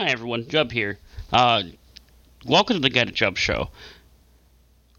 Hi 0.00 0.06
everyone, 0.06 0.44
Jub 0.44 0.72
here. 0.72 0.98
Uh, 1.30 1.62
welcome 2.46 2.76
to 2.76 2.80
the 2.80 2.88
Gen 2.88 3.08
and 3.08 3.14
Jub 3.14 3.36
show. 3.36 3.68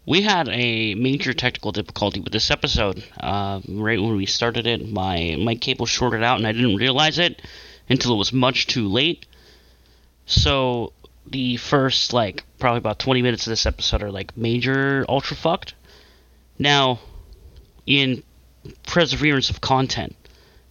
We 0.06 0.22
had 0.22 0.48
a 0.48 0.94
major 0.94 1.34
technical 1.34 1.72
difficulty 1.72 2.20
with 2.20 2.32
this 2.32 2.52
episode. 2.52 3.02
Uh, 3.18 3.60
right 3.66 4.00
when 4.00 4.14
we 4.14 4.26
started 4.26 4.64
it, 4.64 4.88
my 4.88 5.34
my 5.40 5.56
cable 5.56 5.86
shorted 5.86 6.22
out 6.22 6.38
and 6.38 6.46
I 6.46 6.52
didn't 6.52 6.76
realize 6.76 7.18
it 7.18 7.42
until 7.88 8.12
it 8.12 8.16
was 8.16 8.32
much 8.32 8.68
too 8.68 8.86
late. 8.86 9.26
So 10.26 10.92
the 11.26 11.56
first 11.56 12.12
like 12.12 12.44
probably 12.60 12.78
about 12.78 13.00
20 13.00 13.22
minutes 13.22 13.44
of 13.44 13.50
this 13.50 13.66
episode 13.66 14.04
are 14.04 14.12
like 14.12 14.36
major 14.36 15.04
ultra 15.08 15.36
fucked. 15.36 15.74
Now, 16.60 17.00
in 17.86 18.22
perseverance 18.86 19.50
of 19.50 19.60
content, 19.60 20.14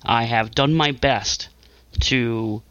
I 0.05 0.23
have 0.23 0.55
done 0.55 0.73
my 0.73 0.93
best 0.93 1.50
to 2.04 2.63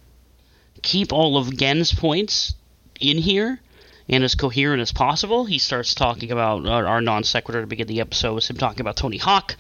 keep 0.82 1.12
all 1.12 1.36
of 1.36 1.56
Gen's 1.56 1.92
points 1.92 2.54
in 3.00 3.18
here 3.18 3.60
and 4.08 4.24
as 4.24 4.34
coherent 4.34 4.82
as 4.82 4.92
possible. 4.92 5.44
He 5.44 5.58
starts 5.58 5.94
talking 5.94 6.32
about 6.32 6.66
our, 6.66 6.86
our 6.86 7.00
non 7.00 7.22
sequitur 7.22 7.60
to 7.60 7.66
begin 7.66 7.86
the 7.86 8.00
episode 8.00 8.34
was 8.34 8.50
him 8.50 8.56
talking 8.56 8.80
about 8.80 8.96
Tony 8.96 9.18
Hawk. 9.18 9.56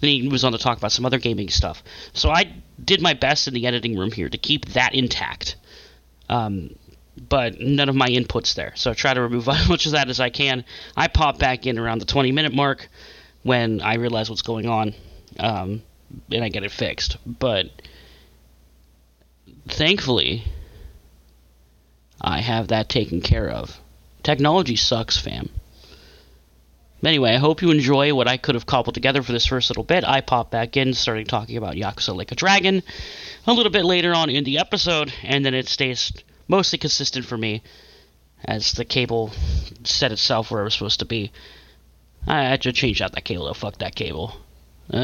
Then 0.00 0.10
he 0.10 0.28
moves 0.28 0.44
on 0.44 0.52
to 0.52 0.58
talk 0.58 0.76
about 0.76 0.92
some 0.92 1.06
other 1.06 1.18
gaming 1.18 1.48
stuff. 1.48 1.82
So 2.12 2.30
I 2.30 2.52
did 2.82 3.00
my 3.00 3.14
best 3.14 3.48
in 3.48 3.54
the 3.54 3.66
editing 3.66 3.96
room 3.96 4.12
here 4.12 4.28
to 4.28 4.38
keep 4.38 4.66
that 4.66 4.94
intact. 4.94 5.56
Um, 6.28 6.76
but 7.16 7.60
none 7.60 7.88
of 7.88 7.94
my 7.94 8.08
inputs 8.08 8.54
there. 8.54 8.72
So 8.74 8.90
I 8.90 8.94
try 8.94 9.14
to 9.14 9.22
remove 9.22 9.48
as 9.48 9.68
much 9.68 9.86
of 9.86 9.92
that 9.92 10.10
as 10.10 10.20
I 10.20 10.30
can. 10.30 10.64
I 10.96 11.08
pop 11.08 11.38
back 11.38 11.66
in 11.66 11.78
around 11.78 12.00
the 12.00 12.06
20 12.06 12.30
minute 12.32 12.54
mark 12.54 12.88
when 13.42 13.80
I 13.80 13.96
realize 13.96 14.28
what's 14.28 14.42
going 14.42 14.66
on, 14.66 14.94
um, 15.38 15.82
and 16.30 16.44
I 16.44 16.48
get 16.48 16.62
it 16.62 16.72
fixed. 16.72 17.16
But 17.26 17.66
thankfully, 19.68 20.44
I 22.26 22.40
have 22.40 22.68
that 22.68 22.88
taken 22.88 23.20
care 23.20 23.50
of. 23.50 23.78
Technology 24.22 24.76
sucks, 24.76 25.18
fam. 25.18 25.50
Anyway, 27.04 27.34
I 27.34 27.36
hope 27.36 27.60
you 27.60 27.70
enjoy 27.70 28.14
what 28.14 28.26
I 28.26 28.38
could 28.38 28.54
have 28.54 28.64
cobbled 28.64 28.94
together 28.94 29.22
for 29.22 29.32
this 29.32 29.44
first 29.44 29.68
little 29.68 29.84
bit. 29.84 30.04
I 30.04 30.22
pop 30.22 30.50
back 30.50 30.78
in, 30.78 30.94
starting 30.94 31.26
talking 31.26 31.58
about 31.58 31.74
Yakuza 31.74 32.16
Like 32.16 32.32
a 32.32 32.34
Dragon 32.34 32.82
a 33.46 33.52
little 33.52 33.70
bit 33.70 33.84
later 33.84 34.14
on 34.14 34.30
in 34.30 34.44
the 34.44 34.58
episode, 34.58 35.12
and 35.22 35.44
then 35.44 35.52
it 35.52 35.68
stays 35.68 36.12
mostly 36.48 36.78
consistent 36.78 37.26
for 37.26 37.36
me 37.36 37.62
as 38.42 38.72
the 38.72 38.86
cable 38.86 39.30
set 39.84 40.10
itself 40.10 40.50
where 40.50 40.62
it 40.62 40.64
was 40.64 40.72
supposed 40.72 41.00
to 41.00 41.04
be. 41.04 41.30
I 42.26 42.44
had 42.44 42.62
to 42.62 42.72
change 42.72 43.02
out 43.02 43.12
that 43.12 43.24
cable, 43.26 43.44
though. 43.44 43.52
Fuck 43.52 43.78
that 43.78 43.94
cable. 43.94 44.34
Uh, 44.90 44.96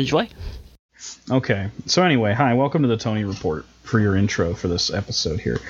enjoy. 0.00 0.28
Okay. 1.30 1.70
So 1.86 2.02
anyway, 2.02 2.32
hi, 2.32 2.54
welcome 2.54 2.82
to 2.82 2.88
the 2.88 2.96
Tony 2.96 3.22
Report 3.22 3.64
for 3.84 4.00
your 4.00 4.16
intro 4.16 4.54
for 4.54 4.66
this 4.66 4.92
episode 4.92 5.38
here. 5.38 5.60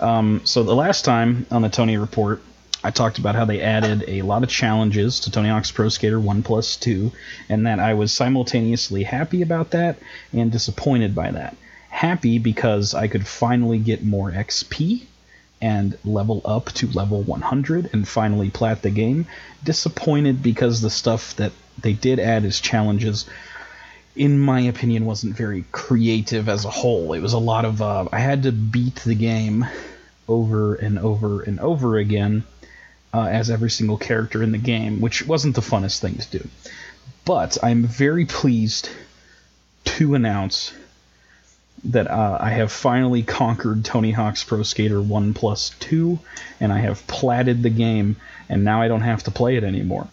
Um, 0.00 0.42
so 0.44 0.62
the 0.62 0.74
last 0.74 1.04
time 1.04 1.46
on 1.50 1.62
the 1.62 1.68
Tony 1.68 1.96
Report, 1.96 2.42
I 2.82 2.90
talked 2.90 3.18
about 3.18 3.34
how 3.34 3.46
they 3.46 3.62
added 3.62 4.04
a 4.06 4.22
lot 4.22 4.42
of 4.42 4.50
challenges 4.50 5.20
to 5.20 5.30
Tony 5.30 5.48
Hawk's 5.48 5.70
Pro 5.70 5.88
Skater 5.88 6.20
1 6.20 6.42
Plus 6.42 6.76
2, 6.76 7.12
and 7.48 7.66
that 7.66 7.78
I 7.78 7.94
was 7.94 8.12
simultaneously 8.12 9.04
happy 9.04 9.40
about 9.40 9.70
that 9.70 9.98
and 10.32 10.52
disappointed 10.52 11.14
by 11.14 11.30
that. 11.30 11.56
Happy 11.88 12.38
because 12.38 12.92
I 12.92 13.08
could 13.08 13.26
finally 13.26 13.78
get 13.78 14.04
more 14.04 14.30
XP 14.30 15.04
and 15.62 15.96
level 16.04 16.42
up 16.44 16.66
to 16.72 16.86
level 16.88 17.22
100 17.22 17.88
and 17.94 18.06
finally 18.06 18.50
plat 18.50 18.82
the 18.82 18.90
game. 18.90 19.26
Disappointed 19.62 20.42
because 20.42 20.82
the 20.82 20.90
stuff 20.90 21.34
that 21.36 21.52
they 21.80 21.94
did 21.94 22.18
add 22.18 22.44
as 22.44 22.60
challenges 22.60 23.24
in 24.16 24.38
my 24.38 24.60
opinion, 24.60 25.06
wasn't 25.06 25.36
very 25.36 25.64
creative 25.72 26.48
as 26.48 26.64
a 26.64 26.70
whole. 26.70 27.12
It 27.12 27.20
was 27.20 27.32
a 27.32 27.38
lot 27.38 27.64
of 27.64 27.82
uh, 27.82 28.08
I 28.12 28.18
had 28.18 28.44
to 28.44 28.52
beat 28.52 28.96
the 28.96 29.14
game 29.14 29.66
over 30.28 30.74
and 30.74 30.98
over 30.98 31.42
and 31.42 31.60
over 31.60 31.98
again 31.98 32.44
uh, 33.12 33.26
as 33.26 33.50
every 33.50 33.70
single 33.70 33.98
character 33.98 34.42
in 34.42 34.52
the 34.52 34.58
game, 34.58 35.00
which 35.00 35.26
wasn't 35.26 35.54
the 35.54 35.60
funnest 35.60 36.00
thing 36.00 36.16
to 36.16 36.38
do. 36.38 36.48
But 37.24 37.58
I'm 37.62 37.84
very 37.84 38.24
pleased 38.24 38.90
to 39.84 40.14
announce 40.14 40.72
that 41.84 42.10
uh, 42.10 42.38
I 42.40 42.50
have 42.50 42.72
finally 42.72 43.22
conquered 43.22 43.84
Tony 43.84 44.10
Hawk's 44.10 44.42
Pro 44.42 44.62
Skater 44.62 45.00
1 45.00 45.34
plus 45.34 45.70
2, 45.80 46.18
and 46.60 46.72
I 46.72 46.78
have 46.78 47.06
platted 47.06 47.62
the 47.62 47.70
game, 47.70 48.16
and 48.48 48.64
now 48.64 48.80
I 48.80 48.88
don't 48.88 49.02
have 49.02 49.24
to 49.24 49.30
play 49.30 49.56
it 49.56 49.64
anymore. 49.64 50.08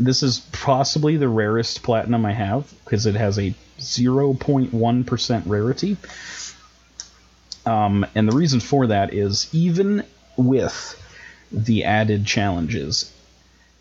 This 0.00 0.22
is 0.22 0.40
possibly 0.52 1.16
the 1.16 1.28
rarest 1.28 1.82
platinum 1.82 2.24
I 2.24 2.32
have 2.32 2.72
because 2.84 3.06
it 3.06 3.14
has 3.14 3.38
a 3.38 3.54
0.1% 3.78 5.42
rarity. 5.46 5.96
Um, 7.66 8.06
and 8.14 8.26
the 8.26 8.36
reason 8.36 8.60
for 8.60 8.86
that 8.86 9.12
is 9.12 9.48
even 9.52 10.04
with 10.36 10.96
the 11.52 11.84
added 11.84 12.24
challenges, 12.24 13.12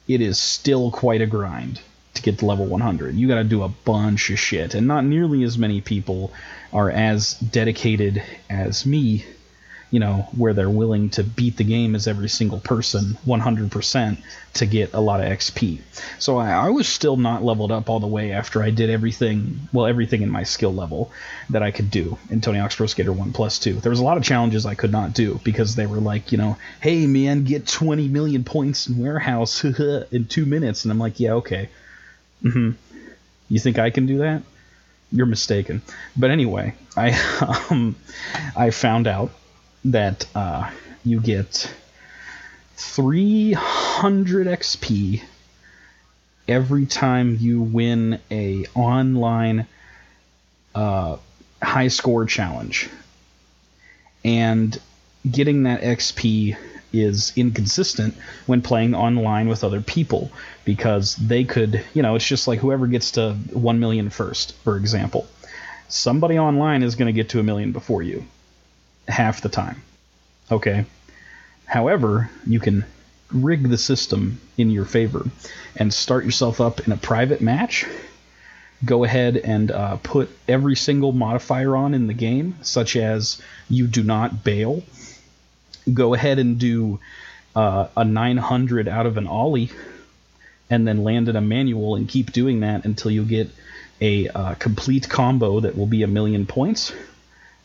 it 0.07 0.21
is 0.21 0.37
still 0.37 0.91
quite 0.91 1.21
a 1.21 1.25
grind 1.25 1.79
to 2.15 2.21
get 2.21 2.39
to 2.39 2.45
level 2.45 2.65
100. 2.65 3.15
You 3.15 3.27
got 3.27 3.35
to 3.35 3.43
do 3.43 3.63
a 3.63 3.69
bunch 3.69 4.29
of 4.29 4.39
shit, 4.39 4.73
and 4.73 4.87
not 4.87 5.05
nearly 5.05 5.43
as 5.43 5.57
many 5.57 5.79
people 5.79 6.33
are 6.73 6.89
as 6.89 7.33
dedicated 7.35 8.21
as 8.49 8.85
me 8.85 9.25
you 9.91 9.99
know, 9.99 10.27
where 10.37 10.53
they're 10.53 10.69
willing 10.69 11.09
to 11.09 11.23
beat 11.23 11.57
the 11.57 11.63
game 11.63 11.95
as 11.95 12.07
every 12.07 12.29
single 12.29 12.59
person 12.59 13.17
100% 13.25 14.17
to 14.53 14.65
get 14.65 14.93
a 14.93 14.99
lot 14.99 15.19
of 15.19 15.25
XP. 15.27 15.79
So 16.19 16.37
I, 16.37 16.51
I, 16.51 16.69
was 16.69 16.87
still 16.87 17.17
not 17.17 17.43
leveled 17.43 17.71
up 17.71 17.89
all 17.89 17.99
the 17.99 18.07
way 18.07 18.31
after 18.31 18.61
I 18.61 18.69
did 18.69 18.89
everything, 18.89 19.59
well, 19.73 19.87
everything 19.87 20.21
in 20.21 20.29
my 20.29 20.43
skill 20.43 20.73
level 20.73 21.11
that 21.49 21.63
I 21.63 21.71
could 21.71 21.89
do 21.89 22.17
in 22.29 22.41
Tony 22.41 22.59
Hawk's 22.59 22.75
Pro 22.75 22.85
Skater 22.85 23.11
1 23.11 23.33
Plus 23.33 23.57
2. 23.59 23.75
There 23.75 23.89
was 23.89 23.99
a 23.99 24.03
lot 24.03 24.17
of 24.17 24.23
challenges 24.23 24.65
I 24.65 24.75
could 24.75 24.91
not 24.91 25.13
do 25.13 25.39
because 25.43 25.75
they 25.75 25.87
were 25.87 25.99
like, 25.99 26.31
you 26.31 26.37
know, 26.37 26.57
hey 26.81 27.07
man, 27.07 27.43
get 27.43 27.67
20 27.67 28.07
million 28.09 28.43
points 28.43 28.87
in 28.87 28.99
warehouse 28.99 29.63
in 30.11 30.25
two 30.27 30.45
minutes. 30.45 30.83
And 30.85 30.91
I'm 30.91 30.99
like, 30.99 31.19
yeah, 31.19 31.33
okay. 31.33 31.69
Mm-hmm. 32.43 32.71
You 33.49 33.59
think 33.59 33.79
I 33.79 33.89
can 33.89 34.05
do 34.05 34.19
that? 34.19 34.43
You're 35.11 35.25
mistaken. 35.25 35.81
But 36.15 36.29
anyway, 36.29 36.75
I 36.95 37.11
um, 37.71 37.95
I 38.55 38.69
found 38.69 39.07
out 39.07 39.31
that 39.85 40.25
uh, 40.35 40.69
you 41.05 41.19
get 41.19 41.71
300 42.75 44.47
XP 44.47 45.21
every 46.47 46.85
time 46.85 47.37
you 47.39 47.61
win 47.61 48.19
a 48.31 48.65
online 48.75 49.67
uh, 50.75 51.17
high 51.61 51.87
score 51.87 52.25
challenge. 52.25 52.89
And 54.25 54.77
getting 55.29 55.63
that 55.63 55.81
XP 55.81 56.57
is 56.91 57.33
inconsistent 57.35 58.15
when 58.47 58.61
playing 58.61 58.95
online 58.95 59.47
with 59.47 59.63
other 59.63 59.79
people 59.79 60.31
because 60.65 61.15
they 61.15 61.43
could, 61.43 61.83
you 61.93 62.01
know, 62.01 62.15
it's 62.15 62.27
just 62.27 62.47
like 62.47 62.59
whoever 62.59 62.87
gets 62.87 63.11
to 63.11 63.33
1 63.33 63.79
million 63.79 64.09
first, 64.09 64.55
for 64.63 64.75
example. 64.75 65.27
Somebody 65.87 66.37
online 66.37 66.83
is 66.83 66.95
going 66.95 67.07
to 67.07 67.13
get 67.13 67.29
to 67.29 67.39
a 67.39 67.43
million 67.43 67.71
before 67.71 68.01
you 68.03 68.25
half 69.09 69.41
the 69.41 69.49
time. 69.49 69.81
Okay. 70.51 70.85
However, 71.65 72.29
you 72.45 72.59
can 72.59 72.85
rig 73.31 73.69
the 73.69 73.77
system 73.77 74.39
in 74.57 74.69
your 74.69 74.85
favor 74.85 75.25
and 75.75 75.93
start 75.93 76.25
yourself 76.25 76.59
up 76.59 76.85
in 76.87 76.91
a 76.91 76.97
private 76.97 77.41
match. 77.41 77.85
Go 78.83 79.03
ahead 79.03 79.37
and 79.37 79.71
uh, 79.71 79.97
put 79.97 80.29
every 80.47 80.75
single 80.75 81.11
modifier 81.11 81.75
on 81.75 81.93
in 81.93 82.07
the 82.07 82.13
game, 82.13 82.55
such 82.61 82.95
as 82.95 83.41
you 83.69 83.87
do 83.87 84.03
not 84.03 84.43
bail. 84.43 84.83
Go 85.93 86.13
ahead 86.13 86.39
and 86.39 86.57
do 86.57 86.99
uh, 87.55 87.87
a 87.97 88.05
900 88.05 88.87
out 88.87 89.05
of 89.05 89.17
an 89.17 89.27
ollie, 89.27 89.69
and 90.69 90.87
then 90.87 91.03
land 91.03 91.27
in 91.29 91.35
a 91.35 91.41
manual 91.41 91.95
and 91.95 92.07
keep 92.07 92.31
doing 92.31 92.61
that 92.61 92.85
until 92.85 93.11
you 93.11 93.25
get 93.25 93.49
a 94.01 94.29
uh, 94.29 94.53
complete 94.55 95.09
combo 95.09 95.59
that 95.59 95.77
will 95.77 95.87
be 95.87 96.03
a 96.03 96.07
million 96.07 96.45
points. 96.45 96.93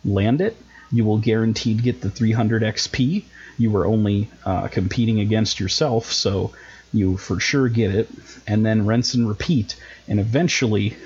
Land 0.04 0.40
it, 0.40 0.56
you 0.94 1.04
will 1.04 1.18
guaranteed 1.18 1.82
get 1.82 2.00
the 2.00 2.08
300 2.08 2.62
XP. 2.62 3.24
You 3.58 3.70
were 3.72 3.84
only 3.84 4.30
uh, 4.44 4.68
competing 4.68 5.18
against 5.18 5.58
yourself, 5.58 6.12
so 6.12 6.52
you 6.92 7.16
for 7.16 7.40
sure 7.40 7.68
get 7.68 7.92
it. 7.92 8.08
And 8.46 8.64
then 8.64 8.86
rinse 8.86 9.14
and 9.14 9.28
repeat, 9.28 9.74
and 10.06 10.20
eventually 10.20 10.96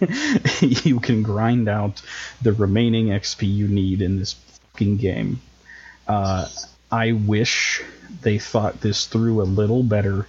you 0.60 1.00
can 1.00 1.24
grind 1.24 1.68
out 1.68 2.00
the 2.42 2.52
remaining 2.52 3.06
XP 3.08 3.52
you 3.52 3.66
need 3.66 4.02
in 4.02 4.20
this 4.20 4.34
fucking 4.72 4.98
game. 4.98 5.40
Uh, 6.06 6.48
I 6.90 7.12
wish 7.12 7.82
they 8.22 8.38
thought 8.38 8.82
this 8.82 9.06
through 9.06 9.42
a 9.42 9.44
little 9.44 9.82
better 9.82 10.28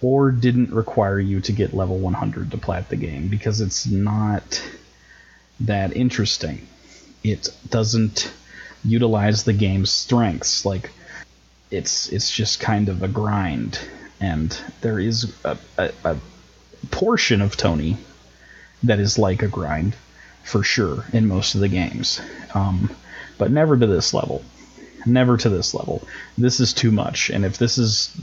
or 0.00 0.30
didn't 0.30 0.72
require 0.72 1.18
you 1.18 1.40
to 1.40 1.52
get 1.52 1.74
level 1.74 1.98
100 1.98 2.52
to 2.52 2.58
plat 2.58 2.88
the 2.90 2.96
game 2.96 3.26
because 3.26 3.60
it's 3.60 3.86
not 3.86 4.62
that 5.60 5.96
interesting 5.96 6.68
it 7.24 7.48
doesn't 7.70 8.30
utilize 8.84 9.44
the 9.44 9.52
game's 9.54 9.90
strengths. 9.90 10.64
Like 10.64 10.92
it's 11.70 12.12
it's 12.12 12.30
just 12.30 12.60
kind 12.60 12.88
of 12.88 13.02
a 13.02 13.08
grind, 13.08 13.80
and 14.20 14.56
there 14.82 15.00
is 15.00 15.34
a, 15.44 15.56
a, 15.78 15.90
a 16.04 16.16
portion 16.90 17.40
of 17.40 17.56
Tony 17.56 17.96
that 18.82 19.00
is 19.00 19.18
like 19.18 19.42
a 19.42 19.48
grind 19.48 19.96
for 20.44 20.62
sure 20.62 21.04
in 21.12 21.26
most 21.26 21.54
of 21.54 21.62
the 21.62 21.68
games. 21.68 22.20
Um, 22.52 22.94
but 23.38 23.50
never 23.50 23.76
to 23.76 23.86
this 23.86 24.12
level. 24.12 24.44
Never 25.06 25.36
to 25.38 25.48
this 25.48 25.74
level. 25.74 26.06
This 26.38 26.60
is 26.60 26.72
too 26.72 26.90
much. 26.90 27.30
And 27.30 27.44
if 27.44 27.58
this 27.58 27.78
is, 27.78 28.14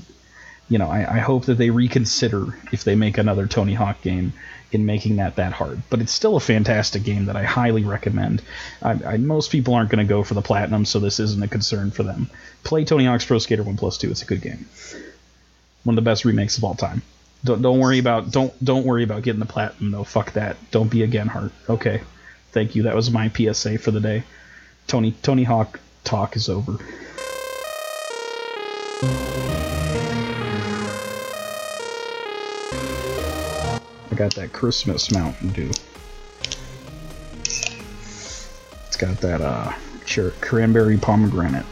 you 0.69 0.77
know, 0.77 0.89
I, 0.89 1.15
I 1.15 1.19
hope 1.19 1.45
that 1.45 1.57
they 1.57 1.69
reconsider 1.69 2.57
if 2.71 2.83
they 2.83 2.95
make 2.95 3.17
another 3.17 3.47
Tony 3.47 3.73
Hawk 3.73 4.01
game 4.01 4.33
in 4.71 4.85
making 4.85 5.17
that 5.17 5.35
that 5.35 5.53
hard. 5.53 5.81
But 5.89 6.01
it's 6.01 6.11
still 6.11 6.35
a 6.35 6.39
fantastic 6.39 7.03
game 7.03 7.25
that 7.25 7.35
I 7.35 7.43
highly 7.43 7.83
recommend. 7.83 8.41
I, 8.81 8.91
I, 8.91 9.17
most 9.17 9.51
people 9.51 9.73
aren't 9.73 9.89
going 9.89 10.05
to 10.05 10.09
go 10.09 10.23
for 10.23 10.33
the 10.33 10.41
platinum, 10.41 10.85
so 10.85 10.99
this 10.99 11.19
isn't 11.19 11.43
a 11.43 11.47
concern 11.47 11.91
for 11.91 12.03
them. 12.03 12.29
Play 12.63 12.85
Tony 12.85 13.05
Hawk's 13.05 13.25
Pro 13.25 13.39
Skater 13.39 13.63
1 13.63 13.77
Plus 13.77 13.97
2. 13.97 14.11
It's 14.11 14.21
a 14.21 14.25
good 14.25 14.41
game. 14.41 14.65
One 15.83 15.97
of 15.97 16.03
the 16.03 16.09
best 16.09 16.25
remakes 16.25 16.57
of 16.57 16.63
all 16.63 16.75
time. 16.75 17.01
Don't 17.43 17.61
don't 17.61 17.79
worry 17.79 17.97
about 17.97 18.29
don't 18.29 18.53
don't 18.63 18.85
worry 18.85 19.03
about 19.03 19.23
getting 19.23 19.39
the 19.39 19.47
platinum 19.47 19.89
though. 19.89 20.03
Fuck 20.03 20.33
that. 20.33 20.57
Don't 20.69 20.91
be 20.91 21.01
a 21.01 21.07
Genhart. 21.07 21.51
Okay. 21.67 22.01
Thank 22.51 22.75
you. 22.75 22.83
That 22.83 22.95
was 22.95 23.09
my 23.09 23.29
PSA 23.29 23.79
for 23.79 23.89
the 23.89 23.99
day. 23.99 24.23
Tony 24.85 25.13
Tony 25.23 25.43
Hawk 25.43 25.79
talk 26.03 26.35
is 26.35 26.49
over. 26.49 26.77
Got 34.21 34.35
that 34.35 34.53
Christmas 34.53 35.11
Mountain 35.11 35.49
Dew. 35.49 35.71
It's 37.41 38.95
got 38.95 39.17
that 39.21 39.41
uh 39.41 39.73
cranberry 40.41 40.95
pomegranate. 40.99 41.65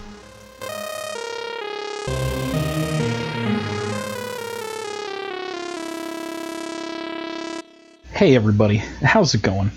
Hey 8.14 8.36
everybody, 8.36 8.78
how's 8.78 9.36
it 9.36 9.44
going? 9.44 9.70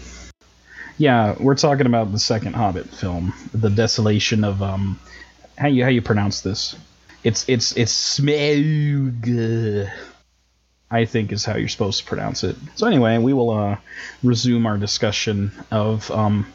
Yeah, 0.96 1.34
we're 1.38 1.56
talking 1.56 1.84
about 1.84 2.10
the 2.10 2.18
second 2.18 2.54
Hobbit 2.54 2.88
film, 2.88 3.34
The 3.52 3.68
Desolation 3.68 4.44
of 4.44 4.62
um 4.62 4.98
how 5.58 5.68
you 5.68 5.84
how 5.84 5.90
you 5.90 6.00
pronounce 6.00 6.40
this? 6.40 6.74
It's 7.22 7.46
it's 7.50 7.76
it's 7.76 8.18
Smaug. 8.18 9.90
I 10.92 11.06
think 11.06 11.32
is 11.32 11.46
how 11.46 11.56
you're 11.56 11.68
supposed 11.68 12.00
to 12.00 12.06
pronounce 12.06 12.44
it. 12.44 12.54
So 12.74 12.86
anyway, 12.86 13.16
we 13.16 13.32
will 13.32 13.50
uh, 13.50 13.78
resume 14.22 14.66
our 14.66 14.76
discussion 14.76 15.50
of 15.70 16.10
um, 16.10 16.46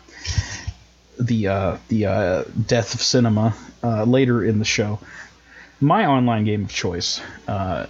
the 1.19 1.47
uh, 1.47 1.77
the 1.87 2.05
uh, 2.05 2.43
death 2.67 2.93
of 2.93 3.01
cinema 3.01 3.55
uh, 3.83 4.03
later 4.03 4.43
in 4.43 4.59
the 4.59 4.65
show. 4.65 4.99
My 5.81 6.05
online 6.05 6.45
game 6.45 6.65
of 6.65 6.71
choice 6.71 7.19
uh, 7.47 7.87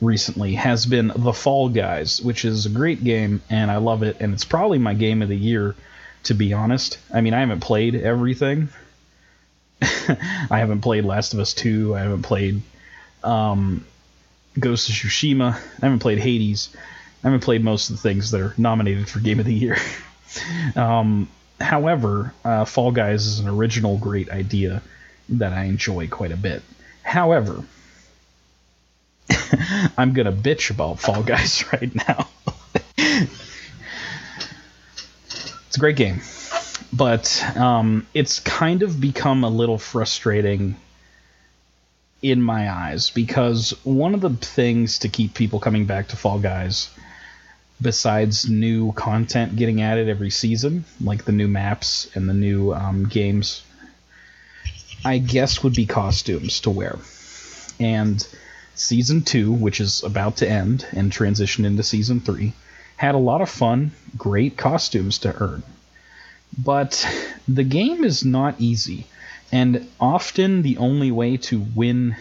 recently 0.00 0.54
has 0.54 0.86
been 0.86 1.12
The 1.14 1.34
Fall 1.34 1.68
Guys, 1.68 2.22
which 2.22 2.46
is 2.46 2.64
a 2.64 2.70
great 2.70 3.04
game 3.04 3.42
and 3.50 3.70
I 3.70 3.76
love 3.76 4.02
it, 4.02 4.16
and 4.20 4.32
it's 4.32 4.44
probably 4.46 4.78
my 4.78 4.94
game 4.94 5.20
of 5.20 5.28
the 5.28 5.36
year, 5.36 5.74
to 6.24 6.34
be 6.34 6.54
honest. 6.54 6.98
I 7.12 7.20
mean, 7.20 7.34
I 7.34 7.40
haven't 7.40 7.60
played 7.60 7.94
everything. 7.94 8.68
I 9.82 10.58
haven't 10.58 10.80
played 10.80 11.04
Last 11.04 11.34
of 11.34 11.40
Us 11.40 11.52
2. 11.52 11.94
I 11.94 12.00
haven't 12.00 12.22
played 12.22 12.62
um, 13.22 13.84
Ghost 14.58 14.88
of 14.88 14.94
Tsushima. 14.94 15.54
I 15.54 15.84
haven't 15.84 15.98
played 16.00 16.18
Hades. 16.18 16.74
I 17.22 17.28
haven't 17.28 17.40
played 17.40 17.64
most 17.64 17.90
of 17.90 17.96
the 17.96 18.02
things 18.02 18.30
that 18.30 18.40
are 18.40 18.54
nominated 18.56 19.08
for 19.08 19.18
Game 19.18 19.40
of 19.40 19.46
the 19.46 19.54
Year. 19.54 19.76
um, 20.76 21.28
however, 21.60 22.32
uh, 22.44 22.64
Fall 22.64 22.92
Guys 22.92 23.26
is 23.26 23.40
an 23.40 23.48
original 23.48 23.96
great 23.96 24.30
idea 24.30 24.82
that 25.30 25.52
I 25.52 25.64
enjoy 25.64 26.08
quite 26.08 26.32
a 26.32 26.36
bit. 26.36 26.62
However, 27.02 27.64
I'm 29.96 30.12
gonna 30.12 30.32
bitch 30.32 30.70
about 30.70 31.00
Fall 31.00 31.22
Guys 31.22 31.64
right 31.72 31.94
now. 31.94 32.28
it's 35.66 35.76
a 35.76 35.80
great 35.80 35.96
game, 35.96 36.20
but 36.92 37.42
um, 37.56 38.06
it's 38.12 38.40
kind 38.40 38.82
of 38.82 39.00
become 39.00 39.44
a 39.44 39.48
little 39.48 39.78
frustrating 39.78 40.76
in 42.24 42.40
my 42.40 42.72
eyes 42.72 43.10
because 43.10 43.72
one 43.84 44.14
of 44.14 44.22
the 44.22 44.30
things 44.30 45.00
to 45.00 45.10
keep 45.10 45.34
people 45.34 45.60
coming 45.60 45.84
back 45.84 46.08
to 46.08 46.16
Fall 46.16 46.38
Guys, 46.38 46.88
besides 47.82 48.48
new 48.48 48.92
content 48.92 49.56
getting 49.56 49.82
added 49.82 50.08
every 50.08 50.30
season, 50.30 50.86
like 51.02 51.26
the 51.26 51.32
new 51.32 51.46
maps 51.46 52.10
and 52.14 52.26
the 52.26 52.32
new 52.32 52.72
um, 52.72 53.04
games, 53.04 53.62
I 55.04 55.18
guess 55.18 55.62
would 55.62 55.74
be 55.74 55.84
costumes 55.84 56.60
to 56.60 56.70
wear, 56.70 56.98
and 57.78 58.26
Season 58.74 59.20
2, 59.20 59.52
which 59.52 59.78
is 59.78 60.02
about 60.02 60.38
to 60.38 60.48
end 60.48 60.86
and 60.92 61.12
transition 61.12 61.66
into 61.66 61.82
Season 61.82 62.20
3, 62.20 62.54
had 62.96 63.14
a 63.14 63.18
lot 63.18 63.42
of 63.42 63.50
fun, 63.50 63.92
great 64.16 64.56
costumes 64.56 65.18
to 65.18 65.42
earn. 65.42 65.62
But 66.56 67.06
the 67.46 67.64
game 67.64 68.02
is 68.02 68.24
not 68.24 68.54
easy, 68.58 69.06
and 69.52 69.88
often 70.00 70.62
the 70.62 70.78
only 70.78 71.10
way 71.10 71.36
to 71.36 71.64
win, 71.74 72.16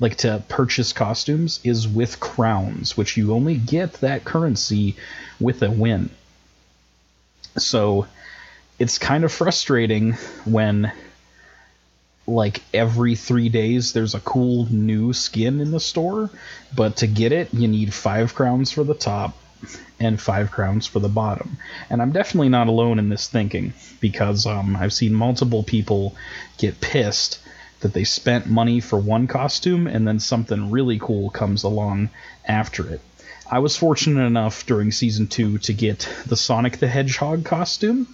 like 0.00 0.16
to 0.18 0.42
purchase 0.48 0.92
costumes, 0.92 1.60
is 1.64 1.86
with 1.86 2.20
crowns, 2.20 2.96
which 2.96 3.16
you 3.16 3.32
only 3.32 3.56
get 3.56 3.94
that 3.94 4.24
currency 4.24 4.96
with 5.40 5.62
a 5.62 5.70
win. 5.70 6.10
So 7.56 8.06
it's 8.78 8.98
kind 8.98 9.24
of 9.24 9.32
frustrating 9.32 10.14
when 10.44 10.92
like 12.26 12.62
every 12.72 13.14
three 13.14 13.48
days 13.48 13.92
there's 13.92 14.14
a 14.14 14.20
cool 14.20 14.66
new 14.72 15.12
skin 15.12 15.60
in 15.60 15.70
the 15.70 15.80
store 15.80 16.30
but 16.74 16.96
to 16.96 17.06
get 17.06 17.32
it 17.32 17.52
you 17.52 17.68
need 17.68 17.92
five 17.92 18.34
crowns 18.34 18.70
for 18.70 18.82
the 18.82 18.94
top 18.94 19.36
and 20.00 20.20
five 20.20 20.50
crowns 20.50 20.86
for 20.86 21.00
the 21.00 21.08
bottom 21.08 21.56
and 21.90 22.00
i'm 22.00 22.12
definitely 22.12 22.48
not 22.48 22.66
alone 22.68 22.98
in 22.98 23.08
this 23.08 23.28
thinking 23.28 23.72
because 24.00 24.46
um, 24.46 24.76
i've 24.76 24.92
seen 24.92 25.12
multiple 25.14 25.62
people 25.62 26.14
get 26.58 26.80
pissed 26.80 27.38
that 27.80 27.92
they 27.92 28.04
spent 28.04 28.46
money 28.46 28.80
for 28.80 28.98
one 28.98 29.26
costume 29.26 29.86
and 29.86 30.06
then 30.06 30.18
something 30.18 30.70
really 30.70 30.98
cool 30.98 31.30
comes 31.30 31.62
along 31.62 32.08
after 32.46 32.88
it 32.88 33.00
i 33.50 33.58
was 33.58 33.76
fortunate 33.76 34.24
enough 34.24 34.66
during 34.66 34.90
season 34.90 35.26
two 35.26 35.58
to 35.58 35.72
get 35.72 36.08
the 36.26 36.36
sonic 36.36 36.78
the 36.78 36.88
hedgehog 36.88 37.44
costume 37.44 38.06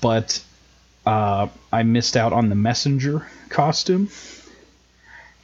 but 0.00 0.42
uh, 1.06 1.48
I 1.72 1.82
missed 1.82 2.16
out 2.16 2.32
on 2.32 2.48
the 2.48 2.54
messenger 2.54 3.26
costume. 3.48 4.08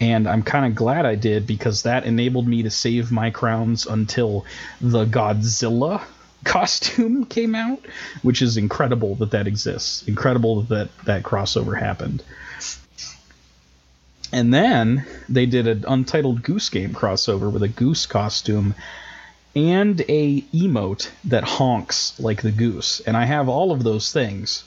And 0.00 0.26
I'm 0.26 0.42
kind 0.42 0.64
of 0.64 0.74
glad 0.74 1.04
I 1.04 1.14
did 1.14 1.46
because 1.46 1.82
that 1.82 2.04
enabled 2.04 2.46
me 2.46 2.62
to 2.62 2.70
save 2.70 3.12
my 3.12 3.30
crowns 3.30 3.86
until 3.86 4.46
the 4.80 5.04
Godzilla 5.04 6.02
costume 6.44 7.26
came 7.26 7.54
out, 7.54 7.80
which 8.22 8.40
is 8.40 8.56
incredible 8.56 9.14
that 9.16 9.32
that 9.32 9.46
exists. 9.46 10.06
Incredible 10.08 10.62
that 10.62 10.88
that 11.04 11.22
crossover 11.22 11.78
happened. 11.78 12.22
And 14.32 14.54
then 14.54 15.04
they 15.28 15.44
did 15.44 15.66
an 15.66 15.84
Untitled 15.86 16.42
Goose 16.42 16.70
Game 16.70 16.94
crossover 16.94 17.52
with 17.52 17.62
a 17.62 17.68
goose 17.68 18.06
costume 18.06 18.74
and 19.56 20.00
a 20.08 20.40
emote 20.54 21.10
that 21.24 21.42
honks 21.42 22.18
like 22.20 22.40
the 22.40 22.52
goose. 22.52 23.00
And 23.00 23.16
I 23.16 23.24
have 23.24 23.48
all 23.48 23.72
of 23.72 23.82
those 23.82 24.12
things 24.12 24.64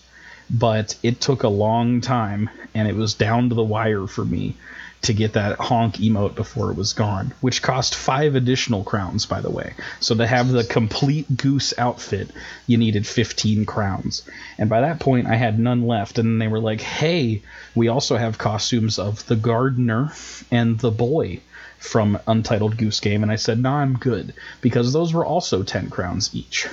but 0.49 0.95
it 1.03 1.19
took 1.19 1.43
a 1.43 1.47
long 1.47 2.01
time 2.01 2.49
and 2.73 2.87
it 2.87 2.95
was 2.95 3.13
down 3.13 3.49
to 3.49 3.55
the 3.55 3.63
wire 3.63 4.07
for 4.07 4.25
me 4.25 4.55
to 5.03 5.13
get 5.13 5.33
that 5.33 5.59
honk 5.59 5.95
emote 5.95 6.35
before 6.35 6.71
it 6.71 6.77
was 6.77 6.93
gone, 6.93 7.33
which 7.41 7.61
cost 7.61 7.95
five 7.95 8.35
additional 8.35 8.83
crowns, 8.83 9.25
by 9.25 9.41
the 9.41 9.49
way. 9.49 9.73
So 9.99 10.15
to 10.15 10.25
have 10.25 10.49
the 10.49 10.63
complete 10.63 11.37
goose 11.37 11.73
outfit, 11.77 12.29
you 12.67 12.77
needed 12.77 13.05
15 13.05 13.65
crowns. 13.65 14.27
And 14.57 14.69
by 14.69 14.81
that 14.81 14.99
point, 14.99 15.27
I 15.27 15.35
had 15.35 15.59
none 15.59 15.87
left. 15.87 16.19
And 16.19 16.41
they 16.41 16.47
were 16.47 16.59
like, 16.59 16.81
hey, 16.81 17.41
we 17.75 17.87
also 17.87 18.17
have 18.17 18.37
costumes 18.37 18.97
of 18.97 19.25
the 19.27 19.35
gardener 19.35 20.13
and 20.51 20.79
the 20.79 20.91
boy 20.91 21.41
from 21.77 22.17
Untitled 22.27 22.77
Goose 22.77 22.99
Game. 22.99 23.23
And 23.23 23.31
I 23.31 23.35
said, 23.35 23.59
nah, 23.59 23.79
I'm 23.79 23.97
good, 23.97 24.33
because 24.61 24.93
those 24.93 25.13
were 25.13 25.25
also 25.25 25.63
10 25.63 25.89
crowns 25.89 26.33
each 26.33 26.67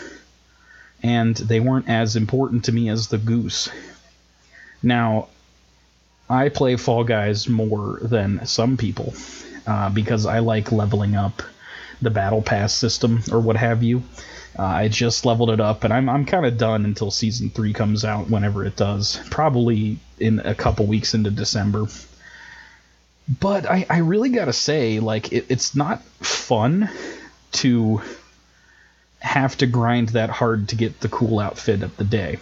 and 1.03 1.37
they 1.37 1.61
weren't 1.61 1.89
as 1.89 2.17
important 2.17 2.65
to 2.65 2.73
me 2.73 2.89
as 2.89 3.09
the 3.09 3.19
goose. 3.19 3.71
Now, 4.83 5.29
I 6.31 6.49
play 6.49 6.77
Fall 6.77 7.03
Guys 7.03 7.49
more 7.49 7.99
than 8.01 8.47
some 8.47 8.77
people 8.77 9.15
uh, 9.67 9.91
because 9.91 10.27
I 10.27 10.39
like 10.39 10.71
leveling 10.71 11.17
up 11.17 11.43
the 12.01 12.11
battle 12.11 12.41
pass 12.41 12.73
system 12.73 13.23
or 13.33 13.41
what 13.41 13.57
have 13.57 13.83
you. 13.83 14.05
Uh, 14.59 14.63
I 14.63 14.89
just 14.89 15.27
leveled 15.27 15.51
it 15.51 15.61
up, 15.61 15.85
and 15.85 15.93
I'm 15.93 16.09
I'm 16.09 16.25
kind 16.25 16.47
of 16.47 16.57
done 16.59 16.85
until 16.85 17.11
season 17.11 17.51
three 17.51 17.73
comes 17.73 18.05
out, 18.05 18.31
whenever 18.31 18.65
it 18.65 18.77
does, 18.77 19.21
probably 19.31 19.99
in 20.19 20.41
a 20.41 20.55
couple 20.55 20.87
weeks 20.87 21.15
into 21.15 21.31
December. 21.31 21.87
But 23.41 23.67
I, 23.67 23.87
I 23.89 23.99
really 23.99 24.31
gotta 24.31 24.53
say, 24.53 24.99
like, 24.99 25.33
it, 25.33 25.47
it's 25.49 25.77
not 25.77 26.03
fun 26.03 26.91
to 27.53 28.03
have 29.21 29.57
to 29.59 29.67
grind 29.67 30.11
that 30.11 30.31
hard 30.31 30.71
to 30.71 30.77
get 30.77 31.01
the 31.01 31.09
cool 31.09 31.39
outfit 31.39 31.83
of 31.83 31.97
the 31.97 32.05
day. 32.05 32.39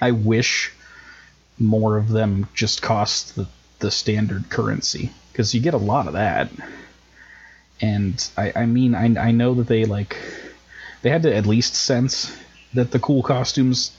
I 0.00 0.12
wish 0.12 0.72
more 1.60 1.96
of 1.96 2.08
them 2.08 2.48
just 2.54 2.82
cost 2.82 3.36
the, 3.36 3.46
the 3.78 3.90
standard 3.90 4.48
currency 4.48 5.10
because 5.30 5.54
you 5.54 5.60
get 5.60 5.74
a 5.74 5.78
lot 5.78 6.06
of 6.06 6.14
that. 6.14 6.50
And 7.80 8.28
I, 8.36 8.52
I 8.56 8.66
mean, 8.66 8.94
I, 8.94 9.28
I 9.28 9.30
know 9.30 9.54
that 9.54 9.66
they 9.66 9.84
like 9.84 10.16
they 11.02 11.10
had 11.10 11.22
to 11.22 11.34
at 11.34 11.46
least 11.46 11.74
sense 11.74 12.36
that 12.74 12.90
the 12.90 12.98
cool 12.98 13.22
costumes 13.22 13.92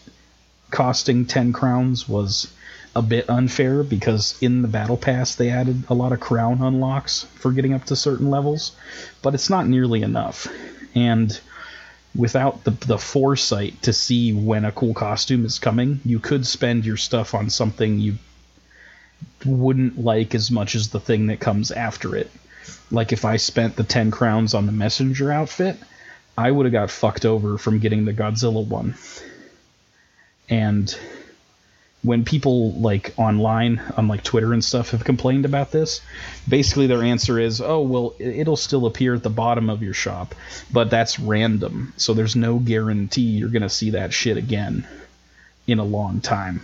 costing 0.69 1.25
10 1.25 1.53
crowns 1.53 2.07
was 2.07 2.51
a 2.95 3.01
bit 3.01 3.29
unfair 3.29 3.83
because 3.83 4.37
in 4.41 4.61
the 4.61 4.67
battle 4.67 4.97
pass 4.97 5.35
they 5.35 5.49
added 5.49 5.83
a 5.89 5.93
lot 5.93 6.11
of 6.11 6.19
crown 6.19 6.61
unlocks 6.61 7.23
for 7.35 7.51
getting 7.51 7.73
up 7.73 7.85
to 7.85 7.95
certain 7.95 8.29
levels, 8.29 8.73
but 9.21 9.33
it's 9.33 9.49
not 9.49 9.67
nearly 9.67 10.01
enough. 10.01 10.47
And 10.93 11.39
without 12.15 12.63
the 12.63 12.71
the 12.71 12.97
foresight 12.97 13.81
to 13.83 13.93
see 13.93 14.33
when 14.33 14.65
a 14.65 14.71
cool 14.71 14.93
costume 14.93 15.45
is 15.45 15.59
coming, 15.59 16.01
you 16.03 16.19
could 16.19 16.45
spend 16.45 16.85
your 16.85 16.97
stuff 16.97 17.33
on 17.33 17.49
something 17.49 17.99
you 17.99 18.17
wouldn't 19.45 19.99
like 19.99 20.35
as 20.35 20.51
much 20.51 20.75
as 20.75 20.89
the 20.89 20.99
thing 20.99 21.27
that 21.27 21.39
comes 21.39 21.71
after 21.71 22.15
it. 22.15 22.29
Like 22.89 23.11
if 23.11 23.25
I 23.25 23.37
spent 23.37 23.75
the 23.75 23.83
10 23.83 24.11
crowns 24.11 24.53
on 24.53 24.65
the 24.65 24.71
messenger 24.71 25.31
outfit, 25.31 25.77
I 26.37 26.51
would 26.51 26.65
have 26.65 26.73
got 26.73 26.91
fucked 26.91 27.25
over 27.25 27.57
from 27.57 27.79
getting 27.79 28.05
the 28.05 28.13
Godzilla 28.13 28.65
one. 28.65 28.95
And 30.49 30.95
when 32.03 32.25
people 32.25 32.71
like 32.73 33.13
online 33.17 33.79
on 33.95 34.07
like 34.07 34.23
Twitter 34.23 34.53
and 34.53 34.63
stuff 34.63 34.91
have 34.91 35.03
complained 35.03 35.45
about 35.45 35.71
this, 35.71 36.01
basically 36.47 36.87
their 36.87 37.03
answer 37.03 37.39
is, 37.39 37.61
"Oh, 37.61 37.81
well, 37.81 38.15
it'll 38.17 38.57
still 38.57 38.85
appear 38.85 39.13
at 39.13 39.23
the 39.23 39.29
bottom 39.29 39.69
of 39.69 39.83
your 39.83 39.93
shop, 39.93 40.33
but 40.71 40.89
that's 40.89 41.19
random. 41.19 41.93
So 41.97 42.13
there's 42.13 42.35
no 42.35 42.57
guarantee 42.57 43.21
you're 43.21 43.49
going 43.49 43.61
to 43.61 43.69
see 43.69 43.91
that 43.91 44.13
shit 44.13 44.37
again 44.37 44.87
in 45.67 45.79
a 45.79 45.83
long 45.83 46.21
time." 46.21 46.61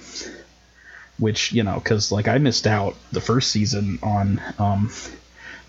Which, 1.20 1.52
you 1.52 1.64
know, 1.64 1.80
cuz 1.80 2.12
like 2.12 2.28
I 2.28 2.38
missed 2.38 2.68
out 2.68 2.96
the 3.12 3.22
first 3.22 3.52
season 3.52 4.00
on 4.04 4.42
um 4.60 4.92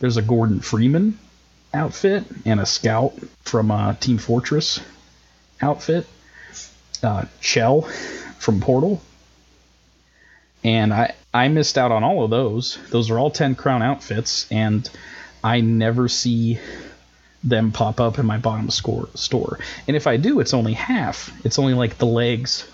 there's 0.00 0.16
a 0.16 0.22
Gordon 0.22 0.60
Freeman 0.60 1.18
outfit 1.74 2.24
and 2.44 2.60
a 2.60 2.66
scout 2.66 3.14
from 3.42 3.70
uh, 3.70 3.94
Team 3.94 4.18
Fortress 4.18 4.80
outfit. 5.60 6.06
Uh, 7.02 7.24
Chell 7.40 7.82
from 8.38 8.60
Portal 8.60 9.00
and 10.68 10.92
I 10.92 11.14
I 11.32 11.48
missed 11.48 11.78
out 11.78 11.92
on 11.92 12.04
all 12.04 12.24
of 12.24 12.30
those. 12.30 12.78
Those 12.90 13.10
are 13.10 13.18
all 13.18 13.30
10 13.30 13.54
crown 13.54 13.82
outfits 13.82 14.46
and 14.50 14.88
I 15.42 15.62
never 15.62 16.08
see 16.08 16.58
them 17.42 17.72
pop 17.72 18.00
up 18.00 18.18
in 18.18 18.26
my 18.26 18.36
bottom 18.36 18.68
score 18.68 19.08
store. 19.14 19.58
And 19.86 19.96
if 19.96 20.06
I 20.06 20.18
do, 20.18 20.40
it's 20.40 20.52
only 20.52 20.74
half. 20.74 21.32
It's 21.44 21.58
only 21.58 21.72
like 21.72 21.96
the 21.96 22.06
legs 22.06 22.68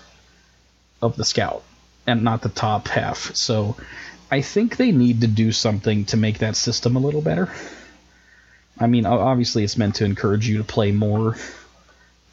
of 1.01 1.15
the 1.15 1.23
scout 1.23 1.63
and 2.05 2.23
not 2.23 2.41
the 2.41 2.49
top 2.49 2.89
half. 2.89 3.33
So 3.35 3.77
I 4.29 4.41
think 4.41 4.75
they 4.75 4.91
need 4.91 5.21
to 5.21 5.27
do 5.27 5.53
something 5.53 6.05
to 6.05 6.17
make 6.17 6.39
that 6.39 6.57
system 6.57 6.97
a 6.97 6.99
little 6.99 7.21
better. 7.21 7.49
I 8.77 8.87
mean, 8.87 9.05
obviously 9.05 9.63
it's 9.63 9.77
meant 9.77 9.95
to 9.95 10.05
encourage 10.05 10.49
you 10.49 10.57
to 10.57 10.65
play 10.65 10.91
more 10.91 11.37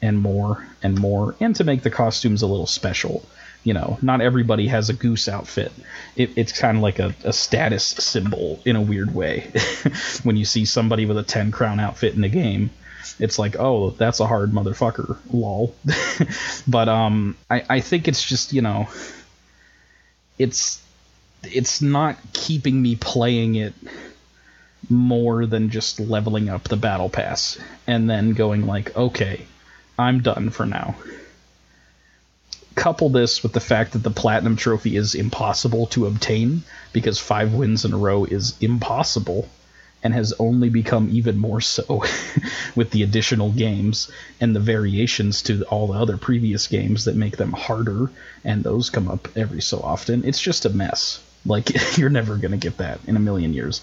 and 0.01 0.19
more 0.19 0.67
and 0.81 0.99
more 0.99 1.35
and 1.39 1.55
to 1.55 1.63
make 1.63 1.83
the 1.83 1.89
costumes 1.89 2.41
a 2.41 2.47
little 2.47 2.67
special 2.67 3.25
you 3.63 3.73
know, 3.73 3.97
not 4.01 4.21
everybody 4.21 4.67
has 4.67 4.89
a 4.89 4.93
goose 4.93 5.27
outfit. 5.27 5.71
It, 6.15 6.37
it's 6.37 6.57
kind 6.57 6.77
of 6.77 6.83
like 6.83 6.99
a, 6.99 7.15
a, 7.23 7.31
status 7.31 7.83
symbol 7.85 8.59
in 8.65 8.75
a 8.75 8.81
weird 8.81 9.15
way. 9.15 9.51
when 10.23 10.35
you 10.35 10.45
see 10.45 10.65
somebody 10.65 11.05
with 11.05 11.17
a 11.17 11.23
10 11.23 11.51
crown 11.51 11.79
outfit 11.79 12.13
in 12.13 12.21
the 12.21 12.29
game, 12.29 12.71
it's 13.19 13.39
like, 13.39 13.55
oh, 13.57 13.91
that's 13.91 14.19
a 14.19 14.27
hard 14.27 14.51
motherfucker, 14.51 15.17
lol. 15.31 15.75
but 16.67 16.89
um, 16.89 17.37
I, 17.49 17.63
I 17.69 17.79
think 17.79 18.07
it's 18.07 18.23
just, 18.23 18.53
you 18.53 18.61
know, 18.61 18.89
it's 20.37 20.81
it's 21.43 21.81
not 21.81 22.17
keeping 22.31 22.81
me 22.81 22.95
playing 22.95 23.55
it 23.55 23.73
more 24.89 25.45
than 25.45 25.69
just 25.69 25.99
leveling 25.99 26.49
up 26.49 26.63
the 26.63 26.77
battle 26.77 27.09
pass 27.09 27.59
and 27.85 28.09
then 28.09 28.31
going 28.31 28.65
like, 28.65 28.95
okay, 28.95 29.45
I'm 29.99 30.21
done 30.21 30.49
for 30.49 30.65
now 30.65 30.95
couple 32.75 33.09
this 33.09 33.43
with 33.43 33.53
the 33.53 33.59
fact 33.59 33.93
that 33.93 34.03
the 34.03 34.11
platinum 34.11 34.55
trophy 34.55 34.95
is 34.95 35.15
impossible 35.15 35.87
to 35.87 36.05
obtain 36.05 36.63
because 36.91 37.19
five 37.19 37.53
wins 37.53 37.85
in 37.85 37.93
a 37.93 37.97
row 37.97 38.25
is 38.25 38.55
impossible 38.61 39.47
and 40.03 40.13
has 40.13 40.33
only 40.37 40.69
become 40.69 41.07
even 41.11 41.37
more 41.37 41.61
so 41.61 42.03
with 42.75 42.91
the 42.91 43.03
additional 43.03 43.51
games 43.51 44.11
and 44.41 44.55
the 44.55 44.59
variations 44.59 45.41
to 45.43 45.63
all 45.65 45.87
the 45.87 45.93
other 45.93 46.17
previous 46.17 46.67
games 46.67 47.05
that 47.05 47.15
make 47.15 47.37
them 47.37 47.53
harder 47.53 48.11
and 48.43 48.63
those 48.63 48.89
come 48.89 49.07
up 49.07 49.29
every 49.37 49.61
so 49.61 49.79
often. 49.79 50.25
It's 50.25 50.41
just 50.41 50.65
a 50.65 50.69
mess. 50.69 51.23
Like 51.45 51.69
you're 51.97 52.09
never 52.09 52.35
going 52.35 52.51
to 52.51 52.57
get 52.57 52.77
that 52.77 52.99
in 53.07 53.15
a 53.15 53.21
million 53.21 53.53
years. 53.53 53.81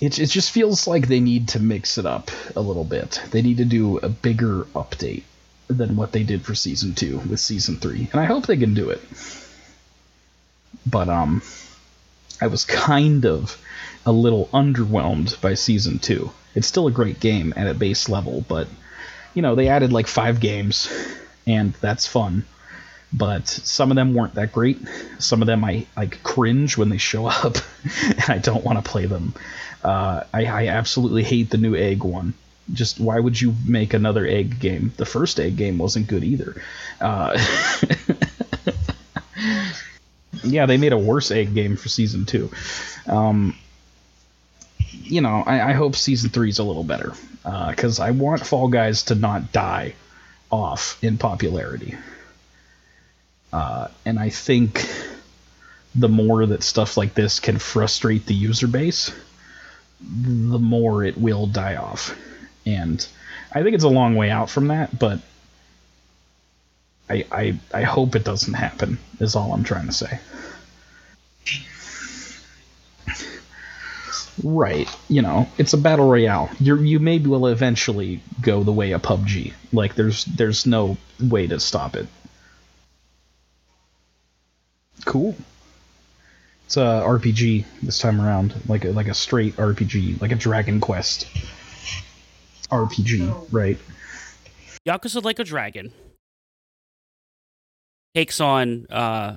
It, 0.00 0.20
it 0.20 0.26
just 0.26 0.52
feels 0.52 0.86
like 0.86 1.08
they 1.08 1.18
need 1.18 1.48
to 1.48 1.60
mix 1.60 1.98
it 1.98 2.06
up 2.06 2.30
a 2.54 2.60
little 2.60 2.84
bit. 2.84 3.20
They 3.32 3.42
need 3.42 3.56
to 3.56 3.64
do 3.64 3.98
a 3.98 4.08
bigger 4.08 4.62
update 4.76 5.24
than 5.68 5.96
what 5.96 6.12
they 6.12 6.22
did 6.22 6.44
for 6.44 6.54
season 6.54 6.94
two 6.94 7.18
with 7.18 7.40
season 7.40 7.76
three, 7.76 8.08
and 8.12 8.20
I 8.20 8.24
hope 8.24 8.46
they 8.46 8.56
can 8.56 8.74
do 8.74 8.90
it. 8.90 9.00
But 10.86 11.08
um, 11.08 11.42
I 12.40 12.46
was 12.46 12.64
kind 12.64 13.26
of 13.26 13.60
a 14.06 14.12
little 14.12 14.46
underwhelmed 14.52 15.40
by 15.40 15.54
season 15.54 15.98
two. 15.98 16.30
It's 16.54 16.66
still 16.66 16.86
a 16.86 16.92
great 16.92 17.20
game 17.20 17.52
at 17.56 17.68
a 17.68 17.74
base 17.74 18.08
level, 18.08 18.44
but 18.48 18.68
you 19.34 19.42
know 19.42 19.54
they 19.54 19.68
added 19.68 19.92
like 19.92 20.06
five 20.06 20.40
games, 20.40 20.90
and 21.46 21.74
that's 21.74 22.06
fun. 22.06 22.44
But 23.12 23.48
some 23.48 23.90
of 23.90 23.96
them 23.96 24.12
weren't 24.14 24.34
that 24.34 24.52
great. 24.52 24.78
Some 25.18 25.40
of 25.42 25.46
them 25.46 25.64
I 25.64 25.86
like 25.96 26.22
cringe 26.22 26.76
when 26.76 26.88
they 26.88 26.98
show 26.98 27.26
up, 27.26 27.56
and 28.02 28.24
I 28.28 28.38
don't 28.38 28.64
want 28.64 28.82
to 28.82 28.90
play 28.90 29.06
them. 29.06 29.34
Uh, 29.84 30.24
I, 30.32 30.46
I 30.46 30.66
absolutely 30.68 31.22
hate 31.22 31.50
the 31.50 31.58
new 31.58 31.76
egg 31.76 32.02
one 32.02 32.34
just 32.72 33.00
why 33.00 33.18
would 33.18 33.40
you 33.40 33.54
make 33.66 33.94
another 33.94 34.26
egg 34.26 34.60
game? 34.60 34.92
The 34.96 35.06
first 35.06 35.40
egg 35.40 35.56
game 35.56 35.78
wasn't 35.78 36.06
good 36.06 36.24
either. 36.24 36.60
Uh, 37.00 37.38
yeah, 40.44 40.66
they 40.66 40.76
made 40.76 40.92
a 40.92 40.98
worse 40.98 41.30
egg 41.30 41.54
game 41.54 41.76
for 41.76 41.88
season 41.88 42.26
two. 42.26 42.50
Um, 43.06 43.56
you 44.90 45.20
know, 45.20 45.42
I, 45.46 45.70
I, 45.70 45.72
hope 45.72 45.96
season 45.96 46.30
three 46.30 46.50
is 46.50 46.58
a 46.58 46.64
little 46.64 46.84
better 46.84 47.14
because 47.42 47.98
uh, 47.98 48.04
I 48.04 48.10
want 48.10 48.44
Fall 48.44 48.68
Guys 48.68 49.04
to 49.04 49.14
not 49.14 49.52
die 49.52 49.94
off 50.50 51.02
in 51.02 51.16
popularity. 51.16 51.94
Uh, 53.52 53.88
and 54.04 54.18
I 54.18 54.28
think 54.28 54.86
the 55.94 56.08
more 56.08 56.44
that 56.44 56.62
stuff 56.62 56.98
like 56.98 57.14
this 57.14 57.40
can 57.40 57.58
frustrate 57.58 58.26
the 58.26 58.34
user 58.34 58.66
base, 58.66 59.10
the 60.00 60.58
more 60.58 61.02
it 61.02 61.16
will 61.16 61.46
die 61.46 61.76
off 61.76 62.14
and 62.68 63.06
I 63.52 63.62
think 63.62 63.74
it's 63.74 63.84
a 63.84 63.88
long 63.88 64.14
way 64.14 64.30
out 64.30 64.50
from 64.50 64.68
that, 64.68 64.96
but 64.96 65.20
I 67.08 67.24
I 67.32 67.58
I 67.72 67.82
hope 67.82 68.14
it 68.14 68.24
doesn't 68.24 68.54
happen. 68.54 68.98
Is 69.20 69.34
all 69.34 69.52
I'm 69.52 69.64
trying 69.64 69.86
to 69.86 69.92
say. 69.92 70.20
Right, 74.44 74.88
you 75.08 75.20
know, 75.22 75.48
it's 75.58 75.72
a 75.72 75.78
battle 75.78 76.08
royale. 76.08 76.50
You 76.60 76.76
you 76.76 77.00
maybe 77.00 77.28
will 77.28 77.48
eventually 77.48 78.20
go 78.40 78.62
the 78.62 78.72
way 78.72 78.92
of 78.92 79.02
PUBG. 79.02 79.52
Like 79.72 79.94
there's 79.94 80.24
there's 80.26 80.66
no 80.66 80.96
way 81.18 81.46
to 81.48 81.58
stop 81.58 81.96
it. 81.96 82.06
Cool. 85.04 85.34
It's 86.66 86.76
a 86.76 87.02
RPG 87.02 87.64
this 87.82 87.98
time 87.98 88.20
around, 88.20 88.54
like 88.68 88.84
a, 88.84 88.90
like 88.90 89.08
a 89.08 89.14
straight 89.14 89.56
RPG, 89.56 90.20
like 90.20 90.32
a 90.32 90.36
Dragon 90.36 90.80
Quest 90.80 91.26
RPG, 92.70 93.48
right? 93.52 93.78
Yakuza 94.86 95.22
Like 95.22 95.38
a 95.38 95.44
Dragon 95.44 95.92
takes 98.14 98.40
on 98.40 98.86
uh, 98.86 99.36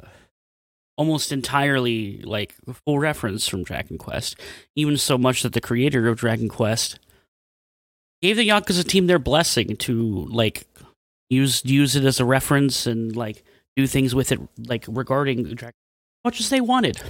almost 0.97 1.31
entirely 1.31 2.21
like 2.23 2.55
full 2.85 2.99
reference 2.99 3.47
from 3.47 3.63
Dragon 3.63 3.97
Quest, 3.97 4.39
even 4.75 4.97
so 4.97 5.17
much 5.17 5.43
that 5.43 5.53
the 5.53 5.61
creator 5.61 6.07
of 6.07 6.17
Dragon 6.17 6.49
Quest 6.49 6.99
gave 8.21 8.37
the 8.37 8.47
Yakuza 8.47 8.87
team 8.87 9.07
their 9.07 9.19
blessing 9.19 9.75
to 9.77 10.25
like 10.29 10.67
use 11.29 11.63
use 11.65 11.95
it 11.95 12.05
as 12.05 12.19
a 12.19 12.25
reference 12.25 12.85
and 12.87 13.15
like 13.15 13.43
do 13.75 13.87
things 13.87 14.13
with 14.13 14.31
it 14.31 14.39
like 14.57 14.85
regarding 14.87 15.43
Dragon 15.55 15.73
much 16.23 16.39
as 16.39 16.49
they 16.49 16.61
wanted. 16.61 17.01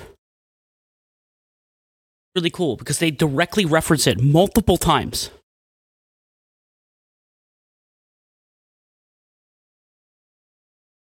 Really 2.36 2.50
cool 2.50 2.78
because 2.78 3.00
they 3.00 3.12
directly 3.12 3.66
reference 3.66 4.08
it 4.08 4.22
multiple 4.22 4.78
times. 4.78 5.32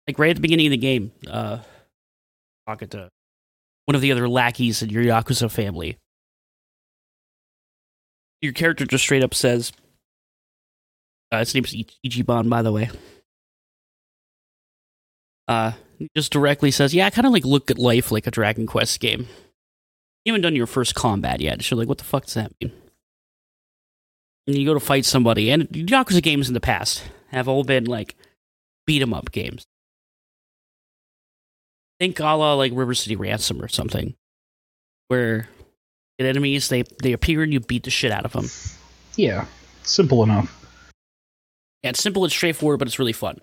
Like 0.07 0.19
right 0.19 0.29
at 0.29 0.35
the 0.35 0.41
beginning 0.41 0.67
of 0.67 0.71
the 0.71 0.77
game, 0.77 1.11
uh, 1.29 1.59
talking 2.67 2.87
to 2.89 3.09
one 3.85 3.95
of 3.95 4.01
the 4.01 4.11
other 4.11 4.27
lackeys 4.27 4.81
in 4.81 4.89
your 4.89 5.03
Yakuza 5.03 5.49
family. 5.49 5.97
Your 8.41 8.53
character 8.53 8.85
just 8.85 9.03
straight 9.03 9.23
up 9.23 9.33
says, 9.33 9.71
uh, 11.31 11.39
his 11.39 11.53
name's 11.53 11.75
Ichiban, 12.05 12.49
by 12.49 12.61
the 12.61 12.71
way. 12.71 12.89
Uh, 15.47 15.73
just 16.15 16.31
directly 16.31 16.71
says, 16.71 16.93
yeah, 16.93 17.05
I 17.05 17.09
kind 17.09 17.25
of 17.25 17.33
like 17.33 17.45
look 17.45 17.71
at 17.71 17.79
life 17.79 18.11
like 18.11 18.27
a 18.27 18.31
Dragon 18.31 18.67
Quest 18.67 18.99
game. 18.99 19.27
You 20.23 20.33
haven't 20.33 20.41
done 20.41 20.55
your 20.55 20.67
first 20.67 20.95
combat 20.95 21.39
yet. 21.39 21.61
So 21.63 21.75
like, 21.75 21.87
what 21.87 21.99
the 21.99 22.03
fuck 22.03 22.25
does 22.25 22.33
that 22.33 22.51
mean? 22.61 22.71
And 24.47 24.55
you 24.55 24.65
go 24.65 24.73
to 24.75 24.79
fight 24.79 25.05
somebody, 25.05 25.49
and 25.49 25.67
Yakuza 25.69 26.21
games 26.21 26.47
in 26.47 26.53
the 26.53 26.59
past 26.59 27.03
have 27.29 27.47
all 27.47 27.63
been 27.63 27.85
like 27.85 28.15
beat 28.85 29.01
'em 29.01 29.13
up 29.13 29.31
games 29.31 29.65
Think 31.99 32.19
a 32.19 32.23
la 32.23 32.53
like 32.55 32.71
River 32.75 32.93
City 32.93 33.15
Ransom 33.15 33.61
or 33.61 33.67
something, 33.67 34.15
where 35.07 35.47
get 36.19 36.27
enemies 36.27 36.67
they 36.67 36.83
they 37.01 37.13
appear 37.13 37.43
and 37.43 37.53
you 37.53 37.59
beat 37.59 37.83
the 37.83 37.89
shit 37.89 38.11
out 38.11 38.25
of 38.25 38.33
them. 38.33 38.49
Yeah, 39.15 39.45
simple 39.83 40.23
enough. 40.23 40.65
Yeah, 41.83 41.91
it's 41.91 42.01
simple 42.01 42.23
and 42.23 42.33
straightforward, 42.33 42.79
but 42.79 42.87
it's 42.87 42.99
really 42.99 43.13
fun. 43.13 43.39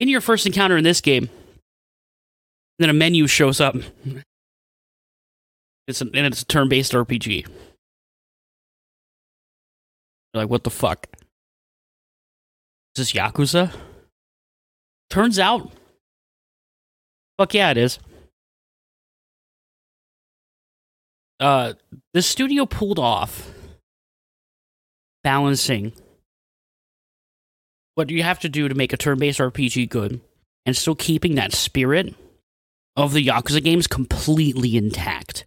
In 0.00 0.08
your 0.08 0.20
first 0.20 0.46
encounter 0.46 0.76
in 0.76 0.84
this 0.84 1.00
game, 1.00 1.28
then 2.78 2.88
a 2.90 2.94
menu 2.94 3.26
shows 3.26 3.60
up. 3.60 3.76
It's 5.86 6.00
an, 6.00 6.10
and 6.14 6.26
it's 6.26 6.42
a 6.42 6.46
turn-based 6.46 6.92
RPG. 6.92 7.46
You're 10.32 10.42
like, 10.42 10.48
what 10.48 10.64
the 10.64 10.70
fuck? 10.70 11.06
Is 12.96 13.12
this 13.12 13.12
Yakuza? 13.12 13.72
Turns 15.10 15.38
out, 15.38 15.70
fuck 17.40 17.54
yeah, 17.54 17.70
it 17.70 17.78
is. 17.78 17.98
Uh, 21.40 21.72
the 22.12 22.20
studio 22.20 22.66
pulled 22.66 22.98
off 22.98 23.50
balancing 25.24 25.94
what 27.94 28.10
you 28.10 28.22
have 28.22 28.40
to 28.40 28.50
do 28.50 28.68
to 28.68 28.74
make 28.74 28.92
a 28.92 28.98
turn-based 28.98 29.38
RPG 29.38 29.88
good, 29.88 30.20
and 30.66 30.76
still 30.76 30.94
keeping 30.94 31.36
that 31.36 31.54
spirit 31.54 32.14
of 32.94 33.14
the 33.14 33.26
Yakuza 33.26 33.64
games 33.64 33.86
completely 33.86 34.76
intact, 34.76 35.46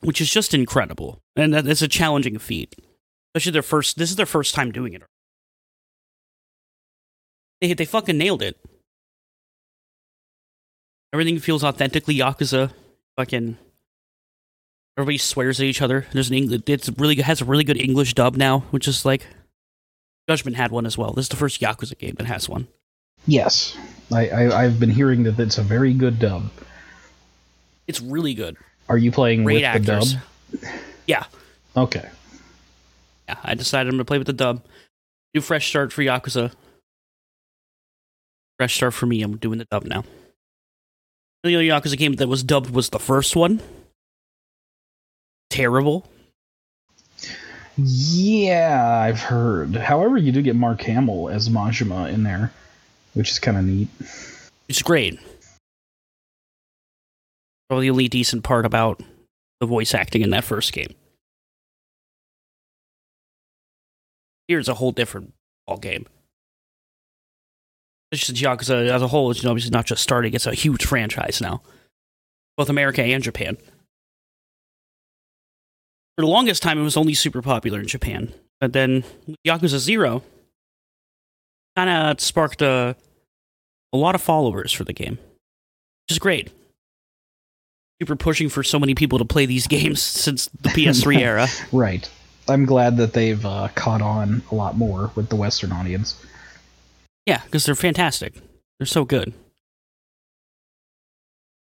which 0.00 0.20
is 0.20 0.32
just 0.32 0.52
incredible, 0.52 1.20
and 1.36 1.54
that 1.54 1.68
is 1.68 1.80
a 1.80 1.86
challenging 1.86 2.38
feat. 2.38 2.74
Especially 3.34 3.52
their 3.52 3.62
first. 3.62 3.98
This 3.98 4.10
is 4.10 4.16
their 4.16 4.26
first 4.26 4.52
time 4.52 4.72
doing 4.72 4.94
it. 4.94 5.02
They 7.60 7.72
they 7.72 7.84
fucking 7.84 8.18
nailed 8.18 8.42
it. 8.42 8.58
Everything 11.12 11.38
feels 11.38 11.62
authentically 11.64 12.16
Yakuza. 12.16 12.72
Fucking 13.16 13.58
everybody 14.96 15.18
swears 15.18 15.60
at 15.60 15.66
each 15.66 15.82
other. 15.82 16.06
There's 16.12 16.30
an 16.30 16.36
English. 16.36 16.62
It's 16.66 16.88
really 16.96 17.16
has 17.16 17.40
a 17.40 17.44
really 17.44 17.64
good 17.64 17.76
English 17.80 18.14
dub 18.14 18.36
now, 18.36 18.60
which 18.70 18.88
is 18.88 19.04
like 19.04 19.26
Judgment 20.28 20.56
had 20.56 20.70
one 20.70 20.86
as 20.86 20.96
well. 20.96 21.12
This 21.12 21.26
is 21.26 21.28
the 21.28 21.36
first 21.36 21.60
Yakuza 21.60 21.98
game 21.98 22.14
that 22.16 22.26
has 22.26 22.48
one. 22.48 22.68
Yes, 23.26 23.76
I, 24.10 24.28
I 24.28 24.64
I've 24.64 24.80
been 24.80 24.90
hearing 24.90 25.24
that 25.24 25.38
it's 25.38 25.58
a 25.58 25.62
very 25.62 25.92
good 25.92 26.18
dub. 26.18 26.50
It's 27.86 28.00
really 28.00 28.32
good. 28.34 28.56
Are 28.88 28.96
you 28.98 29.12
playing 29.12 29.44
Great 29.44 29.56
with 29.56 29.64
actors. 29.64 30.16
the 30.50 30.56
dub? 30.58 30.70
Yeah, 31.06 31.24
Okay. 31.76 32.08
yeah. 33.28 33.36
I 33.44 33.54
decided 33.54 33.88
I'm 33.90 33.94
gonna 33.96 34.04
play 34.04 34.18
with 34.18 34.26
the 34.26 34.32
dub. 34.32 34.62
New 35.34 35.40
fresh 35.40 35.68
start 35.68 35.92
for 35.92 36.02
Yakuza. 36.02 36.52
Fresh 38.58 38.76
start 38.76 38.94
for 38.94 39.06
me. 39.06 39.22
I'm 39.22 39.36
doing 39.36 39.58
the 39.58 39.64
dub 39.66 39.84
now. 39.84 40.04
Oh, 41.44 41.48
the 41.48 41.56
only 41.56 41.68
Yakuza 41.68 41.96
game 41.96 42.14
that 42.14 42.28
was 42.28 42.44
dubbed 42.44 42.70
was 42.70 42.90
the 42.90 43.00
first 43.00 43.34
one. 43.34 43.60
Terrible. 45.50 46.08
Yeah, 47.76 49.00
I've 49.02 49.20
heard. 49.20 49.74
However, 49.74 50.16
you 50.16 50.30
do 50.30 50.42
get 50.42 50.54
Mark 50.54 50.82
Hamill 50.82 51.30
as 51.30 51.48
Majima 51.48 52.12
in 52.12 52.22
there, 52.22 52.52
which 53.14 53.30
is 53.30 53.38
kind 53.38 53.56
of 53.56 53.64
neat. 53.64 53.88
It's 54.68 54.82
great. 54.82 55.18
Probably 57.68 57.86
the 57.86 57.90
only 57.90 58.08
decent 58.08 58.44
part 58.44 58.66
about 58.66 59.02
the 59.60 59.66
voice 59.66 59.94
acting 59.94 60.22
in 60.22 60.30
that 60.30 60.44
first 60.44 60.72
game. 60.72 60.94
Here's 64.46 64.68
a 64.68 64.74
whole 64.74 64.92
different 64.92 65.32
ball 65.66 65.78
game. 65.78 66.06
It's 68.12 68.26
just 68.26 68.42
Yakuza 68.42 68.88
as 68.90 69.00
a 69.02 69.08
whole 69.08 69.30
is 69.30 69.44
obviously 69.44 69.70
not 69.70 69.86
just 69.86 70.02
starting; 70.02 70.34
it's 70.34 70.46
a 70.46 70.54
huge 70.54 70.84
franchise 70.84 71.40
now, 71.40 71.62
both 72.58 72.68
America 72.68 73.02
and 73.02 73.22
Japan. 73.22 73.56
For 76.16 76.22
the 76.22 76.26
longest 76.26 76.62
time, 76.62 76.78
it 76.78 76.82
was 76.82 76.98
only 76.98 77.14
super 77.14 77.40
popular 77.40 77.80
in 77.80 77.86
Japan, 77.88 78.32
but 78.60 78.74
then 78.74 79.02
Yakuza 79.46 79.78
Zero 79.78 80.22
kind 81.74 81.88
of 81.88 82.20
sparked 82.20 82.60
a 82.60 82.94
a 83.94 83.96
lot 83.96 84.14
of 84.14 84.20
followers 84.20 84.72
for 84.72 84.84
the 84.84 84.92
game, 84.92 85.12
which 85.12 86.10
is 86.10 86.18
great. 86.18 86.50
Super 88.00 88.16
pushing 88.16 88.48
for 88.48 88.62
so 88.62 88.78
many 88.78 88.94
people 88.94 89.18
to 89.18 89.24
play 89.24 89.46
these 89.46 89.66
games 89.68 90.02
since 90.02 90.50
the 90.60 90.68
PS3 90.68 91.18
era. 91.20 91.46
Right. 91.72 92.08
I'm 92.48 92.66
glad 92.66 92.96
that 92.96 93.12
they've 93.12 93.44
uh, 93.46 93.68
caught 93.74 94.02
on 94.02 94.42
a 94.50 94.54
lot 94.54 94.76
more 94.76 95.12
with 95.14 95.28
the 95.28 95.36
Western 95.36 95.72
audience. 95.72 96.16
Yeah, 97.26 97.42
because 97.44 97.64
they're 97.64 97.74
fantastic. 97.74 98.34
They're 98.78 98.86
so 98.86 99.04
good. 99.04 99.32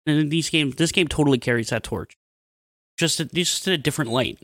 And 0.06 0.32
these 0.32 0.50
games, 0.50 0.76
this 0.76 0.92
game 0.92 1.08
totally 1.08 1.38
carries 1.38 1.70
that 1.70 1.84
torch. 1.84 2.18
Just, 2.98 3.20
a, 3.20 3.26
just 3.26 3.68
in 3.68 3.74
a 3.74 3.78
different 3.78 4.12
light. 4.12 4.40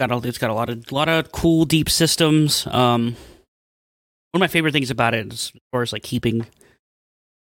Got 0.00 0.10
a, 0.10 0.28
it's 0.28 0.38
got 0.38 0.50
a 0.50 0.54
lot 0.54 0.70
of, 0.70 0.90
lot 0.92 1.08
of 1.08 1.30
cool, 1.30 1.66
deep 1.66 1.90
systems. 1.90 2.66
Um, 2.68 3.16
one 4.32 4.38
of 4.38 4.40
my 4.40 4.46
favorite 4.48 4.72
things 4.72 4.90
about 4.90 5.12
it, 5.14 5.32
as 5.32 5.52
far 5.72 5.82
as 5.82 5.92
like 5.92 6.02
keeping 6.02 6.46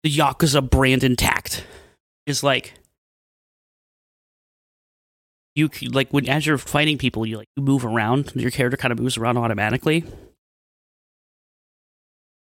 the 0.03 0.15
Yakuza 0.15 0.69
brand 0.69 1.03
intact, 1.03 1.65
is 2.27 2.43
like 2.43 2.73
you 5.55 5.69
like 5.91 6.11
when 6.11 6.27
as 6.27 6.45
you're 6.45 6.57
fighting 6.57 6.97
people, 6.97 7.25
you 7.25 7.37
like 7.37 7.47
you 7.55 7.63
move 7.63 7.85
around. 7.85 8.33
Your 8.35 8.51
character 8.51 8.75
kind 8.75 8.91
of 8.91 8.99
moves 8.99 9.17
around 9.17 9.37
automatically. 9.37 10.03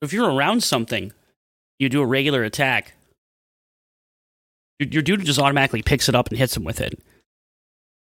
If 0.03 0.13
you're 0.13 0.31
around 0.31 0.63
something, 0.63 1.13
you 1.79 1.89
do 1.89 2.01
a 2.01 2.07
regular 2.07 2.43
attack. 2.43 2.95
Your, 4.79 4.89
your 4.89 5.03
dude 5.03 5.25
just 5.25 5.39
automatically 5.39 5.83
picks 5.83 6.09
it 6.09 6.15
up 6.15 6.29
and 6.29 6.39
hits 6.39 6.57
him 6.57 6.65
with 6.65 6.81
it. 6.81 6.99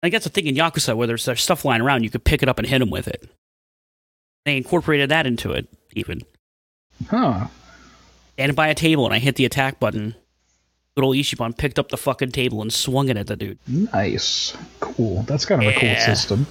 I 0.02 0.08
think 0.08 0.14
that's 0.14 0.26
the 0.26 0.32
thing 0.32 0.48
in 0.48 0.56
Yakuza, 0.56 0.96
where 0.96 1.08
there's, 1.08 1.26
there's 1.26 1.42
stuff 1.42 1.66
lying 1.66 1.82
around, 1.82 2.04
you 2.04 2.10
could 2.10 2.24
pick 2.24 2.44
it 2.44 2.50
up 2.50 2.60
and 2.60 2.68
hit 2.68 2.82
him 2.82 2.90
with 2.90 3.08
it. 3.08 3.30
They 4.46 4.58
incorporated 4.58 5.10
that 5.10 5.26
into 5.26 5.52
it, 5.52 5.68
even. 5.94 6.24
Huh. 7.10 7.48
Standing 8.34 8.56
by 8.56 8.68
a 8.68 8.76
table, 8.76 9.06
and 9.06 9.14
I 9.14 9.20
hit 9.20 9.36
the 9.36 9.46
attack 9.46 9.80
button. 9.80 10.16
Little 10.96 11.12
Ichiban 11.12 11.58
picked 11.58 11.80
up 11.80 11.90
the 11.90 11.98
fucking 11.98 12.32
table 12.32 12.62
and 12.62 12.72
swung 12.72 13.10
it 13.10 13.18
at 13.18 13.28
the 13.28 13.36
dude. 13.36 13.60
Nice. 13.68 14.56
Cool. 14.80 15.24
That's 15.24 15.46
kind 15.46 15.64
of 15.64 15.70
a 15.76 15.80
cool 15.80 15.96
system. 15.96 16.46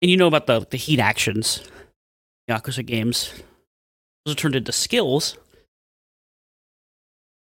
And 0.00 0.10
you 0.10 0.16
know 0.16 0.26
about 0.26 0.46
the, 0.46 0.66
the 0.68 0.76
heat 0.76 1.00
actions, 1.00 1.62
Yakuza 2.52 2.84
games. 2.84 3.32
Those 4.24 4.34
are 4.34 4.38
turned 4.38 4.56
into 4.56 4.72
skills. 4.72 5.36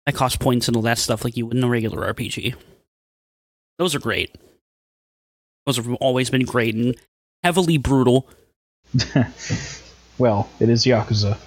That 0.05 0.15
cost 0.15 0.39
points 0.39 0.67
and 0.67 0.75
all 0.75 0.83
that 0.83 0.97
stuff 0.97 1.23
like 1.23 1.37
you 1.37 1.45
would 1.45 1.57
in 1.57 1.63
a 1.63 1.69
regular 1.69 2.11
RPG. 2.13 2.55
Those 3.77 3.93
are 3.95 3.99
great. 3.99 4.35
Those 5.65 5.77
have 5.77 5.93
always 5.95 6.29
been 6.29 6.45
great 6.45 6.75
and 6.75 6.95
heavily 7.43 7.77
brutal. 7.77 8.27
well, 10.17 10.49
it 10.59 10.69
is 10.69 10.85
Yakuza. 10.85 11.37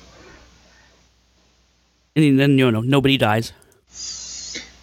And 2.16 2.38
then, 2.38 2.58
you 2.58 2.70
know, 2.70 2.80
nobody 2.80 3.16
dies. 3.16 3.52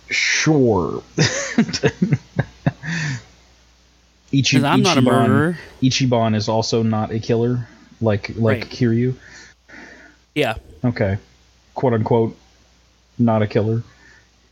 Sure. 0.10 1.02
Ichi- 4.34 4.64
I'm 4.64 4.82
not 4.82 4.98
a 4.98 5.02
murderer. 5.02 5.58
Ichiban 5.82 6.36
is 6.36 6.50
also 6.50 6.84
not 6.84 7.12
a 7.12 7.20
killer, 7.20 7.68
like 8.02 8.30
like 8.38 8.62
Right. 8.62 8.70
Kiryu. 8.70 9.16
Yeah, 10.36 10.56
Okay, 10.84 11.18
quote 11.76 11.94
unquote, 11.94 12.38
not 13.20 13.42
a 13.42 13.48
killer. 13.48 13.84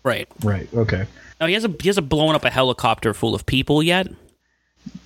right. 0.04 0.28
Right. 0.44 0.68
Okay. 0.74 1.06
Now, 1.40 1.48
he 1.48 1.54
hasn't, 1.54 1.82
he 1.82 1.88
hasn't 1.88 2.10
blown 2.10 2.36
up 2.36 2.44
a 2.44 2.50
helicopter 2.50 3.14
full 3.14 3.34
of 3.34 3.46
people 3.46 3.82
yet, 3.82 4.08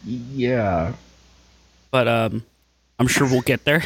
Yeah. 0.06 0.94
but 1.92 2.08
um, 2.08 2.44
I'm 2.98 3.08
sure 3.08 3.28
we'll 3.28 3.42
get 3.42 3.66
there. 3.66 3.84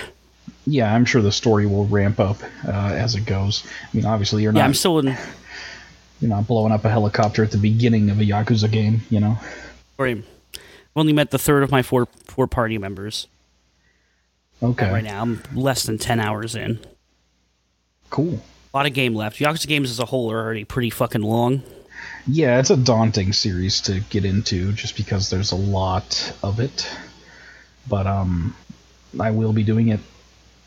Yeah, 0.65 0.93
I'm 0.93 1.03
sure 1.03 1.21
the 1.21 1.31
story 1.31 1.65
will 1.65 1.85
ramp 1.87 2.19
up 2.21 2.37
uh, 2.65 2.71
as 2.71 3.15
it 3.15 3.25
goes. 3.25 3.65
I 3.83 3.87
mean, 3.97 4.05
obviously, 4.05 4.43
you're 4.43 4.53
Yeah, 4.53 4.59
not 4.61 4.65
I'm 4.65 4.73
still 4.73 4.99
in. 4.99 5.07
you're 6.21 6.29
not 6.29 6.47
blowing 6.47 6.71
up 6.71 6.85
a 6.85 6.89
helicopter 6.89 7.43
at 7.43 7.51
the 7.51 7.57
beginning 7.57 8.09
of 8.09 8.19
a 8.19 8.23
Yakuza 8.23 8.71
game, 8.71 9.01
you 9.09 9.19
know. 9.19 9.37
I've 9.99 10.23
only 10.95 11.11
met 11.13 11.31
the 11.31 11.39
third 11.39 11.63
of 11.63 11.71
my 11.71 11.81
four 11.81 12.07
four 12.25 12.47
party 12.47 12.77
members 12.77 13.27
Okay. 14.61 14.91
right 14.91 15.03
now. 15.03 15.21
I'm 15.21 15.41
less 15.53 15.83
than 15.83 15.97
ten 15.97 16.19
hours 16.19 16.55
in. 16.55 16.79
Cool. 18.09 18.41
A 18.73 18.77
lot 18.77 18.85
of 18.85 18.93
game 18.93 19.15
left. 19.15 19.37
Yakuza 19.39 19.67
games 19.67 19.89
as 19.91 19.99
a 19.99 20.05
whole 20.05 20.31
are 20.31 20.39
already 20.39 20.63
pretty 20.63 20.89
fucking 20.89 21.21
long. 21.21 21.63
Yeah, 22.27 22.59
it's 22.59 22.69
a 22.69 22.77
daunting 22.77 23.33
series 23.33 23.81
to 23.81 23.99
get 24.01 24.25
into 24.25 24.71
just 24.73 24.95
because 24.97 25.29
there's 25.29 25.51
a 25.51 25.55
lot 25.55 26.33
of 26.43 26.59
it. 26.59 26.89
But 27.87 28.07
um 28.07 28.55
I 29.19 29.31
will 29.31 29.53
be 29.53 29.63
doing 29.63 29.89
it 29.89 29.99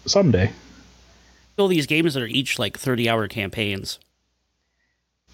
someday. 0.06 0.50
All 1.58 1.68
these 1.68 1.86
games 1.86 2.14
that 2.14 2.22
are 2.22 2.26
each 2.26 2.58
like 2.58 2.78
thirty 2.78 3.08
hour 3.08 3.28
campaigns. 3.28 3.98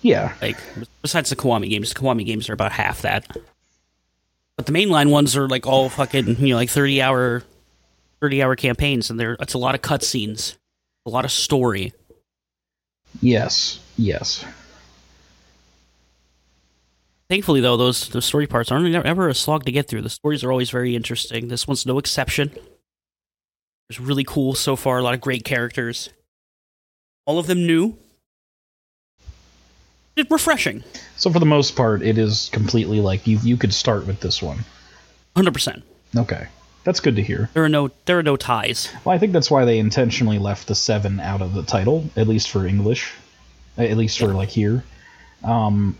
Yeah. 0.03 0.35
Like 0.43 0.59
besides 1.03 1.31
the 1.31 1.37
Kiwami 1.37 1.71
games, 1.71 1.93
the 1.93 2.01
Kiwami 2.01 2.27
games 2.27 2.49
are 2.49 2.53
about 2.53 2.73
half 2.73 3.03
that. 3.03 3.27
But 4.57 4.67
the 4.67 4.73
mainline 4.73 5.11
ones 5.11 5.37
are 5.37 5.49
like 5.49 5.67
all 5.67 5.89
fucking 5.89 6.39
you 6.41 6.49
know 6.49 6.57
like 6.57 6.71
thirty 6.71 7.01
hour, 7.01 7.45
30 8.27 8.43
hour 8.43 8.57
campaigns, 8.57 9.09
and 9.09 9.21
there 9.21 9.37
it's 9.39 9.55
a 9.55 9.59
lot 9.59 9.77
of 9.77 9.83
cutscenes, 9.83 10.57
a 11.07 11.11
lot 11.11 11.25
of 11.25 11.31
story. 11.31 11.93
Yes, 13.23 13.79
yes. 13.97 14.45
Thankfully, 17.31 17.61
though, 17.61 17.77
those 17.77 18.09
those 18.09 18.25
story 18.25 18.49
parts 18.49 18.73
aren't 18.73 18.93
ever 18.93 19.29
a 19.29 19.35
slog 19.35 19.65
to 19.67 19.71
get 19.71 19.87
through. 19.87 20.03
The 20.03 20.11
stories 20.11 20.43
are 20.43 20.51
always 20.51 20.71
very 20.71 20.97
interesting. 20.97 21.47
This 21.47 21.69
one's 21.69 21.87
no 21.87 21.99
exception. 21.99 22.51
It's 23.89 24.01
really 24.01 24.25
cool 24.25 24.55
so 24.55 24.75
far. 24.75 24.99
A 24.99 25.05
lot 25.05 25.15
of 25.15 25.21
great 25.21 25.45
characters. 25.45 26.11
All 27.27 27.39
of 27.39 27.47
them 27.47 27.65
new. 27.65 27.97
It's 30.17 30.29
refreshing. 30.33 30.83
So 31.17 31.31
for 31.31 31.39
the 31.39 31.47
most 31.47 31.77
part, 31.77 32.03
it 32.03 32.19
is 32.19 32.51
completely 32.53 33.01
like 33.01 33.29
you 33.29 33.39
you 33.45 33.57
could 33.57 33.73
start 33.73 34.05
with 34.05 34.19
this 34.19 34.43
one. 34.43 34.65
Hundred 35.37 35.55
percent. 35.55 35.85
Okay, 36.17 36.49
that's 36.87 37.01
good 37.01 37.17
to 37.17 37.23
hear. 37.23 37.51
There 37.53 37.65
are 37.65 37.69
no 37.69 37.91
there 38.07 38.19
are 38.19 38.23
no 38.23 38.37
ties. 38.37 38.89
Well, 39.05 39.15
I 39.15 39.19
think 39.19 39.33
that's 39.35 39.51
why 39.51 39.67
they 39.67 39.79
intentionally 39.79 40.39
left 40.39 40.69
the 40.69 40.75
seven 40.75 41.21
out 41.21 41.43
of 41.43 41.53
the 41.53 41.63
title, 41.63 42.09
at 42.17 42.27
least 42.29 42.49
for 42.49 42.67
English, 42.67 43.13
at 43.77 43.95
least 43.99 44.19
for 44.19 44.29
like 44.29 44.49
here. 44.49 44.83
Um, 45.45 45.97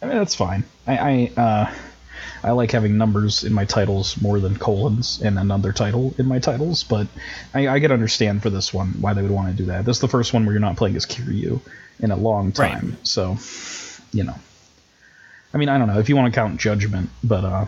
I 0.00 0.06
mean, 0.06 0.16
that's 0.16 0.34
fine. 0.34 0.64
I 0.86 0.96
I, 1.36 1.40
uh, 1.40 1.74
I 2.42 2.50
like 2.52 2.70
having 2.72 2.96
numbers 2.96 3.42
in 3.44 3.52
my 3.52 3.64
titles 3.64 4.20
more 4.20 4.38
than 4.40 4.56
colons 4.56 5.20
and 5.22 5.38
another 5.38 5.72
title 5.72 6.14
in 6.18 6.26
my 6.26 6.38
titles, 6.38 6.84
but 6.84 7.06
I, 7.54 7.68
I 7.68 7.80
can 7.80 7.90
understand 7.90 8.42
for 8.42 8.50
this 8.50 8.72
one 8.72 8.88
why 9.00 9.14
they 9.14 9.22
would 9.22 9.30
want 9.30 9.48
to 9.50 9.54
do 9.56 9.66
that. 9.66 9.84
This 9.84 9.96
is 9.96 10.00
the 10.00 10.08
first 10.08 10.32
one 10.32 10.44
where 10.44 10.52
you're 10.52 10.60
not 10.60 10.76
playing 10.76 10.96
as 10.96 11.06
Kiryu 11.06 11.60
in 12.00 12.10
a 12.10 12.16
long 12.16 12.52
time, 12.52 12.90
Right. 12.90 13.06
so 13.06 13.36
you 14.12 14.24
know. 14.24 14.34
I 15.52 15.56
mean, 15.56 15.68
I 15.68 15.78
don't 15.78 15.86
know 15.88 15.98
if 16.00 16.08
you 16.08 16.16
want 16.16 16.32
to 16.34 16.38
count 16.38 16.58
Judgment, 16.60 17.10
but 17.22 17.44
uh, 17.44 17.66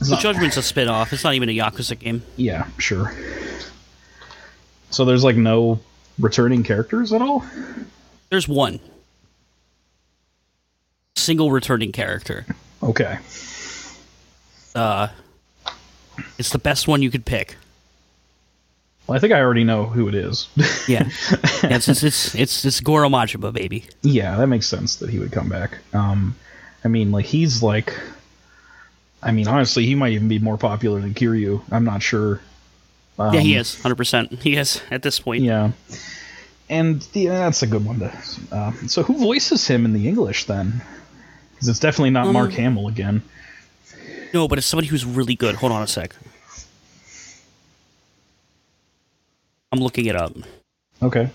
The 0.00 0.10
not- 0.12 0.20
Judgment's 0.20 0.56
a 0.56 0.62
spin 0.62 0.88
off. 0.88 1.12
It's 1.12 1.24
not 1.24 1.34
even 1.34 1.48
a 1.48 1.56
Yakuza 1.56 1.98
game. 1.98 2.22
yeah, 2.36 2.66
sure. 2.78 3.12
So 4.90 5.04
there's 5.04 5.24
like 5.24 5.36
no 5.36 5.80
returning 6.18 6.62
characters 6.62 7.12
at 7.12 7.20
all. 7.20 7.44
There's 8.30 8.48
one 8.48 8.80
single 11.16 11.50
returning 11.50 11.92
character. 11.92 12.46
Okay. 12.82 13.18
Uh, 14.74 15.08
it's 16.38 16.50
the 16.50 16.58
best 16.58 16.88
one 16.88 17.02
you 17.02 17.10
could 17.10 17.24
pick. 17.24 17.56
Well, 19.06 19.16
I 19.16 19.20
think 19.20 19.32
I 19.32 19.40
already 19.40 19.64
know 19.64 19.84
who 19.86 20.08
it 20.08 20.14
is. 20.14 20.48
Yeah, 20.86 21.08
yeah 21.62 21.76
it's, 21.76 21.88
it's 21.88 22.02
it's 22.02 22.34
it's 22.34 22.64
it's 22.64 22.80
Goro 22.80 23.08
Majima, 23.08 23.52
baby. 23.52 23.84
yeah, 24.02 24.36
that 24.36 24.46
makes 24.46 24.66
sense 24.66 24.96
that 24.96 25.10
he 25.10 25.18
would 25.18 25.32
come 25.32 25.48
back. 25.48 25.78
Um, 25.94 26.36
I 26.84 26.88
mean, 26.88 27.10
like 27.10 27.24
he's 27.24 27.62
like, 27.62 27.98
I 29.22 29.32
mean, 29.32 29.48
honestly, 29.48 29.84
he 29.84 29.94
might 29.94 30.12
even 30.12 30.28
be 30.28 30.38
more 30.38 30.56
popular 30.56 31.00
than 31.00 31.14
Kiryu. 31.14 31.62
I'm 31.70 31.84
not 31.84 32.02
sure. 32.02 32.40
Um, 33.18 33.34
yeah, 33.34 33.40
he 33.40 33.56
is 33.56 33.80
hundred 33.80 33.96
percent. 33.96 34.32
He 34.42 34.56
is 34.56 34.80
at 34.90 35.02
this 35.02 35.18
point. 35.18 35.42
Yeah. 35.42 35.72
And 36.70 37.06
yeah, 37.14 37.38
that's 37.40 37.62
a 37.62 37.66
good 37.66 37.84
one 37.84 37.98
to. 38.00 38.12
Uh, 38.52 38.72
so 38.86 39.02
who 39.02 39.18
voices 39.18 39.66
him 39.66 39.84
in 39.84 39.92
the 39.92 40.06
English 40.06 40.44
then? 40.44 40.82
Because 41.52 41.68
it's 41.68 41.80
definitely 41.80 42.10
not 42.10 42.32
Mark 42.32 42.52
Hamill 42.52 42.88
again. 42.88 43.22
No, 44.32 44.46
but 44.46 44.58
it's 44.58 44.66
somebody 44.66 44.86
who's 44.86 45.04
really 45.04 45.34
good. 45.34 45.56
Hold 45.56 45.72
on 45.72 45.82
a 45.82 45.86
sec. 45.86 46.14
I'm 49.72 49.80
looking 49.80 50.06
it 50.06 50.14
up. 50.14 50.36
Okay. 51.02 51.30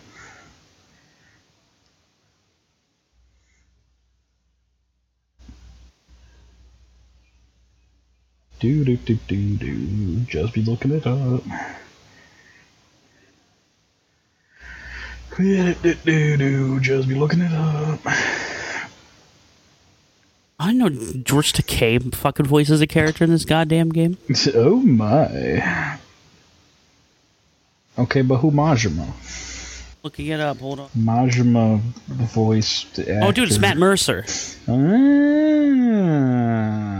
Do 8.64 8.86
do 8.86 8.96
do 8.96 9.16
do 9.28 9.58
do. 9.58 10.20
Just 10.20 10.54
be 10.54 10.62
looking 10.62 10.92
it 10.92 11.06
up. 11.06 11.44
Do 15.36 15.74
do 15.74 15.94
do 15.96 16.38
do. 16.38 16.80
Just 16.80 17.10
be 17.10 17.16
looking 17.16 17.42
it 17.42 17.52
up. 17.52 18.00
I 20.58 20.72
know 20.72 20.88
George 20.88 21.52
Takei 21.52 22.16
fucking 22.16 22.46
voices 22.46 22.80
a 22.80 22.88
character 22.88 23.26
in 23.26 23.32
this 23.32 23.44
goddamn 23.44 23.90
game. 23.90 24.16
Oh 24.56 24.78
my. 24.78 26.00
Okay, 28.00 28.22
but 28.22 28.38
who 28.38 28.50
Majima? 28.50 29.12
Looking 30.04 30.28
it 30.28 30.40
up. 30.40 30.60
Hold 30.60 30.80
on. 30.80 30.88
Majima 30.98 31.82
voiced 32.08 32.98
actor. 33.00 33.20
Oh, 33.24 33.34
dude, 33.34 33.50
it's 33.50 33.60
Matt 33.60 33.76
Mercer. 33.76 34.24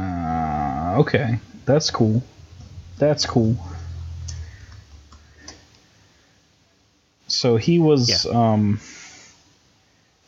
Ah, 0.06 0.96
okay, 0.98 1.40
that's 1.66 1.90
cool. 1.92 2.24
That's 2.98 3.26
cool. 3.26 3.56
So 7.28 7.58
he 7.58 7.80
was, 7.80 8.26
um, 8.28 8.80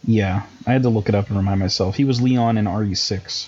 yeah, 0.04 0.43
I 0.65 0.71
had 0.74 0.84
to 0.84 0.89
look 0.89 1.10
it 1.10 1.15
up 1.15 1.28
and 1.28 1.38
remind 1.38 1.60
myself. 1.60 1.95
He 1.95 2.04
was 2.04 2.21
Leon 2.21 2.58
in 2.58 2.65
RE6. 2.65 3.48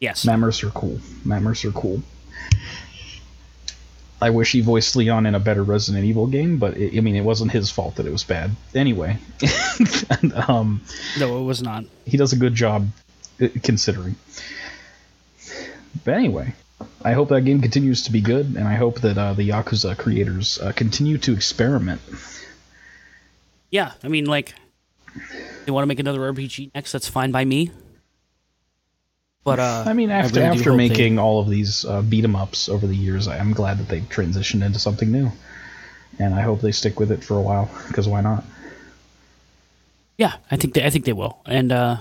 Yes. 0.00 0.24
Matt 0.24 0.38
Mercer, 0.38 0.70
cool. 0.70 1.00
Matt 1.24 1.42
Mercer, 1.42 1.70
cool. 1.72 2.02
I 4.20 4.30
wish 4.30 4.50
he 4.52 4.60
voiced 4.60 4.96
Leon 4.96 5.26
in 5.26 5.34
a 5.36 5.40
better 5.40 5.62
Resident 5.62 6.04
Evil 6.04 6.26
game, 6.26 6.58
but 6.58 6.76
it, 6.76 6.96
I 6.96 7.00
mean, 7.00 7.14
it 7.14 7.22
wasn't 7.24 7.52
his 7.52 7.70
fault 7.70 7.96
that 7.96 8.06
it 8.06 8.10
was 8.12 8.24
bad. 8.24 8.50
Anyway, 8.74 9.16
and, 10.10 10.32
um, 10.48 10.82
No, 11.18 11.38
it 11.38 11.44
was 11.44 11.62
not. 11.62 11.84
he 12.04 12.16
does 12.16 12.32
a 12.32 12.36
good 12.36 12.54
job 12.54 12.88
uh, 13.40 13.46
considering. 13.62 14.16
But 16.04 16.14
anyway, 16.14 16.54
I 17.04 17.12
hope 17.12 17.28
that 17.30 17.42
game 17.42 17.60
continues 17.60 18.02
to 18.04 18.12
be 18.12 18.20
good, 18.20 18.46
and 18.56 18.66
I 18.66 18.74
hope 18.74 19.00
that 19.00 19.16
uh, 19.18 19.32
the 19.34 19.48
Yakuza 19.48 19.96
creators 19.96 20.58
uh, 20.60 20.72
continue 20.72 21.18
to 21.18 21.32
experiment. 21.32 22.00
Yeah, 23.70 23.92
I 24.02 24.08
mean, 24.08 24.26
like, 24.26 24.54
they 25.64 25.72
want 25.72 25.82
to 25.82 25.86
make 25.86 25.98
another 26.00 26.20
RPG 26.20 26.72
next. 26.74 26.92
That's 26.92 27.08
fine 27.08 27.30
by 27.32 27.44
me. 27.44 27.70
But 29.44 29.58
uh, 29.60 29.84
I 29.86 29.92
mean, 29.92 30.10
after 30.10 30.40
really 30.40 30.58
after 30.58 30.70
hope 30.70 30.78
they- 30.78 30.88
making 30.88 31.18
all 31.18 31.40
of 31.40 31.48
these 31.48 31.84
uh, 31.84 32.02
beat 32.02 32.24
'em 32.24 32.36
ups 32.36 32.68
over 32.68 32.86
the 32.86 32.96
years, 32.96 33.28
I 33.28 33.36
am 33.38 33.52
glad 33.52 33.78
that 33.78 33.88
they 33.88 34.00
transitioned 34.02 34.64
into 34.64 34.78
something 34.78 35.10
new, 35.10 35.30
and 36.18 36.34
I 36.34 36.42
hope 36.42 36.60
they 36.60 36.72
stick 36.72 37.00
with 37.00 37.10
it 37.10 37.24
for 37.24 37.36
a 37.36 37.40
while. 37.42 37.70
Because 37.88 38.06
why 38.08 38.20
not? 38.20 38.44
yeah, 40.18 40.34
I 40.50 40.56
think 40.56 40.74
they, 40.74 40.84
I 40.84 40.90
think 40.90 41.04
they 41.04 41.12
will, 41.12 41.38
and 41.46 41.70
uh, 41.72 41.96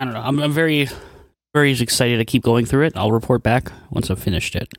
I 0.00 0.04
don't 0.04 0.14
know. 0.14 0.20
I'm, 0.20 0.38
I'm 0.38 0.52
very, 0.52 0.88
very 1.58 1.72
excited 1.72 2.18
to 2.18 2.24
keep 2.24 2.44
going 2.44 2.64
through 2.64 2.86
it. 2.86 2.92
I'll 2.94 3.10
report 3.10 3.42
back 3.42 3.72
once 3.90 4.12
I've 4.12 4.22
finished 4.22 4.54
it 4.54 4.72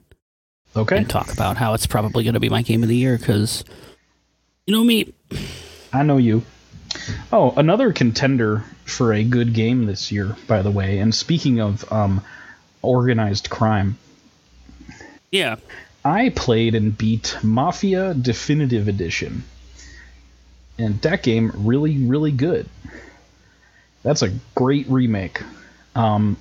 Okay, 0.78 0.96
and 0.96 1.10
talk 1.10 1.34
about 1.34 1.58
how 1.58 1.74
it's 1.74 1.86
probably 1.86 2.24
going 2.24 2.36
to 2.36 2.40
be 2.40 2.48
my 2.48 2.62
game 2.62 2.84
of 2.84 2.90
the 2.90 2.96
year 2.96 3.18
because, 3.18 3.66
you 4.66 4.74
know 4.74 4.86
me, 4.86 5.14
I 5.92 6.04
know 6.04 6.16
you. 6.16 6.44
Oh, 7.34 7.54
another 7.58 7.92
contender 7.92 8.64
for 8.86 9.12
a 9.12 9.26
good 9.26 9.54
game 9.54 9.88
this 9.88 10.10
year, 10.10 10.38
by 10.48 10.62
the 10.62 10.72
way. 10.72 11.00
And 11.00 11.14
speaking 11.14 11.60
of 11.60 11.92
um, 11.92 12.22
organized 12.82 13.50
crime, 13.50 13.98
yeah, 15.34 15.58
I 16.06 16.30
played 16.30 16.76
and 16.76 16.98
beat 16.98 17.38
Mafia 17.44 18.14
Definitive 18.14 18.88
Edition. 18.88 19.44
And 20.78 21.02
that 21.02 21.24
game 21.24 21.52
really, 21.56 21.98
really 21.98 22.32
good. 22.32 22.70
That's 24.02 24.22
a 24.22 24.30
great 24.56 24.88
remake. 24.88 25.42
Um, 25.94 26.38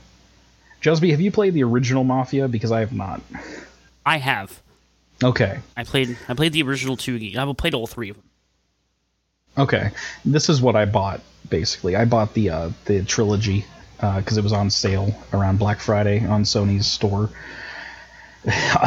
Jusby, 0.82 1.10
have 1.10 1.20
you 1.20 1.30
played 1.30 1.54
the 1.54 1.64
original 1.64 2.04
Mafia? 2.04 2.48
Because 2.48 2.72
I 2.72 2.80
have 2.80 2.92
not. 2.92 3.20
I 4.06 4.18
have. 4.18 4.62
Okay. 5.22 5.58
I 5.76 5.84
played 5.84 6.16
I 6.28 6.34
played 6.34 6.52
the 6.52 6.62
original 6.62 6.96
two. 6.96 7.32
I've 7.36 7.56
played 7.56 7.74
all 7.74 7.86
three 7.86 8.10
of 8.10 8.16
them. 8.16 8.24
Okay. 9.56 9.90
This 10.24 10.48
is 10.48 10.62
what 10.62 10.76
I 10.76 10.84
bought, 10.84 11.20
basically. 11.48 11.96
I 11.96 12.04
bought 12.04 12.34
the 12.34 12.50
uh, 12.50 12.70
the 12.84 13.02
trilogy 13.02 13.64
because 13.96 14.38
it 14.38 14.44
was 14.44 14.52
on 14.52 14.70
sale 14.70 15.12
around 15.32 15.58
Black 15.58 15.80
Friday 15.80 16.24
on 16.24 16.44
Sony's 16.44 16.86
store. 16.86 17.30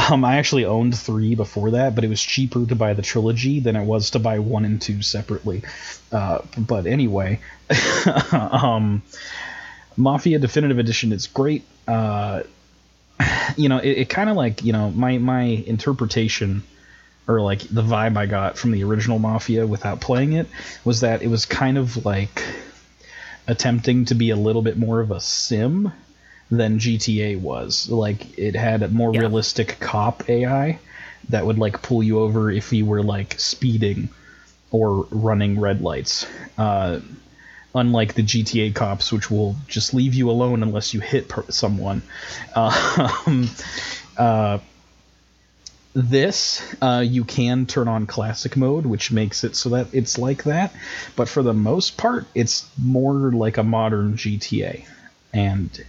Um, 0.10 0.26
I 0.26 0.38
actually 0.38 0.66
owned 0.66 0.98
three 0.98 1.36
before 1.36 1.72
that, 1.72 1.94
but 1.94 2.04
it 2.04 2.08
was 2.08 2.22
cheaper 2.22 2.66
to 2.66 2.74
buy 2.74 2.94
the 2.94 3.02
trilogy 3.02 3.60
than 3.60 3.76
it 3.76 3.84
was 3.84 4.12
to 4.12 4.20
buy 4.20 4.40
one 4.40 4.66
and 4.66 4.82
two 4.82 5.02
separately. 5.02 5.62
Uh, 6.12 6.40
but 6.58 6.88
anyway, 6.88 7.42
um, 8.32 9.04
Mafia 10.02 10.40
Definitive 10.40 10.80
Edition 10.80 11.12
It's 11.12 11.28
great. 11.28 11.64
Uh, 11.88 12.42
you 13.56 13.70
know, 13.70 13.78
it, 13.78 13.90
it 13.90 14.10
kind 14.10 14.30
of 14.30 14.36
like 14.36 14.64
you 14.64 14.74
know 14.74 14.90
my 14.90 15.18
my 15.20 15.44
interpretation 15.44 16.64
or 17.28 17.40
like 17.40 17.60
the 17.60 17.84
vibe 17.84 18.18
I 18.18 18.26
got 18.26 18.58
from 18.58 18.72
the 18.72 18.84
original 18.84 19.20
Mafia 19.20 19.68
without 19.68 20.02
playing 20.02 20.34
it 20.34 20.48
was 20.84 21.02
that 21.02 21.22
it 21.22 21.28
was 21.28 21.46
kind 21.46 21.78
of 21.78 22.04
like 22.04 22.44
attempting 23.48 24.06
to 24.06 24.16
be 24.16 24.32
a 24.32 24.36
little 24.36 24.62
bit 24.64 24.78
more 24.78 25.02
of 25.02 25.12
a 25.12 25.20
sim 25.22 25.92
than 26.50 26.80
GTA 26.80 27.40
was. 27.40 27.90
Like 27.90 28.38
it 28.40 28.56
had 28.56 28.82
a 28.82 28.88
more 28.88 29.14
Yeah. 29.14 29.22
realistic 29.22 29.78
cop 29.80 30.30
AI 30.30 30.80
that 31.30 31.46
would 31.46 31.60
like 31.60 31.82
pull 31.84 32.02
you 32.02 32.20
over 32.20 32.50
if 32.52 32.74
you 32.74 32.86
were 32.86 33.04
like 33.04 33.40
speeding 33.40 34.10
or 34.72 35.06
running 35.12 35.60
red 35.60 35.82
lights. 35.82 36.26
Uh, 36.58 37.00
unlike 37.74 38.14
the 38.14 38.24
GTA 38.24 38.74
cops, 38.76 39.12
which 39.12 39.32
will 39.32 39.56
just 39.68 39.94
leave 39.94 40.14
you 40.14 40.30
alone 40.30 40.64
unless 40.64 40.94
you 40.94 41.00
hit 41.00 41.30
per- 41.30 41.50
someone. 41.50 42.02
Um, 42.56 43.50
uh, 44.18 44.60
this 45.94 46.76
uh, 46.82 47.04
you 47.06 47.24
can 47.24 47.66
turn 47.66 47.90
on 47.90 48.06
classic 48.08 48.56
mode 48.56 48.86
which 48.86 49.12
makes 49.12 49.44
it 49.44 49.58
so 49.58 49.68
that 49.68 49.88
it's 49.92 50.18
like 50.18 50.46
that 50.46 50.74
but 51.18 51.28
for 51.28 51.44
the 51.44 51.54
most 51.54 51.98
part 51.98 52.26
it's 52.34 52.70
more 52.82 53.14
like 53.34 53.58
a 53.58 53.64
modern 53.64 54.14
gta 54.14 54.86
and 55.34 55.84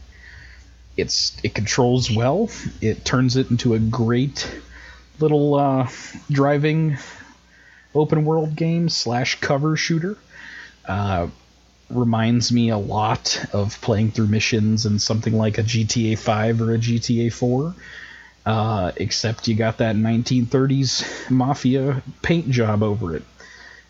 it's 0.96 1.36
it 1.42 1.54
controls 1.54 2.10
well. 2.10 2.50
It 2.80 3.04
turns 3.04 3.36
it 3.36 3.50
into 3.50 3.74
a 3.74 3.78
great 3.78 4.48
little 5.18 5.54
uh, 5.54 5.88
driving 6.30 6.98
open 7.94 8.24
world 8.24 8.56
game 8.56 8.88
slash 8.88 9.40
cover 9.40 9.76
shooter. 9.76 10.16
Uh, 10.86 11.28
reminds 11.92 12.52
me 12.52 12.70
a 12.70 12.78
lot 12.78 13.44
of 13.52 13.80
playing 13.80 14.10
through 14.10 14.26
missions 14.26 14.86
in 14.86 14.98
something 14.98 15.32
like 15.32 15.58
a 15.58 15.62
gta 15.62 16.18
5 16.18 16.60
or 16.60 16.74
a 16.74 16.78
gta 16.78 17.32
4 17.32 17.74
uh, 18.44 18.92
except 18.96 19.48
you 19.48 19.54
got 19.54 19.78
that 19.78 19.96
1930s 19.96 21.30
mafia 21.30 22.02
paint 22.22 22.50
job 22.50 22.82
over 22.82 23.16
it. 23.16 23.22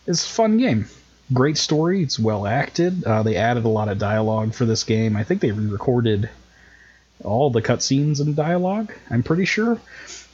It's 0.06 0.24
a 0.24 0.28
fun 0.28 0.58
game. 0.58 0.86
Great 1.32 1.56
story. 1.56 2.02
It's 2.02 2.18
well 2.18 2.46
acted. 2.46 3.04
Uh, 3.04 3.22
they 3.22 3.36
added 3.36 3.64
a 3.64 3.68
lot 3.68 3.88
of 3.88 3.98
dialogue 3.98 4.52
for 4.52 4.66
this 4.66 4.84
game. 4.84 5.16
I 5.16 5.24
think 5.24 5.40
they 5.40 5.52
re-recorded 5.52 6.28
all 7.24 7.50
the 7.50 7.62
cutscenes 7.62 8.20
and 8.20 8.36
dialogue. 8.36 8.92
I'm 9.08 9.22
pretty 9.22 9.46
sure. 9.46 9.80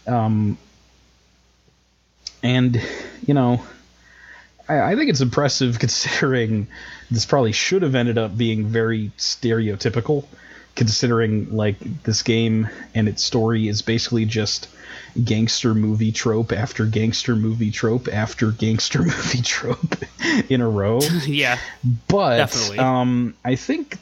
Um, 0.07 0.59
and 2.43 2.83
you 3.27 3.35
know, 3.35 3.63
I, 4.69 4.93
I 4.93 4.97
think 4.97 5.11
it's 5.11 5.21
impressive 5.21 5.79
considering 5.81 6.69
this 7.11 7.27
probably 7.27 7.53
should 7.53 7.83
have 7.83 7.95
ended 7.95 8.19
up 8.19 8.37
being 8.37 8.67
very 8.67 9.11
stereotypical 9.19 10.25
considering 10.79 11.51
like 11.51 11.77
this 12.05 12.23
game 12.23 12.69
and 12.95 13.09
its 13.09 13.25
story 13.25 13.67
is 13.67 13.83
basically 13.83 14.25
just 14.25 14.69
gangster 15.25 15.75
movie 15.75 16.13
trope 16.13 16.53
after 16.53 16.87
gangster 16.87 17.35
movie 17.35 17.73
trope 17.73 18.07
after 18.07 18.53
gangster 18.53 19.03
movie 19.03 19.43
trope 19.43 19.97
in 20.49 20.61
a 20.61 20.69
row. 20.69 21.01
yeah. 21.27 21.59
But 22.07 22.37
definitely. 22.37 22.79
um 22.79 23.35
I 23.45 23.57
think 23.57 23.99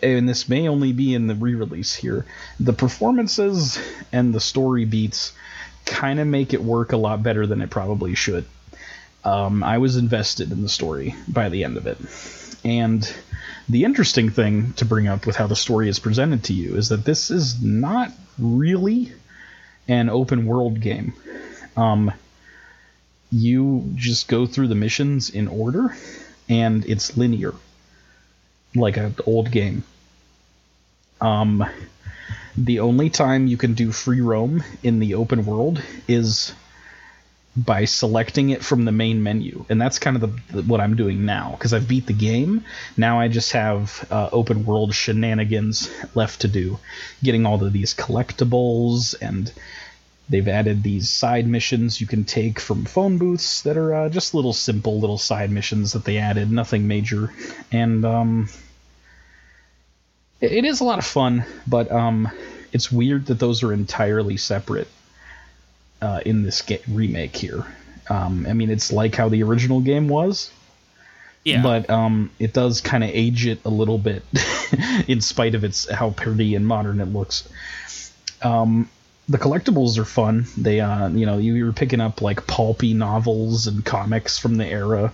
and 0.00 0.28
this 0.28 0.48
may 0.48 0.68
only 0.68 0.92
be 0.92 1.12
in 1.12 1.26
the 1.26 1.34
re-release 1.34 1.92
here. 1.92 2.24
The 2.60 2.72
performances 2.72 3.80
and 4.12 4.32
the 4.32 4.38
story 4.38 4.84
beats 4.84 5.32
kind 5.86 6.20
of 6.20 6.28
make 6.28 6.54
it 6.54 6.62
work 6.62 6.92
a 6.92 6.96
lot 6.96 7.24
better 7.24 7.48
than 7.48 7.60
it 7.60 7.70
probably 7.70 8.14
should. 8.14 8.44
Um, 9.24 9.62
I 9.62 9.78
was 9.78 9.96
invested 9.96 10.50
in 10.50 10.62
the 10.62 10.68
story 10.68 11.14
by 11.28 11.48
the 11.48 11.64
end 11.64 11.76
of 11.76 11.86
it, 11.86 11.98
and 12.64 13.12
the 13.68 13.84
interesting 13.84 14.30
thing 14.30 14.72
to 14.74 14.84
bring 14.84 15.06
up 15.06 15.26
with 15.26 15.36
how 15.36 15.46
the 15.46 15.56
story 15.56 15.88
is 15.88 15.98
presented 15.98 16.44
to 16.44 16.52
you 16.52 16.76
is 16.76 16.88
that 16.88 17.04
this 17.04 17.30
is 17.30 17.62
not 17.62 18.10
really 18.38 19.12
an 19.88 20.08
open 20.08 20.46
world 20.46 20.80
game. 20.80 21.14
Um, 21.76 22.12
you 23.30 23.90
just 23.94 24.28
go 24.28 24.46
through 24.46 24.68
the 24.68 24.74
missions 24.74 25.30
in 25.30 25.48
order, 25.48 25.96
and 26.48 26.84
it's 26.84 27.16
linear, 27.16 27.54
like 28.74 28.96
an 28.96 29.14
old 29.26 29.50
game. 29.50 29.84
Um, 31.20 31.64
the 32.56 32.80
only 32.80 33.08
time 33.08 33.46
you 33.46 33.56
can 33.56 33.74
do 33.74 33.92
free 33.92 34.20
roam 34.20 34.62
in 34.82 34.98
the 34.98 35.14
open 35.14 35.46
world 35.46 35.82
is 36.06 36.52
by 37.56 37.84
selecting 37.84 38.50
it 38.50 38.64
from 38.64 38.84
the 38.84 38.92
main 38.92 39.22
menu, 39.22 39.66
and 39.68 39.80
that's 39.80 39.98
kind 39.98 40.16
of 40.16 40.22
the, 40.22 40.56
the 40.56 40.62
what 40.62 40.80
I'm 40.80 40.96
doing 40.96 41.26
now 41.26 41.50
because 41.52 41.74
I've 41.74 41.88
beat 41.88 42.06
the 42.06 42.14
game. 42.14 42.64
Now 42.96 43.20
I 43.20 43.28
just 43.28 43.52
have 43.52 44.06
uh, 44.10 44.30
open 44.32 44.64
world 44.64 44.94
shenanigans 44.94 45.90
left 46.14 46.40
to 46.42 46.48
do, 46.48 46.78
getting 47.22 47.44
all 47.44 47.62
of 47.62 47.72
these 47.72 47.94
collectibles, 47.94 49.14
and 49.20 49.52
they've 50.30 50.48
added 50.48 50.82
these 50.82 51.10
side 51.10 51.46
missions 51.46 52.00
you 52.00 52.06
can 52.06 52.24
take 52.24 52.58
from 52.58 52.86
phone 52.86 53.18
booths 53.18 53.62
that 53.62 53.76
are 53.76 53.94
uh, 53.94 54.08
just 54.08 54.32
little 54.32 54.54
simple 54.54 54.98
little 54.98 55.18
side 55.18 55.50
missions 55.50 55.92
that 55.92 56.06
they 56.06 56.16
added, 56.16 56.50
nothing 56.50 56.88
major, 56.88 57.34
and 57.70 58.06
um, 58.06 58.48
it, 60.40 60.52
it 60.52 60.64
is 60.64 60.80
a 60.80 60.84
lot 60.84 60.98
of 60.98 61.04
fun, 61.04 61.44
but 61.66 61.92
um, 61.92 62.30
it's 62.72 62.90
weird 62.90 63.26
that 63.26 63.38
those 63.38 63.62
are 63.62 63.74
entirely 63.74 64.38
separate 64.38 64.88
uh, 66.02 66.20
in 66.26 66.42
this 66.42 66.60
ga- 66.60 66.82
remake 66.88 67.34
here. 67.34 67.64
Um, 68.10 68.46
I 68.46 68.52
mean, 68.52 68.68
it's 68.68 68.92
like 68.92 69.14
how 69.14 69.28
the 69.28 69.42
original 69.44 69.80
game 69.80 70.08
was. 70.08 70.50
Yeah. 71.44 71.62
But 71.62 71.88
um, 71.90 72.30
it 72.38 72.52
does 72.52 72.80
kind 72.80 73.02
of 73.02 73.10
age 73.10 73.46
it 73.46 73.60
a 73.64 73.70
little 73.70 73.98
bit, 73.98 74.22
in 75.08 75.20
spite 75.20 75.54
of 75.54 75.64
its 75.64 75.90
how 75.90 76.10
pretty 76.10 76.54
and 76.54 76.66
modern 76.66 77.00
it 77.00 77.06
looks. 77.06 77.48
Um, 78.42 78.88
the 79.32 79.38
collectibles 79.38 79.98
are 79.98 80.04
fun. 80.04 80.44
They, 80.58 80.80
uh, 80.80 81.08
you 81.08 81.24
know, 81.24 81.38
you 81.38 81.64
were 81.64 81.72
picking 81.72 82.02
up 82.02 82.20
like 82.20 82.46
pulpy 82.46 82.92
novels 82.92 83.66
and 83.66 83.82
comics 83.82 84.38
from 84.38 84.56
the 84.56 84.66
era 84.66 85.10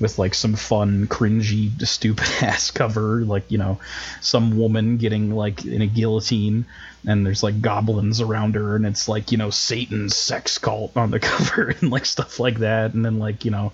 with 0.00 0.18
like 0.18 0.34
some 0.34 0.56
fun, 0.56 1.06
cringy, 1.06 1.70
stupid 1.86 2.26
ass 2.42 2.70
cover, 2.72 3.24
like 3.24 3.48
you 3.48 3.58
know, 3.58 3.78
some 4.20 4.58
woman 4.58 4.96
getting 4.96 5.30
like 5.30 5.64
in 5.64 5.82
a 5.82 5.86
guillotine, 5.86 6.64
and 7.06 7.24
there's 7.24 7.44
like 7.44 7.62
goblins 7.62 8.20
around 8.20 8.56
her, 8.56 8.74
and 8.74 8.84
it's 8.84 9.08
like 9.08 9.30
you 9.30 9.38
know 9.38 9.50
Satan's 9.50 10.16
sex 10.16 10.58
cult 10.58 10.96
on 10.96 11.12
the 11.12 11.20
cover 11.20 11.68
and 11.80 11.92
like 11.92 12.06
stuff 12.06 12.40
like 12.40 12.58
that, 12.58 12.94
and 12.94 13.04
then 13.04 13.20
like 13.20 13.44
you 13.44 13.52
know 13.52 13.72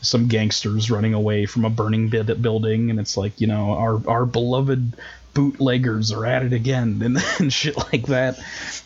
some 0.00 0.28
gangsters 0.28 0.92
running 0.92 1.14
away 1.14 1.46
from 1.46 1.64
a 1.64 1.70
burning 1.70 2.08
building, 2.08 2.90
and 2.90 3.00
it's 3.00 3.16
like 3.16 3.40
you 3.40 3.48
know 3.48 3.72
our 3.72 4.00
our 4.08 4.26
beloved 4.26 4.94
bootleggers 5.34 6.12
are 6.12 6.24
at 6.24 6.44
it 6.44 6.52
again, 6.52 7.00
and, 7.04 7.18
and 7.38 7.52
shit 7.52 7.76
like 7.76 8.06
that. 8.06 8.38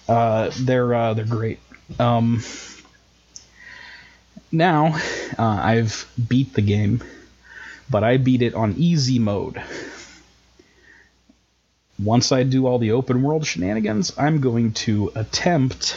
Uh, 0.09 0.51
they're 0.59 0.95
uh, 0.95 1.15
they're 1.15 1.25
great. 1.25 1.61
Um, 1.99 2.43
now, 4.51 4.99
uh, 5.39 5.43
I've 5.63 6.11
beat 6.29 6.55
the 6.55 6.63
game, 6.63 7.03
but 7.91 8.03
I 8.03 8.17
beat 8.17 8.43
it 8.43 8.55
on 8.55 8.75
easy 8.79 9.19
mode. 9.19 9.63
Once 12.03 12.31
I 12.31 12.45
do 12.45 12.67
all 12.67 12.79
the 12.79 12.93
open 12.93 13.23
world 13.23 13.45
shenanigans, 13.45 14.17
I'm 14.17 14.41
going 14.41 14.73
to 14.73 15.11
attempt 15.15 15.97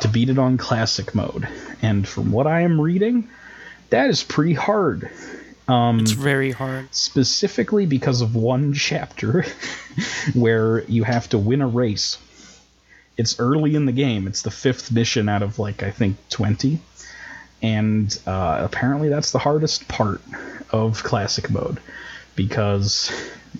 to 0.00 0.08
beat 0.08 0.28
it 0.28 0.38
on 0.38 0.58
classic 0.58 1.14
mode. 1.14 1.48
And 1.80 2.06
from 2.06 2.32
what 2.32 2.46
I 2.46 2.62
am 2.62 2.80
reading, 2.80 3.28
that 3.90 4.10
is 4.10 4.22
pretty 4.22 4.54
hard. 4.54 5.10
Um, 5.68 6.00
it's 6.00 6.12
very 6.12 6.52
hard. 6.52 6.94
Specifically 6.94 7.86
because 7.86 8.20
of 8.20 8.36
one 8.36 8.72
chapter 8.72 9.44
where 10.34 10.84
you 10.84 11.04
have 11.04 11.28
to 11.30 11.38
win 11.38 11.60
a 11.60 11.66
race. 11.66 12.18
It's 13.16 13.40
early 13.40 13.74
in 13.74 13.86
the 13.86 13.92
game. 13.92 14.26
It's 14.26 14.42
the 14.42 14.50
fifth 14.50 14.92
mission 14.92 15.28
out 15.28 15.42
of 15.42 15.58
like 15.58 15.82
I 15.82 15.90
think 15.90 16.16
twenty, 16.28 16.80
and 17.62 18.16
uh, 18.26 18.60
apparently 18.62 19.08
that's 19.08 19.32
the 19.32 19.38
hardest 19.38 19.88
part 19.88 20.20
of 20.70 21.02
classic 21.02 21.50
mode 21.50 21.80
because 22.34 23.10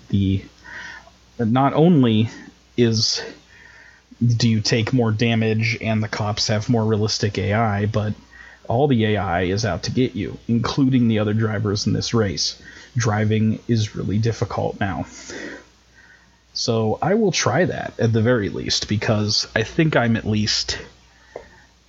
the 0.09 0.43
not 1.39 1.73
only 1.73 2.29
is 2.77 3.21
do 4.25 4.49
you 4.49 4.61
take 4.61 4.93
more 4.93 5.11
damage 5.11 5.77
and 5.81 6.01
the 6.01 6.07
cops 6.07 6.47
have 6.47 6.69
more 6.69 6.83
realistic 6.83 7.37
AI, 7.37 7.85
but 7.85 8.13
all 8.67 8.87
the 8.87 9.05
AI 9.05 9.43
is 9.43 9.65
out 9.65 9.83
to 9.83 9.91
get 9.91 10.15
you, 10.15 10.37
including 10.47 11.07
the 11.07 11.19
other 11.19 11.33
drivers 11.33 11.87
in 11.87 11.93
this 11.93 12.13
race. 12.13 12.61
Driving 12.95 13.59
is 13.67 13.95
really 13.95 14.17
difficult 14.17 14.79
now. 14.79 15.05
So 16.53 16.97
I 17.01 17.13
will 17.13 17.31
try 17.31 17.65
that 17.65 17.93
at 17.99 18.11
the 18.11 18.21
very 18.21 18.49
least 18.49 18.89
because 18.89 19.47
I 19.55 19.63
think 19.63 19.95
I'm 19.95 20.15
at 20.15 20.25
least 20.25 20.79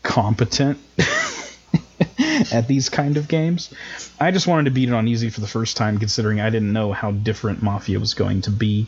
competent 0.02 0.78
at 2.52 2.68
these 2.68 2.88
kind 2.88 3.16
of 3.16 3.28
games. 3.28 3.72
I 4.20 4.30
just 4.30 4.46
wanted 4.46 4.66
to 4.66 4.70
beat 4.70 4.90
it 4.90 4.94
on 4.94 5.08
easy 5.08 5.30
for 5.30 5.40
the 5.40 5.46
first 5.46 5.76
time 5.76 5.98
considering 5.98 6.40
I 6.40 6.50
didn't 6.50 6.72
know 6.72 6.92
how 6.92 7.12
different 7.12 7.62
Mafia 7.62 7.98
was 7.98 8.14
going 8.14 8.42
to 8.42 8.50
be. 8.50 8.86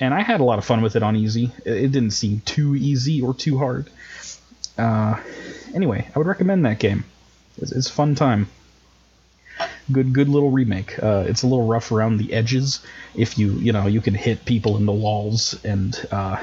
And 0.00 0.12
I 0.12 0.22
had 0.22 0.40
a 0.40 0.44
lot 0.44 0.58
of 0.58 0.64
fun 0.64 0.82
with 0.82 0.96
it 0.96 1.02
on 1.04 1.14
easy. 1.14 1.52
It 1.64 1.92
didn't 1.92 2.10
seem 2.10 2.40
too 2.40 2.74
easy 2.74 3.22
or 3.22 3.32
too 3.32 3.58
hard. 3.58 3.88
Uh, 4.76 5.20
anyway, 5.74 6.08
I 6.14 6.18
would 6.18 6.26
recommend 6.26 6.64
that 6.64 6.78
game. 6.80 7.04
It's, 7.58 7.72
it's 7.72 7.88
fun 7.88 8.14
time. 8.14 8.48
Good, 9.90 10.12
good 10.12 10.28
little 10.28 10.50
remake. 10.50 11.02
Uh, 11.02 11.24
it's 11.26 11.42
a 11.42 11.46
little 11.46 11.66
rough 11.66 11.92
around 11.92 12.16
the 12.16 12.32
edges. 12.32 12.80
If 13.14 13.38
you, 13.38 13.52
you 13.52 13.72
know, 13.72 13.86
you 13.86 14.00
can 14.00 14.14
hit 14.14 14.44
people 14.44 14.76
in 14.76 14.86
the 14.86 14.92
walls. 14.92 15.58
And 15.64 15.94
uh, 16.10 16.42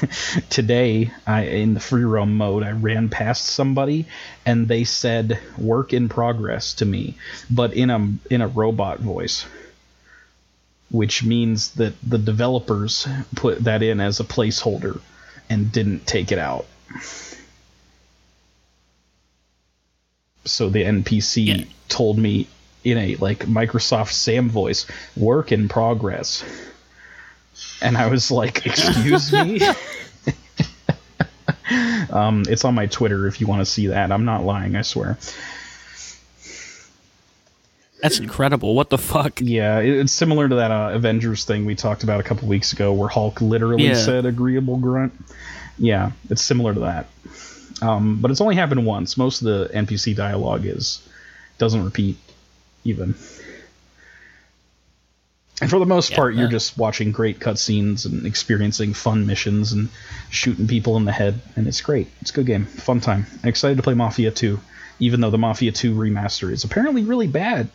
today, 0.50 1.10
I 1.26 1.42
in 1.42 1.74
the 1.74 1.80
free 1.80 2.04
roam 2.04 2.36
mode, 2.36 2.62
I 2.62 2.72
ran 2.72 3.08
past 3.08 3.46
somebody, 3.46 4.06
and 4.44 4.68
they 4.68 4.84
said 4.84 5.38
"work 5.56 5.92
in 5.92 6.08
progress" 6.08 6.74
to 6.74 6.84
me, 6.84 7.14
but 7.48 7.72
in 7.72 7.90
a 7.90 8.12
in 8.28 8.42
a 8.42 8.48
robot 8.48 9.00
voice 9.00 9.46
which 10.90 11.22
means 11.22 11.70
that 11.72 11.94
the 12.02 12.18
developers 12.18 13.06
put 13.36 13.64
that 13.64 13.82
in 13.82 14.00
as 14.00 14.20
a 14.20 14.24
placeholder 14.24 15.00
and 15.48 15.72
didn't 15.72 16.06
take 16.06 16.32
it 16.32 16.38
out. 16.38 16.66
So 20.44 20.68
the 20.68 20.82
NPC 20.82 21.46
yeah. 21.46 21.64
told 21.88 22.18
me 22.18 22.46
in 22.84 22.98
a 22.98 23.16
like 23.16 23.40
Microsoft 23.40 24.12
Sam 24.12 24.48
voice, 24.48 24.86
"Work 25.16 25.52
in 25.52 25.68
progress," 25.68 26.44
and 27.82 27.96
I 27.96 28.06
was 28.06 28.30
like, 28.30 28.66
"Excuse 28.66 29.32
me." 29.32 29.60
um, 32.10 32.44
it's 32.48 32.64
on 32.64 32.74
my 32.74 32.86
Twitter 32.86 33.26
if 33.26 33.40
you 33.40 33.46
want 33.46 33.60
to 33.60 33.66
see 33.66 33.88
that. 33.88 34.12
I'm 34.12 34.24
not 34.24 34.44
lying, 34.44 34.76
I 34.76 34.82
swear. 34.82 35.18
That's 38.02 38.18
incredible. 38.18 38.74
What 38.74 38.88
the 38.88 38.96
fuck? 38.96 39.40
Yeah, 39.42 39.80
it's 39.80 40.12
similar 40.12 40.48
to 40.48 40.54
that 40.56 40.70
uh, 40.70 40.90
Avengers 40.94 41.44
thing 41.44 41.66
we 41.66 41.74
talked 41.74 42.02
about 42.02 42.18
a 42.18 42.22
couple 42.22 42.48
weeks 42.48 42.72
ago, 42.72 42.94
where 42.94 43.08
Hulk 43.08 43.42
literally 43.42 43.88
yeah. 43.88 43.94
said 43.94 44.24
"agreeable 44.24 44.78
grunt." 44.78 45.12
Yeah, 45.78 46.12
it's 46.28 46.42
similar 46.42 46.74
to 46.74 46.80
that. 46.80 47.08
Um, 47.82 48.20
but 48.20 48.30
it's 48.30 48.40
only 48.40 48.56
happened 48.56 48.84
once. 48.84 49.16
Most 49.16 49.42
of 49.42 49.46
the 49.46 49.70
NPC 49.74 50.14
dialogue 50.14 50.64
is 50.64 51.06
doesn't 51.58 51.84
repeat 51.84 52.16
even. 52.84 53.14
And 55.60 55.68
for 55.68 55.78
the 55.78 55.86
most 55.86 56.10
yeah, 56.10 56.16
part, 56.16 56.34
you're 56.34 56.48
just 56.48 56.78
watching 56.78 57.12
great 57.12 57.38
cutscenes 57.38 58.06
and 58.06 58.24
experiencing 58.24 58.94
fun 58.94 59.26
missions 59.26 59.72
and 59.72 59.90
shooting 60.30 60.66
people 60.66 60.96
in 60.96 61.04
the 61.04 61.12
head, 61.12 61.40
and 61.54 61.68
it's 61.68 61.82
great. 61.82 62.08
It's 62.22 62.30
a 62.30 62.34
good 62.34 62.46
game, 62.46 62.64
fun 62.64 63.00
time. 63.00 63.26
I'm 63.42 63.48
excited 63.50 63.76
to 63.76 63.82
play 63.82 63.92
Mafia 63.92 64.30
2, 64.30 64.58
even 65.00 65.20
though 65.20 65.28
the 65.28 65.38
Mafia 65.38 65.70
2 65.70 65.94
remaster 65.94 66.50
is 66.50 66.64
apparently 66.64 67.04
really 67.04 67.26
bad. 67.26 67.68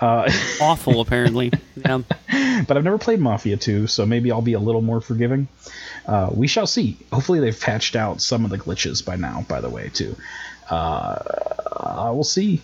Uh, 0.00 0.28
Awful, 0.60 1.00
apparently. 1.00 1.52
Yeah. 1.76 2.02
but 2.66 2.76
I've 2.76 2.84
never 2.84 2.98
played 2.98 3.20
Mafia 3.20 3.56
2, 3.56 3.86
so 3.86 4.04
maybe 4.04 4.32
I'll 4.32 4.42
be 4.42 4.54
a 4.54 4.60
little 4.60 4.82
more 4.82 5.00
forgiving. 5.00 5.46
Uh, 6.08 6.30
we 6.32 6.48
shall 6.48 6.66
see. 6.66 6.96
Hopefully, 7.12 7.38
they've 7.38 7.60
patched 7.60 7.94
out 7.94 8.22
some 8.22 8.46
of 8.46 8.50
the 8.50 8.56
glitches 8.56 9.04
by 9.04 9.16
now. 9.16 9.44
By 9.46 9.60
the 9.60 9.68
way, 9.68 9.90
too. 9.92 10.16
Uh, 10.70 11.18
I 11.76 12.10
will 12.10 12.24
see. 12.24 12.62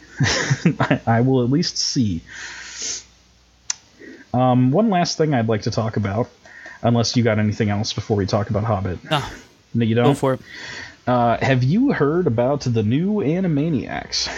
I, 0.80 1.00
I 1.06 1.20
will 1.20 1.44
at 1.44 1.50
least 1.50 1.76
see. 1.76 2.22
Um, 4.32 4.70
one 4.70 4.88
last 4.88 5.18
thing 5.18 5.34
I'd 5.34 5.46
like 5.48 5.62
to 5.62 5.70
talk 5.70 5.98
about, 5.98 6.30
unless 6.82 7.16
you 7.16 7.22
got 7.22 7.38
anything 7.38 7.68
else 7.68 7.92
before 7.92 8.16
we 8.16 8.24
talk 8.24 8.48
about 8.48 8.64
Hobbit. 8.64 9.04
No, 9.10 9.22
no 9.74 9.84
you 9.84 9.94
don't. 9.94 10.04
Go 10.06 10.14
for 10.14 10.34
it. 10.34 10.40
Uh, 11.06 11.36
have 11.36 11.62
you 11.62 11.92
heard 11.92 12.26
about 12.26 12.62
the 12.62 12.82
new 12.82 13.16
Animaniacs? 13.16 14.28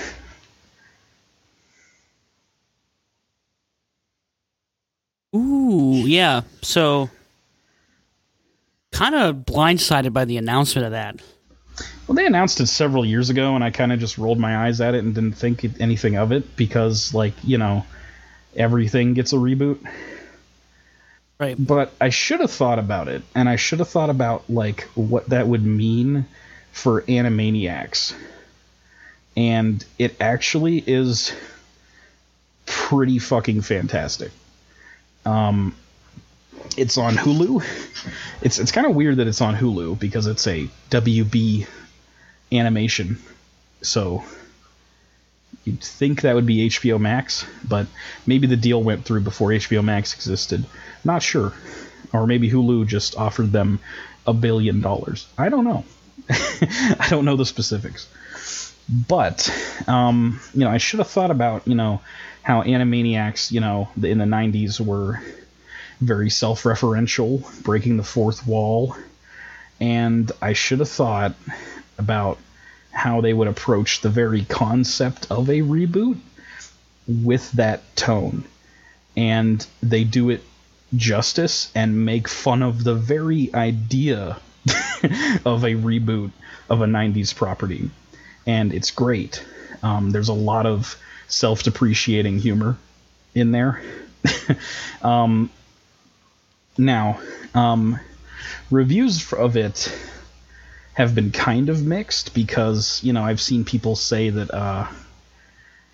Ooh, 5.34 6.02
yeah. 6.06 6.42
So, 6.62 7.08
kind 8.92 9.14
of 9.14 9.37
blindsided 9.37 10.12
by 10.12 10.25
the 10.25 10.37
announcement 10.37 10.87
of 10.87 10.92
that. 10.92 11.20
Well, 12.07 12.14
they 12.14 12.27
announced 12.27 12.61
it 12.61 12.66
several 12.66 13.05
years 13.05 13.31
ago, 13.31 13.55
and 13.55 13.64
I 13.64 13.70
kind 13.70 13.92
of 13.92 13.99
just 13.99 14.16
rolled 14.16 14.38
my 14.38 14.66
eyes 14.66 14.81
at 14.81 14.94
it 14.94 15.05
and 15.05 15.14
didn't 15.14 15.35
think 15.35 15.64
anything 15.81 16.16
of 16.16 16.33
it 16.33 16.57
because, 16.57 17.12
like, 17.12 17.35
you 17.42 17.59
know, 17.59 17.85
everything 18.55 19.14
gets 19.14 19.33
a 19.33 19.37
reboot. 19.37 19.79
Right. 21.38 21.57
But 21.59 21.92
I 22.01 22.09
should 22.09 22.40
have 22.40 22.51
thought 22.51 22.79
about 22.79 23.09
it, 23.09 23.22
and 23.35 23.49
I 23.49 23.57
should 23.57 23.81
have 23.81 23.88
thought 23.88 24.09
about 24.09 24.49
like 24.49 24.83
what 24.94 25.29
that 25.29 25.46
would 25.46 25.64
mean 25.64 26.27
for 26.72 27.03
Animaniacs. 27.03 28.14
And 29.37 29.85
it 29.99 30.16
actually 30.18 30.83
is 30.87 31.35
pretty 32.64 33.18
fucking 33.18 33.61
fantastic. 33.61 34.33
Um, 35.27 35.77
it's 36.76 36.98
on 36.98 37.14
Hulu. 37.14 37.64
It's 38.42 38.59
it's 38.59 38.72
kind 38.72 38.87
of 38.87 38.94
weird 38.94 39.16
that 39.16 39.26
it's 39.26 39.40
on 39.40 39.57
Hulu 39.57 39.98
because 39.98 40.26
it's 40.26 40.46
a 40.46 40.68
WB 40.90 41.66
animation. 42.52 43.18
So 43.83 44.24
You'd 45.66 45.81
think 45.83 46.22
that 46.22 46.37
would 46.37 46.46
be 46.46 46.68
HBO 46.68 47.00
Max, 47.00 47.44
but 47.68 47.88
maybe 48.24 48.46
the 48.46 48.57
deal 48.57 48.81
went 48.81 49.05
through 49.05 49.22
before 49.22 49.48
HBO 49.48 49.83
Max 49.83 50.14
existed. 50.14 50.64
Not 51.05 51.24
sure. 51.24 51.52
Or 52.12 52.24
maybe 52.29 52.48
Hulu 52.48 52.87
just 52.87 53.16
offered 53.16 53.50
them 53.50 53.81
a 54.29 54.33
billion 54.33 54.81
dollars. 54.81 55.26
I 55.37 55.48
don't 55.48 55.64
know. 55.64 55.85
I 56.31 57.09
don't 57.11 57.24
know 57.24 57.35
the 57.35 57.44
specifics. 57.44 58.09
But, 58.88 59.52
um, 59.88 60.40
you 60.55 60.61
know, 60.61 60.70
I 60.70 60.79
should 60.79 61.00
have 61.00 61.09
thought 61.09 61.33
about, 61.33 61.66
you 61.66 61.74
know, 61.74 62.00
how 62.42 62.62
Animaniacs, 62.62 63.50
you 63.50 63.59
know, 63.59 63.88
in 64.00 64.18
the 64.18 64.24
90s 64.24 64.79
were 64.81 65.20
very 66.00 66.30
self 66.30 66.64
referential, 66.64 67.42
breaking 67.62 67.96
the 67.96 68.04
fourth 68.04 68.46
wall. 68.46 68.96
And 69.80 70.30
I 70.40 70.52
should 70.54 70.78
have 70.78 70.88
thought 70.88 71.35
about 71.98 72.38
how 72.90 73.20
they 73.20 73.32
would 73.32 73.48
approach 73.48 74.00
the 74.00 74.09
very 74.09 74.44
concept 74.44 75.26
of 75.30 75.50
a 75.50 75.61
reboot 75.61 76.18
with 77.06 77.52
that 77.52 77.94
tone. 77.96 78.44
And 79.16 79.66
they 79.82 80.04
do 80.04 80.30
it 80.30 80.42
justice 80.94 81.70
and 81.74 82.04
make 82.04 82.28
fun 82.28 82.62
of 82.62 82.85
the 82.85 82.94
very 82.94 83.52
idea 83.54 84.38
of 85.44 85.64
a 85.64 85.74
reboot 85.74 86.30
of 86.68 86.80
a 86.80 86.87
90s 86.87 87.35
property. 87.35 87.90
And 88.46 88.72
it's 88.72 88.90
great. 88.90 89.44
Um, 89.82 90.11
there's 90.11 90.28
a 90.28 90.35
lot 90.35 90.66
of 90.66 90.98
self 91.28 91.62
depreciating 91.62 92.38
humor 92.38 92.76
in 93.35 93.52
there. 93.52 93.82
um, 95.02 95.50
now, 96.78 97.20
um, 97.54 97.98
reviews 98.70 99.32
of 99.32 99.56
it 99.56 99.92
have 100.94 101.14
been 101.14 101.30
kind 101.30 101.68
of 101.68 101.82
mixed 101.84 102.34
because 102.34 103.00
you 103.02 103.12
know 103.12 103.22
I've 103.22 103.40
seen 103.40 103.64
people 103.64 103.96
say 103.96 104.30
that 104.30 104.50
uh, 104.52 104.86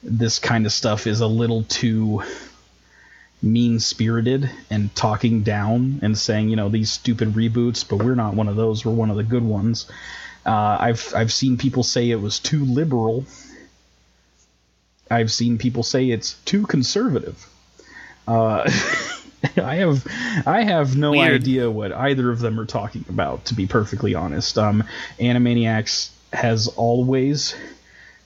this 0.03 0.39
kind 0.39 0.67
of 0.67 0.73
stuff 0.73 1.07
is 1.07 1.21
a 1.21 1.27
little 1.27 1.65
too 1.65 2.23
mean 3.43 3.81
spirited 3.81 4.49
and 4.71 4.95
talking 4.95 5.43
down 5.43 5.99
and 6.03 6.17
saying 6.17 6.49
you 6.49 6.57
know 6.57 6.69
these 6.69 6.91
stupid 6.91 7.33
reboots, 7.33 7.89
but 7.89 7.97
we're 7.97 8.15
not 8.15 8.35
one 8.35 8.49
of 8.49 8.57
those. 8.57 8.85
We're 8.85 8.93
one 8.93 9.11
of 9.11 9.17
the 9.17 9.25
good 9.25 9.45
ones. 9.45 9.91
Uh, 10.47 10.77
I've 10.81 11.13
I've 11.15 11.33
seen 11.33 11.57
people 11.57 11.83
say 11.83 12.11
it 12.11 12.21
was 12.21 12.39
too 12.39 12.65
liberal. 12.65 13.25
I've 15.11 15.31
seen 15.31 15.59
people 15.59 15.83
say 15.83 16.11
it's 16.11 16.35
too 16.45 16.67
conservative. 16.67 17.47
Uh, 18.27 18.71
I 19.57 19.77
have 19.77 20.07
I 20.47 20.63
have 20.63 20.97
no 20.97 21.13
Weird. 21.13 21.43
idea 21.43 21.71
what 21.71 21.93
either 21.93 22.31
of 22.31 22.41
them 22.41 22.59
are 22.61 22.67
talking 22.67 23.05
about. 23.09 23.47
To 23.47 23.55
be 23.55 23.67
perfectly 23.67 24.15
honest, 24.15 24.59
um, 24.59 24.85
Animaniacs 25.19 26.11
has 26.33 26.69
always 26.69 27.55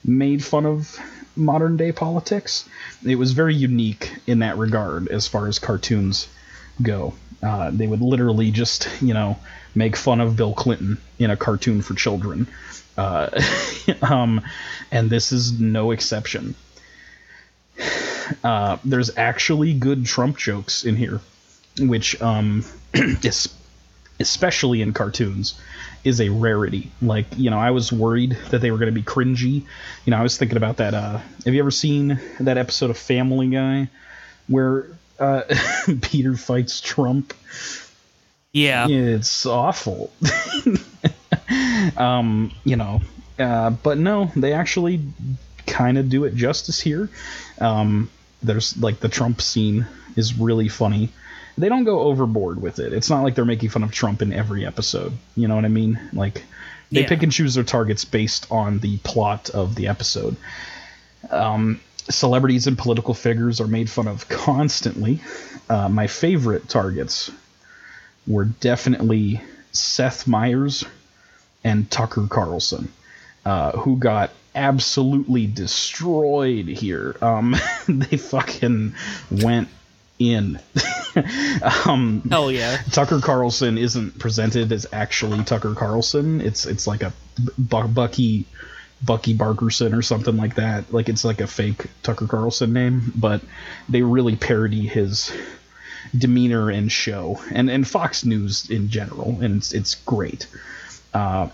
made 0.05 0.43
fun 0.43 0.65
of 0.65 0.97
modern 1.35 1.77
day 1.77 1.91
politics. 1.91 2.67
It 3.05 3.15
was 3.15 3.31
very 3.31 3.55
unique 3.55 4.11
in 4.27 4.39
that 4.39 4.57
regard 4.57 5.07
as 5.07 5.27
far 5.27 5.47
as 5.47 5.59
cartoons 5.59 6.27
go. 6.81 7.13
Uh, 7.41 7.71
they 7.71 7.87
would 7.87 8.01
literally 8.01 8.51
just 8.51 8.89
you 9.01 9.13
know 9.13 9.37
make 9.75 9.95
fun 9.95 10.21
of 10.21 10.35
Bill 10.35 10.53
Clinton 10.53 10.97
in 11.19 11.29
a 11.31 11.37
cartoon 11.37 11.81
for 11.81 11.93
children, 11.93 12.47
uh, 12.97 13.29
um, 14.01 14.41
and 14.91 15.09
this 15.09 15.31
is 15.31 15.59
no 15.59 15.91
exception. 15.91 16.55
Uh, 18.43 18.77
there's 18.83 19.15
actually 19.17 19.73
good 19.73 20.05
Trump 20.05 20.37
jokes 20.37 20.83
in 20.83 20.95
here, 20.95 21.21
which 21.79 22.21
um, 22.21 22.63
is 22.93 23.53
especially 24.19 24.81
in 24.81 24.93
cartoons 24.93 25.59
is 26.03 26.21
a 26.21 26.29
rarity. 26.29 26.91
Like 27.01 27.25
you 27.37 27.49
know, 27.49 27.59
I 27.59 27.71
was 27.71 27.91
worried 27.91 28.37
that 28.49 28.61
they 28.61 28.71
were 28.71 28.77
going 28.77 28.93
to 28.93 28.99
be 28.99 29.03
cringy. 29.03 29.63
You 30.05 30.11
know, 30.11 30.17
I 30.17 30.23
was 30.23 30.37
thinking 30.37 30.57
about 30.57 30.77
that. 30.77 30.93
Uh, 30.93 31.19
have 31.45 31.53
you 31.53 31.59
ever 31.59 31.71
seen 31.71 32.19
that 32.39 32.57
episode 32.57 32.89
of 32.89 32.97
Family 32.97 33.47
Guy 33.47 33.89
where 34.47 34.87
uh, 35.19 35.43
Peter 36.01 36.35
fights 36.35 36.81
Trump? 36.81 37.33
Yeah, 38.53 38.87
it's 38.89 39.45
awful. 39.45 40.11
um, 41.97 42.51
you 42.63 42.75
know, 42.75 43.01
uh, 43.37 43.69
but 43.69 43.97
no, 43.97 44.31
they 44.35 44.53
actually 44.53 45.01
kind 45.65 45.97
of 45.97 46.09
do 46.09 46.23
it 46.23 46.35
justice 46.35 46.79
here. 46.79 47.09
Um, 47.59 48.09
there's 48.41 48.77
like 48.77 48.99
the 48.99 49.09
Trump 49.09 49.41
scene 49.41 49.85
is 50.15 50.37
really 50.37 50.69
funny. 50.69 51.09
They 51.57 51.69
don't 51.69 51.85
go 51.85 52.01
overboard 52.01 52.61
with 52.61 52.79
it. 52.79 52.93
It's 52.93 53.09
not 53.09 53.23
like 53.23 53.35
they're 53.35 53.45
making 53.45 53.69
fun 53.69 53.83
of 53.83 53.91
Trump 53.91 54.21
in 54.21 54.31
every 54.31 54.65
episode. 54.65 55.13
You 55.35 55.47
know 55.47 55.55
what 55.55 55.65
I 55.65 55.69
mean? 55.69 55.99
Like 56.13 56.43
they 56.91 57.01
yeah. 57.01 57.07
pick 57.07 57.23
and 57.23 57.31
choose 57.31 57.55
their 57.55 57.63
targets 57.63 58.05
based 58.05 58.51
on 58.51 58.79
the 58.79 58.97
plot 58.99 59.49
of 59.49 59.75
the 59.75 59.87
episode. 59.87 60.35
Um, 61.29 61.81
celebrities 62.09 62.67
and 62.67 62.77
political 62.77 63.13
figures 63.13 63.59
are 63.59 63.67
made 63.67 63.89
fun 63.89 64.07
of 64.07 64.29
constantly. 64.29 65.21
Uh, 65.69 65.89
my 65.89 66.07
favorite 66.07 66.69
targets 66.69 67.31
were 68.25 68.45
definitely 68.45 69.41
Seth 69.71 70.27
Meyers 70.27 70.85
and 71.63 71.89
Tucker 71.89 72.27
Carlson, 72.29 72.91
uh, 73.47 73.71
who 73.77 73.95
got 73.95 74.31
absolutely 74.53 75.47
destroyed 75.47 76.67
here. 76.67 77.15
Um, 77.21 77.55
they 77.87 78.17
fucking 78.17 78.93
went 79.31 79.69
in. 80.19 80.59
um, 81.85 82.23
Hell 82.29 82.51
yeah! 82.51 82.75
Tucker 82.91 83.21
Carlson 83.21 83.77
isn't 83.77 84.19
presented 84.19 84.73
as 84.73 84.85
actually 84.91 85.45
Tucker 85.45 85.75
Carlson. 85.75 86.41
It's 86.41 86.65
it's 86.65 86.87
like 86.87 87.03
a 87.03 87.13
Bucky 87.57 88.47
Bucky 89.01 89.33
Barkerson 89.33 89.97
or 89.97 90.01
something 90.01 90.35
like 90.35 90.55
that. 90.55 90.91
Like 90.91 91.07
it's 91.07 91.23
like 91.23 91.39
a 91.39 91.47
fake 91.47 91.85
Tucker 92.03 92.27
Carlson 92.27 92.73
name, 92.73 93.13
but 93.15 93.41
they 93.87 94.01
really 94.01 94.35
parody 94.35 94.85
his 94.87 95.31
demeanor 96.17 96.69
and 96.69 96.91
show, 96.91 97.39
and 97.51 97.69
and 97.69 97.87
Fox 97.87 98.25
News 98.25 98.69
in 98.69 98.89
general, 98.89 99.37
and 99.39 99.55
it's 99.55 99.71
it's 99.71 99.95
great. 99.95 100.47
Uh, 101.13 101.47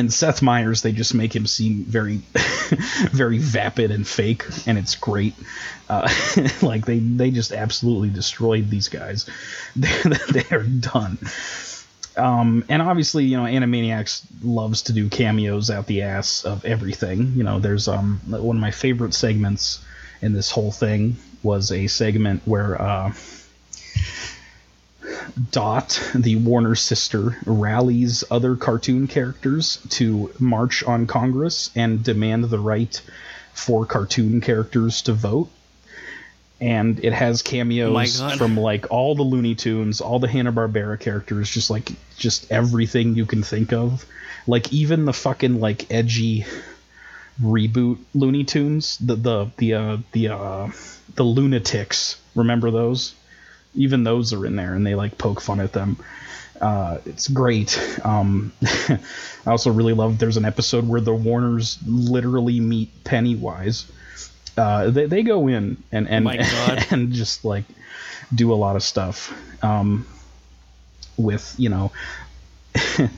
and 0.00 0.12
Seth 0.12 0.40
Meyers, 0.40 0.82
they 0.82 0.92
just 0.92 1.14
make 1.14 1.36
him 1.36 1.46
seem 1.46 1.84
very, 1.84 2.16
very 3.12 3.38
vapid 3.38 3.90
and 3.90 4.08
fake, 4.08 4.44
and 4.66 4.78
it's 4.78 4.96
great. 4.96 5.34
Uh, 5.88 6.08
like 6.62 6.86
they 6.86 6.98
they 6.98 7.30
just 7.30 7.52
absolutely 7.52 8.08
destroyed 8.08 8.70
these 8.70 8.88
guys. 8.88 9.28
They're, 9.76 10.14
they're 10.32 10.62
done. 10.62 11.18
Um, 12.16 12.64
and 12.68 12.82
obviously, 12.82 13.24
you 13.24 13.36
know, 13.36 13.44
Animaniacs 13.44 14.26
loves 14.42 14.82
to 14.82 14.92
do 14.92 15.08
cameos 15.08 15.70
out 15.70 15.86
the 15.86 16.02
ass 16.02 16.44
of 16.44 16.64
everything. 16.64 17.34
You 17.36 17.44
know, 17.44 17.60
there's 17.60 17.86
um 17.86 18.20
one 18.26 18.56
of 18.56 18.60
my 18.60 18.72
favorite 18.72 19.14
segments 19.14 19.84
in 20.22 20.32
this 20.32 20.50
whole 20.50 20.72
thing 20.72 21.16
was 21.42 21.70
a 21.72 21.86
segment 21.86 22.42
where 22.46 22.80
uh, 22.80 23.12
Dot, 25.50 26.00
the 26.14 26.36
Warner 26.36 26.74
sister, 26.74 27.36
rallies 27.44 28.24
other 28.30 28.56
cartoon 28.56 29.06
characters 29.06 29.78
to 29.90 30.32
march 30.38 30.82
on 30.84 31.06
Congress 31.06 31.70
and 31.74 32.02
demand 32.02 32.44
the 32.44 32.58
right 32.58 33.00
for 33.52 33.86
cartoon 33.86 34.40
characters 34.40 35.02
to 35.02 35.12
vote. 35.12 35.50
And 36.60 37.02
it 37.02 37.14
has 37.14 37.40
cameos 37.40 38.20
from 38.36 38.56
like 38.56 38.90
all 38.90 39.14
the 39.14 39.22
Looney 39.22 39.54
Tunes, 39.54 40.00
all 40.02 40.18
the 40.18 40.28
Hanna 40.28 40.52
Barbera 40.52 41.00
characters, 41.00 41.50
just 41.50 41.70
like 41.70 41.90
just 42.18 42.52
everything 42.52 43.14
you 43.14 43.24
can 43.24 43.42
think 43.42 43.72
of. 43.72 44.04
Like 44.46 44.72
even 44.72 45.06
the 45.06 45.12
fucking 45.14 45.58
like 45.58 45.90
edgy 45.90 46.44
reboot 47.42 47.98
Looney 48.14 48.44
Tunes, 48.44 48.98
the 48.98 49.14
the 49.14 49.50
the 49.56 49.74
uh, 49.74 49.96
the 50.12 50.28
uh, 50.28 50.66
the 51.14 51.24
Loonatics. 51.24 52.16
Remember 52.34 52.70
those? 52.70 53.14
Even 53.74 54.04
those 54.04 54.32
are 54.32 54.44
in 54.46 54.56
there, 54.56 54.74
and 54.74 54.86
they 54.86 54.94
like 54.94 55.18
poke 55.18 55.40
fun 55.40 55.60
at 55.60 55.72
them. 55.72 55.96
Uh, 56.60 56.98
it's 57.06 57.28
great. 57.28 57.78
Um, 58.04 58.52
I 58.62 58.98
also 59.46 59.70
really 59.72 59.94
love. 59.94 60.18
There's 60.18 60.36
an 60.36 60.44
episode 60.44 60.86
where 60.86 61.00
the 61.00 61.14
Warners 61.14 61.78
literally 61.86 62.60
meet 62.60 63.04
Pennywise. 63.04 63.90
Uh, 64.56 64.90
they 64.90 65.06
they 65.06 65.22
go 65.22 65.48
in 65.48 65.82
and 65.90 66.08
and 66.08 66.26
God. 66.26 66.86
and 66.90 67.12
just 67.12 67.44
like 67.44 67.64
do 68.34 68.52
a 68.52 68.56
lot 68.56 68.76
of 68.76 68.82
stuff 68.82 69.32
um, 69.64 70.06
with 71.16 71.54
you 71.58 71.68
know 71.68 71.92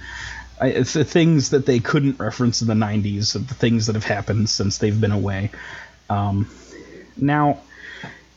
it's 0.61 0.93
the 0.93 1.05
things 1.05 1.51
that 1.51 1.67
they 1.67 1.81
couldn't 1.81 2.19
reference 2.19 2.63
in 2.63 2.69
the 2.69 2.75
90s 2.75 3.35
of 3.35 3.49
the 3.49 3.55
things 3.55 3.87
that 3.87 3.95
have 3.95 4.05
happened 4.05 4.49
since 4.49 4.79
they've 4.79 5.01
been 5.01 5.13
away 5.13 5.51
um, 6.09 6.49
now 7.17 7.61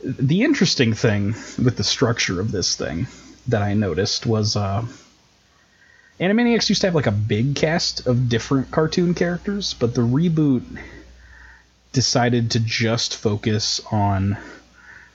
the 0.06 0.42
interesting 0.42 0.92
thing 0.92 1.34
with 1.62 1.76
the 1.76 1.84
structure 1.84 2.40
of 2.40 2.52
this 2.52 2.76
thing 2.76 3.06
that 3.48 3.62
i 3.62 3.74
noticed 3.74 4.24
was 4.24 4.54
uh, 4.56 4.84
animaniacs 6.20 6.68
used 6.68 6.80
to 6.80 6.86
have 6.86 6.94
like 6.94 7.06
a 7.06 7.12
big 7.12 7.56
cast 7.56 8.06
of 8.06 8.28
different 8.28 8.70
cartoon 8.70 9.14
characters 9.14 9.74
but 9.74 9.94
the 9.94 10.02
reboot 10.02 10.62
decided 11.92 12.52
to 12.52 12.60
just 12.60 13.16
focus 13.16 13.80
on 13.90 14.36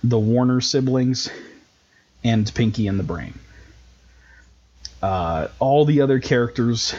the 0.04 0.20
warner 0.20 0.60
siblings 0.60 1.30
and 2.24 2.54
pinky 2.54 2.88
and 2.88 3.00
the 3.00 3.04
brain 3.04 3.34
uh, 5.02 5.48
all 5.60 5.86
the 5.86 6.02
other 6.02 6.20
characters 6.20 6.94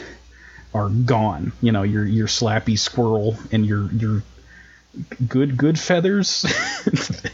are 0.75 0.89
gone. 0.89 1.53
You 1.61 1.73
know, 1.73 1.83
your 1.83 2.05
your 2.05 2.27
slappy 2.27 2.79
squirrel 2.79 3.37
and 3.51 3.65
your 3.65 3.91
your 3.93 4.23
good 5.29 5.57
Goodfeathers. 5.57 6.45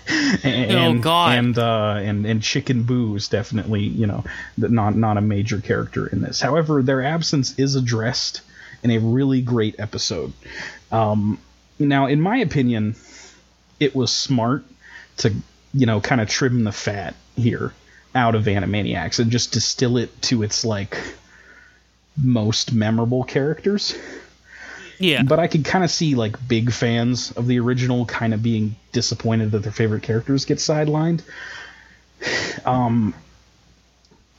and, 0.44 0.98
Oh, 0.98 1.02
God. 1.02 1.38
And 1.38 1.58
uh, 1.58 1.94
and 1.98 2.26
and 2.26 2.42
chicken 2.42 2.84
boo 2.84 3.16
is 3.16 3.28
definitely 3.28 3.82
you 3.82 4.06
know 4.06 4.24
not 4.56 4.96
not 4.96 5.16
a 5.16 5.20
major 5.20 5.60
character 5.60 6.06
in 6.06 6.20
this. 6.20 6.40
However, 6.40 6.82
their 6.82 7.02
absence 7.02 7.58
is 7.58 7.74
addressed 7.74 8.42
in 8.82 8.90
a 8.90 8.98
really 8.98 9.42
great 9.42 9.76
episode. 9.78 10.32
Um, 10.92 11.38
now, 11.78 12.06
in 12.06 12.20
my 12.20 12.38
opinion, 12.38 12.96
it 13.80 13.94
was 13.94 14.12
smart 14.12 14.64
to 15.18 15.34
you 15.74 15.86
know 15.86 16.00
kind 16.00 16.20
of 16.20 16.28
trim 16.28 16.64
the 16.64 16.72
fat 16.72 17.14
here 17.36 17.72
out 18.14 18.34
of 18.34 18.44
Animaniacs 18.44 19.18
and 19.18 19.30
just 19.30 19.52
distill 19.52 19.96
it 19.96 20.22
to 20.22 20.42
its 20.42 20.64
like 20.64 20.96
most 22.20 22.72
memorable 22.72 23.24
characters. 23.24 23.96
Yeah. 24.98 25.22
But 25.22 25.38
I 25.38 25.46
could 25.46 25.64
kind 25.64 25.84
of 25.84 25.90
see 25.90 26.14
like 26.14 26.48
big 26.48 26.72
fans 26.72 27.30
of 27.32 27.46
the 27.46 27.58
original 27.60 28.04
kind 28.06 28.34
of 28.34 28.42
being 28.42 28.76
disappointed 28.92 29.52
that 29.52 29.62
their 29.62 29.72
favorite 29.72 30.02
characters 30.02 30.44
get 30.44 30.58
sidelined. 30.58 31.22
Um, 32.64 33.14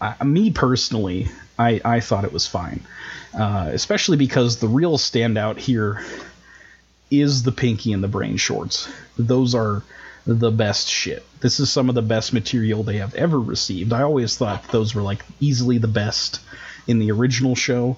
I, 0.01 0.23
me 0.23 0.51
personally, 0.51 1.29
I, 1.57 1.81
I 1.83 1.99
thought 2.01 2.25
it 2.25 2.33
was 2.33 2.45
fine, 2.45 2.81
uh, 3.33 3.69
especially 3.71 4.17
because 4.17 4.57
the 4.57 4.67
real 4.67 4.97
standout 4.97 5.57
here 5.57 6.03
is 7.09 7.43
the 7.43 7.53
Pinky 7.53 7.93
and 7.93 8.03
the 8.03 8.07
Brain 8.07 8.37
shorts. 8.37 8.91
Those 9.17 9.55
are 9.55 9.83
the 10.25 10.51
best 10.51 10.89
shit. 10.89 11.25
This 11.39 11.59
is 11.59 11.71
some 11.71 11.89
of 11.89 11.95
the 11.95 12.01
best 12.01 12.33
material 12.33 12.83
they 12.83 12.97
have 12.97 13.15
ever 13.15 13.39
received. 13.39 13.93
I 13.93 14.03
always 14.03 14.37
thought 14.37 14.67
those 14.67 14.93
were 14.93 15.01
like 15.01 15.23
easily 15.39 15.77
the 15.77 15.87
best 15.87 16.41
in 16.87 16.99
the 16.99 17.11
original 17.11 17.55
show 17.55 17.97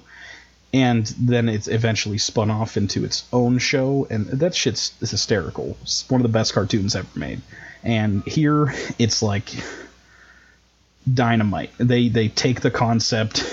and 0.73 1.05
then 1.19 1.49
it's 1.49 1.67
eventually 1.67 2.17
spun 2.17 2.49
off 2.49 2.77
into 2.77 3.03
its 3.03 3.25
own 3.33 3.57
show 3.57 4.07
and 4.09 4.27
that 4.27 4.55
shit's 4.55 4.93
hysterical. 4.99 5.77
It's 5.81 6.09
one 6.09 6.21
of 6.21 6.23
the 6.23 6.29
best 6.29 6.53
cartoons 6.53 6.95
ever 6.95 7.07
made. 7.15 7.41
And 7.83 8.23
here 8.23 8.73
it's 8.97 9.21
like 9.21 9.49
dynamite. 11.11 11.71
They 11.77 12.07
they 12.07 12.29
take 12.29 12.61
the 12.61 12.71
concept 12.71 13.43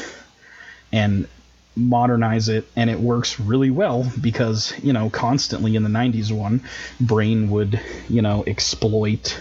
and 0.93 1.27
modernize 1.75 2.49
it 2.49 2.67
and 2.75 2.91
it 2.91 2.99
works 2.99 3.39
really 3.39 3.71
well 3.71 4.11
because 4.21 4.73
you 4.83 4.93
know 4.93 5.09
constantly 5.11 5.77
in 5.77 5.85
the 5.85 5.89
90s 5.89 6.33
one 6.33 6.61
brain 7.01 7.51
would 7.51 7.81
you 8.09 8.21
know 8.21 8.43
exploit 8.49 9.41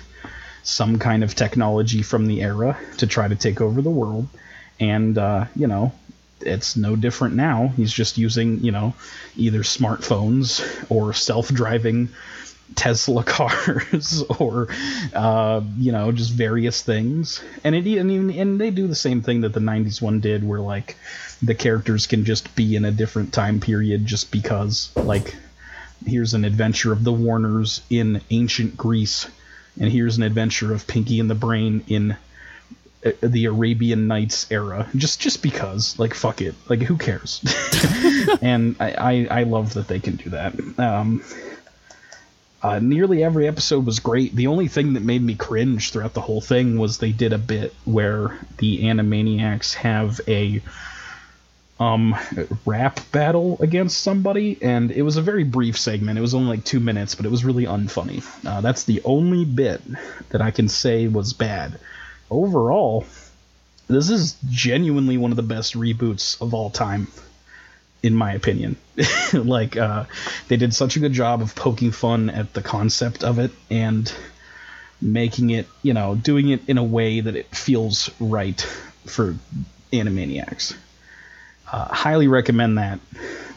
some 0.61 0.99
kind 0.99 1.23
of 1.23 1.34
technology 1.34 2.03
from 2.03 2.28
the 2.28 2.41
era 2.41 2.78
to 2.97 3.07
try 3.07 3.28
to 3.28 3.36
take 3.36 3.61
over 3.61 3.82
the 3.82 3.89
world. 3.89 4.28
And 4.80 5.17
uh, 5.17 5.45
you 5.55 5.67
know 5.67 5.91
it's 6.41 6.75
no 6.75 6.95
different 6.95 7.35
now. 7.35 7.73
He's 7.75 7.91
just 7.91 8.17
using, 8.17 8.63
you 8.63 8.71
know, 8.71 8.93
either 9.35 9.59
smartphones 9.59 10.63
or 10.89 11.13
self-driving 11.13 12.09
Tesla 12.75 13.23
cars 13.25 14.23
or, 14.39 14.67
uh, 15.13 15.61
you 15.77 15.91
know, 15.91 16.11
just 16.11 16.31
various 16.31 16.81
things. 16.81 17.41
And 17.63 17.75
it 17.75 17.88
and, 17.97 18.31
and 18.31 18.59
they 18.59 18.71
do 18.71 18.88
the 18.88 18.95
same 18.95 19.21
thing 19.21 19.41
that 19.41 19.53
the 19.53 19.59
'90s 19.59 20.01
one 20.01 20.19
did, 20.19 20.47
where 20.47 20.59
like 20.59 20.97
the 21.41 21.55
characters 21.55 22.07
can 22.07 22.25
just 22.25 22.55
be 22.55 22.75
in 22.75 22.85
a 22.85 22.91
different 22.91 23.33
time 23.33 23.59
period 23.59 24.05
just 24.05 24.31
because. 24.31 24.91
Like, 24.95 25.35
here's 26.05 26.33
an 26.33 26.45
adventure 26.45 26.91
of 26.91 27.03
the 27.03 27.13
Warners 27.13 27.81
in 27.89 28.21
ancient 28.29 28.77
Greece, 28.77 29.27
and 29.79 29.91
here's 29.91 30.17
an 30.17 30.23
adventure 30.23 30.73
of 30.73 30.88
Pinky 30.88 31.19
and 31.19 31.29
the 31.29 31.35
Brain 31.35 31.83
in 31.88 32.17
the 33.01 33.45
Arabian 33.45 34.07
Nights 34.07 34.47
era, 34.51 34.89
just 34.95 35.19
just 35.19 35.41
because, 35.41 35.97
like, 35.99 36.13
fuck 36.13 36.41
it, 36.41 36.55
like, 36.67 36.81
who 36.81 36.97
cares? 36.97 37.41
and 38.41 38.75
I, 38.79 38.91
I 38.91 39.39
I 39.39 39.43
love 39.43 39.73
that 39.75 39.87
they 39.87 39.99
can 39.99 40.15
do 40.15 40.31
that. 40.31 40.53
Um, 40.79 41.23
uh, 42.61 42.79
nearly 42.79 43.23
every 43.23 43.47
episode 43.47 43.85
was 43.85 43.99
great. 43.99 44.35
The 44.35 44.47
only 44.47 44.67
thing 44.67 44.93
that 44.93 45.03
made 45.03 45.21
me 45.21 45.35
cringe 45.35 45.91
throughout 45.91 46.13
the 46.13 46.21
whole 46.21 46.41
thing 46.41 46.77
was 46.77 46.97
they 46.97 47.11
did 47.11 47.31
a 47.33 47.37
bit 47.37 47.73
where 47.85 48.37
the 48.57 48.83
Animaniacs 48.83 49.75
have 49.75 50.19
a 50.27 50.61
um 51.79 52.15
rap 52.65 52.99
battle 53.11 53.57
against 53.59 54.01
somebody 54.01 54.57
and 54.63 54.89
it 54.91 55.03
was 55.03 55.17
a 55.17 55.21
very 55.21 55.43
brief 55.43 55.77
segment 55.77 56.17
it 56.17 56.21
was 56.21 56.33
only 56.33 56.57
like 56.57 56.65
two 56.65 56.79
minutes 56.79 57.13
but 57.13 57.23
it 57.23 57.29
was 57.29 57.45
really 57.45 57.65
unfunny 57.65 58.23
uh, 58.47 58.61
that's 58.61 58.85
the 58.85 58.99
only 59.05 59.45
bit 59.45 59.79
that 60.29 60.41
i 60.41 60.49
can 60.49 60.67
say 60.67 61.07
was 61.07 61.33
bad 61.33 61.79
overall, 62.30 63.05
this 63.88 64.09
is 64.09 64.38
genuinely 64.49 65.17
one 65.17 65.32
of 65.32 65.38
the 65.38 65.43
best 65.43 65.75
reboots 65.75 66.41
of 66.41 66.53
all 66.53 66.69
time, 66.69 67.07
in 68.03 68.15
my 68.15 68.34
opinion. 68.34 68.75
like, 69.34 69.78
uh, 69.78 70.05
they 70.47 70.57
did 70.57 70.73
such 70.73 70.95
a 70.95 70.99
good 70.99 71.13
job 71.13 71.41
of 71.41 71.55
poking 71.55 71.91
fun 71.91 72.30
at 72.30 72.53
the 72.53 72.61
concept 72.61 73.23
of 73.23 73.39
it 73.39 73.51
and 73.69 74.13
making 75.01 75.51
it, 75.51 75.67
you 75.84 75.93
know, 75.93 76.15
doing 76.15 76.49
it 76.49 76.67
in 76.67 76.78
a 76.78 76.84
way 76.84 77.19
that 77.19 77.36
it 77.36 77.55
feels 77.55 78.09
right 78.19 78.61
for 79.05 79.36
Animaniacs. 79.93 80.75
Uh, 81.71 81.86
highly 81.86 82.28
recommend 82.28 82.78
that. 82.78 82.99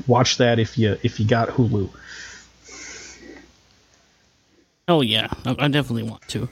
Watch 0.07 0.39
that 0.39 0.59
if 0.59 0.77
you 0.79 0.97
if 1.03 1.21
you 1.21 1.27
got 1.27 1.49
Hulu. 1.49 1.91
Oh 4.89 5.03
yeah, 5.03 5.29
I, 5.45 5.57
I 5.59 5.69
definitely 5.69 6.03
want 6.03 6.27
to. 6.29 6.49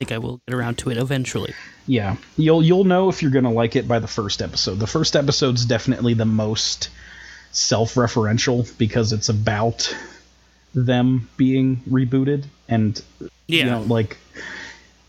I 0.00 0.04
think 0.06 0.12
I 0.12 0.18
will 0.18 0.40
get 0.48 0.54
around 0.54 0.78
to 0.78 0.90
it 0.90 0.96
eventually. 0.96 1.52
Yeah, 1.86 2.16
you'll 2.38 2.62
you'll 2.62 2.84
know 2.84 3.10
if 3.10 3.20
you're 3.20 3.30
gonna 3.30 3.52
like 3.52 3.76
it 3.76 3.86
by 3.86 3.98
the 3.98 4.06
first 4.08 4.40
episode. 4.40 4.78
The 4.78 4.86
first 4.86 5.14
episode's 5.14 5.66
definitely 5.66 6.14
the 6.14 6.24
most 6.24 6.88
self-referential 7.52 8.76
because 8.78 9.12
it's 9.12 9.28
about 9.28 9.94
them 10.74 11.28
being 11.36 11.82
rebooted 11.90 12.44
and 12.68 13.02
Yeah. 13.46 13.64
you 13.64 13.70
know 13.70 13.80
like 13.82 14.16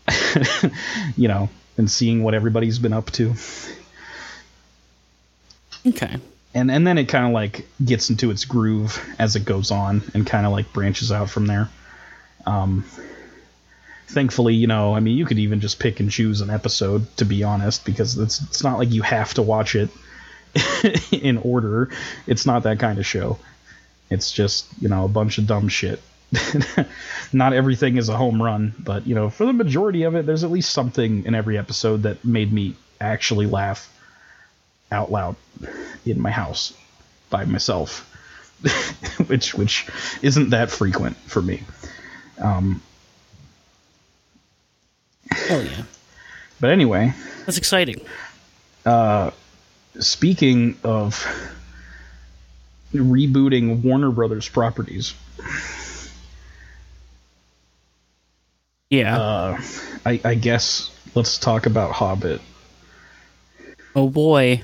you 1.16 1.28
know 1.28 1.48
and 1.78 1.90
seeing 1.90 2.22
what 2.22 2.34
everybody's 2.34 2.78
been 2.78 2.92
up 2.92 3.10
to. 3.12 3.34
Okay. 5.86 6.16
and 6.54 6.70
and 6.70 6.86
then 6.86 6.98
it 6.98 7.06
kind 7.08 7.26
of 7.26 7.32
like 7.32 7.66
gets 7.84 8.10
into 8.10 8.30
its 8.30 8.44
groove 8.44 9.02
as 9.18 9.36
it 9.36 9.44
goes 9.44 9.70
on 9.70 10.02
and 10.14 10.26
kind 10.26 10.44
of 10.46 10.52
like 10.52 10.72
branches 10.72 11.10
out 11.10 11.30
from 11.30 11.46
there. 11.46 11.68
Um, 12.44 12.84
thankfully, 14.12 14.54
you 14.54 14.66
know, 14.66 14.94
I 14.94 15.00
mean, 15.00 15.16
you 15.16 15.26
could 15.26 15.38
even 15.38 15.60
just 15.60 15.78
pick 15.78 16.00
and 16.00 16.10
choose 16.10 16.40
an 16.40 16.50
episode 16.50 17.16
to 17.16 17.24
be 17.24 17.42
honest, 17.42 17.84
because 17.84 18.18
it's 18.18 18.42
it's 18.42 18.62
not 18.62 18.78
like 18.78 18.90
you 18.90 19.02
have 19.02 19.34
to 19.34 19.42
watch 19.42 19.74
it 19.74 19.90
in 21.12 21.38
order. 21.38 21.90
It's 22.26 22.46
not 22.46 22.64
that 22.64 22.78
kind 22.78 22.98
of 22.98 23.06
show. 23.06 23.38
It's 24.10 24.30
just 24.30 24.66
you 24.80 24.88
know 24.88 25.04
a 25.04 25.08
bunch 25.08 25.38
of 25.38 25.46
dumb 25.46 25.68
shit. 25.68 26.00
not 27.32 27.52
everything 27.52 27.96
is 27.98 28.08
a 28.08 28.16
home 28.16 28.42
run, 28.42 28.74
but 28.78 29.06
you 29.06 29.14
know, 29.14 29.28
for 29.28 29.44
the 29.44 29.52
majority 29.52 30.04
of 30.04 30.14
it, 30.14 30.24
there's 30.26 30.44
at 30.44 30.50
least 30.50 30.70
something 30.70 31.24
in 31.24 31.34
every 31.34 31.58
episode 31.58 32.04
that 32.04 32.24
made 32.24 32.52
me 32.52 32.74
actually 33.00 33.46
laugh 33.46 33.88
out 34.90 35.10
loud 35.10 35.36
in 36.04 36.20
my 36.20 36.30
house 36.30 36.74
by 37.30 37.44
myself, 37.44 38.08
which 39.26 39.54
which 39.54 39.86
isn't 40.22 40.50
that 40.50 40.70
frequent 40.70 41.16
for 41.16 41.42
me. 41.42 41.62
Um, 42.38 42.82
Oh 45.50 45.60
yeah, 45.60 45.82
but 46.60 46.70
anyway, 46.70 47.12
that's 47.46 47.58
exciting. 47.58 48.00
Uh, 48.84 49.30
speaking 49.98 50.76
of 50.84 51.24
rebooting 52.94 53.82
Warner 53.82 54.10
Brothers 54.10 54.48
properties, 54.48 55.14
Yeah. 58.90 59.16
uh, 59.18 59.60
I, 60.04 60.20
I 60.24 60.34
guess 60.34 60.90
let's 61.14 61.38
talk 61.38 61.66
about 61.66 61.92
Hobbit. 61.92 62.40
oh 63.96 64.08
boy. 64.08 64.62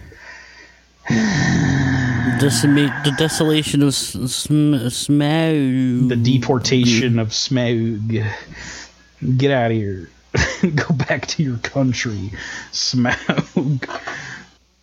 Decima- 2.39 3.03
the 3.05 3.13
desolation 3.19 3.83
of 3.83 3.95
Sm- 3.95 4.75
Smaug. 4.75 6.09
The 6.09 6.17
deportation 6.17 7.19
of 7.19 7.29
Smaug. 7.31 8.31
Get 9.37 9.51
out 9.51 9.71
of 9.73 9.77
here. 9.77 10.11
Go 10.75 10.95
back 10.95 11.27
to 11.29 11.43
your 11.43 11.59
country, 11.59 12.33
Smaug. 12.73 13.89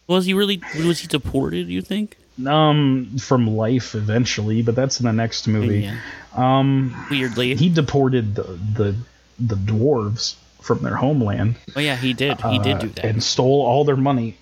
Was 0.08 0.26
he 0.26 0.34
really? 0.34 0.62
Was 0.78 1.00
he 1.00 1.08
deported? 1.08 1.68
You 1.68 1.82
think? 1.82 2.18
Um, 2.46 3.18
from 3.18 3.48
life 3.48 3.96
eventually, 3.96 4.62
but 4.62 4.76
that's 4.76 5.00
in 5.00 5.06
the 5.06 5.14
next 5.14 5.48
movie. 5.48 5.82
Yeah. 5.82 5.98
Um, 6.34 7.08
Weirdly. 7.10 7.56
he 7.56 7.70
deported 7.70 8.36
the 8.36 8.44
the 8.44 8.96
the 9.40 9.56
dwarves 9.56 10.36
from 10.62 10.82
their 10.82 10.96
homeland 10.96 11.56
oh 11.76 11.80
yeah, 11.80 11.96
he 11.96 12.14
did. 12.14 12.42
He 12.42 12.60
did 12.60 12.76
uh, 12.76 12.80
do 12.80 12.90
that. 12.90 13.06
and 13.06 13.24
stole 13.24 13.62
all 13.62 13.86
their 13.86 13.96
money. 13.96 14.36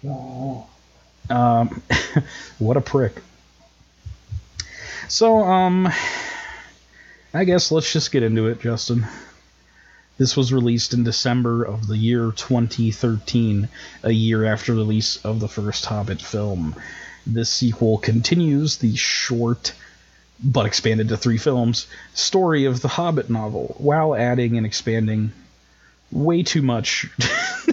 Um, 1.30 1.82
what 2.60 2.78
a 2.78 2.82
prick. 2.82 3.22
So, 5.08 5.40
um, 5.40 5.90
I 7.34 7.44
guess 7.44 7.72
let's 7.72 7.92
just 7.92 8.12
get 8.12 8.24
into 8.24 8.48
it, 8.48 8.62
Justin. 8.62 9.06
This 10.18 10.38
was 10.38 10.54
released 10.54 10.94
in 10.94 11.04
December 11.04 11.64
of 11.64 11.88
the 11.88 11.98
year 11.98 12.32
2013, 12.36 13.68
a 14.04 14.12
year 14.12 14.46
after 14.46 14.74
release 14.74 15.18
of 15.18 15.40
the 15.40 15.48
first 15.48 15.86
Hobbit 15.86 16.22
film. 16.22 16.76
This 17.26 17.50
sequel 17.50 17.98
continues 17.98 18.78
the 18.78 18.96
short, 18.96 19.74
but 20.44 20.66
expanded 20.66 21.10
to 21.10 21.18
three 21.18 21.38
films, 21.38 21.88
story 22.14 22.66
of 22.66 22.82
the 22.82 22.90
Hobbit 22.90 23.30
novel, 23.30 23.76
while 23.80 24.14
adding 24.14 24.58
and 24.58 24.66
expanding 24.66 25.32
way 26.12 26.44
too 26.44 26.62
much 26.62 27.08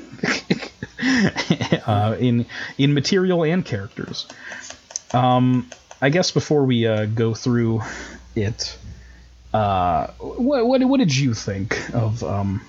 uh, 1.86 2.16
in 2.18 2.46
in 2.78 2.94
material 2.94 3.44
and 3.44 3.64
characters. 3.64 4.26
Um, 5.12 5.68
I 6.00 6.08
guess 6.08 6.30
before 6.30 6.64
we 6.64 6.86
uh, 6.86 7.04
go 7.04 7.34
through 7.34 7.82
it, 8.34 8.78
uh, 9.52 10.08
what, 10.18 10.66
what 10.66 10.84
what 10.84 10.98
did 10.98 11.14
you 11.16 11.34
think 11.34 11.92
of 11.94 12.22
um, 12.22 12.60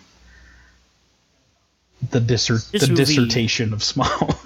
the 2.09 2.19
dissert 2.19 2.61
the 2.71 2.79
movie- 2.87 2.95
dissertation 2.95 3.73
of 3.73 3.79
Smaug? 3.79 4.35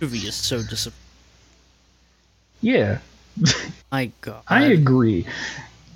movie 0.00 0.18
is 0.18 0.34
so 0.34 0.58
disappointing. 0.62 0.98
yeah, 2.60 2.98
My 3.90 4.10
God. 4.20 4.42
I 4.48 4.66
agree. 4.66 5.26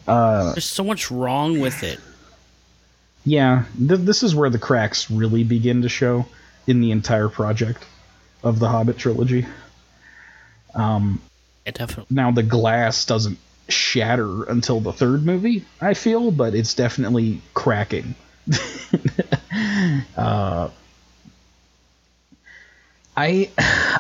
Uh, 0.09 0.53
There's 0.53 0.65
so 0.65 0.83
much 0.85 1.11
wrong 1.11 1.61
with 1.61 1.83
it. 1.85 2.01
Yeah, 3.25 3.65
th- 3.79 4.01
this 4.01 4.25
is 4.25 4.35
where 4.35 4.51
the 4.51 4.59
cracks 4.59 5.09
really 5.11 5.45
begin 5.45 5.83
to 5.83 5.89
show 5.89 6.27
in 6.67 6.81
the 6.81 6.91
entire 6.91 7.29
project 7.29 7.85
of 8.43 8.59
the 8.59 8.69
Hobbit 8.69 8.99
trilogy. 8.99 9.47
Yeah, 10.77 11.13
definitely. 11.73 12.07
Now 12.11 12.33
the 12.33 12.43
glass 12.43 13.05
doesn't 13.07 13.39
shatter 13.69 14.45
until 14.45 14.81
the 14.81 14.93
third 14.93 15.25
movie, 15.25 15.65
I 15.81 15.95
feel, 15.95 16.31
but 16.31 16.55
it's 16.55 16.75
definitely 16.75 17.41
cracking. 17.55 18.15
uh, 20.17 20.69
I 23.17 23.51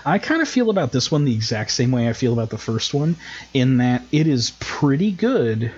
I 0.04 0.18
kind 0.18 0.42
of 0.42 0.48
feel 0.48 0.70
about 0.70 0.92
this 0.92 1.10
one 1.10 1.24
the 1.24 1.34
exact 1.34 1.70
same 1.70 1.92
way 1.92 2.08
I 2.08 2.12
feel 2.12 2.32
about 2.32 2.50
the 2.50 2.58
first 2.58 2.94
one, 2.94 3.16
in 3.54 3.78
that 3.78 4.02
it 4.10 4.26
is 4.26 4.52
pretty 4.58 5.12
good 5.12 5.72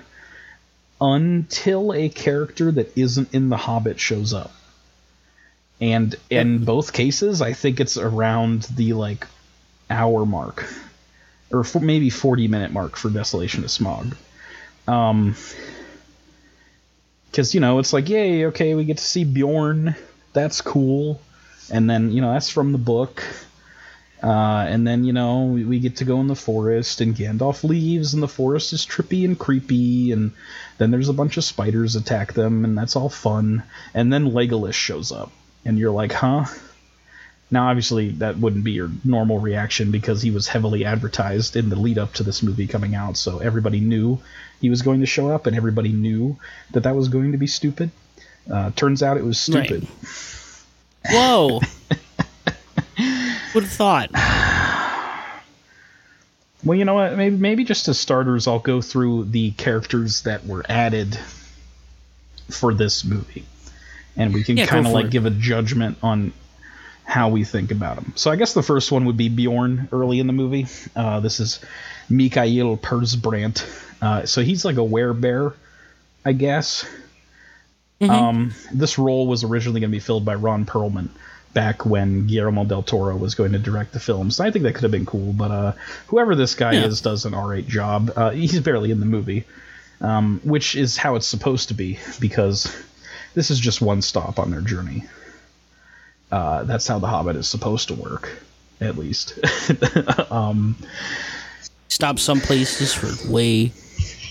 until 0.99 1.93
a 1.93 2.09
character 2.09 2.71
that 2.71 2.97
isn't 2.97 3.33
in 3.33 3.49
the 3.49 3.57
Hobbit 3.57 3.99
shows 3.99 4.33
up. 4.33 4.51
And 5.81 6.15
in 6.29 6.63
both 6.63 6.93
cases, 6.93 7.41
I 7.41 7.51
think 7.53 7.79
it's 7.81 7.97
around 7.97 8.63
the 8.63 8.93
like 8.93 9.27
hour 9.89 10.25
mark 10.25 10.65
or 11.55 11.63
for 11.63 11.79
maybe 11.79 12.09
40 12.09 12.47
minute 12.47 12.71
mark 12.71 12.95
for 12.95 13.09
Desolation 13.09 13.63
of 13.63 13.69
Smaug. 13.69 14.15
Um, 14.87 15.35
because 17.31 17.53
you 17.53 17.59
know 17.59 17.79
it's 17.79 17.91
like, 17.91 18.07
yay, 18.07 18.45
okay, 18.45 18.75
we 18.75 18.85
get 18.85 18.97
to 18.97 19.03
see 19.03 19.25
Bjorn, 19.25 19.95
that's 20.31 20.61
cool, 20.61 21.19
and 21.69 21.89
then 21.89 22.11
you 22.11 22.21
know 22.21 22.31
that's 22.31 22.49
from 22.49 22.71
the 22.71 22.77
book. 22.77 23.23
Uh, 24.23 24.65
and 24.69 24.87
then 24.87 25.03
you 25.03 25.11
know 25.11 25.43
we, 25.43 25.65
we 25.65 25.79
get 25.79 25.97
to 25.97 26.05
go 26.05 26.21
in 26.21 26.27
the 26.27 26.35
forest, 26.35 27.01
and 27.01 27.13
Gandalf 27.13 27.63
leaves, 27.65 28.13
and 28.13 28.23
the 28.23 28.27
forest 28.27 28.71
is 28.71 28.85
trippy 28.85 29.25
and 29.25 29.37
creepy, 29.37 30.13
and 30.13 30.31
then 30.77 30.91
there's 30.91 31.09
a 31.09 31.13
bunch 31.13 31.35
of 31.35 31.43
spiders 31.43 31.97
attack 31.97 32.31
them, 32.33 32.63
and 32.63 32.77
that's 32.77 32.95
all 32.95 33.09
fun. 33.09 33.63
And 33.93 34.13
then 34.13 34.31
Legolas 34.31 34.73
shows 34.73 35.11
up, 35.11 35.31
and 35.65 35.77
you're 35.77 35.91
like, 35.91 36.13
huh? 36.13 36.45
Now, 37.51 37.67
obviously, 37.69 38.09
that 38.13 38.37
wouldn't 38.39 38.63
be 38.63 38.71
your 38.71 38.89
normal 39.03 39.39
reaction 39.39 39.91
because 39.91 40.21
he 40.21 40.31
was 40.31 40.47
heavily 40.47 40.83
advertised 40.83 41.55
in 41.55 41.69
the 41.69 41.75
lead 41.75 41.97
up 41.99 42.13
to 42.13 42.23
this 42.23 42.41
movie 42.41 42.65
coming 42.67 42.95
out, 42.95 43.17
so 43.17 43.37
everybody 43.37 43.79
knew 43.79 44.17
he 44.61 44.69
was 44.71 44.81
going 44.81 45.01
to 45.01 45.05
show 45.05 45.29
up, 45.29 45.45
and 45.45 45.55
everybody 45.55 45.89
knew 45.91 46.37
that 46.71 46.83
that 46.83 46.95
was 46.95 47.07
going 47.07 47.31
to 47.33 47.37
be 47.37 47.45
stupid. 47.47 47.91
Uh, 48.51 48.71
turns 48.71 49.03
out 49.03 49.17
it 49.17 49.23
was 49.23 49.39
stupid. 49.39 49.87
Whoa. 51.09 51.61
Would 53.53 53.63
have 53.63 53.71
thought. 53.71 54.09
Well, 56.63 56.77
you 56.77 56.85
know 56.85 56.95
what? 56.95 57.15
Maybe, 57.15 57.35
maybe 57.37 57.63
just 57.63 57.87
as 57.87 57.99
starters, 57.99 58.47
I'll 58.47 58.59
go 58.59 58.81
through 58.81 59.25
the 59.25 59.51
characters 59.51 60.23
that 60.23 60.45
were 60.47 60.65
added 60.67 61.17
for 62.49 62.73
this 62.73 63.05
movie, 63.05 63.45
and 64.17 64.33
we 64.33 64.43
can 64.43 64.57
Yeah, 64.57 64.65
kind 64.65 64.87
of 64.87 64.91
like 64.93 65.05
it. 65.05 65.11
give 65.11 65.25
a 65.27 65.29
judgment 65.31 65.97
on 66.01 66.33
how 67.05 67.29
we 67.29 67.43
think 67.43 67.71
about 67.71 67.95
them. 67.95 68.13
So 68.15 68.31
I 68.31 68.35
guess 68.35 68.53
the 68.53 68.63
first 68.63 68.91
one 68.91 69.05
would 69.05 69.15
be 69.17 69.29
Bjorn 69.29 69.87
early 69.91 70.19
in 70.19 70.27
the 70.27 70.33
movie. 70.33 70.67
Uh, 70.95 71.19
this 71.19 71.39
is 71.39 71.59
Mikael 72.09 72.77
Persbrandt. 72.77 73.63
Uh, 74.01 74.25
so 74.25 74.41
he's 74.41 74.65
like 74.65 74.75
a 74.77 74.79
werebear, 74.79 75.53
I 76.25 76.33
guess. 76.33 76.85
Um, 78.01 78.53
this 78.73 78.97
role 78.97 79.25
was 79.27 79.43
originally 79.43 79.79
going 79.79 79.89
to 79.89 79.95
be 79.95 79.99
filled 80.01 80.25
by 80.25 80.35
Ron 80.35 80.65
Perlman 80.65 81.09
back 81.53 81.85
when 81.85 82.27
Guillermo 82.27 82.65
del 82.65 82.83
Toro 82.83 83.15
was 83.15 83.33
going 83.35 83.53
to 83.53 83.59
direct 83.59 83.93
the 83.93 83.99
film. 83.99 84.29
So 84.31 84.43
I 84.43 84.51
think 84.51 84.63
that 84.63 84.73
could 84.73 84.83
have 84.83 84.91
been 84.91 85.05
cool. 85.05 85.31
But 85.31 85.51
uh, 85.51 85.71
whoever 86.07 86.35
this 86.35 86.53
guy 86.55 86.73
Yeah. 86.73 86.85
is 86.85 86.99
does 87.01 87.25
an 87.25 87.33
alright 87.33 87.65
job. 87.67 88.11
Uh, 88.15 88.31
he's 88.31 88.59
barely 88.59 88.91
in 88.91 88.99
the 88.99 89.05
movie, 89.05 89.45
um, 90.01 90.41
which 90.43 90.75
is 90.75 90.97
how 90.97 91.15
it's 91.15 91.25
supposed 91.27 91.69
to 91.69 91.73
be 91.73 91.97
because 92.19 92.75
this 93.33 93.49
is 93.49 93.59
just 93.59 93.81
one 93.81 94.01
stop 94.01 94.37
on 94.39 94.51
their 94.51 94.61
journey. 94.61 95.05
Uh, 96.35 96.65
that's 96.65 96.85
how 96.85 96.99
The 96.99 97.07
Hobbit 97.07 97.37
is 97.37 97.47
supposed 97.47 97.87
to 97.87 97.93
work, 97.93 98.29
at 98.81 98.97
least. 98.97 99.39
um, 100.29 100.75
Stop 101.87 102.19
some 102.19 102.41
places 102.41 102.93
for 102.93 103.31
way 103.31 103.71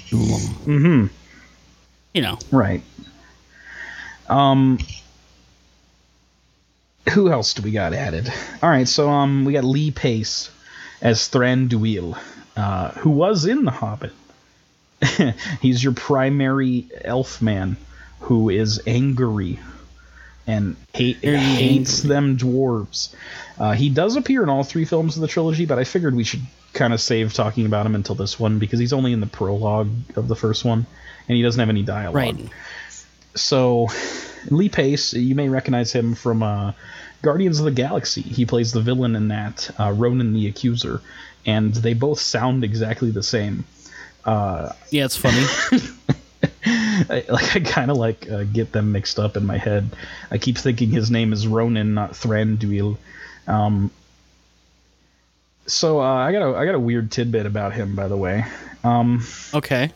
too 0.09 0.19
long. 0.19 0.41
Mm-hmm. 0.67 1.07
You 2.13 2.23
know. 2.23 2.39
Right. 2.53 2.83
Um 4.29 4.79
who 7.09 7.31
else 7.31 7.55
do 7.55 7.63
we 7.63 7.71
got 7.71 7.95
added? 7.95 8.31
All 8.63 8.69
right, 8.69 8.87
so 8.87 9.09
um 9.09 9.47
we 9.47 9.55
got 9.55 9.65
Lee 9.65 9.91
Pace 9.91 10.51
as 11.01 11.31
Thranduil, 11.31 12.19
uh, 12.55 12.91
who 12.91 13.11
was 13.11 13.47
in 13.47 13.65
The 13.65 13.71
Hobbit. 13.71 14.13
He's 15.63 15.83
your 15.83 15.95
primary 15.95 16.87
elf 17.03 17.41
man 17.41 17.79
who 18.21 18.51
is 18.51 18.83
angry 18.87 19.59
and 20.47 20.77
hate, 20.93 21.17
hates 21.19 22.03
them 22.03 22.37
dwarves. 22.37 23.15
Uh, 23.59 23.73
he 23.73 23.89
does 23.89 24.17
appear 24.17 24.43
in 24.43 24.49
all 24.49 24.65
three 24.65 24.85
films 24.85 25.17
of 25.17 25.23
the 25.23 25.29
trilogy, 25.29 25.67
but 25.67 25.79
I 25.79 25.85
figured 25.85 26.15
we 26.15 26.25
should 26.25 26.43
kind 26.73 26.93
of 26.93 27.01
save 27.01 27.33
talking 27.33 27.67
about 27.67 27.87
him 27.87 27.95
until 27.95 28.15
this 28.15 28.39
one 28.39 28.59
because 28.59 28.79
he's 28.79 28.93
only 28.93 29.13
in 29.13 29.21
the 29.21 29.27
prologue 29.27 29.91
of 30.17 30.29
the 30.29 30.37
first 30.37 30.65
one, 30.65 30.87
and 31.29 31.37
he 31.37 31.43
doesn't 31.43 31.61
have 31.61 31.69
any 31.69 31.83
dialogue. 31.83 32.15
Right. 32.15 32.37
So, 33.35 33.89
Lee 34.51 34.69
Pace, 34.69 35.15
you 35.15 35.35
may 35.35 35.49
recognize 35.49 35.93
him 35.93 36.15
from 36.15 36.43
uh, 36.43 36.73
Guardians 37.23 37.59
of 37.59 37.65
the 37.65 37.73
Galaxy. 37.73 38.21
He 38.21 38.45
plays 38.45 38.73
the 38.73 38.81
villain 38.81 39.17
in 39.17 39.29
that, 39.29 39.71
uh, 39.79 39.93
Ronan 39.93 40.35
the 40.35 40.49
Accuser, 40.49 41.01
and 41.47 41.75
they 41.75 41.95
both 41.95 42.21
sound 42.21 42.65
exactly 42.65 43.11
the 43.11 43.23
same. 43.23 43.65
Yeah, 44.91 45.05
it's 45.05 45.17
funny. 45.17 45.45
I, 47.11 47.25
like 47.29 47.57
I 47.57 47.61
kind 47.61 47.91
of 47.91 47.97
like 47.97 48.31
uh, 48.31 48.45
get 48.45 48.73
them 48.73 48.93
mixed 48.93 49.19
up 49.19 49.37
in 49.37 49.47
my 49.47 49.59
head. 49.59 49.91
I 50.31 50.39
keep 50.39 50.59
thinking 50.59 50.91
his 50.91 51.11
name 51.11 51.33
is 51.33 51.47
Ronan, 51.47 51.95
not 51.95 52.13
Thranduil. 52.13 52.97
Um, 53.47 53.91
so 55.67 56.01
uh, 56.01 56.05
I 56.05 56.33
got 56.33 56.43
a 56.43 56.57
I 56.57 56.65
got 56.65 56.75
a 56.75 56.81
weird 56.81 57.11
tidbit 57.11 57.47
about 57.47 57.73
him, 57.73 57.95
by 57.95 58.09
the 58.09 58.17
way. 58.17 58.45
Um, 58.83 59.25
okay. 59.53 59.91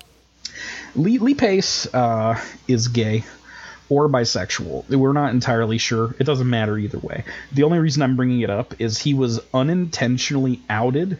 Lee, 0.96 1.18
Lee 1.18 1.34
Pace 1.34 1.92
uh, 1.94 2.42
is 2.66 2.88
gay 2.88 3.24
or 3.88 4.09
bisexual. 4.09 4.88
We're 4.88 5.12
not 5.12 5.32
entirely 5.32 5.78
sure. 5.78 6.14
It 6.18 6.24
doesn't 6.24 6.49
matter 6.49 6.76
either 6.76 6.99
way. 6.99 7.24
The 7.53 7.62
only 7.62 7.78
reason 7.78 8.03
I'm 8.03 8.16
bringing 8.16 8.40
it 8.40 8.51
up 8.51 8.80
is 8.80 8.99
he 8.99 9.14
was 9.14 9.40
unintentionally 9.55 10.61
outed 10.68 11.18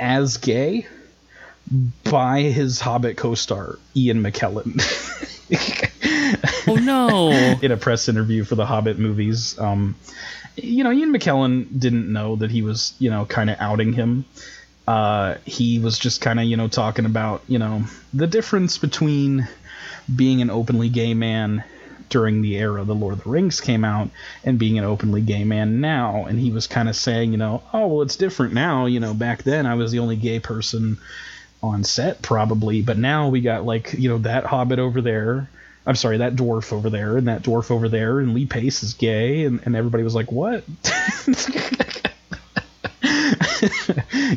as 0.00 0.38
gay 0.38 0.86
by 2.04 2.42
his 2.42 2.80
Hobbit 2.80 3.16
co-star 3.16 3.78
Ian 3.96 4.22
McKellen 4.22 4.80
Oh 6.68 6.74
no. 6.74 7.30
in 7.62 7.70
a 7.70 7.76
press 7.76 8.08
interview 8.08 8.44
for 8.44 8.54
the 8.54 8.66
Hobbit 8.66 8.98
movies. 8.98 9.58
Um, 9.58 9.94
you 10.56 10.84
know, 10.84 10.92
Ian 10.92 11.12
McKellen 11.12 11.78
didn't 11.78 12.12
know 12.12 12.36
that 12.36 12.50
he 12.50 12.62
was, 12.62 12.94
you 12.98 13.10
know, 13.10 13.24
kind 13.24 13.50
of 13.50 13.56
outing 13.60 13.92
him. 13.92 14.24
Uh, 14.86 15.36
he 15.44 15.78
was 15.78 15.98
just 15.98 16.20
kind 16.20 16.38
of, 16.38 16.46
you 16.46 16.56
know, 16.56 16.68
talking 16.68 17.04
about, 17.06 17.42
you 17.48 17.58
know, 17.58 17.84
the 18.14 18.26
difference 18.26 18.78
between 18.78 19.48
being 20.14 20.40
an 20.40 20.50
openly 20.50 20.88
gay 20.88 21.14
man 21.14 21.64
during 22.08 22.40
the 22.40 22.56
era 22.56 22.84
the 22.84 22.94
Lord 22.94 23.14
of 23.14 23.24
the 23.24 23.30
Rings 23.30 23.60
came 23.60 23.84
out 23.84 24.10
and 24.44 24.60
being 24.60 24.78
an 24.78 24.84
openly 24.84 25.20
gay 25.20 25.42
man 25.42 25.80
now. 25.80 26.26
And 26.26 26.38
he 26.38 26.52
was 26.52 26.68
kind 26.68 26.88
of 26.88 26.94
saying, 26.94 27.32
you 27.32 27.38
know, 27.38 27.64
oh, 27.72 27.88
well, 27.88 28.02
it's 28.02 28.16
different 28.16 28.54
now. 28.54 28.86
You 28.86 29.00
know, 29.00 29.12
back 29.12 29.42
then 29.42 29.66
I 29.66 29.74
was 29.74 29.90
the 29.90 29.98
only 29.98 30.16
gay 30.16 30.38
person 30.38 30.98
on 31.62 31.84
set, 31.84 32.22
probably. 32.22 32.82
But 32.82 32.98
now 32.98 33.28
we 33.28 33.40
got, 33.40 33.64
like, 33.64 33.94
you 33.94 34.08
know, 34.08 34.18
that 34.18 34.44
hobbit 34.44 34.78
over 34.78 35.00
there. 35.00 35.48
I'm 35.86 35.94
sorry, 35.94 36.18
that 36.18 36.34
dwarf 36.34 36.72
over 36.72 36.90
there 36.90 37.16
and 37.16 37.28
that 37.28 37.42
dwarf 37.42 37.70
over 37.70 37.88
there, 37.88 38.18
and 38.18 38.34
Lee 38.34 38.46
Pace 38.46 38.82
is 38.82 38.94
gay, 38.94 39.44
and, 39.44 39.60
and 39.64 39.76
everybody 39.76 40.02
was 40.02 40.16
like, 40.16 40.32
what? 40.32 40.64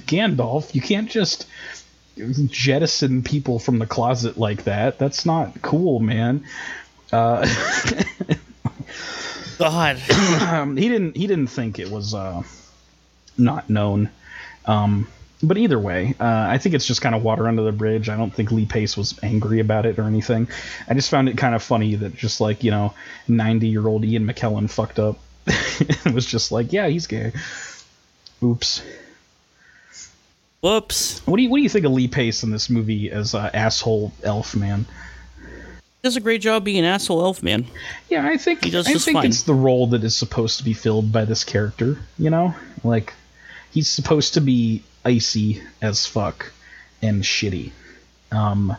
Gandalf, 0.06 0.76
you 0.76 0.82
can't 0.82 1.10
just 1.10 1.48
jettison 2.48 3.24
people 3.24 3.58
from 3.60 3.80
the 3.80 3.88
closet 3.88 4.38
like 4.38 4.66
that. 4.66 5.00
That's 5.00 5.26
not 5.26 5.62
cool, 5.62 6.00
man. 6.00 6.46
God. 9.60 10.00
Um, 10.42 10.78
he 10.78 10.88
didn't 10.88 11.18
he 11.18 11.26
didn't 11.28 11.48
think 11.48 11.80
it 11.80 11.90
was 11.90 12.14
uh, 12.14 12.44
not 13.38 13.70
known. 13.70 14.10
Um, 14.66 15.08
but 15.42 15.58
either 15.58 15.80
way, 15.80 16.16
uh, 16.20 16.26
I 16.50 16.58
think 16.58 16.76
it's 16.76 16.86
just 16.86 17.02
kind 17.02 17.16
of 17.16 17.24
water 17.24 17.48
under 17.48 17.64
the 17.64 17.72
bridge. 17.72 18.10
I 18.10 18.18
don't 18.18 18.34
think 18.34 18.52
Lee 18.52 18.66
Pace 18.66 18.98
was 18.98 19.18
angry 19.24 19.60
about 19.60 19.86
it 19.86 19.98
or 19.98 20.04
anything. 20.04 20.48
I 20.88 20.94
just 20.94 21.10
found 21.10 21.30
it 21.30 21.38
kind 21.38 21.56
of 21.56 21.64
funny 21.64 21.96
that 21.96 22.16
just 22.16 22.42
like 22.42 22.64
you 22.64 22.72
know, 22.72 22.94
ninety 23.28 23.68
year 23.68 23.88
old 23.88 24.04
Ian 24.04 24.26
McKellen 24.26 24.70
fucked 24.70 25.00
up. 25.00 25.18
it 25.48 26.14
was 26.14 26.26
just 26.26 26.52
like, 26.52 26.74
yeah, 26.74 26.88
he's 26.88 27.08
gay. 27.08 27.32
Oops. 28.44 28.84
Whoops. 30.62 31.26
What 31.26 31.38
do 31.38 31.44
you 31.44 31.50
what 31.50 31.58
do 31.58 31.64
you 31.64 31.70
think 31.70 31.86
of 31.86 31.94
Lee 31.94 32.08
Pace 32.08 32.44
in 32.44 32.52
this 32.52 32.70
movie 32.70 33.10
as 33.10 33.34
uh, 33.34 33.50
asshole 33.54 34.12
elf 34.24 34.56
man? 34.56 34.86
Does 36.02 36.16
a 36.16 36.22
great 36.22 36.42
job 36.42 36.64
being 36.64 36.80
an 36.80 36.86
asshole 36.86 37.22
elf 37.22 37.44
man. 37.44 37.66
Yeah, 38.10 38.26
I 38.26 38.38
think 38.38 38.64
He 38.64 38.72
does 38.72 38.88
I 38.88 38.94
think 38.94 39.18
fine. 39.18 39.26
it's 39.26 39.44
the 39.44 39.54
role 39.54 39.88
that 39.88 40.04
is 40.04 40.16
supposed 40.16 40.58
to 40.60 40.64
be 40.64 40.74
filled 40.74 41.12
by 41.12 41.26
this 41.26 41.44
character. 41.44 41.98
You 42.18 42.30
know, 42.30 42.56
like 42.84 43.14
he's 43.72 43.90
supposed 43.90 44.36
to 44.36 44.42
be 44.42 44.84
icy 45.06 45.62
as 45.82 46.06
fuck 46.06 46.52
and 47.02 47.24
shitty. 47.24 47.72
Um, 48.32 48.76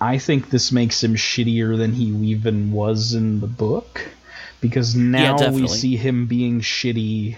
I 0.00 0.18
think 0.18 0.50
this 0.50 0.72
makes 0.72 1.02
him 1.02 1.14
shittier 1.14 1.76
than 1.76 1.92
he 1.92 2.04
even 2.30 2.72
was 2.72 3.12
in 3.14 3.40
the 3.40 3.46
book 3.46 4.00
because 4.60 4.94
now 4.94 5.50
we 5.50 5.68
see 5.68 5.96
him 5.96 6.26
being 6.26 6.60
shitty 6.60 7.36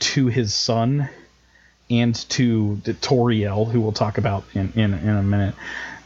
to 0.00 0.26
his 0.28 0.54
son 0.54 1.08
and 1.90 2.14
to 2.14 2.80
Tauriel, 2.84 3.70
who 3.70 3.80
we'll 3.80 3.92
talk 3.92 4.18
about 4.18 4.44
in 4.54 4.72
in, 4.74 4.94
in 4.94 5.08
a 5.08 5.22
minute, 5.22 5.54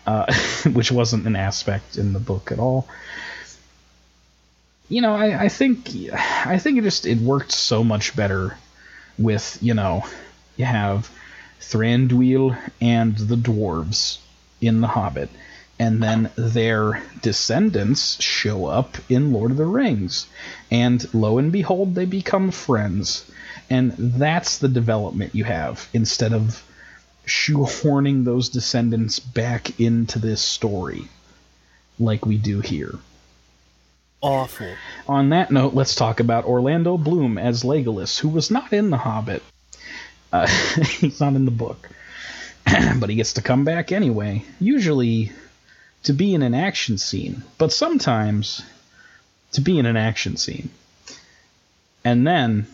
uh, 0.07 0.33
which 0.73 0.93
wasn't 0.93 1.27
an 1.27 1.37
aspect 1.37 1.97
in 1.97 2.13
the 2.13 2.21
book 2.21 2.53
at 2.53 2.59
all. 2.59 2.89
You 4.93 5.01
know, 5.01 5.15
I, 5.15 5.45
I 5.45 5.49
think 5.49 5.89
I 6.13 6.59
think 6.59 6.77
it 6.77 6.83
just 6.83 7.07
it 7.07 7.17
worked 7.17 7.51
so 7.51 7.83
much 7.83 8.15
better 8.15 8.59
with 9.17 9.57
you 9.63 9.73
know 9.73 10.05
you 10.59 10.67
have 10.67 11.09
Thranduil 11.61 12.59
and 12.79 13.17
the 13.17 13.37
dwarves 13.37 14.19
in 14.61 14.83
The 14.83 14.89
Hobbit, 14.89 15.31
and 15.79 16.03
then 16.03 16.29
their 16.37 17.03
descendants 17.23 18.23
show 18.23 18.67
up 18.67 18.99
in 19.09 19.33
Lord 19.33 19.53
of 19.53 19.57
the 19.57 19.65
Rings, 19.65 20.27
and 20.71 21.03
lo 21.15 21.39
and 21.39 21.51
behold, 21.51 21.95
they 21.95 22.05
become 22.05 22.51
friends, 22.51 23.25
and 23.71 23.95
that's 23.97 24.59
the 24.59 24.69
development 24.69 25.35
you 25.35 25.45
have 25.45 25.89
instead 25.95 26.35
of 26.35 26.63
shoehorning 27.27 28.27
those 28.27 28.51
descendants 28.51 29.21
back 29.21 29.81
into 29.81 30.19
this 30.19 30.43
story 30.43 31.09
like 31.99 32.27
we 32.27 32.37
do 32.37 32.61
here. 32.61 32.99
Awful. 34.23 34.73
On 35.09 35.31
that 35.31 35.51
note, 35.51 35.75
let's 35.75 35.97
talk 35.97 36.21
about 36.21 36.45
Orlando 36.45 36.97
Bloom 36.97 37.39
as 37.39 37.65
Legolas, 37.65 38.19
who 38.19 38.29
was 38.29 38.51
not 38.51 38.73
in 38.73 38.91
The 38.91 38.97
Hobbit. 38.97 39.43
Uh, 40.33 40.47
he's 41.01 41.21
not 41.21 41.35
in 41.35 41.45
the 41.45 41.51
book. 41.51 41.91
but 43.01 43.11
he 43.11 43.17
gets 43.17 43.35
to 43.35 43.43
come 43.43 43.65
back 43.65 43.91
anyway, 43.91 44.45
usually 44.61 45.33
to 46.05 46.13
be 46.13 46.35
in 46.35 46.43
an 46.43 46.55
action 46.55 46.99
scene, 46.99 47.43
but 47.59 47.73
sometimes 47.73 48.63
to 49.53 49.61
be 49.61 49.79
in 49.79 49.87
an 49.87 49.97
action 49.97 50.37
scene. 50.37 50.71
And 52.05 52.27
then, 52.27 52.67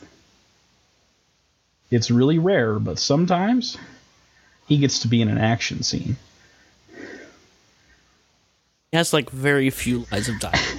it's 1.90 2.10
really 2.10 2.38
rare, 2.38 2.78
but 2.78 2.98
sometimes 2.98 3.78
he 4.66 4.78
gets 4.78 5.00
to 5.00 5.08
be 5.08 5.22
in 5.22 5.28
an 5.28 5.38
action 5.38 5.82
scene. 5.82 6.16
He 8.90 8.96
has 8.96 9.12
like 9.12 9.30
very 9.30 9.70
few 9.70 10.06
lines 10.10 10.28
of 10.28 10.38
dialogue. 10.40 10.77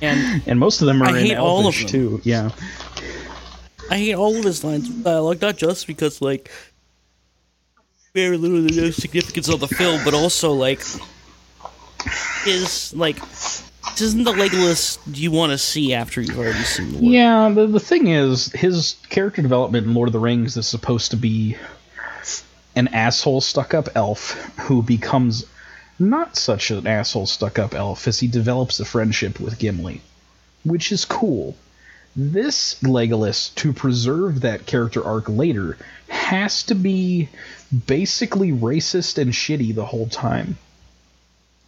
And 0.00 0.42
And 0.46 0.58
most 0.58 0.80
of 0.80 0.86
them 0.86 1.02
are 1.02 1.08
I 1.08 1.18
in 1.18 1.26
hate 1.26 1.36
all 1.36 1.60
of 1.60 1.64
Elvish, 1.66 1.80
them. 1.82 1.88
too. 1.90 2.20
Yeah. 2.24 2.50
I 3.90 3.98
hate 3.98 4.14
all 4.14 4.36
of 4.36 4.44
his 4.44 4.64
lines 4.64 4.88
of 4.88 5.04
dialogue, 5.04 5.40
not 5.42 5.56
just 5.56 5.86
because 5.86 6.20
like 6.22 6.50
very 8.14 8.36
little 8.36 8.66
to 8.66 8.74
no 8.74 8.90
significance 8.90 9.48
of 9.48 9.60
the 9.60 9.68
film, 9.68 10.00
but 10.04 10.14
also 10.14 10.52
like 10.52 10.80
his 12.44 12.94
like 12.94 13.20
this 13.20 14.00
isn't 14.00 14.24
the 14.24 14.32
Legolas 14.32 14.98
you 15.16 15.30
want 15.30 15.52
to 15.52 15.58
see 15.58 15.94
after 15.94 16.20
you've 16.20 16.38
already 16.38 16.58
seen 16.64 16.92
the. 16.92 16.98
Yeah, 17.00 17.48
the, 17.50 17.66
the 17.66 17.78
thing 17.80 18.08
is, 18.08 18.50
his 18.52 18.96
character 19.10 19.42
development 19.42 19.86
in 19.86 19.94
Lord 19.94 20.08
of 20.08 20.12
the 20.12 20.18
Rings 20.18 20.56
is 20.56 20.66
supposed 20.66 21.10
to 21.12 21.16
be 21.16 21.56
an 22.74 22.88
asshole 22.88 23.40
stuck 23.40 23.72
up 23.74 23.88
elf 23.94 24.32
who 24.60 24.82
becomes 24.82 25.44
not 25.98 26.36
such 26.36 26.70
an 26.70 26.86
asshole 26.86 27.26
stuck 27.26 27.58
up 27.58 27.74
elf 27.74 28.08
as 28.08 28.20
he 28.20 28.26
develops 28.26 28.80
a 28.80 28.84
friendship 28.84 29.40
with 29.40 29.58
Gimli, 29.58 30.00
which 30.64 30.92
is 30.92 31.04
cool. 31.04 31.56
This 32.16 32.76
Legolas, 32.82 33.54
to 33.56 33.72
preserve 33.72 34.42
that 34.42 34.66
character 34.66 35.04
arc 35.04 35.28
later, 35.28 35.76
has 36.08 36.62
to 36.64 36.74
be 36.74 37.28
basically 37.86 38.52
racist 38.52 39.18
and 39.18 39.32
shitty 39.32 39.74
the 39.74 39.86
whole 39.86 40.08
time 40.08 40.56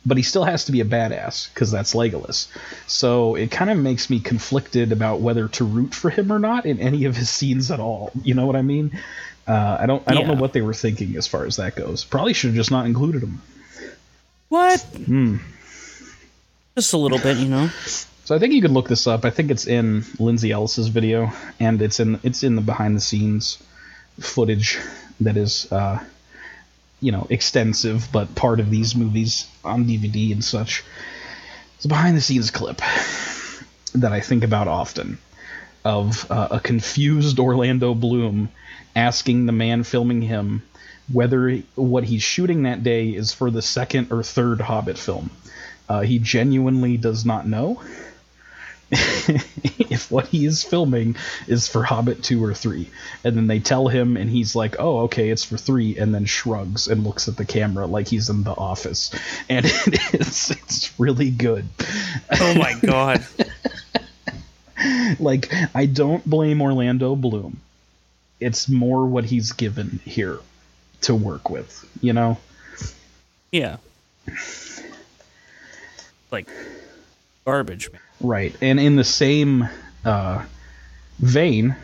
but 0.06 0.16
he 0.16 0.22
still 0.22 0.44
has 0.44 0.64
to 0.66 0.72
be 0.72 0.80
a 0.80 0.84
badass 0.84 1.52
because 1.52 1.72
that's 1.72 1.92
Legolas. 1.92 2.46
So 2.86 3.34
it 3.34 3.50
kind 3.50 3.70
of 3.70 3.76
makes 3.76 4.08
me 4.08 4.20
conflicted 4.20 4.92
about 4.92 5.20
whether 5.20 5.48
to 5.48 5.64
root 5.64 5.94
for 5.94 6.10
him 6.10 6.32
or 6.32 6.38
not 6.38 6.64
in 6.64 6.78
any 6.78 7.04
of 7.04 7.16
his 7.16 7.28
scenes 7.28 7.72
at 7.72 7.80
all. 7.80 8.12
You 8.22 8.34
know 8.34 8.46
what 8.46 8.54
I 8.54 8.62
mean? 8.62 8.98
Uh, 9.48 9.78
I 9.80 9.86
don't. 9.86 10.02
I 10.06 10.14
don't 10.14 10.28
know 10.28 10.34
what 10.34 10.52
they 10.52 10.60
were 10.60 10.74
thinking 10.74 11.16
as 11.16 11.26
far 11.26 11.44
as 11.44 11.56
that 11.56 11.74
goes. 11.74 12.04
Probably 12.04 12.32
should 12.32 12.48
have 12.48 12.56
just 12.56 12.70
not 12.70 12.86
included 12.86 13.22
him. 13.22 13.42
What? 14.48 14.80
Hmm. 14.80 15.36
Just 16.76 16.92
a 16.92 16.98
little 16.98 17.18
bit, 17.18 17.38
you 17.38 17.48
know. 17.48 17.68
So 18.24 18.34
I 18.34 18.38
think 18.38 18.52
you 18.52 18.62
can 18.62 18.72
look 18.72 18.88
this 18.88 19.06
up. 19.06 19.24
I 19.24 19.30
think 19.30 19.50
it's 19.50 19.66
in 19.66 20.04
Lindsay 20.18 20.50
Ellis's 20.50 20.88
video, 20.88 21.32
and 21.58 21.80
it's 21.80 22.00
in 22.00 22.20
it's 22.22 22.42
in 22.42 22.56
the 22.56 22.62
behind 22.62 22.96
the 22.96 23.00
scenes 23.00 23.62
footage 24.20 24.78
that 25.20 25.36
is, 25.36 25.70
uh, 25.72 26.02
you 27.00 27.12
know, 27.12 27.26
extensive, 27.30 28.08
but 28.12 28.34
part 28.34 28.60
of 28.60 28.70
these 28.70 28.94
movies 28.94 29.46
on 29.64 29.84
DVD 29.84 30.32
and 30.32 30.44
such. 30.44 30.84
It's 31.76 31.84
a 31.84 31.88
behind 31.88 32.16
the 32.16 32.20
scenes 32.20 32.50
clip 32.50 32.80
that 33.94 34.12
I 34.12 34.20
think 34.20 34.44
about 34.44 34.68
often 34.68 35.18
of 35.84 36.30
uh, 36.30 36.48
a 36.50 36.60
confused 36.60 37.38
Orlando 37.38 37.94
Bloom 37.94 38.48
asking 38.94 39.46
the 39.46 39.52
man 39.52 39.84
filming 39.84 40.22
him 40.22 40.62
whether 41.12 41.58
what 41.74 42.04
he's 42.04 42.22
shooting 42.22 42.64
that 42.64 42.82
day 42.82 43.08
is 43.08 43.32
for 43.32 43.50
the 43.50 43.62
second 43.62 44.12
or 44.12 44.22
third 44.22 44.60
Hobbit 44.60 44.98
film. 44.98 45.30
Uh, 45.88 46.00
he 46.00 46.18
genuinely 46.18 46.96
does 46.96 47.24
not 47.24 47.46
know 47.46 47.80
if 48.90 50.10
what 50.10 50.26
he 50.28 50.46
is 50.46 50.62
filming 50.62 51.16
is 51.48 51.66
for 51.66 51.82
Hobbit 51.82 52.22
2 52.22 52.44
or 52.44 52.54
3. 52.54 52.88
And 53.24 53.36
then 53.36 53.46
they 53.48 53.58
tell 53.58 53.88
him, 53.88 54.16
and 54.16 54.30
he's 54.30 54.54
like, 54.54 54.76
oh, 54.78 55.00
okay, 55.00 55.30
it's 55.30 55.44
for 55.44 55.56
3, 55.56 55.98
and 55.98 56.14
then 56.14 56.24
shrugs 56.24 56.86
and 56.86 57.02
looks 57.02 57.26
at 57.26 57.36
the 57.36 57.44
camera 57.44 57.86
like 57.86 58.06
he's 58.06 58.30
in 58.30 58.44
the 58.44 58.52
office. 58.52 59.12
And 59.48 59.66
it 59.86 60.14
is, 60.14 60.50
it's 60.50 60.98
really 61.00 61.30
good. 61.30 61.66
Oh 62.40 62.54
my 62.54 62.74
god. 62.82 63.26
like, 65.18 65.52
I 65.74 65.86
don't 65.86 66.24
blame 66.24 66.62
Orlando 66.62 67.16
Bloom. 67.16 67.60
It's 68.38 68.68
more 68.68 69.06
what 69.06 69.24
he's 69.24 69.52
given 69.52 69.98
here 70.04 70.38
to 71.06 71.14
work 71.14 71.50
with, 71.50 71.88
you 72.00 72.12
know? 72.12 72.36
Yeah. 73.52 73.76
Like 76.30 76.48
garbage, 77.44 77.90
man. 77.92 78.00
Right. 78.20 78.54
And 78.60 78.80
in 78.80 78.96
the 78.96 79.04
same 79.04 79.68
uh, 80.04 80.44
vein, 81.20 81.76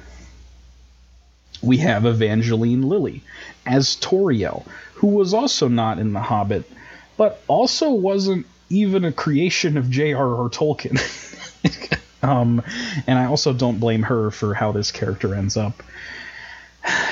we 1.63 1.77
have 1.79 2.05
Evangeline 2.05 2.83
Lilly 2.83 3.23
as 3.65 3.97
Tauriel, 3.97 4.67
who 4.95 5.07
was 5.09 5.33
also 5.33 5.69
not 5.69 6.01
in 6.01 6.13
The 6.13 6.21
Hobbit, 6.21 6.69
but 7.17 7.43
also 7.47 7.91
wasn't 7.91 8.47
even 8.71 9.05
a 9.05 9.13
creation 9.13 9.77
of 9.77 9.89
J.R.R. 9.89 10.49
Tolkien. 10.49 10.99
um, 12.23 12.63
and 13.07 13.19
I 13.19 13.27
also 13.27 13.53
don't 13.53 13.79
blame 13.79 14.03
her 14.03 14.33
for 14.33 14.55
how 14.55 14.73
this 14.73 14.91
character 14.91 15.35
ends 15.35 15.57
up. 15.57 15.81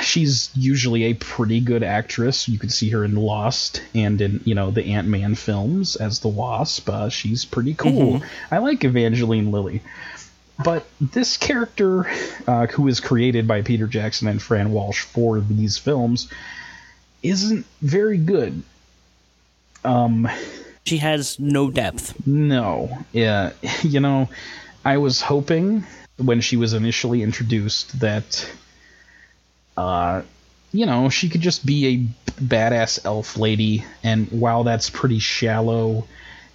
She's 0.02 0.50
usually 0.54 1.04
a 1.04 1.14
pretty 1.14 1.60
good 1.60 1.82
actress. 1.82 2.48
You 2.48 2.58
could 2.58 2.72
see 2.72 2.90
her 2.90 3.04
in 3.04 3.14
Lost 3.14 3.82
and 3.94 4.20
in 4.20 4.40
you 4.44 4.54
know 4.54 4.70
the 4.70 4.84
Ant 4.84 5.06
Man 5.06 5.34
films 5.36 5.94
as 5.96 6.20
the 6.20 6.28
Wasp. 6.28 6.88
Uh, 6.88 7.08
she's 7.08 7.44
pretty 7.44 7.74
cool. 7.74 8.20
I 8.50 8.58
like 8.58 8.82
Evangeline 8.82 9.52
Lilly, 9.52 9.80
but 10.64 10.86
this 11.00 11.36
character, 11.36 12.10
uh, 12.48 12.66
who 12.66 12.88
is 12.88 12.98
created 12.98 13.46
by 13.46 13.62
Peter 13.62 13.86
Jackson 13.86 14.26
and 14.26 14.42
Fran 14.42 14.72
Walsh 14.72 15.02
for 15.02 15.38
these 15.40 15.78
films, 15.78 16.28
isn't 17.22 17.64
very 17.80 18.18
good. 18.18 18.62
Um, 19.84 20.28
She 20.84 20.98
has 20.98 21.38
no 21.38 21.70
depth. 21.70 22.26
no, 22.26 22.98
yeah, 23.12 23.52
you 23.82 24.00
know, 24.00 24.28
I 24.84 24.96
was 24.96 25.20
hoping 25.20 25.84
when 26.16 26.40
she 26.40 26.56
was 26.56 26.72
initially 26.72 27.22
introduced 27.22 28.00
that, 28.00 28.50
uh, 29.76 30.22
you 30.72 30.86
know, 30.86 31.08
she 31.08 31.28
could 31.28 31.40
just 31.40 31.64
be 31.66 31.86
a 31.86 32.42
badass 32.42 33.04
elf 33.04 33.36
lady, 33.36 33.84
and 34.02 34.28
while 34.30 34.64
that's 34.64 34.88
pretty 34.90 35.18
shallow, 35.18 36.06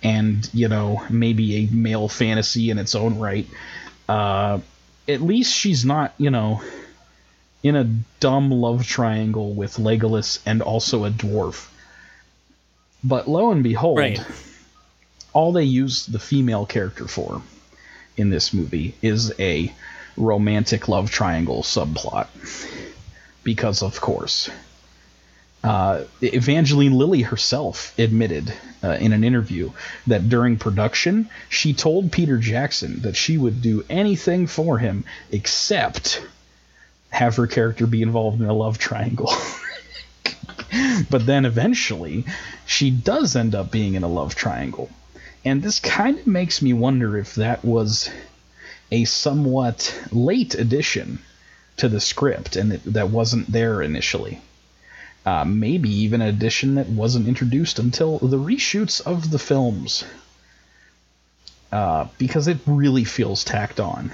and 0.03 0.49
you 0.53 0.67
know, 0.67 1.03
maybe 1.09 1.57
a 1.57 1.69
male 1.73 2.07
fantasy 2.07 2.69
in 2.69 2.77
its 2.77 2.95
own 2.95 3.19
right, 3.19 3.47
uh, 4.07 4.59
at 5.07 5.21
least 5.21 5.53
she's 5.53 5.83
not, 5.85 6.13
you 6.17 6.29
know, 6.29 6.61
in 7.63 7.75
a 7.75 7.83
dumb 8.19 8.51
love 8.51 8.85
triangle 8.85 9.53
with 9.53 9.77
Legolas 9.77 10.39
and 10.45 10.61
also 10.61 11.05
a 11.05 11.11
dwarf. 11.11 11.69
But 13.03 13.27
lo 13.27 13.51
and 13.51 13.63
behold, 13.63 13.99
Right. 13.99 14.19
all 15.33 15.51
they 15.51 15.63
use 15.63 16.05
the 16.05 16.19
female 16.19 16.65
character 16.65 17.07
for 17.07 17.41
in 18.17 18.29
this 18.29 18.53
movie 18.53 18.95
is 19.01 19.31
a 19.39 19.71
romantic 20.17 20.87
love 20.87 21.11
triangle 21.11 21.61
subplot. 21.63 22.27
Because, 23.45 23.81
of 23.81 24.01
course. 24.01 24.49
Uh, 25.63 26.03
Evangeline 26.21 26.91
Lilly 26.91 27.21
herself 27.21 27.97
admitted 27.97 28.53
uh, 28.83 28.97
in 28.99 29.13
an 29.13 29.23
interview 29.23 29.71
that 30.05 30.27
during 30.29 30.57
production, 30.57 31.29
she 31.49 31.73
told 31.73 32.11
Peter 32.11 32.37
Jackson 32.37 32.99
that 33.01 33.15
she 33.15 33.37
would 33.37 33.61
do 33.61 33.85
anything 33.89 34.45
for 34.45 34.77
him 34.77 35.05
except 35.31 36.21
have 37.09 37.37
her 37.37 37.47
character 37.47 37.87
be 37.87 38.01
involved 38.01 38.41
in 38.41 38.47
a 38.47 38.53
love 38.53 38.77
triangle. 38.77 39.31
but 41.09 41.25
then 41.25 41.45
eventually, 41.45 42.25
she 42.65 42.91
does 42.91 43.35
end 43.35 43.55
up 43.55 43.71
being 43.71 43.93
in 43.95 44.03
a 44.03 44.07
love 44.07 44.35
triangle. 44.35 44.89
And 45.43 45.63
this 45.63 45.79
kind 45.79 46.19
of 46.19 46.27
makes 46.27 46.61
me 46.61 46.73
wonder 46.73 47.17
if 47.17 47.35
that 47.35 47.63
was 47.63 48.09
a 48.91 49.05
somewhat 49.05 49.97
late 50.11 50.55
addition 50.55 51.19
to 51.77 51.89
the 51.89 51.99
script 51.99 52.55
and 52.55 52.73
it, 52.73 52.81
that 52.85 53.09
wasn't 53.09 53.51
there 53.51 53.81
initially. 53.81 54.41
Uh, 55.25 55.43
maybe 55.43 55.89
even 55.89 56.21
an 56.21 56.27
addition 56.27 56.75
that 56.75 56.87
wasn't 56.87 57.27
introduced 57.27 57.79
until 57.79 58.19
the 58.19 58.37
reshoots 58.37 59.01
of 59.01 59.31
the 59.31 59.39
films. 59.39 60.05
Uh, 61.71 62.07
because 62.17 62.47
it 62.47 62.57
really 62.65 63.03
feels 63.03 63.43
tacked 63.43 63.79
on. 63.79 64.11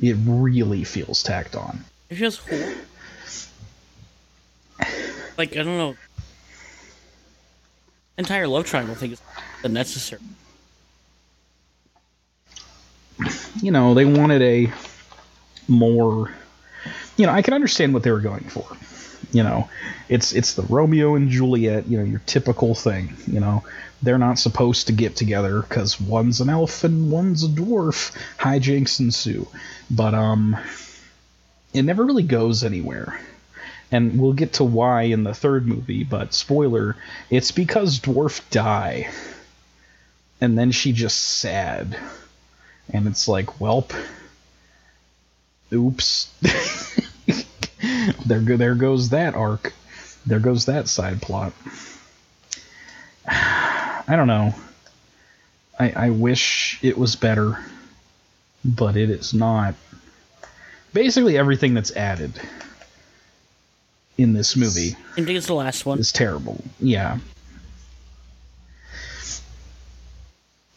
It 0.00 0.16
really 0.26 0.82
feels 0.82 1.22
tacked 1.22 1.54
on. 1.54 1.84
It's 2.08 2.18
just 2.18 2.48
hor- 2.48 2.74
like 5.36 5.52
I 5.52 5.62
don't 5.62 5.78
know. 5.78 5.96
Entire 8.16 8.48
love 8.48 8.64
triangle 8.64 8.94
thing 8.94 9.12
is 9.12 9.20
unnecessary. 9.62 10.22
you 13.62 13.70
know, 13.70 13.94
they 13.94 14.04
wanted 14.04 14.42
a 14.42 14.72
more 15.68 16.32
you 17.16 17.26
know, 17.26 17.32
I 17.32 17.42
can 17.42 17.54
understand 17.54 17.94
what 17.94 18.02
they 18.02 18.10
were 18.10 18.20
going 18.20 18.44
for. 18.44 18.66
You 19.32 19.42
know, 19.42 19.68
it's 20.08 20.32
it's 20.32 20.54
the 20.54 20.62
Romeo 20.62 21.14
and 21.14 21.30
Juliet, 21.30 21.88
you 21.88 21.98
know, 21.98 22.04
your 22.04 22.20
typical 22.26 22.74
thing, 22.74 23.14
you 23.26 23.40
know. 23.40 23.64
They're 24.02 24.18
not 24.18 24.38
supposed 24.38 24.88
to 24.88 24.92
get 24.92 25.16
together 25.16 25.62
cuz 25.62 26.00
one's 26.00 26.40
an 26.40 26.50
elf 26.50 26.84
and 26.84 27.10
one's 27.10 27.42
a 27.42 27.48
dwarf. 27.48 28.12
Hijinks 28.38 29.00
ensue. 29.00 29.48
But 29.90 30.14
um 30.14 30.56
it 31.72 31.82
never 31.82 32.04
really 32.04 32.22
goes 32.22 32.62
anywhere. 32.62 33.18
And 33.90 34.20
we'll 34.20 34.32
get 34.32 34.54
to 34.54 34.64
why 34.64 35.02
in 35.02 35.24
the 35.24 35.34
third 35.34 35.66
movie, 35.66 36.04
but 36.04 36.34
spoiler, 36.34 36.96
it's 37.30 37.50
because 37.50 38.00
dwarf 38.00 38.40
die. 38.50 39.10
And 40.40 40.58
then 40.58 40.70
she 40.70 40.92
just 40.92 41.18
sad 41.20 41.96
and 42.92 43.06
it's 43.06 43.28
like, 43.28 43.58
welp, 43.58 43.92
oops. 45.72 46.30
there, 48.24 48.40
go, 48.40 48.56
there 48.56 48.74
goes 48.74 49.10
that 49.10 49.34
arc. 49.34 49.72
There 50.26 50.40
goes 50.40 50.66
that 50.66 50.88
side 50.88 51.20
plot. 51.22 51.52
I 53.28 54.04
don't 54.08 54.26
know. 54.26 54.54
I, 55.78 55.90
I 55.90 56.10
wish 56.10 56.78
it 56.82 56.96
was 56.96 57.16
better, 57.16 57.58
but 58.64 58.96
it 58.96 59.10
is 59.10 59.34
not. 59.34 59.74
Basically, 60.92 61.36
everything 61.36 61.74
that's 61.74 61.94
added 61.96 62.32
in 64.16 64.32
this 64.32 64.54
movie 64.54 64.94
I 65.12 65.14
think 65.16 65.30
it's 65.30 65.48
the 65.48 65.54
last 65.54 65.84
one. 65.84 65.98
It's 65.98 66.12
terrible. 66.12 66.62
Yeah. 66.78 67.18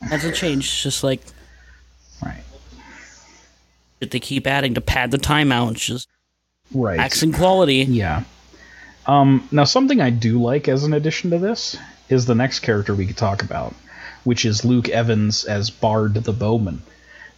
Hasn't 0.02 0.36
changed. 0.36 0.82
Just 0.84 1.04
like 1.04 1.22
Right. 2.24 2.42
that 4.00 4.10
they 4.12 4.20
keep 4.20 4.48
adding 4.48 4.74
to 4.74 4.82
pad 4.82 5.12
the 5.12 5.18
timeout. 5.18 5.72
It's 5.74 5.86
just 5.86 6.08
Right. 6.74 7.00
accent 7.00 7.36
quality. 7.36 7.76
Yeah. 7.86 8.24
Um, 9.06 9.48
now, 9.52 9.64
something 9.64 10.02
I 10.02 10.10
do 10.10 10.42
like 10.42 10.68
as 10.68 10.84
an 10.84 10.94
addition 10.94 11.30
to 11.32 11.38
this 11.38 11.78
is 12.10 12.26
the 12.26 12.36
next 12.36 12.60
character 12.60 12.94
we 12.94 13.06
could 13.08 13.16
talk 13.18 13.42
about, 13.42 13.74
which 14.26 14.44
is 14.46 14.66
Luke 14.66 14.90
Evans 14.90 15.46
as 15.46 15.70
Bard 15.70 16.14
the 16.16 16.34
Bowman, 16.34 16.82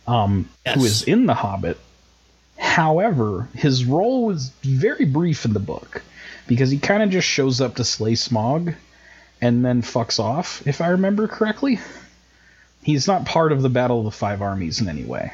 um, 0.07 0.49
Yes. 0.65 0.77
is 0.83 1.03
in 1.03 1.25
The 1.27 1.35
Hobbit. 1.35 1.77
However, 2.57 3.47
his 3.55 3.85
role 3.85 4.25
was 4.25 4.49
very 4.63 5.05
brief 5.05 5.45
in 5.45 5.53
the 5.53 5.59
book 5.59 6.01
because 6.47 6.71
he 6.71 6.79
kind 6.79 7.03
of 7.03 7.09
just 7.09 7.27
shows 7.27 7.61
up 7.61 7.75
to 7.75 7.83
slay 7.83 8.13
Smaug 8.13 8.75
and 9.41 9.63
then 9.63 9.81
fucks 9.81 10.19
off, 10.19 10.65
if 10.67 10.81
I 10.81 10.87
remember 10.89 11.27
correctly. 11.27 11.79
He's 12.83 13.07
not 13.07 13.25
part 13.25 13.51
of 13.51 13.61
the 13.61 13.69
Battle 13.69 13.99
of 13.99 14.05
the 14.05 14.11
Five 14.11 14.41
Armies 14.41 14.81
in 14.81 14.89
any 14.89 15.03
way 15.03 15.31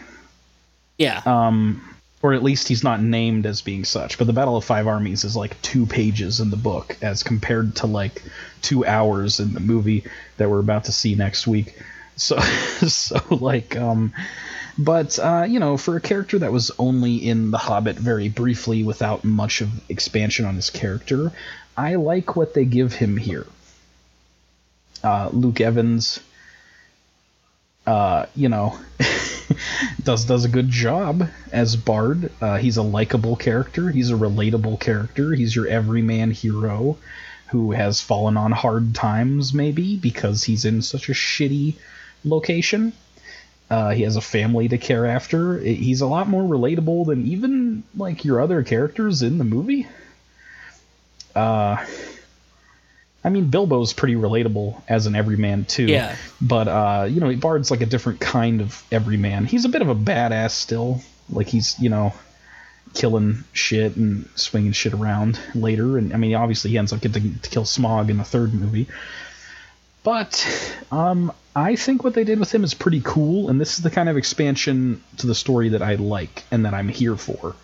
Yeah. 0.97 1.21
um, 1.25 1.81
or 2.21 2.33
at 2.33 2.43
least 2.43 2.67
he's 2.67 2.83
not 2.83 3.01
named 3.01 3.45
as 3.45 3.61
being 3.61 3.85
such. 3.85 4.17
But 4.17 4.27
the 4.27 4.33
Battle 4.33 4.57
of 4.57 4.63
Five 4.63 4.87
Armies 4.87 5.23
is 5.23 5.35
like 5.35 5.61
two 5.61 5.85
pages 5.85 6.39
in 6.39 6.49
the 6.49 6.57
book, 6.57 6.97
as 7.01 7.23
compared 7.23 7.75
to 7.77 7.87
like 7.87 8.23
two 8.61 8.85
hours 8.85 9.39
in 9.39 9.53
the 9.53 9.59
movie 9.59 10.05
that 10.37 10.49
we're 10.49 10.59
about 10.59 10.85
to 10.85 10.91
see 10.91 11.15
next 11.15 11.45
week. 11.45 11.77
So, 12.15 12.39
so 12.87 13.19
like, 13.29 13.75
um, 13.75 14.13
but 14.77 15.19
uh, 15.19 15.45
you 15.47 15.59
know, 15.59 15.77
for 15.77 15.95
a 15.95 16.01
character 16.01 16.39
that 16.39 16.51
was 16.51 16.71
only 16.79 17.15
in 17.15 17.51
The 17.51 17.57
Hobbit 17.57 17.97
very 17.97 18.29
briefly, 18.29 18.83
without 18.83 19.23
much 19.23 19.61
of 19.61 19.69
expansion 19.89 20.45
on 20.45 20.55
his 20.55 20.69
character, 20.69 21.31
I 21.77 21.95
like 21.95 22.35
what 22.35 22.53
they 22.53 22.65
give 22.65 22.93
him 22.93 23.17
here. 23.17 23.45
Uh, 25.03 25.29
Luke 25.31 25.61
Evans 25.61 26.19
uh, 27.85 28.25
you 28.35 28.49
know, 28.49 28.77
does 30.03 30.25
does 30.25 30.45
a 30.45 30.49
good 30.49 30.69
job 30.69 31.27
as 31.51 31.75
Bard. 31.75 32.31
Uh, 32.41 32.57
he's 32.57 32.77
a 32.77 32.83
likable 32.83 33.35
character. 33.35 33.89
He's 33.89 34.11
a 34.11 34.15
relatable 34.15 34.79
character. 34.79 35.33
He's 35.33 35.55
your 35.55 35.67
everyman 35.67 36.31
hero 36.31 36.97
who 37.49 37.71
has 37.71 38.01
fallen 38.01 38.37
on 38.37 38.51
hard 38.51 38.95
times, 38.95 39.53
maybe 39.53 39.97
because 39.97 40.43
he's 40.43 40.65
in 40.65 40.81
such 40.81 41.09
a 41.09 41.13
shitty 41.13 41.75
location. 42.23 42.91
Uh, 43.69 43.91
he 43.91 44.03
has 44.03 44.15
a 44.15 44.21
family 44.21 44.67
to 44.67 44.77
care 44.77 45.05
after. 45.05 45.57
He's 45.59 46.01
a 46.01 46.07
lot 46.07 46.27
more 46.27 46.43
relatable 46.43 47.07
than 47.07 47.25
even 47.27 47.83
like 47.95 48.25
your 48.25 48.41
other 48.41 48.63
characters 48.63 49.21
in 49.21 49.37
the 49.37 49.43
movie. 49.43 49.87
Uh, 51.35 51.83
I 53.25 53.29
mean, 53.29 53.49
Bilbo's 53.49 53.91
pretty 53.91 54.13
relatable 54.13 54.79
as 54.87 55.07
an 55.07 55.15
everyman 55.15 55.65
too. 55.65 55.87
Yeah. 55.87 56.15
But 56.39 56.67
uh, 56.67 57.07
you 57.09 57.19
know, 57.19 57.35
Bard's 57.35 57.71
like 57.71 57.81
a 57.81 57.87
different 57.87 58.19
kind 58.19 58.61
of 58.61 58.83
everyman. 58.91 59.45
He's 59.45 59.65
a 59.65 59.69
bit 59.69 59.81
of 59.81 59.89
a 59.89 59.95
badass 59.95 60.51
still. 60.51 61.01
Like 61.29 61.47
he's 61.47 61.77
you 61.79 61.89
know 61.89 62.13
killing 62.93 63.43
shit 63.51 63.95
and 63.95 64.29
swinging 64.35 64.73
shit 64.73 64.93
around 64.93 65.39
later. 65.55 65.97
And 65.97 66.13
I 66.13 66.17
mean, 66.17 66.35
obviously 66.35 66.69
he 66.69 66.77
ends 66.77 66.93
up 66.93 67.01
getting 67.01 67.39
to 67.39 67.49
kill 67.49 67.63
Smaug 67.63 68.09
in 68.09 68.17
the 68.17 68.23
third 68.23 68.53
movie. 68.53 68.87
But 70.03 70.45
um, 70.91 71.33
I 71.55 71.75
think 71.75 72.03
what 72.03 72.13
they 72.13 72.25
did 72.25 72.39
with 72.39 72.53
him 72.53 72.63
is 72.63 72.75
pretty 72.75 73.01
cool, 73.03 73.49
and 73.49 73.59
this 73.59 73.77
is 73.77 73.83
the 73.83 73.89
kind 73.89 74.07
of 74.07 74.17
expansion 74.17 75.01
to 75.17 75.25
the 75.25 75.33
story 75.33 75.69
that 75.69 75.81
I 75.81 75.95
like 75.95 76.43
and 76.51 76.65
that 76.65 76.75
I'm 76.75 76.89
here 76.89 77.15
for. 77.15 77.55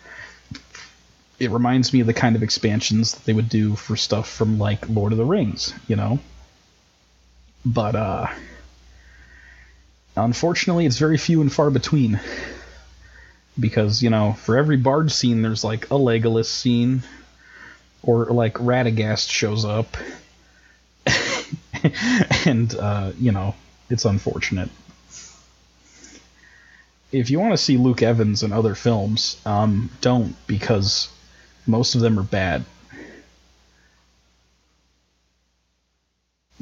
It 1.42 1.50
reminds 1.50 1.92
me 1.92 2.00
of 2.00 2.06
the 2.06 2.14
kind 2.14 2.36
of 2.36 2.42
expansions 2.42 3.14
that 3.14 3.24
they 3.24 3.32
would 3.32 3.48
do 3.48 3.74
for 3.74 3.96
stuff 3.96 4.28
from 4.28 4.58
like 4.58 4.88
Lord 4.88 5.12
of 5.12 5.18
the 5.18 5.24
Rings, 5.24 5.74
you 5.88 5.96
know. 5.96 6.20
But 7.64 7.96
uh 7.96 8.26
unfortunately 10.14 10.86
it's 10.86 10.98
very 10.98 11.18
few 11.18 11.40
and 11.40 11.52
far 11.52 11.70
between. 11.70 12.20
Because, 13.58 14.02
you 14.02 14.08
know, 14.10 14.34
for 14.34 14.56
every 14.56 14.76
bard 14.76 15.10
scene 15.10 15.42
there's 15.42 15.64
like 15.64 15.86
a 15.86 15.94
Legolas 15.94 16.46
scene 16.46 17.02
or 18.02 18.26
like 18.26 18.54
Radagast 18.54 19.28
shows 19.28 19.64
up 19.64 19.96
and 22.46 22.74
uh, 22.76 23.10
you 23.18 23.32
know 23.32 23.54
it's 23.90 24.04
unfortunate. 24.04 24.70
If 27.10 27.30
you 27.30 27.40
want 27.40 27.52
to 27.52 27.58
see 27.58 27.76
Luke 27.76 28.02
Evans 28.02 28.42
in 28.42 28.52
other 28.52 28.74
films, 28.74 29.40
um, 29.44 29.90
don't 30.00 30.34
because 30.46 31.10
most 31.66 31.94
of 31.94 32.00
them 32.00 32.18
are 32.18 32.22
bad. 32.24 32.64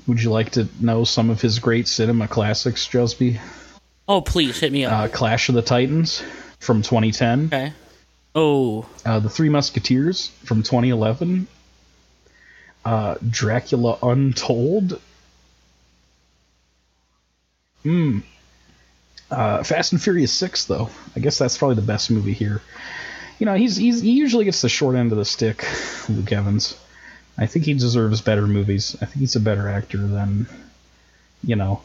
Would 0.07 0.23
you 0.23 0.31
like 0.31 0.51
to 0.53 0.69
know 0.81 1.05
some 1.05 1.31
of 1.31 1.41
his 1.41 1.59
great 1.59 1.87
cinema 1.87 2.27
classics, 2.27 2.87
Jusby? 2.89 3.39
Oh, 4.09 4.21
please 4.21 4.59
hit 4.59 4.73
me 4.73 4.85
up. 4.85 4.93
Uh, 4.93 5.09
Clash 5.09 5.49
of 5.49 5.55
the 5.55 5.63
Titans 5.63 6.23
from 6.59 6.83
2010. 6.83 7.47
okay. 7.47 7.73
Oh, 8.35 8.87
Uh, 9.05 9.19
the 9.21 9.29
Three 9.31 9.49
Musketeers 9.49 10.29
from 10.45 10.63
2011. 10.63 11.47
Uh, 12.85 13.17
Dracula 13.29 13.99
Untold. 14.03 15.01
Hmm. 17.83 18.21
Uh, 19.31 19.63
Fast 19.63 19.93
and 19.93 20.03
Furious 20.03 20.33
6, 20.33 20.65
though. 20.65 20.91
I 21.15 21.21
guess 21.21 21.39
that's 21.39 21.59
probably 21.59 21.77
the 21.77 21.83
best 21.83 22.11
movie 22.11 22.33
here. 22.33 22.63
You 23.41 23.47
know, 23.47 23.55
he's, 23.55 23.77
he's 23.77 24.03
he 24.03 24.13
usually 24.13 24.45
gets 24.45 24.61
the 24.61 24.69
short 24.69 24.97
end 24.97 25.13
of 25.13 25.19
the 25.19 25.25
stick, 25.25 25.67
Luke 26.11 26.31
Evans. 26.31 26.79
I 27.39 27.47
think 27.47 27.65
he 27.65 27.73
deserves 27.73 28.21
better 28.21 28.47
movies. 28.47 28.95
I 29.01 29.07
think 29.07 29.21
he's 29.21 29.35
a 29.35 29.41
better 29.41 29.67
actor 29.67 29.97
than, 29.97 30.47
you 31.43 31.57
know, 31.57 31.81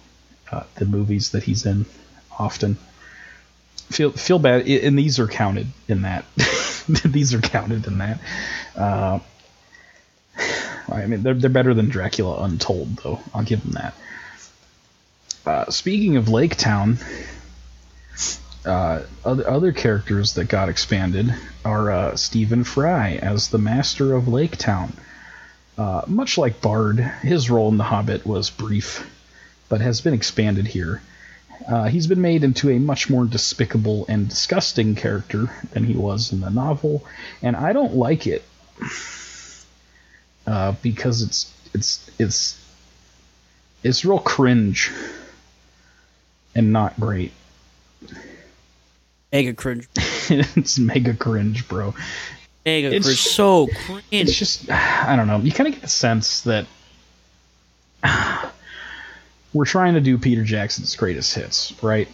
uh, 0.52 0.64
the 0.76 0.86
movies 0.86 1.32
that 1.32 1.44
he's 1.44 1.66
in 1.66 1.86
often 2.38 2.76
feel 3.90 4.12
feel 4.12 4.38
bad, 4.38 4.68
and 4.68 5.00
these 5.00 5.18
are 5.18 5.28
counted 5.28 5.68
in 5.88 6.02
that. 6.02 6.26
these 7.06 7.34
are 7.34 7.40
counted 7.40 7.88
in 7.88 8.00
that. 8.00 8.20
Uh, 8.76 9.20
I 10.92 11.06
mean, 11.06 11.24
they're 11.24 11.34
they're 11.36 11.50
better 11.50 11.74
than 11.74 11.88
Dracula 11.88 12.44
Untold, 12.44 12.98
though. 12.98 13.22
I'll 13.34 13.44
give 13.44 13.62
them 13.62 13.72
that. 13.72 13.94
Uh, 15.46 15.72
speaking 15.72 16.18
of 16.18 16.28
Lake 16.28 16.58
Town, 16.58 16.98
uh, 18.66 19.04
other 19.24 19.50
other 19.50 19.72
characters 19.72 20.34
that 20.34 20.46
got 20.46 20.70
expanded 20.70 21.34
are 21.64 21.92
uh, 21.92 22.16
Stephen 22.16 22.64
Fry 22.64 23.14
as 23.16 23.50
the 23.50 23.58
Master 23.58 24.14
of 24.14 24.28
Lake 24.28 24.58
Town. 24.58 24.94
Uh, 25.78 26.02
much 26.08 26.38
like 26.38 26.62
Bard, 26.62 27.00
his 27.00 27.50
role 27.50 27.70
in 27.70 27.78
The 27.78 27.84
Hobbit 27.84 28.26
was 28.26 28.50
brief, 28.50 29.10
but 29.68 29.82
has 29.82 30.02
been 30.02 30.14
expanded 30.14 30.68
here. 30.68 31.02
Uh, 31.68 31.86
he's 31.86 32.08
been 32.08 32.22
made 32.22 32.44
into 32.44 32.70
a 32.70 32.80
much 32.80 33.10
more 33.10 33.26
despicable 33.26 34.06
and 34.08 34.30
disgusting 34.30 34.96
character 34.96 35.50
than 35.72 35.84
he 35.84 35.94
was 35.94 36.32
in 36.32 36.42
the 36.42 36.50
novel, 36.50 37.06
and 37.42 37.56
I 37.56 37.74
don't 37.74 37.96
like 37.96 38.28
it 38.28 38.44
uh, 40.48 40.74
because 40.82 41.22
it's 41.22 41.54
it's 41.74 42.12
it's 42.20 42.66
it's 43.84 44.06
real 44.06 44.20
cringe 44.20 44.92
and 46.56 46.72
not 46.72 47.00
great. 47.00 47.32
Mega 49.36 49.54
cringe. 49.54 49.88
it's 50.30 50.80
mega 50.80 51.14
cringe, 51.14 51.68
bro. 51.68 51.94
Mega 52.66 52.88
It's- 52.88 53.04
cringe. 53.06 53.20
So 53.20 53.68
cringe. 53.86 54.04
It's 54.12 54.36
just 54.38 54.70
I 54.72 55.16
don't 55.16 55.28
know. 55.28 55.38
You 55.40 55.52
kind 55.52 55.68
of 55.68 55.74
get 55.74 55.82
the 55.82 55.88
sense 55.90 56.42
that 56.42 56.66
we're 59.54 59.66
trying 59.66 59.94
to 59.94 60.02
do 60.02 60.18
Peter 60.18 60.44
Jackson's 60.44 60.96
greatest 60.96 61.34
hits, 61.36 61.74
right? 61.82 62.08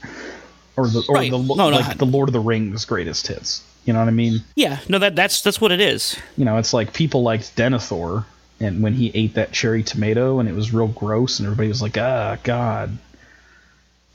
Or 0.77 0.87
the 0.87 1.03
or 1.09 1.15
Right. 1.15 1.31
the 1.31 1.37
No, 1.37 1.55
no, 1.55 1.69
like 1.69 1.85
I- 1.85 1.93
the 1.95 2.05
Lord 2.05 2.29
of 2.29 2.33
the 2.33 2.39
Rings 2.39 2.85
greatest 2.85 3.27
hits. 3.27 3.63
You 3.85 3.93
know 3.93 3.99
what 3.99 4.07
I 4.07 4.11
mean? 4.11 4.43
Yeah, 4.55 4.77
no, 4.87 4.99
that 4.99 5.15
that's 5.15 5.41
that's 5.41 5.59
what 5.59 5.71
it 5.71 5.81
is. 5.81 6.15
You 6.37 6.45
know, 6.45 6.57
it's 6.57 6.71
like 6.73 6.93
people 6.93 7.23
liked 7.23 7.55
Denethor, 7.55 8.25
and 8.59 8.83
when 8.83 8.93
he 8.93 9.09
ate 9.15 9.33
that 9.33 9.51
cherry 9.53 9.81
tomato, 9.81 10.39
and 10.39 10.47
it 10.47 10.53
was 10.53 10.71
real 10.71 10.87
gross, 10.87 11.39
and 11.39 11.47
everybody 11.47 11.67
was 11.69 11.81
like, 11.81 11.97
"Ah, 11.97 12.37
God." 12.43 12.95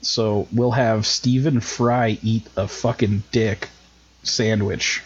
So 0.02 0.46
we'll 0.52 0.72
have 0.72 1.06
Stephen 1.06 1.60
Fry 1.60 2.18
eat 2.22 2.46
a 2.56 2.68
fucking 2.68 3.24
dick 3.32 3.68
sandwich, 4.22 5.02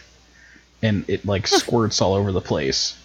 and 0.83 1.05
it 1.09 1.25
like 1.25 1.47
squirts 1.47 2.01
all 2.01 2.15
over 2.15 2.33
the 2.33 2.41
place. 2.41 2.97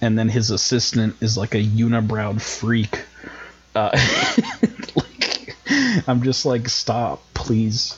And 0.00 0.18
then 0.18 0.28
his 0.28 0.50
assistant 0.50 1.16
is 1.20 1.38
like 1.38 1.54
a 1.54 1.62
unibrowed 1.62 2.42
freak. 2.42 3.04
Uh, 3.74 3.90
like, 4.96 5.56
I'm 6.06 6.22
just 6.22 6.44
like, 6.44 6.68
stop, 6.68 7.22
please. 7.32 7.96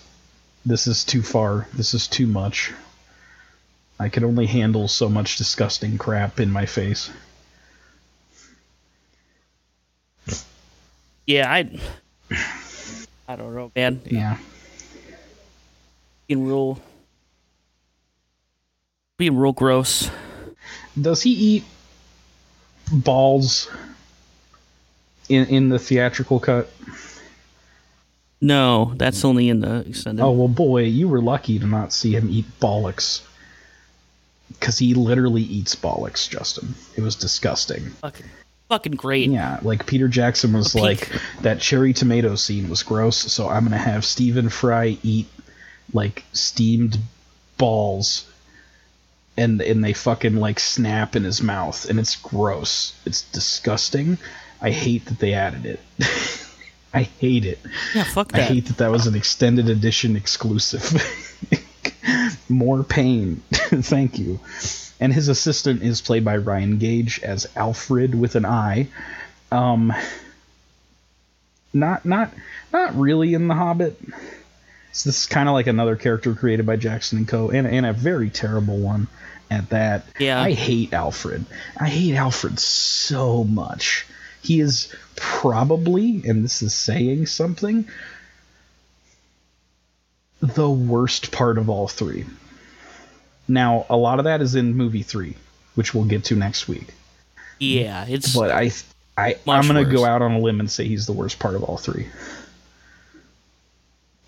This 0.64 0.86
is 0.86 1.04
too 1.04 1.22
far. 1.22 1.66
This 1.74 1.94
is 1.94 2.06
too 2.06 2.26
much. 2.26 2.72
I 3.98 4.08
can 4.08 4.24
only 4.24 4.46
handle 4.46 4.88
so 4.88 5.08
much 5.08 5.36
disgusting 5.36 5.96
crap 5.96 6.38
in 6.38 6.50
my 6.50 6.66
face. 6.66 7.10
Yeah, 11.26 11.50
I. 11.50 11.80
I 13.28 13.36
don't 13.36 13.54
know, 13.54 13.72
man. 13.74 14.00
Yeah. 14.04 14.38
Being 16.26 16.46
real. 16.46 16.80
Being 19.18 19.36
real 19.36 19.52
gross. 19.52 20.10
Does 21.00 21.22
he 21.22 21.30
eat 21.30 21.64
balls 22.92 23.68
in 25.28 25.46
in 25.46 25.68
the 25.68 25.78
theatrical 25.78 26.40
cut? 26.40 26.70
No, 28.40 28.92
that's 28.96 29.24
only 29.24 29.48
in 29.48 29.60
the 29.60 29.84
extended. 29.88 30.22
Oh 30.22 30.32
well, 30.32 30.48
boy, 30.48 30.82
you 30.82 31.08
were 31.08 31.22
lucky 31.22 31.58
to 31.58 31.66
not 31.66 31.92
see 31.92 32.14
him 32.14 32.28
eat 32.30 32.44
bollocks. 32.60 33.22
Because 34.48 34.78
he 34.78 34.94
literally 34.94 35.42
eats 35.42 35.74
bollocks, 35.74 36.28
Justin. 36.28 36.74
It 36.96 37.00
was 37.00 37.16
disgusting. 37.16 37.90
fucking, 37.90 38.26
fucking 38.68 38.92
great. 38.92 39.30
Yeah, 39.30 39.58
like 39.62 39.86
Peter 39.86 40.08
Jackson 40.08 40.52
was 40.52 40.74
A 40.74 40.78
like, 40.78 41.10
pink- 41.10 41.22
that 41.42 41.60
cherry 41.60 41.92
tomato 41.92 42.34
scene 42.34 42.68
was 42.68 42.82
gross, 42.82 43.16
so 43.16 43.48
I'm 43.48 43.64
gonna 43.64 43.78
have 43.78 44.04
Stephen 44.04 44.48
Fry 44.48 44.98
eat 45.02 45.28
like 45.92 46.24
steamed 46.32 46.98
balls, 47.58 48.28
and 49.36 49.60
and 49.60 49.84
they 49.84 49.92
fucking 49.92 50.36
like 50.36 50.60
snap 50.60 51.16
in 51.16 51.24
his 51.24 51.42
mouth, 51.42 51.88
and 51.88 51.98
it's 51.98 52.16
gross. 52.16 52.94
It's 53.04 53.22
disgusting. 53.22 54.18
I 54.60 54.70
hate 54.70 55.04
that 55.06 55.18
they 55.18 55.34
added 55.34 55.66
it. 55.66 55.80
I 56.94 57.02
hate 57.02 57.44
it. 57.44 57.58
Yeah, 57.94 58.04
fuck 58.04 58.32
that. 58.32 58.40
I 58.40 58.44
hate 58.44 58.66
that 58.66 58.78
that 58.78 58.90
was 58.90 59.06
an 59.06 59.14
extended 59.14 59.68
edition 59.68 60.16
exclusive. 60.16 61.02
More 62.48 62.82
pain. 62.82 63.42
Thank 63.52 64.18
you. 64.18 64.40
And 64.98 65.12
his 65.12 65.28
assistant 65.28 65.82
is 65.82 66.00
played 66.00 66.24
by 66.24 66.38
Ryan 66.38 66.78
Gage 66.78 67.20
as 67.22 67.46
Alfrid 67.54 68.14
with 68.14 68.34
an 68.34 68.46
I. 68.46 68.88
Um, 69.52 69.92
not 71.72 72.04
not 72.04 72.32
not 72.72 72.94
really 72.96 73.34
in 73.34 73.48
The 73.48 73.54
Hobbit. 73.54 73.98
So 74.92 75.10
this 75.10 75.20
is 75.20 75.26
kind 75.26 75.48
of 75.48 75.52
like 75.52 75.66
another 75.66 75.96
character 75.96 76.34
created 76.34 76.64
by 76.64 76.76
Jackson 76.76 77.18
and 77.18 77.28
Co. 77.28 77.50
and 77.50 77.66
and 77.66 77.84
a 77.84 77.92
very 77.92 78.30
terrible 78.30 78.78
one 78.78 79.08
at 79.50 79.68
that. 79.70 80.06
Yeah. 80.18 80.40
I 80.40 80.52
hate 80.52 80.90
Alfrid. 80.92 81.44
I 81.78 81.88
hate 81.88 82.14
Alfrid 82.14 82.58
so 82.58 83.44
much. 83.44 84.06
He 84.42 84.60
is 84.60 84.94
probably, 85.16 86.22
and 86.24 86.44
this 86.44 86.62
is 86.62 86.72
saying 86.74 87.26
something, 87.26 87.88
the 90.40 90.70
worst 90.70 91.32
part 91.32 91.58
of 91.58 91.68
all 91.68 91.88
three. 91.88 92.24
Now, 93.48 93.86
a 93.88 93.96
lot 93.96 94.18
of 94.18 94.24
that 94.24 94.40
is 94.40 94.54
in 94.54 94.74
movie 94.74 95.02
three, 95.02 95.36
which 95.74 95.94
we'll 95.94 96.04
get 96.04 96.24
to 96.24 96.36
next 96.36 96.68
week. 96.68 96.94
Yeah, 97.58 98.04
it's 98.08 98.34
But 98.34 98.50
I, 98.50 98.70
I, 99.16 99.36
I'm 99.48 99.66
gonna 99.66 99.82
worse. 99.82 99.92
go 99.92 100.04
out 100.04 100.22
on 100.22 100.32
a 100.32 100.38
limb 100.38 100.60
and 100.60 100.70
say 100.70 100.86
he's 100.86 101.06
the 101.06 101.12
worst 101.12 101.38
part 101.38 101.54
of 101.54 101.62
all 101.62 101.78
three, 101.78 102.06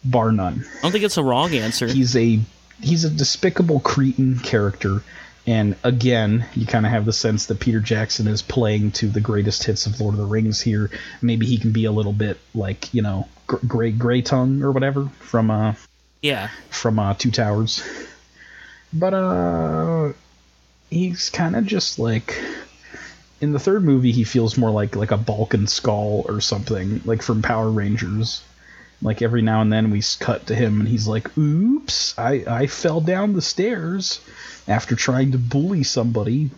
bar 0.05 0.33
none. 0.33 0.65
I 0.79 0.83
don't 0.83 0.93
think 0.93 1.05
it's 1.05 1.17
a 1.17 1.23
wrong 1.23 1.53
answer. 1.55 1.87
He's 1.87 2.17
a 2.17 2.41
he's 2.81 3.05
a 3.05 3.11
despicable 3.11 3.81
cretin 3.81 4.39
character, 4.39 5.03
and 5.47 5.77
again, 5.83 6.47
you 6.55 6.65
kind 6.67 6.87
of 6.87 6.93
have 6.93 7.05
the 7.05 7.13
sense 7.13 7.47
that 7.47 7.61
Peter 7.61 7.81
Jackson 7.81 8.27
is 8.29 8.41
playing 8.41 8.93
to 8.93 9.09
the 9.09 9.21
greatest 9.21 9.65
hits 9.65 9.87
of 9.87 10.01
Lord 10.01 10.15
of 10.15 10.21
the 10.21 10.27
Rings 10.27 10.61
here. 10.61 10.91
Maybe 11.21 11.45
he 11.47 11.59
can 11.59 11.73
be 11.73 11.85
a 11.85 11.93
little 11.93 12.13
bit 12.15 12.39
like 12.55 12.93
you 12.95 13.03
know 13.03 13.29
Gr- 13.47 13.67
Gray 13.67 13.91
Gray 13.93 14.23
Tongue 14.23 14.63
or 14.63 14.73
whatever 14.73 15.11
from 15.21 15.51
uh 15.51 15.75
yeah, 16.23 16.49
from 16.71 16.99
uh, 16.99 17.15
Two 17.15 17.31
Towers. 17.31 17.83
But 18.93 19.15
uh, 19.15 20.13
he's 20.91 21.31
kind 21.31 21.57
of 21.57 21.67
just 21.67 21.99
like 21.99 22.41
in 23.41 23.53
the 23.53 23.59
third 23.59 23.85
movie. 23.85 24.13
He 24.13 24.25
feels 24.25 24.57
more 24.57 24.71
like 24.71 24.97
like 24.97 25.11
a 25.11 25.17
Bulk 25.17 25.55
and 25.55 25.69
Skull 25.69 26.25
or 26.27 26.41
something, 26.41 27.03
like 27.05 27.23
from 27.23 27.43
Power 27.43 27.71
Rangers. 27.71 28.43
Like 29.01 29.23
every 29.23 29.43
now 29.43 29.61
and 29.61 29.73
then 29.73 29.91
we 29.91 30.03
cut 30.19 30.49
to 30.49 30.57
him 30.57 30.81
and 30.81 30.89
he's 30.89 31.07
like, 31.07 31.37
"Oops, 31.39 32.19
I 32.19 32.45
I 32.49 32.67
fell 32.67 33.01
down 33.01 33.35
the 33.35 33.43
stairs 33.43 34.21
after 34.67 34.97
trying 34.97 35.33
to 35.33 35.39
bully 35.39 35.85
somebody." 35.85 36.51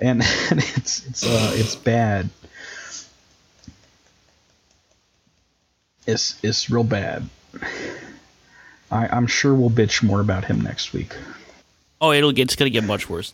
And, 0.00 0.22
it's 0.50 1.06
it's 1.06 1.26
uh 1.26 1.52
it's 1.54 1.76
bad. 1.76 2.30
It's 6.06 6.36
it's 6.42 6.68
real 6.68 6.84
bad. 6.84 7.28
I, 8.94 9.08
I'm 9.10 9.26
sure 9.26 9.54
we'll 9.54 9.70
bitch 9.70 10.02
more 10.02 10.20
about 10.20 10.44
him 10.44 10.60
next 10.60 10.92
week. 10.92 11.14
Oh, 12.00 12.12
it'll 12.12 12.32
get 12.32 12.44
it's 12.44 12.56
gonna 12.56 12.70
get 12.70 12.84
much 12.84 13.10
worse. 13.10 13.32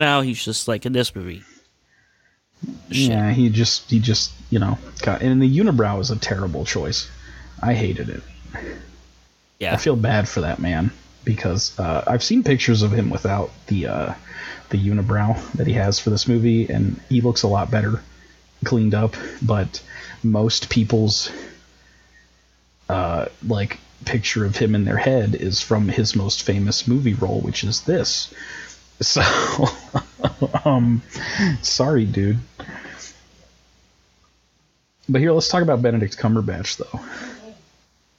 Now 0.00 0.20
he's 0.20 0.44
just 0.44 0.66
like 0.66 0.84
in 0.84 0.92
this 0.92 1.14
movie. 1.14 1.44
Shit. 2.90 3.10
Yeah, 3.10 3.30
he 3.30 3.48
just 3.48 3.88
he 3.88 4.00
just 4.00 4.32
you 4.50 4.58
know 4.58 4.78
got 5.02 5.22
and 5.22 5.40
the 5.40 5.58
unibrow 5.58 6.00
is 6.00 6.10
a 6.10 6.18
terrible 6.18 6.64
choice. 6.64 7.08
I 7.62 7.74
hated 7.74 8.08
it. 8.08 8.22
Yeah. 9.60 9.74
I 9.74 9.76
feel 9.76 9.96
bad 9.96 10.28
for 10.28 10.40
that 10.40 10.58
man 10.58 10.90
because 11.24 11.78
uh, 11.78 12.02
I've 12.06 12.22
seen 12.22 12.42
pictures 12.42 12.82
of 12.82 12.90
him 12.90 13.10
without 13.10 13.50
the 13.68 13.86
uh, 13.86 14.14
the 14.70 14.78
unibrow 14.78 15.52
that 15.52 15.66
he 15.66 15.74
has 15.74 16.00
for 16.00 16.10
this 16.10 16.26
movie, 16.26 16.68
and 16.68 17.00
he 17.08 17.20
looks 17.20 17.42
a 17.42 17.48
lot 17.48 17.70
better, 17.70 18.02
cleaned 18.64 18.94
up. 18.94 19.14
But 19.40 19.82
most 20.22 20.70
people's 20.70 21.30
uh, 22.88 23.26
like 23.46 23.78
picture 24.04 24.44
of 24.44 24.56
him 24.56 24.74
in 24.74 24.84
their 24.84 24.96
head 24.96 25.34
is 25.34 25.60
from 25.60 25.88
his 25.88 26.16
most 26.16 26.42
famous 26.42 26.86
movie 26.88 27.14
role, 27.14 27.40
which 27.40 27.64
is 27.64 27.82
this. 27.82 28.32
So, 29.00 29.22
um, 30.64 31.02
sorry, 31.62 32.04
dude. 32.04 32.38
But 35.08 35.20
here, 35.20 35.32
let's 35.32 35.48
talk 35.48 35.62
about 35.62 35.82
Benedict 35.82 36.16
Cumberbatch, 36.18 36.76
though. 36.76 37.00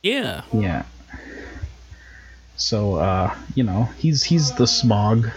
yeah. 0.01 0.41
Yeah. 0.51 0.83
So 2.61 2.95
uh, 2.95 3.35
you 3.55 3.63
know, 3.63 3.89
he's 3.97 4.23
he's 4.23 4.51
the 4.53 4.65
Smaug. 4.65 5.31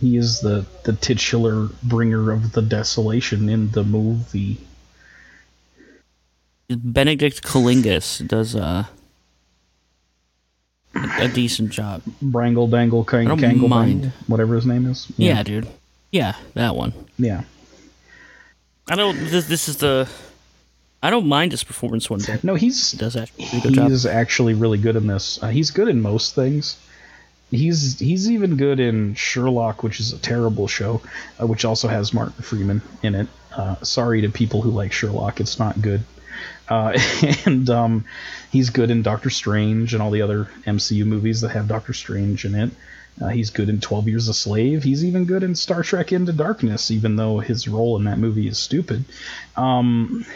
He 0.00 0.18
is 0.18 0.40
the 0.40 0.66
the 0.84 0.92
titular 0.92 1.68
bringer 1.82 2.30
of 2.30 2.52
the 2.52 2.60
desolation 2.60 3.48
in 3.48 3.70
the 3.70 3.82
movie. 3.82 4.60
Benedict 6.68 7.42
Kalingus 7.42 8.26
does 8.26 8.54
uh, 8.54 8.84
a, 11.18 11.28
decent 11.28 11.70
job. 11.70 12.02
Brangle 12.22 12.70
dangle 12.70 13.04
kang, 13.04 13.26
kangle 13.26 13.68
mind. 13.68 14.02
bangle, 14.02 14.18
whatever 14.26 14.54
his 14.54 14.66
name 14.66 14.86
is. 14.86 15.06
Yeah. 15.16 15.42
dude. 15.42 15.68
Yeah, 16.10 16.36
that 16.54 16.76
one. 16.76 16.92
Yeah. 17.18 17.42
I 18.88 18.94
don't. 18.94 19.16
This, 19.16 19.46
this 19.46 19.68
is 19.68 19.78
the. 19.78 20.08
I 21.02 21.10
don't 21.10 21.26
mind 21.26 21.52
his 21.52 21.62
performance 21.62 22.08
one 22.08 22.20
bit. 22.24 22.42
No, 22.42 22.54
he's 22.54 22.92
He 22.92 22.96
does 22.96 23.16
actually 23.16 23.60
good 23.60 23.74
job. 23.74 23.90
he's 23.90 24.06
actually 24.06 24.54
really 24.54 24.78
good 24.78 24.96
in 24.96 25.06
this. 25.06 25.42
Uh, 25.42 25.48
he's 25.48 25.70
good 25.70 25.88
in 25.88 26.00
most 26.00 26.34
things. 26.34 26.76
He's 27.50 27.98
he's 27.98 28.30
even 28.30 28.56
good 28.56 28.80
in 28.80 29.14
Sherlock, 29.14 29.82
which 29.82 30.00
is 30.00 30.12
a 30.12 30.18
terrible 30.18 30.66
show, 30.66 31.00
uh, 31.40 31.46
which 31.46 31.64
also 31.64 31.86
has 31.86 32.12
Martin 32.12 32.42
Freeman 32.42 32.82
in 33.02 33.14
it. 33.14 33.28
Uh, 33.54 33.76
sorry 33.82 34.20
to 34.22 34.28
people 34.28 34.62
who 34.62 34.70
like 34.70 34.92
Sherlock, 34.92 35.40
it's 35.40 35.58
not 35.58 35.80
good. 35.80 36.02
Uh, 36.68 36.98
and 37.46 37.68
um, 37.70 38.04
he's 38.50 38.70
good 38.70 38.90
in 38.90 39.02
Doctor 39.02 39.30
Strange 39.30 39.94
and 39.94 40.02
all 40.02 40.10
the 40.10 40.22
other 40.22 40.48
MCU 40.66 41.04
movies 41.04 41.40
that 41.42 41.50
have 41.50 41.68
Doctor 41.68 41.92
Strange 41.92 42.44
in 42.44 42.54
it. 42.54 42.70
Uh, 43.20 43.28
he's 43.28 43.50
good 43.50 43.68
in 43.68 43.80
12 43.80 44.08
Years 44.08 44.28
a 44.28 44.34
Slave. 44.34 44.82
He's 44.82 45.04
even 45.04 45.24
good 45.24 45.42
in 45.42 45.54
Star 45.54 45.82
Trek 45.82 46.12
Into 46.12 46.32
Darkness, 46.32 46.90
even 46.90 47.16
though 47.16 47.38
his 47.38 47.66
role 47.66 47.96
in 47.96 48.04
that 48.04 48.18
movie 48.18 48.46
is 48.46 48.58
stupid. 48.58 49.04
Um, 49.56 50.26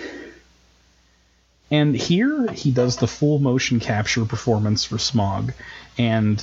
and 1.70 1.94
here 1.94 2.50
he 2.52 2.70
does 2.70 2.96
the 2.96 3.06
full 3.06 3.38
motion 3.38 3.80
capture 3.80 4.24
performance 4.24 4.84
for 4.84 4.96
Smaug, 4.96 5.52
and 5.98 6.42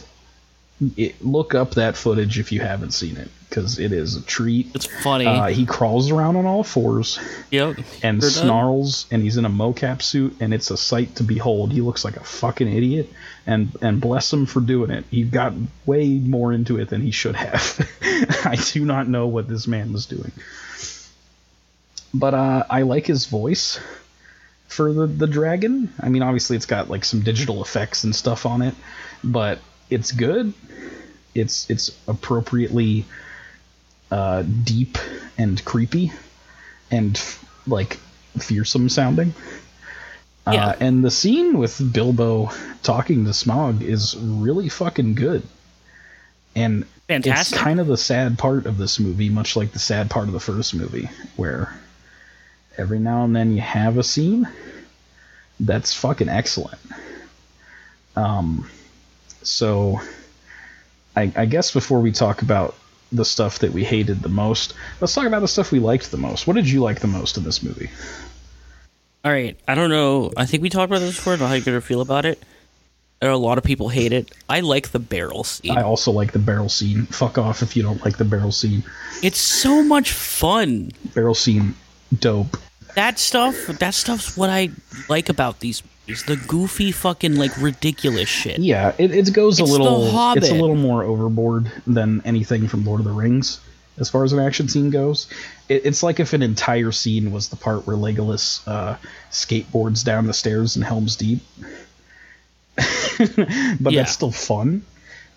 it, 0.95 1.23
look 1.23 1.55
up 1.55 1.71
that 1.71 1.97
footage 1.97 2.39
if 2.39 2.51
you 2.51 2.59
haven't 2.59 2.91
seen 2.91 3.17
it 3.17 3.29
because 3.49 3.79
it 3.79 3.91
is 3.91 4.15
a 4.15 4.21
treat. 4.21 4.75
It's 4.75 4.85
funny. 4.85 5.25
Uh, 5.25 5.47
he 5.47 5.65
crawls 5.65 6.11
around 6.11 6.35
on 6.35 6.45
all 6.45 6.63
fours 6.63 7.19
yep. 7.49 7.77
and 8.03 8.21
Sure 8.21 8.29
does. 8.29 8.35
snarls, 8.35 9.07
and 9.09 9.23
he's 9.23 9.37
in 9.37 9.45
a 9.45 9.49
mocap 9.49 10.01
suit, 10.01 10.35
and 10.39 10.53
it's 10.53 10.69
a 10.69 10.77
sight 10.77 11.15
to 11.15 11.23
behold. 11.23 11.71
He 11.71 11.81
looks 11.81 12.05
like 12.05 12.17
a 12.17 12.23
fucking 12.23 12.71
idiot, 12.71 13.09
and 13.47 13.75
and 13.81 13.99
bless 13.99 14.31
him 14.31 14.45
for 14.45 14.59
doing 14.59 14.91
it. 14.91 15.05
He 15.09 15.23
got 15.23 15.53
way 15.85 16.09
more 16.09 16.53
into 16.53 16.79
it 16.79 16.89
than 16.89 17.01
he 17.01 17.11
should 17.11 17.35
have. 17.35 17.89
I 18.45 18.57
do 18.73 18.85
not 18.85 19.07
know 19.07 19.27
what 19.27 19.47
this 19.47 19.65
man 19.65 19.93
was 19.93 20.05
doing, 20.05 20.31
but 22.13 22.35
uh, 22.35 22.65
I 22.69 22.83
like 22.83 23.07
his 23.07 23.25
voice 23.25 23.79
for 24.67 24.93
the 24.93 25.07
the 25.07 25.27
dragon. 25.27 25.91
I 25.99 26.09
mean, 26.09 26.21
obviously 26.21 26.55
it's 26.55 26.67
got 26.67 26.87
like 26.87 27.03
some 27.03 27.21
digital 27.21 27.63
effects 27.63 28.03
and 28.03 28.15
stuff 28.15 28.45
on 28.45 28.61
it, 28.61 28.75
but 29.23 29.59
it's 29.89 30.11
good. 30.11 30.53
It's 31.37 31.69
it's 31.69 31.97
appropriately 32.07 33.05
uh, 34.11 34.41
deep 34.41 34.97
and 35.37 35.63
creepy 35.63 36.11
and 36.91 37.21
like 37.65 37.97
fearsome 38.37 38.89
sounding. 38.89 39.33
Yeah. 40.45 40.67
Uh, 40.67 40.75
and 40.79 41.03
the 41.03 41.11
scene 41.11 41.57
with 41.57 41.93
Bilbo 41.93 42.51
talking 42.81 43.25
to 43.25 43.31
Smaug 43.31 43.81
is 43.81 44.15
really 44.17 44.69
fucking 44.69 45.15
good. 45.15 45.43
And 46.55 46.85
Fantastic. 47.07 47.55
it's 47.55 47.63
kind 47.63 47.79
of 47.79 47.87
the 47.87 47.97
sad 47.97 48.39
part 48.39 48.65
of 48.65 48.77
this 48.77 48.99
movie, 48.99 49.29
much 49.29 49.55
like 49.55 49.71
the 49.71 49.79
sad 49.79 50.09
part 50.09 50.27
of 50.27 50.33
the 50.33 50.39
first 50.39 50.73
movie, 50.73 51.09
where 51.35 51.77
every 52.77 52.99
now 52.99 53.25
and 53.25 53.35
then 53.35 53.51
you 53.53 53.61
have 53.61 53.97
a 53.97 54.03
scene 54.03 54.47
that's 55.59 55.93
fucking 55.93 56.29
excellent. 56.29 56.79
Um, 58.15 58.69
so 59.43 59.99
I, 61.17 61.31
I 61.35 61.45
guess 61.47 61.71
before 61.71 61.99
we 61.99 62.11
talk 62.11 62.43
about 62.43 62.75
the 63.11 63.25
stuff 63.25 63.59
that 63.59 63.71
we 63.71 63.83
hated 63.83 64.21
the 64.21 64.29
most, 64.29 64.75
let's 65.01 65.15
talk 65.15 65.25
about 65.25 65.39
the 65.39 65.47
stuff 65.47 65.71
we 65.71 65.79
liked 65.79 66.11
the 66.11 66.17
most. 66.17 66.45
What 66.45 66.55
did 66.55 66.69
you 66.69 66.81
like 66.81 66.99
the 66.99 67.07
most 67.07 67.37
in 67.37 67.43
this 67.43 67.63
movie? 67.63 67.89
All 69.25 69.31
right. 69.31 69.57
I 69.67 69.73
don't 69.73 69.89
know. 69.89 70.31
I 70.37 70.45
think 70.45 70.61
we 70.61 70.69
talked 70.69 70.91
about 70.91 70.99
this 70.99 71.15
before. 71.15 71.33
I 71.33 71.37
how 71.37 71.53
you're 71.53 71.65
gonna 71.65 71.81
feel 71.81 72.01
about 72.01 72.25
it. 72.25 72.41
A 73.19 73.35
lot 73.35 73.57
of 73.57 73.63
people 73.63 73.89
hate 73.89 74.13
it. 74.13 74.31
I 74.47 74.59
like 74.59 74.89
the 74.89 74.99
barrel 74.99 75.43
scene. 75.43 75.75
I 75.75 75.81
also 75.81 76.11
like 76.11 76.33
the 76.33 76.39
barrel 76.39 76.69
scene. 76.69 77.07
Fuck 77.07 77.39
off 77.39 77.63
if 77.63 77.75
you 77.75 77.81
don't 77.81 78.03
like 78.05 78.17
the 78.17 78.25
barrel 78.25 78.51
scene. 78.51 78.83
It's 79.23 79.39
so 79.39 79.81
much 79.81 80.11
fun. 80.11 80.91
Barrel 81.15 81.33
scene, 81.33 81.73
dope. 82.19 82.57
That 82.93 83.17
stuff. 83.17 83.55
That 83.79 83.95
stuff's 83.95 84.37
what 84.37 84.51
I 84.51 84.69
like 85.09 85.29
about 85.29 85.61
these 85.61 85.81
movies. 86.07 86.23
The 86.23 86.35
goofy, 86.47 86.91
fucking 86.91 87.35
like 87.35 87.55
ridiculous 87.61 88.29
shit. 88.29 88.59
Yeah, 88.59 88.93
it, 88.97 89.11
it 89.11 89.33
goes 89.33 89.59
a 89.59 89.63
It's 89.63 89.71
The 89.71 89.77
little. 89.77 90.33
It's 90.35 90.49
a 90.49 90.53
little 90.53 90.75
more 90.75 91.03
overboard 91.03 91.71
than 91.85 92.21
anything 92.25 92.67
from 92.67 92.85
Lord 92.85 92.99
of 92.99 93.05
the 93.05 93.11
Rings, 93.11 93.59
as 93.97 94.09
far 94.09 94.23
as 94.23 94.33
an 94.33 94.39
action 94.39 94.67
scene 94.69 94.89
goes. 94.89 95.27
It, 95.69 95.85
it's 95.85 96.03
like 96.03 96.19
if 96.19 96.33
an 96.33 96.41
entire 96.41 96.91
scene 96.91 97.31
was 97.31 97.49
the 97.49 97.55
part 97.55 97.85
where 97.87 97.97
Legolas 97.97 98.61
uh, 98.67 98.97
skateboards 99.31 100.03
down 100.03 100.27
the 100.27 100.33
stairs 100.33 100.75
in 100.75 100.81
Helm's 100.81 101.15
Deep. 101.15 101.39
but 102.77 103.91
Yeah. 103.93 104.01
that's 104.01 104.11
still 104.11 104.31
fun. 104.31 104.83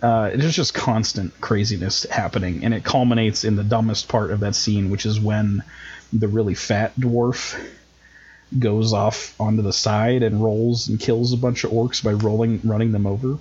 Uh, 0.03 0.31
there's 0.31 0.57
just 0.57 0.73
constant 0.73 1.39
craziness 1.43 2.05
happening, 2.05 2.65
and 2.65 2.73
it 2.73 2.83
culminates 2.85 3.45
in 3.45 3.57
the 3.57 3.65
dumbest 3.65 4.09
part 4.09 4.31
of 4.31 4.41
that 4.41 4.55
scene, 4.55 4.89
which 4.89 5.05
is 5.05 5.21
when 5.21 5.63
the 6.11 6.27
really 6.27 6.55
fat 6.55 6.99
dwarf 6.99 7.55
goes 8.59 8.93
off 8.93 9.35
onto 9.41 9.63
the 9.63 9.73
side 9.73 10.23
and 10.23 10.43
rolls 10.43 10.89
and 10.89 10.99
kills 10.99 11.33
a 11.33 11.37
bunch 11.37 11.65
of 11.65 11.71
orcs 11.71 12.03
by 12.03 12.13
rolling 12.13 12.61
running 12.65 12.93
them 12.93 13.07
over. 13.07 13.39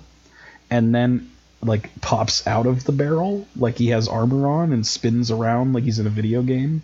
And 0.70 0.94
then 0.94 1.30
like 1.62 1.90
pops 2.00 2.46
out 2.46 2.66
of 2.66 2.84
the 2.84 2.92
barrel 2.92 3.46
like 3.56 3.76
he 3.76 3.88
has 3.88 4.08
armor 4.08 4.46
on 4.46 4.72
and 4.72 4.86
spins 4.86 5.30
around 5.30 5.72
like 5.72 5.84
he's 5.84 5.98
in 5.98 6.06
a 6.06 6.10
video 6.10 6.42
game. 6.42 6.82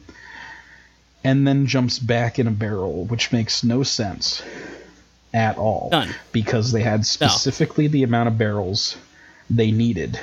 And 1.25 1.47
then 1.47 1.67
jumps 1.67 1.99
back 1.99 2.39
in 2.39 2.47
a 2.47 2.53
barrel 2.53 3.05
which 3.05 3.33
makes 3.33 3.65
no 3.65 3.83
sense 3.83 4.43
at 5.35 5.59
all. 5.59 5.89
None. 5.93 6.15
because 6.33 6.73
they 6.73 6.83
had 6.83 7.05
specifically 7.07 7.89
the 7.89 8.03
amount 8.03 8.29
of 8.29 8.39
barrels 8.39 8.97
they 9.51 9.71
needed 9.71 10.19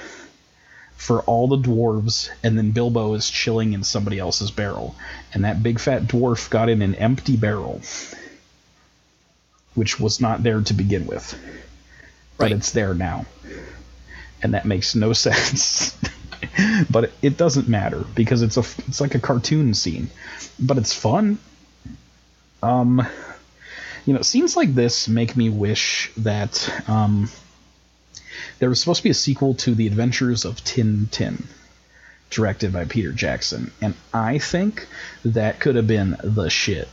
for 0.96 1.22
all 1.24 1.48
the 1.48 1.58
dwarves, 1.58 2.30
and 2.44 2.58
then 2.58 2.72
Bilbo 2.72 3.14
is 3.14 3.30
chilling 3.30 3.74
in 3.74 3.84
somebody 3.84 4.20
else's 4.20 4.52
barrel, 4.52 4.96
and 5.34 5.44
that 5.46 5.62
big 5.64 5.80
fat 5.80 6.04
dwarf 6.04 6.50
got 6.50 6.70
in 6.70 6.82
an 6.82 6.96
empty 6.96 7.36
barrel, 7.36 7.82
which 9.76 10.00
was 10.00 10.22
not 10.22 10.44
there 10.44 10.62
to 10.62 10.74
begin 10.74 11.06
with, 11.06 11.34
Right. 12.38 12.50
but 12.50 12.52
it's 12.52 12.72
there 12.72 12.94
now, 12.94 13.26
and 14.42 14.54
that 14.54 14.66
makes 14.66 14.96
no 14.96 15.14
sense. 15.14 15.98
but 16.90 17.12
it, 17.22 17.38
doesn't 17.38 17.68
matter 17.68 18.04
because 18.16 18.42
it's 18.42 18.58
a 18.58 18.64
it's 18.88 19.02
like 19.02 19.16
a 19.16 19.20
cartoon 19.20 19.74
scene, 19.74 20.10
but 20.60 20.78
it's 20.78 20.94
fun. 20.94 21.38
Um, 22.62 23.06
you 24.06 24.14
know, 24.14 24.22
scenes 24.22 24.56
like 24.56 24.74
this 24.76 25.08
make 25.08 25.36
me 25.36 25.50
wish 25.50 26.12
that 26.18 26.70
um, 26.88 27.30
there 28.64 28.70
was 28.70 28.80
supposed 28.80 29.00
to 29.00 29.04
be 29.04 29.10
a 29.10 29.14
sequel 29.14 29.56
to 29.56 29.76
The 29.76 29.88
Adventures 29.88 30.46
of 30.46 30.56
Tintin, 30.64 31.44
directed 32.30 32.72
by 32.72 32.86
Peter 32.86 33.12
Jackson, 33.12 33.74
and 33.82 33.94
I 34.14 34.38
think 34.38 34.88
that 35.26 35.60
could 35.60 35.76
have 35.76 35.86
been 35.86 36.16
the 36.24 36.50
shit. 36.50 36.88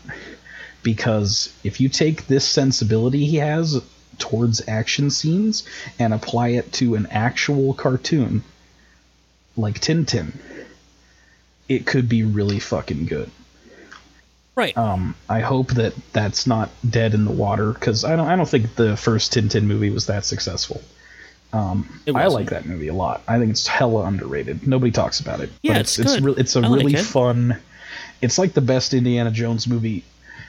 Because 0.83 1.55
if 1.63 1.81
you 1.81 1.89
take 1.89 2.27
this 2.27 2.45
sensibility 2.45 3.25
he 3.25 3.37
has 3.37 3.81
towards 4.19 4.67
action 4.67 5.13
scenes 5.13 5.63
and 5.97 6.13
apply 6.13 6.49
it 6.49 6.73
to 6.73 6.97
an 6.97 7.07
actual 7.07 7.73
cartoon 7.73 8.43
like 9.57 9.79
Tintin, 9.79 10.33
it 11.69 11.87
could 11.87 12.09
be 12.09 12.25
really 12.25 12.59
fucking 12.59 13.07
good. 13.07 13.31
Right. 14.57 14.77
Um, 14.77 15.15
I 15.29 15.39
hope 15.39 15.75
that 15.75 15.95
that's 16.13 16.49
not 16.49 16.71
dead 16.91 17.15
in 17.15 17.27
the 17.27 17.31
water 17.31 17.73
because 17.73 18.05
I 18.05 18.17
don't. 18.17 18.27
I 18.27 18.35
don't 18.35 18.49
think 18.49 18.75
the 18.75 18.97
first 18.97 19.33
Tintin 19.35 19.67
movie 19.67 19.91
was 19.91 20.07
that 20.07 20.25
successful. 20.25 20.83
Um, 21.53 22.01
I 22.15 22.27
like 22.29 22.51
that 22.51 22.65
movie 22.67 22.89
a 22.89 22.95
lot. 22.95 23.23
I 23.27 23.39
think 23.39 23.51
it's 23.51 23.67
hella 23.67 24.05
underrated. 24.05 24.67
Nobody 24.67 24.93
talks 24.93 25.19
about 25.21 25.41
it. 25.41 25.51
Yeah, 25.63 25.73
but 25.73 25.81
it's 25.81 25.99
it's 25.99 26.15
good. 26.15 26.25
re- 26.25 26.35
it's 26.37 26.55
a 26.55 26.61
like 26.61 26.71
really 26.83 26.95
it. 26.95 27.03
fun. 27.05 27.59
It's 28.23 28.39
like 28.39 28.53
the 28.53 28.61
best 28.61 28.95
Indiana 28.95 29.31
Jones 29.33 29.67
movie 29.67 30.05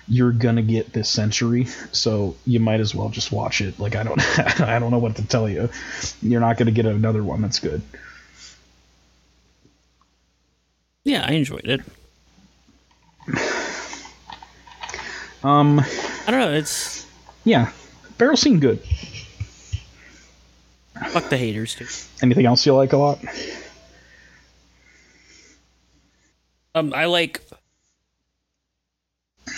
you're 0.07 0.31
gonna 0.31 0.61
get 0.61 0.93
this 0.93 1.09
century. 1.09 1.65
So 1.91 2.35
you 2.45 2.59
might 2.59 2.81
as 2.81 2.93
well 2.93 3.09
just 3.09 3.31
watch 3.31 3.61
it. 3.61 3.79
Like 3.79 3.95
I 3.95 4.03
don't. 4.03 4.21
I 4.61 4.77
don't 4.77 4.91
know 4.91 4.99
what 4.99 5.15
to 5.15 5.27
tell 5.27 5.49
you. 5.49 5.69
You're 6.21 6.41
not 6.41 6.57
gonna 6.57 6.71
get 6.71 6.85
another 6.85 7.23
one 7.23 7.41
that's 7.41 7.59
good. 7.59 7.81
Yeah, 11.03 11.25
I 11.27 11.31
enjoyed 11.33 11.65
it. 11.65 11.81
Um. 15.43 15.79
I 15.79 16.29
don't 16.31 16.39
know. 16.39 16.51
It's 16.51 17.07
Yeah. 17.45 17.71
Barrel 18.19 18.37
scene 18.37 18.59
good. 18.59 18.79
Fuck 21.09 21.29
the 21.29 21.37
haters, 21.37 21.75
dude. 21.75 21.89
Anything 22.21 22.45
else 22.45 22.65
you 22.65 22.75
like 22.75 22.93
a 22.93 22.97
lot? 22.97 23.19
Um, 26.73 26.93
I 26.93 27.05
like 27.05 27.41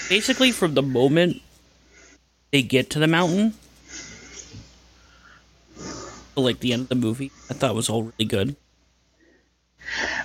basically 0.09 0.51
from 0.51 0.73
the 0.73 0.81
moment 0.81 1.41
they 2.51 2.61
get 2.63 2.89
to 2.91 2.99
the 2.99 3.07
mountain 3.07 3.53
to 6.35 6.39
like 6.39 6.59
the 6.59 6.73
end 6.73 6.83
of 6.83 6.89
the 6.89 6.95
movie. 6.95 7.31
I 7.49 7.53
thought 7.53 7.71
it 7.71 7.75
was 7.75 7.89
all 7.89 8.03
really 8.03 8.25
good. 8.25 8.55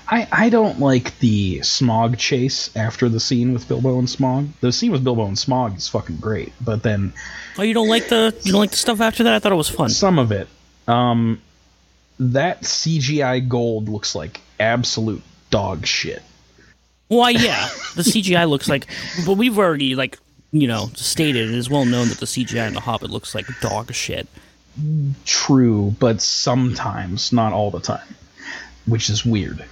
I, 0.08 0.26
I 0.30 0.48
don't 0.50 0.78
like 0.78 1.18
the 1.18 1.58
Smaug 1.58 2.16
chase 2.16 2.74
after 2.76 3.08
the 3.08 3.20
scene 3.20 3.52
with 3.52 3.68
Bilbo 3.68 3.98
and 3.98 4.06
Smaug. 4.08 4.48
The 4.60 4.72
scene 4.72 4.92
with 4.92 5.02
Bilbo 5.04 5.26
and 5.26 5.36
Smaug 5.36 5.76
is 5.76 5.88
fucking 5.88 6.18
great, 6.18 6.52
but 6.60 6.82
then 6.82 7.12
Oh, 7.58 7.62
you 7.62 7.74
don't 7.74 7.88
like 7.88 8.08
the 8.08 8.34
you 8.44 8.52
don't 8.52 8.60
like 8.60 8.70
the 8.70 8.76
stuff 8.76 9.00
after 9.00 9.24
that? 9.24 9.34
I 9.34 9.38
thought 9.40 9.52
it 9.52 9.56
was 9.56 9.68
fun. 9.68 9.90
some 9.90 10.18
of 10.18 10.30
it, 10.32 10.48
um, 10.88 11.40
that 12.18 12.62
CGI 12.62 13.46
gold 13.48 13.88
looks 13.88 14.14
like 14.14 14.40
absolute 14.58 15.22
dog 15.50 15.86
shit. 15.86 16.22
Why, 17.08 17.30
yeah, 17.30 17.68
the 17.94 18.02
CGI 18.02 18.48
looks 18.48 18.68
like, 18.68 18.86
but 19.24 19.34
we've 19.34 19.58
already 19.58 19.94
like 19.94 20.18
you 20.50 20.66
know 20.66 20.90
stated 20.94 21.48
it 21.48 21.54
is 21.54 21.70
well 21.70 21.84
known 21.84 22.08
that 22.08 22.18
the 22.18 22.26
CGI 22.26 22.66
in 22.68 22.74
the 22.74 22.80
Hobbit 22.80 23.10
looks 23.10 23.34
like 23.34 23.46
dog 23.60 23.92
shit. 23.94 24.26
True, 25.24 25.94
but 25.98 26.20
sometimes, 26.22 27.32
not 27.32 27.52
all 27.52 27.70
the 27.70 27.80
time, 27.80 28.14
which 28.86 29.10
is 29.10 29.24
weird. 29.24 29.64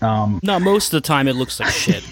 Um, 0.00 0.40
No, 0.42 0.58
most 0.58 0.86
of 0.92 1.02
the 1.02 1.06
time 1.06 1.28
it 1.28 1.34
looks 1.36 1.58
like 1.60 1.70
shit. 1.72 2.04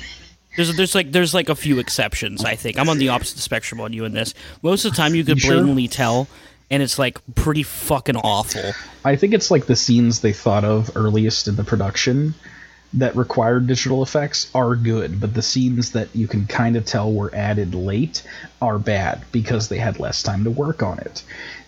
There's 0.57 0.75
there's 0.77 0.95
like 0.95 1.13
there's 1.13 1.35
like 1.35 1.49
a 1.49 1.55
few 1.55 1.79
exceptions. 1.79 2.45
I 2.45 2.57
think 2.57 2.79
I'm 2.79 2.89
on 2.89 2.99
the 2.99 3.09
opposite 3.11 3.39
spectrum 3.39 3.81
on 3.81 3.93
you 3.93 4.05
in 4.05 4.13
this. 4.13 4.35
Most 4.63 4.85
of 4.85 4.93
the 4.93 4.97
time 4.97 5.15
you 5.15 5.25
could 5.25 5.37
You 5.37 5.41
sure? 5.43 5.55
blatantly 5.57 5.89
tell, 5.89 6.27
and 6.71 6.83
it's 6.83 6.99
like 6.99 7.19
pretty 7.35 7.63
fucking 7.63 8.17
awful. 8.17 8.73
I 9.05 9.17
think 9.17 9.35
it's 9.35 9.51
like 9.51 9.67
the 9.67 9.77
scenes 9.77 10.21
they 10.21 10.33
thought 10.33 10.65
of 10.65 10.97
earliest 10.97 11.49
in 11.49 11.57
the 11.57 11.65
production 11.65 12.35
that 12.93 13.15
required 13.15 13.67
digital 13.67 14.03
effects 14.03 14.51
are 14.55 14.75
good, 14.75 15.21
but 15.21 15.35
the 15.35 15.43
scenes 15.43 15.93
that 15.93 16.15
you 16.15 16.27
can 16.27 16.47
kind 16.47 16.77
of 16.77 16.85
tell 16.85 17.13
were 17.13 17.33
added 17.35 17.75
late 17.75 18.23
are 18.61 18.79
bad 18.79 19.23
because 19.31 19.69
they 19.69 19.79
had 19.79 20.01
less 20.01 20.23
time 20.23 20.45
to 20.45 20.51
work 20.51 20.83
on 20.83 20.99
it. 20.99 21.23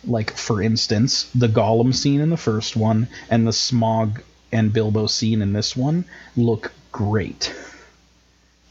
Like, 0.04 0.32
for 0.32 0.60
instance, 0.60 1.30
the 1.34 1.46
Gollum 1.46 1.94
scene 1.94 2.20
in 2.20 2.30
the 2.30 2.36
first 2.36 2.76
one 2.76 3.08
and 3.30 3.46
the 3.46 3.52
Smaug 3.52 4.20
and 4.50 4.72
Bilbo 4.72 5.06
scene 5.06 5.42
in 5.42 5.52
this 5.52 5.76
one 5.76 6.04
look 6.36 6.72
great. 6.90 7.54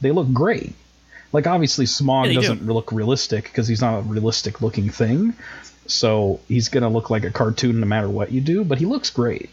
They 0.01 0.11
look 0.11 0.31
great. 0.33 0.73
Like, 1.31 1.47
obviously, 1.47 1.85
Smaug 1.85 2.27
Yeah, 2.27 2.33
doesn't 2.33 2.65
look 2.65 2.91
realistic 2.91 3.45
because 3.45 3.67
he's 3.67 3.81
not 3.81 3.99
a 3.99 4.01
realistic 4.01 4.61
looking 4.61 4.89
thing. 4.89 5.33
So 5.91 6.39
he's 6.47 6.69
gonna 6.69 6.89
look 6.89 7.09
like 7.09 7.23
a 7.23 7.31
cartoon 7.31 7.79
no 7.79 7.85
matter 7.85 8.09
what 8.09 8.31
you 8.31 8.41
do, 8.41 8.63
but 8.63 8.77
he 8.77 8.85
looks 8.85 9.09
great. 9.09 9.49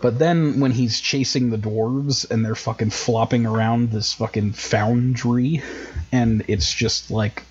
But 0.00 0.18
then 0.18 0.60
when 0.60 0.70
he's 0.70 1.00
chasing 1.00 1.50
the 1.50 1.58
dwarves 1.58 2.30
and 2.30 2.44
they're 2.44 2.54
fucking 2.54 2.90
flopping 2.90 3.44
around 3.46 3.90
this 3.90 4.14
fucking 4.14 4.52
foundry 4.52 5.62
and 6.10 6.42
it's 6.48 6.72
just 6.72 7.10
like 7.10 7.42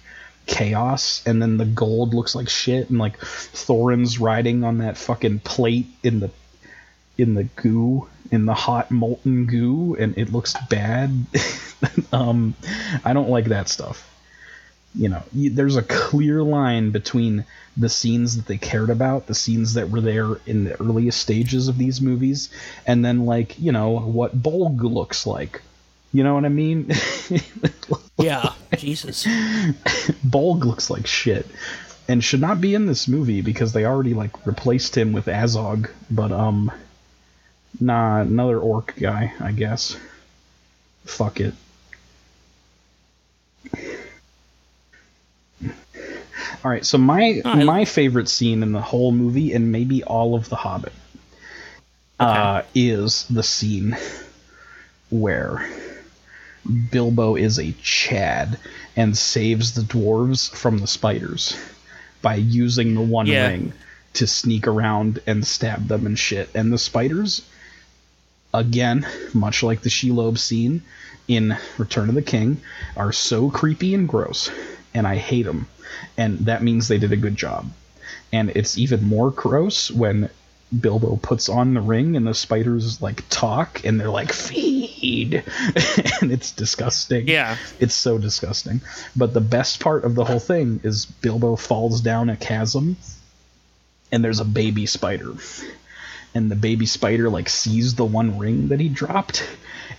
chaos 0.47 1.21
and 1.27 1.39
then 1.39 1.57
the 1.57 1.65
gold 1.65 2.15
looks 2.15 2.33
like 2.33 2.49
shit 2.49 2.89
and 2.89 2.97
like 2.97 3.19
Thorin's 3.19 4.19
riding 4.19 4.63
on 4.63 4.79
that 4.79 4.97
fucking 4.97 5.39
plate 5.39 5.85
in 6.01 6.21
the 6.21 6.31
in 7.19 7.35
the 7.35 7.43
goo 7.43 8.09
in 8.31 8.45
the 8.45 8.55
hot 8.55 8.89
molten 8.89 9.45
goo 9.45 9.95
and 9.99 10.17
it 10.17 10.31
looks 10.31 10.55
bad. 10.69 11.27
um 12.11 12.55
I 13.05 13.13
don't 13.13 13.29
like 13.29 13.45
that 13.45 13.69
stuff 13.69 14.09
you 14.95 15.09
know, 15.09 15.21
y- 15.35 15.49
there's 15.51 15.75
a 15.77 15.83
clear 15.83 16.41
line 16.43 16.91
between 16.91 17.45
the 17.77 17.89
scenes 17.89 18.35
that 18.35 18.45
they 18.47 18.57
cared 18.57 18.89
about, 18.89 19.27
the 19.27 19.35
scenes 19.35 19.73
that 19.75 19.89
were 19.89 20.01
there 20.01 20.35
in 20.45 20.65
the 20.65 20.79
earliest 20.81 21.21
stages 21.21 21.67
of 21.67 21.77
these 21.77 22.01
movies, 22.01 22.49
and 22.85 23.05
then 23.05 23.25
like, 23.25 23.57
you 23.59 23.71
know, 23.71 23.99
what 23.99 24.41
Bolg 24.41 24.81
looks 24.81 25.25
like. 25.27 25.61
You 26.11 26.23
know 26.23 26.33
what 26.33 26.45
I 26.45 26.49
mean? 26.49 26.91
Yeah, 28.17 28.51
Jesus. 28.75 29.25
Bolg 29.27 30.65
looks 30.65 30.89
like 30.89 31.07
shit 31.07 31.47
and 32.09 32.21
should 32.23 32.41
not 32.41 32.59
be 32.59 32.75
in 32.75 32.85
this 32.85 33.07
movie 33.07 33.41
because 33.41 33.71
they 33.71 33.85
already 33.85 34.13
like 34.13 34.45
replaced 34.45 34.97
him 34.97 35.13
with 35.13 35.27
Azog, 35.27 35.89
but 36.11 36.31
um 36.31 36.69
nah, 37.79 38.21
another 38.21 38.59
orc 38.59 38.93
guy, 38.99 39.33
I 39.39 39.51
guess. 39.53 39.95
Fuck 41.05 41.39
it. 41.39 41.53
All 46.63 46.71
right, 46.71 46.85
so 46.85 46.97
my 46.97 47.41
I- 47.45 47.63
my 47.63 47.85
favorite 47.85 48.27
scene 48.29 48.63
in 48.63 48.71
the 48.73 48.81
whole 48.81 49.11
movie 49.11 49.53
and 49.53 49.71
maybe 49.71 50.03
all 50.03 50.35
of 50.35 50.49
The 50.49 50.57
Hobbit 50.57 50.93
uh, 52.19 52.63
is 52.75 53.25
the 53.29 53.43
scene 53.43 53.95
where 55.09 55.65
Bilbo 56.91 57.35
is 57.35 57.57
a 57.59 57.71
Chad 57.81 58.59
and 58.97 59.17
saves 59.17 59.73
the 59.73 59.81
dwarves 59.83 60.49
from 60.53 60.79
the 60.79 60.87
spiders 60.87 61.55
by 62.21 62.35
using 62.35 62.93
the 62.93 63.01
One 63.01 63.25
Yeah. 63.27 63.47
Ring 63.47 63.73
to 64.15 64.27
sneak 64.27 64.67
around 64.67 65.19
and 65.25 65.47
stab 65.47 65.87
them 65.87 66.05
and 66.05 66.19
shit. 66.19 66.49
And 66.53 66.73
the 66.73 66.77
spiders, 66.77 67.41
again, 68.53 69.07
much 69.33 69.63
like 69.63 69.81
the 69.81 69.89
Shelob 69.89 70.37
scene 70.37 70.81
in 71.29 71.55
Return 71.77 72.09
of 72.09 72.15
the 72.15 72.21
King, 72.21 72.59
are 72.97 73.13
so 73.13 73.49
creepy 73.49 73.93
and 73.93 74.09
gross, 74.09 74.49
and 74.93 75.07
I 75.07 75.15
hate 75.15 75.45
them. 75.45 75.67
And 76.17 76.39
that 76.39 76.63
means 76.63 76.87
they 76.87 76.97
did 76.97 77.11
a 77.11 77.17
good 77.17 77.35
job. 77.35 77.69
And 78.31 78.51
it's 78.51 78.77
even 78.77 79.03
more 79.03 79.31
gross 79.31 79.89
when 79.89 80.29
Bilbo 80.77 81.15
puts 81.15 81.49
on 81.49 81.73
the 81.73 81.81
ring 81.81 82.15
and 82.15 82.27
the 82.27 82.33
spiders 82.33 83.01
like 83.01 83.27
talk 83.29 83.83
and 83.83 83.99
they're 83.99 84.09
like 84.09 84.31
feed 84.31 85.43
and 86.21 86.31
it's 86.31 86.51
disgusting. 86.51 87.27
Yeah. 87.27 87.57
It's 87.79 87.95
so 87.95 88.19
disgusting. 88.19 88.81
But 89.15 89.33
the 89.33 89.41
best 89.41 89.79
part 89.79 90.03
of 90.03 90.13
the 90.13 90.25
whole 90.25 90.39
thing 90.39 90.79
is 90.83 91.05
Bilbo 91.05 91.55
falls 91.55 92.01
down 92.01 92.29
a 92.29 92.37
chasm 92.37 92.97
and 94.11 94.23
there's 94.23 94.39
a 94.39 94.45
baby 94.45 94.85
spider. 94.85 95.33
And 96.35 96.51
the 96.51 96.55
baby 96.55 96.85
spider 96.85 97.29
like 97.29 97.49
sees 97.49 97.95
the 97.95 98.05
one 98.05 98.37
ring 98.37 98.67
that 98.67 98.79
he 98.79 98.89
dropped 98.89 99.47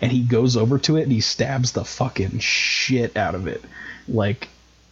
and 0.01 0.13
he 0.13 0.23
goes 0.23 0.57
over 0.57 0.79
to 0.79 0.97
it 0.97 1.03
and 1.03 1.13
he 1.13 1.21
stabs 1.21 1.73
the 1.73 1.85
fucking 1.85 2.39
shit 2.39 3.17
out 3.17 3.35
of 3.35 3.49
it. 3.49 3.63
Like 4.07 4.49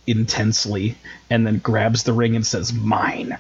intensely 0.09 0.97
and 1.31 1.47
then 1.47 1.59
grabs 1.59 2.03
the 2.03 2.13
ring 2.13 2.35
and 2.37 2.47
says, 2.47 2.73
Mine. 2.73 3.39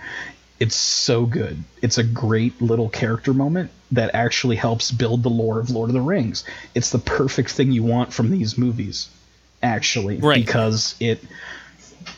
It's 0.60 0.74
so 0.74 1.24
good. 1.24 1.62
It's 1.82 1.98
a 1.98 2.02
great 2.02 2.60
little 2.60 2.88
character 2.88 3.32
moment 3.32 3.70
that 3.92 4.10
actually 4.14 4.56
helps 4.56 4.90
build 4.90 5.22
the 5.22 5.28
lore 5.30 5.60
of 5.60 5.70
Lord 5.70 5.88
of 5.88 5.94
the 5.94 6.00
Rings. 6.00 6.42
It's 6.74 6.90
the 6.90 6.98
perfect 6.98 7.50
thing 7.50 7.70
you 7.70 7.84
want 7.84 8.12
from 8.12 8.30
these 8.30 8.58
movies, 8.58 9.08
actually, 9.62 10.16
Right. 10.16 10.44
because 10.44 10.96
it 10.98 11.22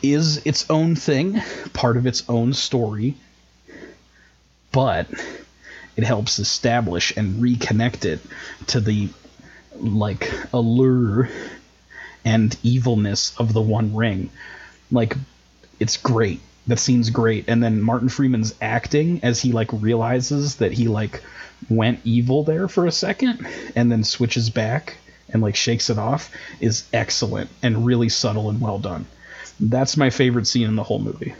is 0.01 0.37
its 0.45 0.67
own 0.71 0.95
thing, 0.95 1.39
part 1.73 1.97
of 1.97 2.07
its 2.07 2.23
own 2.27 2.53
story, 2.53 3.15
but 4.71 5.07
it 5.95 6.03
helps 6.03 6.39
establish 6.39 7.15
and 7.15 7.43
reconnect 7.43 8.05
it 8.05 8.21
to 8.67 8.79
the 8.79 9.09
like 9.75 10.31
allure 10.53 11.29
and 12.25 12.55
evilness 12.63 13.35
of 13.37 13.53
the 13.53 13.61
One 13.61 13.95
Ring. 13.95 14.29
Like, 14.91 15.15
it's 15.79 15.97
great. 15.97 16.39
That 16.67 16.79
scene's 16.79 17.09
great. 17.09 17.45
And 17.47 17.63
then 17.63 17.81
Martin 17.81 18.09
Freeman's 18.09 18.53
acting 18.61 19.19
as 19.23 19.41
he 19.41 19.51
like 19.51 19.69
realizes 19.73 20.57
that 20.57 20.71
he 20.71 20.87
like 20.87 21.23
went 21.69 21.99
evil 22.03 22.43
there 22.43 22.67
for 22.67 22.85
a 22.85 22.91
second 22.91 23.47
and 23.75 23.91
then 23.91 24.03
switches 24.03 24.49
back 24.49 24.97
and 25.29 25.41
like 25.41 25.55
shakes 25.55 25.89
it 25.89 25.97
off 25.97 26.31
is 26.59 26.87
excellent 26.93 27.49
and 27.63 27.85
really 27.85 28.09
subtle 28.09 28.49
and 28.49 28.61
well 28.61 28.79
done. 28.79 29.05
That's 29.59 29.97
my 29.97 30.09
favorite 30.09 30.47
scene 30.47 30.67
in 30.67 30.75
the 30.75 30.83
whole 30.83 30.99
movie. 30.99 31.33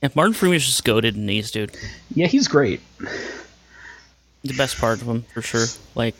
If 0.00 0.16
Martin 0.16 0.34
Freeman's 0.34 0.66
just 0.66 0.84
goaded 0.84 1.16
in 1.16 1.26
these, 1.26 1.50
dude. 1.50 1.76
Yeah, 2.12 2.26
he's 2.26 2.48
great. 2.48 2.80
The 4.42 4.54
best 4.56 4.78
part 4.78 5.00
of 5.00 5.06
him, 5.06 5.22
for 5.32 5.42
sure. 5.42 5.66
Like, 5.94 6.16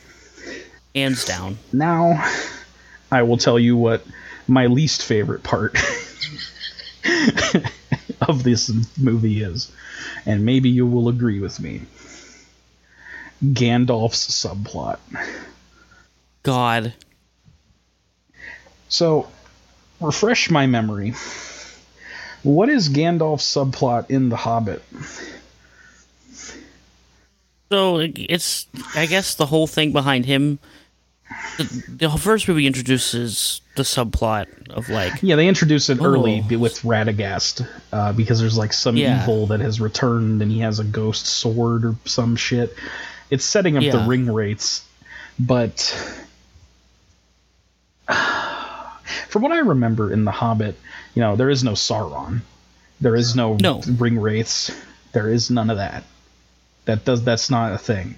hands 0.94 1.24
down. 1.24 1.58
Now, 1.72 2.24
I 3.12 3.22
will 3.22 3.36
tell 3.36 3.58
you 3.58 3.76
what 3.76 4.04
my 4.48 4.66
least 4.66 5.04
favorite 5.04 5.42
part 5.42 5.74
of 8.22 8.42
this 8.42 8.72
movie 8.98 9.42
is, 9.42 9.70
and 10.24 10.46
maybe 10.46 10.70
you 10.70 10.86
will 10.86 11.08
agree 11.10 11.38
with 11.38 11.60
me. 11.60 11.82
Gandalf's 13.44 14.26
subplot. 14.30 14.98
God. 16.42 16.94
So, 18.88 19.28
refresh 20.00 20.50
my 20.50 20.66
memory. 20.66 21.12
What 22.42 22.70
is 22.70 22.88
Gandalf's 22.88 23.44
subplot 23.44 24.10
in 24.10 24.30
The 24.30 24.36
Hobbit? 24.36 24.82
So 27.70 27.98
it's, 27.98 28.66
I 28.94 29.06
guess, 29.06 29.34
the 29.34 29.46
whole 29.46 29.66
thing 29.66 29.92
behind 29.92 30.26
him. 30.26 30.58
The, 31.58 31.84
the 31.88 32.10
first 32.10 32.48
movie 32.48 32.66
introduces 32.66 33.60
the 33.76 33.82
subplot 33.82 34.68
of 34.70 34.88
like, 34.88 35.22
Yeah, 35.22 35.36
they 35.36 35.48
introduce 35.48 35.88
it 35.90 35.98
early 36.02 36.42
Oh. 36.44 36.48
b- 36.48 36.56
with 36.56 36.80
Radagast 36.82 37.66
uh, 37.92 38.12
because 38.12 38.40
there's 38.40 38.56
like 38.58 38.72
some 38.72 38.96
Yeah. 38.96 39.22
evil 39.22 39.46
that 39.48 39.60
has 39.60 39.80
returned 39.80 40.42
and 40.42 40.50
he 40.50 40.60
has 40.60 40.78
a 40.78 40.84
ghost 40.84 41.26
sword 41.26 41.84
or 41.84 41.96
some 42.04 42.36
shit. 42.36 42.74
It's 43.30 43.44
setting 43.44 43.76
up 43.76 43.82
the 43.82 43.88
Yeah. 43.98 44.06
ring 44.08 44.26
wraiths, 44.32 44.84
but 45.38 45.78
from 49.28 49.42
what 49.42 49.52
I 49.52 49.58
remember 49.58 50.12
in 50.12 50.24
The 50.24 50.30
Hobbit, 50.32 50.76
you 51.14 51.20
know, 51.22 51.36
there 51.36 51.50
is 51.50 51.64
no 51.64 51.72
Sauron, 51.72 52.40
there 53.00 53.16
is 53.16 53.34
no, 53.36 53.56
No. 53.60 53.80
ring 53.98 54.18
wraiths, 54.20 54.70
there 55.12 55.28
is 55.30 55.50
none 55.50 55.70
of 55.70 55.76
that. 55.78 56.04
That 56.84 57.04
does 57.04 57.22
that's 57.22 57.48
not 57.50 57.72
a 57.72 57.78
thing. 57.78 58.16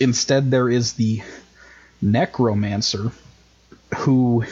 Instead, 0.00 0.50
there 0.50 0.68
is 0.68 0.94
the 0.94 1.22
necromancer 2.04 3.10
who 3.96 4.44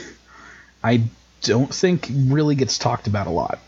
I 0.83 1.03
don't 1.43 1.73
think 1.75 2.09
really 2.11 2.55
gets 2.55 2.79
talked 2.79 3.07
about 3.07 3.27
a 3.27 3.31
lot. 3.31 3.59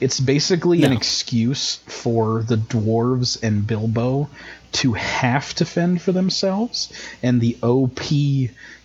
It's 0.00 0.20
basically 0.20 0.82
an 0.84 0.92
excuse 0.92 1.76
for 1.86 2.42
the 2.42 2.56
dwarves 2.56 3.42
and 3.42 3.66
Bilbo 3.66 4.28
to 4.72 4.92
have 4.94 5.54
to 5.54 5.64
fend 5.64 6.00
for 6.02 6.12
themselves, 6.12 6.92
and 7.22 7.40
the 7.40 7.56
OP 7.62 8.00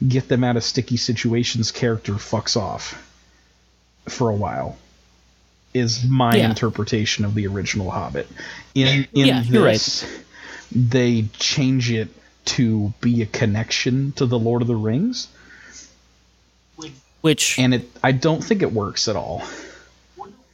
get 0.05 0.27
them 0.27 0.43
out 0.43 0.57
of 0.57 0.63
sticky 0.63 0.97
situations 0.97 1.71
character 1.71 2.13
fucks 2.13 2.57
off 2.57 3.01
for 4.07 4.29
a 4.29 4.35
while. 4.35 4.77
Is 5.73 6.03
my 6.05 6.35
Yeah. 6.37 6.49
interpretation 6.49 7.25
of 7.25 7.35
the 7.35 7.47
original 7.47 7.91
Hobbit. 7.91 8.27
In 8.73 9.07
in 9.13 9.27
Yeah, 9.27 9.43
you're 9.43 9.63
right. 9.63 9.73
this, 9.73 10.05
they 10.71 11.25
change 11.37 11.91
it 11.91 12.09
to 12.47 12.93
be 13.01 13.21
a 13.21 13.25
connection 13.25 14.11
to 14.13 14.25
the 14.25 14.39
Lord 14.39 14.61
of 14.61 14.67
the 14.67 14.75
Rings, 14.75 15.27
which, 17.21 17.57
and 17.59 17.73
it 17.73 17.89
I 18.03 18.11
don't 18.11 18.43
think 18.43 18.61
it 18.61 18.71
works 18.71 19.07
at 19.07 19.15
all. 19.15 19.43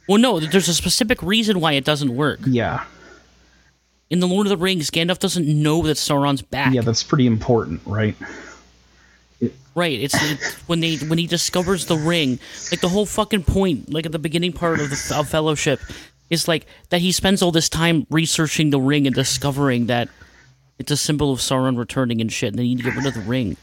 well, 0.08 0.18
no, 0.18 0.40
there's 0.40 0.68
a 0.68 0.74
specific 0.74 1.22
reason 1.22 1.60
why 1.60 1.72
it 1.72 1.84
doesn't 1.84 2.14
work. 2.14 2.40
Yeah, 2.46 2.84
In 4.10 4.20
the 4.20 4.26
Lord 4.26 4.46
of 4.46 4.50
the 4.50 4.56
Rings, 4.56 4.90
Gandalf 4.90 5.18
doesn't 5.18 5.46
know 5.46 5.82
that 5.82 5.96
Sauron's 5.96 6.42
back. 6.42 6.72
yeah, 6.74 6.80
that's 6.82 7.02
pretty 7.02 7.26
important, 7.26 7.80
right? 7.86 8.14
Right. 9.76 9.98
It's, 10.00 10.14
it's 10.30 10.52
when 10.68 10.78
they 10.78 10.96
when 10.98 11.18
he 11.18 11.26
discovers 11.26 11.86
the 11.86 11.96
ring, 11.96 12.38
like 12.70 12.80
the 12.80 12.88
whole 12.88 13.06
fucking 13.06 13.42
point, 13.42 13.92
like 13.92 14.06
at 14.06 14.12
the 14.12 14.20
beginning 14.20 14.52
part 14.52 14.78
of 14.80 14.88
the 14.88 15.14
of 15.18 15.28
Fellowship, 15.28 15.80
is 16.30 16.46
like 16.46 16.66
that 16.90 17.00
he 17.00 17.10
spends 17.10 17.42
all 17.42 17.50
this 17.50 17.68
time 17.68 18.06
researching 18.08 18.70
the 18.70 18.78
ring 18.80 19.04
and 19.08 19.14
discovering 19.16 19.86
that 19.86 20.08
it's 20.78 20.90
a 20.90 20.96
symbol 20.96 21.32
of 21.32 21.40
Sauron 21.40 21.78
returning 21.78 22.20
and 22.20 22.32
shit, 22.32 22.50
and 22.50 22.58
they 22.58 22.64
need 22.64 22.78
to 22.78 22.84
get 22.84 22.96
rid 22.96 23.06
of 23.06 23.14
the 23.14 23.20
ring. 23.20 23.56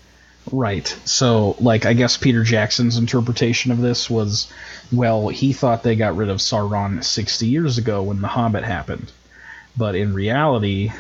Right. 0.52 0.88
So, 1.06 1.56
like, 1.60 1.86
I 1.86 1.94
guess 1.94 2.18
Peter 2.18 2.44
Jackson's 2.44 2.98
interpretation 2.98 3.72
of 3.72 3.80
this 3.80 4.10
was, 4.10 4.52
well, 4.92 5.28
he 5.28 5.54
thought 5.54 5.84
they 5.84 5.96
got 5.96 6.16
rid 6.16 6.30
of 6.30 6.38
Sauron 6.38 7.04
60 7.04 7.48
years 7.48 7.78
ago 7.78 8.04
when 8.04 8.22
The 8.22 8.28
Hobbit 8.28 8.64
happened. 8.64 9.12
But 9.78 9.96
in 9.96 10.14
reality, 10.14 10.92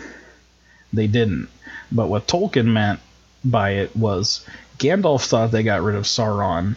they 0.93 1.07
didn't. 1.07 1.49
But 1.91 2.07
what 2.07 2.27
Tolkien 2.27 2.67
meant 2.67 2.99
by 3.43 3.71
it 3.71 3.95
was 3.95 4.45
Gandalf 4.77 5.25
thought 5.25 5.51
they 5.51 5.63
got 5.63 5.81
rid 5.81 5.95
of 5.95 6.03
Sauron 6.03 6.75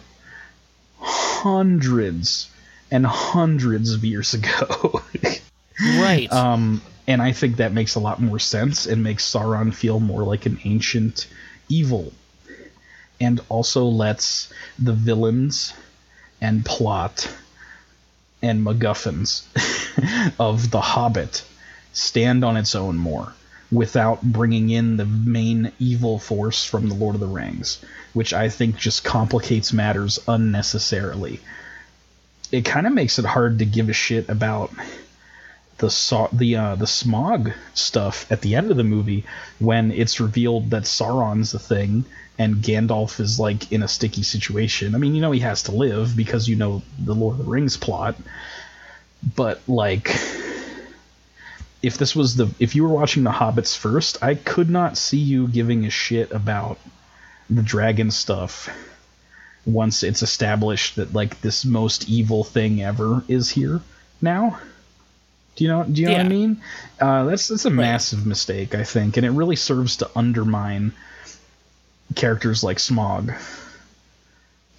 hundreds 0.99 2.49
and 2.91 3.05
hundreds 3.05 3.93
of 3.93 4.03
years 4.03 4.33
ago. 4.33 5.01
Right. 5.77 6.31
Um, 6.31 6.81
and 7.07 7.21
I 7.21 7.31
think 7.31 7.57
that 7.57 7.73
makes 7.73 7.95
a 7.95 7.99
lot 7.99 8.21
more 8.21 8.39
sense 8.39 8.87
and 8.87 9.03
makes 9.03 9.29
Sauron 9.29 9.73
feel 9.73 9.99
more 9.99 10.23
like 10.23 10.45
an 10.45 10.59
ancient 10.63 11.27
evil. 11.69 12.11
And 13.19 13.39
also 13.47 13.85
lets 13.85 14.51
the 14.77 14.93
villains 14.93 15.73
and 16.41 16.65
plot 16.65 17.33
and 18.41 18.65
MacGuffins 18.65 19.43
of 20.39 20.69
The 20.71 20.81
Hobbit 20.81 21.43
stand 21.93 22.43
on 22.43 22.57
its 22.57 22.75
own 22.75 22.97
more 22.97 23.33
without 23.71 24.21
bringing 24.21 24.69
in 24.69 24.97
the 24.97 25.05
main 25.05 25.71
evil 25.79 26.19
force 26.19 26.65
from 26.65 26.89
The 26.89 26.95
Lord 26.95 27.15
of 27.15 27.21
the 27.21 27.27
Rings, 27.27 27.79
which 28.13 28.33
I 28.33 28.49
think 28.49 28.77
just 28.77 29.03
complicates 29.03 29.71
matters 29.73 30.19
unnecessarily. 30.27 31.39
It 32.51 32.65
kind 32.65 32.85
of 32.85 32.93
makes 32.93 33.17
it 33.17 33.25
hard 33.25 33.59
to 33.59 33.65
give 33.65 33.89
a 33.89 33.93
shit 33.93 34.29
about 34.29 34.71
the 35.77 36.29
the 36.31 36.55
uh, 36.55 36.75
the 36.75 36.85
Smaug 36.85 37.53
stuff 37.73 38.31
at 38.31 38.41
the 38.41 38.55
end 38.55 38.71
of 38.71 38.77
the 38.77 38.83
movie 38.83 39.25
when 39.59 39.91
it's 39.91 40.19
revealed 40.19 40.69
that 40.69 40.83
Sauron's 40.83 41.51
the 41.51 41.59
thing 41.59 42.05
and 42.37 42.55
Gandalf 42.55 43.19
is 43.19 43.39
like 43.39 43.71
in 43.71 43.83
a 43.83 43.87
sticky 43.87 44.23
situation. 44.23 44.95
I 44.95 44.97
mean, 44.97 45.15
you 45.15 45.21
know 45.21 45.31
he 45.31 45.39
has 45.41 45.63
to 45.63 45.71
live 45.71 46.15
because 46.15 46.47
you 46.47 46.55
know 46.55 46.81
the 46.99 47.15
Lord 47.15 47.39
of 47.39 47.45
the 47.45 47.51
Rings 47.51 47.77
plot, 47.77 48.15
but 49.35 49.61
like 49.67 50.09
if 51.81 51.97
this 51.97 52.15
was 52.15 52.35
the 52.35 52.49
if 52.59 52.75
you 52.75 52.83
were 52.83 52.89
watching 52.89 53.23
the 53.23 53.31
Hobbits 53.31 53.77
first, 53.77 54.23
I 54.23 54.35
could 54.35 54.69
not 54.69 54.97
see 54.97 55.19
you 55.19 55.47
giving 55.47 55.85
a 55.85 55.89
shit 55.89 56.31
about 56.31 56.79
the 57.49 57.61
dragon 57.61 58.11
stuff 58.11 58.69
once 59.65 60.03
it's 60.03 60.21
established 60.21 60.95
that 60.95 61.13
like 61.13 61.41
this 61.41 61.65
most 61.65 62.09
evil 62.09 62.43
thing 62.43 62.81
ever 62.81 63.23
is 63.27 63.49
here 63.49 63.81
now. 64.21 64.59
Do 65.55 65.63
you 65.63 65.69
know? 65.69 65.83
Do 65.83 66.01
you 66.01 66.07
know 66.07 66.13
what 66.13 66.25
I 66.25 66.29
mean? 66.29 66.61
Uh, 66.99 67.23
that's 67.25 67.47
that's 67.47 67.65
a 67.65 67.69
massive 67.69 68.25
mistake, 68.25 68.75
I 68.75 68.83
think, 68.83 69.17
and 69.17 69.25
it 69.25 69.31
really 69.31 69.55
serves 69.55 69.97
to 69.97 70.09
undermine 70.15 70.91
characters 72.15 72.63
like 72.63 72.77
Smaug. 72.77 73.33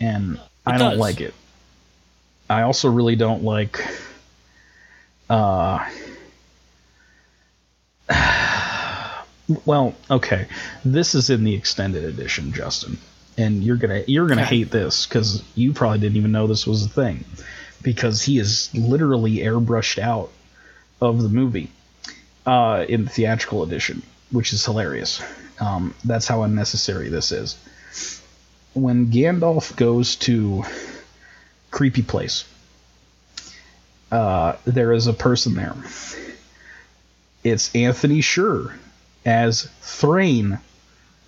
And 0.01 0.39
I 0.67 0.77
don't 0.77 0.99
like 0.99 1.21
it. 1.21 1.35
I 2.49 2.63
also 2.63 2.91
really 2.91 3.17
don't 3.17 3.43
like. 3.43 3.85
Uh, 5.31 5.89
well, 9.65 9.95
okay, 10.11 10.47
this 10.85 11.15
is 11.15 11.31
in 11.31 11.45
the 11.45 11.55
extended 11.55 12.05
edition, 12.05 12.53
Justin, 12.53 12.99
and 13.39 13.65
you're 13.65 13.77
gonna 13.77 14.05
you're 14.07 14.27
gonna 14.27 14.45
hate 14.45 14.71
this 14.71 15.07
because 15.07 15.43
you 15.55 15.73
probably 15.73 16.01
didn't 16.01 16.17
even 16.17 16.33
know 16.33 16.47
this 16.47 16.67
was 16.67 16.85
a 16.85 16.89
thing, 16.89 17.25
because 17.83 18.23
he 18.23 18.39
is 18.39 18.69
literally 18.75 19.37
airbrushed 19.39 19.99
out 19.99 20.31
of 21.01 21.23
the 21.23 21.29
movie 21.29 21.71
uh, 22.47 22.85
in 22.89 23.05
the 23.05 23.11
theatrical 23.11 23.63
edition, 23.63 24.03
which 24.31 24.53
is 24.53 24.65
hilarious. 24.65 25.23
Um, 25.61 25.95
that's 26.05 26.27
how 26.27 26.43
unnecessary 26.43 27.09
this 27.09 27.33
is. 27.33 27.59
When 28.75 29.07
Gandalf 29.07 29.75
goes 29.77 30.17
to 30.17 30.65
creepy 31.77 32.01
place. 32.01 32.47
Uh, 34.11 34.57
there 34.65 34.95
is 34.95 35.07
a 35.09 35.13
person 35.13 35.55
there. 35.55 35.75
It's 37.45 37.75
Antony 37.75 38.23
Sher 38.23 38.75
as 39.27 39.69
Thrain, 39.83 40.59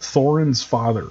Thorin's 0.00 0.62
father. 0.62 1.08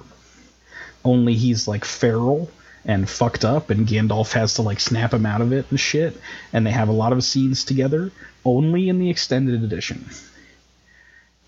Only 1.04 1.34
he's 1.34 1.68
like 1.68 1.84
feral 1.84 2.50
and 2.84 3.08
fucked 3.08 3.44
up, 3.44 3.70
and 3.70 3.86
Gandalf 3.86 4.32
has 4.32 4.54
to 4.54 4.62
like 4.62 4.80
snap 4.80 5.14
him 5.14 5.24
out 5.24 5.40
of 5.40 5.52
it 5.52 5.66
and 5.70 5.78
shit. 5.78 6.20
And 6.52 6.66
they 6.66 6.72
have 6.72 6.88
a 6.88 6.92
lot 6.92 7.12
of 7.12 7.22
scenes 7.22 7.64
together, 7.64 8.10
only 8.44 8.88
in 8.88 8.98
the 8.98 9.10
extended 9.10 9.62
edition. 9.62 10.08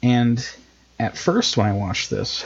And 0.03 0.47
at 0.99 1.17
first, 1.17 1.57
when 1.57 1.67
I 1.67 1.73
watched 1.73 2.11
this, 2.11 2.45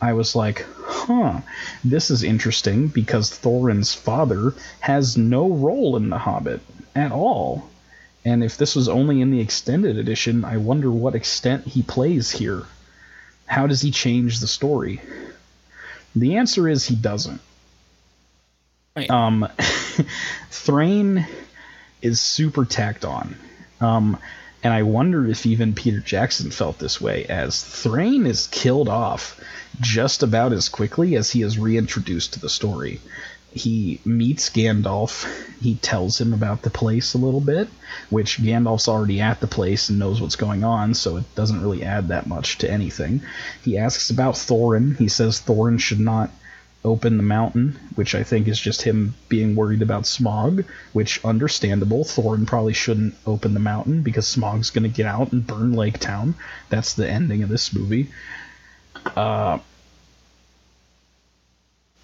I 0.00 0.14
was 0.14 0.34
like, 0.34 0.64
huh, 0.78 1.40
this 1.84 2.10
is 2.10 2.22
interesting 2.22 2.88
because 2.88 3.30
Thorin's 3.30 3.94
father 3.94 4.54
has 4.80 5.16
no 5.16 5.50
role 5.50 5.96
in 5.96 6.08
The 6.08 6.18
Hobbit 6.18 6.60
at 6.94 7.12
all. 7.12 7.68
And 8.24 8.42
if 8.42 8.56
this 8.56 8.76
was 8.76 8.88
only 8.88 9.20
in 9.20 9.30
the 9.30 9.40
extended 9.40 9.98
edition, 9.98 10.44
I 10.44 10.56
wonder 10.56 10.90
what 10.90 11.14
extent 11.14 11.66
he 11.66 11.82
plays 11.82 12.30
here. 12.30 12.64
How 13.46 13.66
does 13.66 13.82
he 13.82 13.90
change 13.90 14.40
the 14.40 14.46
story? 14.46 15.00
The 16.14 16.36
answer 16.36 16.68
is 16.68 16.86
he 16.86 16.94
doesn't. 16.94 17.40
Right. 18.96 19.10
Um, 19.10 19.46
Thrain 20.50 21.26
is 22.02 22.20
super 22.20 22.64
tacked 22.64 23.04
on. 23.04 23.36
Um, 23.80 24.18
and 24.62 24.74
I 24.74 24.82
wonder 24.82 25.26
if 25.26 25.46
even 25.46 25.74
Peter 25.74 26.00
Jackson 26.00 26.50
felt 26.50 26.78
this 26.78 27.00
way, 27.00 27.24
as 27.24 27.62
Thrain 27.62 28.26
is 28.26 28.46
killed 28.48 28.88
off 28.88 29.40
just 29.80 30.22
about 30.22 30.52
as 30.52 30.68
quickly 30.68 31.16
as 31.16 31.30
he 31.30 31.42
is 31.42 31.58
reintroduced 31.58 32.34
to 32.34 32.40
the 32.40 32.50
story. 32.50 33.00
He 33.52 34.00
meets 34.04 34.50
Gandalf, 34.50 35.26
he 35.60 35.74
tells 35.76 36.20
him 36.20 36.32
about 36.32 36.62
the 36.62 36.70
place 36.70 37.14
a 37.14 37.18
little 37.18 37.40
bit, 37.40 37.68
which 38.08 38.38
Gandalf's 38.38 38.86
already 38.86 39.20
at 39.20 39.40
the 39.40 39.48
place 39.48 39.88
and 39.88 39.98
knows 39.98 40.20
what's 40.20 40.36
going 40.36 40.62
on, 40.62 40.94
so 40.94 41.16
it 41.16 41.34
doesn't 41.34 41.62
really 41.62 41.82
add 41.82 42.08
that 42.08 42.28
much 42.28 42.58
to 42.58 42.70
anything. 42.70 43.22
He 43.64 43.76
asks 43.78 44.10
about 44.10 44.34
Thorin, 44.34 44.96
he 44.96 45.08
says 45.08 45.40
Thorin 45.40 45.80
should 45.80 46.00
not 46.00 46.30
open 46.84 47.16
the 47.18 47.22
mountain, 47.22 47.78
which 47.94 48.14
I 48.14 48.22
think 48.22 48.48
is 48.48 48.58
just 48.58 48.82
him 48.82 49.14
being 49.28 49.54
worried 49.54 49.82
about 49.82 50.04
Smaug, 50.04 50.64
which 50.92 51.22
understandable. 51.24 52.04
Thorin 52.04 52.46
probably 52.46 52.72
shouldn't 52.72 53.14
open 53.26 53.52
the 53.52 53.60
mountain 53.60 54.02
because 54.02 54.26
Smaug's 54.26 54.70
going 54.70 54.84
to 54.84 54.88
get 54.88 55.06
out 55.06 55.32
and 55.32 55.46
burn 55.46 55.74
Lake 55.74 55.98
Town. 55.98 56.34
That's 56.70 56.94
the 56.94 57.08
ending 57.08 57.42
of 57.42 57.50
this 57.50 57.74
movie. 57.74 58.08
Uh, 59.14 59.58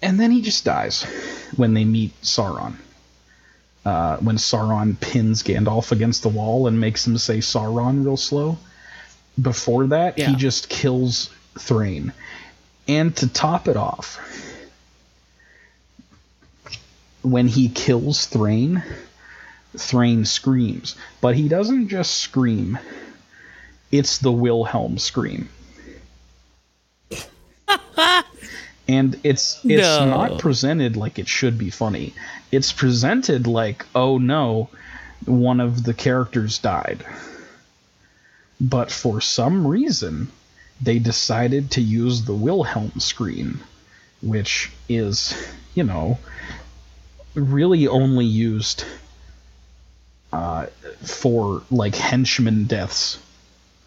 and 0.01 0.19
then 0.19 0.29
he 0.31 0.41
just 0.41 0.63
dies 0.63 1.03
when 1.55 1.73
they 1.73 1.85
meet 1.85 2.19
Sauron. 2.21 2.75
Uh, 3.83 4.17
when 4.17 4.35
Sauron 4.35 4.99
pins 4.99 5.43
Gandalf 5.43 5.91
against 5.91 6.21
the 6.21 6.29
wall 6.29 6.67
and 6.67 6.79
makes 6.79 7.07
him 7.07 7.17
say 7.17 7.37
Sauron 7.39 8.03
real 8.05 8.17
slow. 8.17 8.57
Before 9.41 9.87
that, 9.87 10.17
Yeah. 10.17 10.29
he 10.29 10.35
just 10.35 10.69
kills 10.69 11.29
Thrain. 11.57 12.11
And 12.87 13.15
to 13.17 13.27
top 13.27 13.67
it 13.67 13.77
off, 13.77 14.19
when 17.21 17.47
he 17.47 17.69
kills 17.69 18.25
Thrain, 18.25 18.83
Thrain 19.77 20.25
screams. 20.25 20.95
But 21.21 21.35
he 21.35 21.47
doesn't 21.47 21.89
just 21.89 22.15
scream, 22.15 22.77
it's 23.91 24.17
the 24.17 24.31
Wilhelm 24.31 24.97
scream. 24.97 25.49
and 28.87 29.19
it's 29.23 29.59
it's 29.63 29.99
No. 29.99 30.05
not 30.05 30.39
presented 30.39 30.95
like 30.95 31.19
it 31.19 31.27
should 31.27 31.57
be 31.57 31.69
funny. 31.69 32.13
It's 32.51 32.71
presented 32.71 33.47
like, 33.47 33.85
oh 33.95 34.17
no, 34.17 34.69
one 35.25 35.59
of 35.59 35.83
the 35.83 35.93
characters 35.93 36.59
died. 36.59 37.05
But 38.59 38.91
for 38.91 39.21
some 39.21 39.67
reason, 39.67 40.29
they 40.81 40.99
decided 40.99 41.71
to 41.71 41.81
use 41.81 42.23
the 42.23 42.33
Wilhelm 42.33 42.99
scream, 42.99 43.61
which 44.21 44.71
is, 44.89 45.35
you 45.75 45.83
know, 45.83 46.17
really 47.37 47.87
only 47.87 48.25
used 48.25 48.83
uh, 50.33 50.65
for 51.03 51.63
like 51.71 51.95
henchman 51.95 52.65
deaths. 52.65 53.19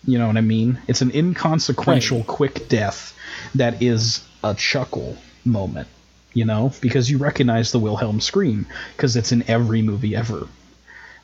You 0.07 0.19
know 0.19 0.27
what 0.29 0.37
I 0.39 0.41
mean? 0.43 0.79
It's 0.89 1.03
an 1.03 1.11
inconsequential, 1.11 2.19
Right. 2.19 2.27
quick 2.27 2.69
death 2.69 3.15
that 3.55 3.83
is 3.83 4.25
a 4.43 4.55
chuckle 4.55 5.17
moment. 5.45 5.89
You 6.33 6.45
know, 6.45 6.73
because 6.81 7.11
you 7.11 7.19
recognize 7.19 7.73
the 7.73 7.81
Wilhelm 7.81 8.21
scream 8.21 8.67
because 8.97 9.17
it's 9.17 9.33
in 9.33 9.43
every 9.51 9.83
movie 9.83 10.15
ever. 10.15 10.47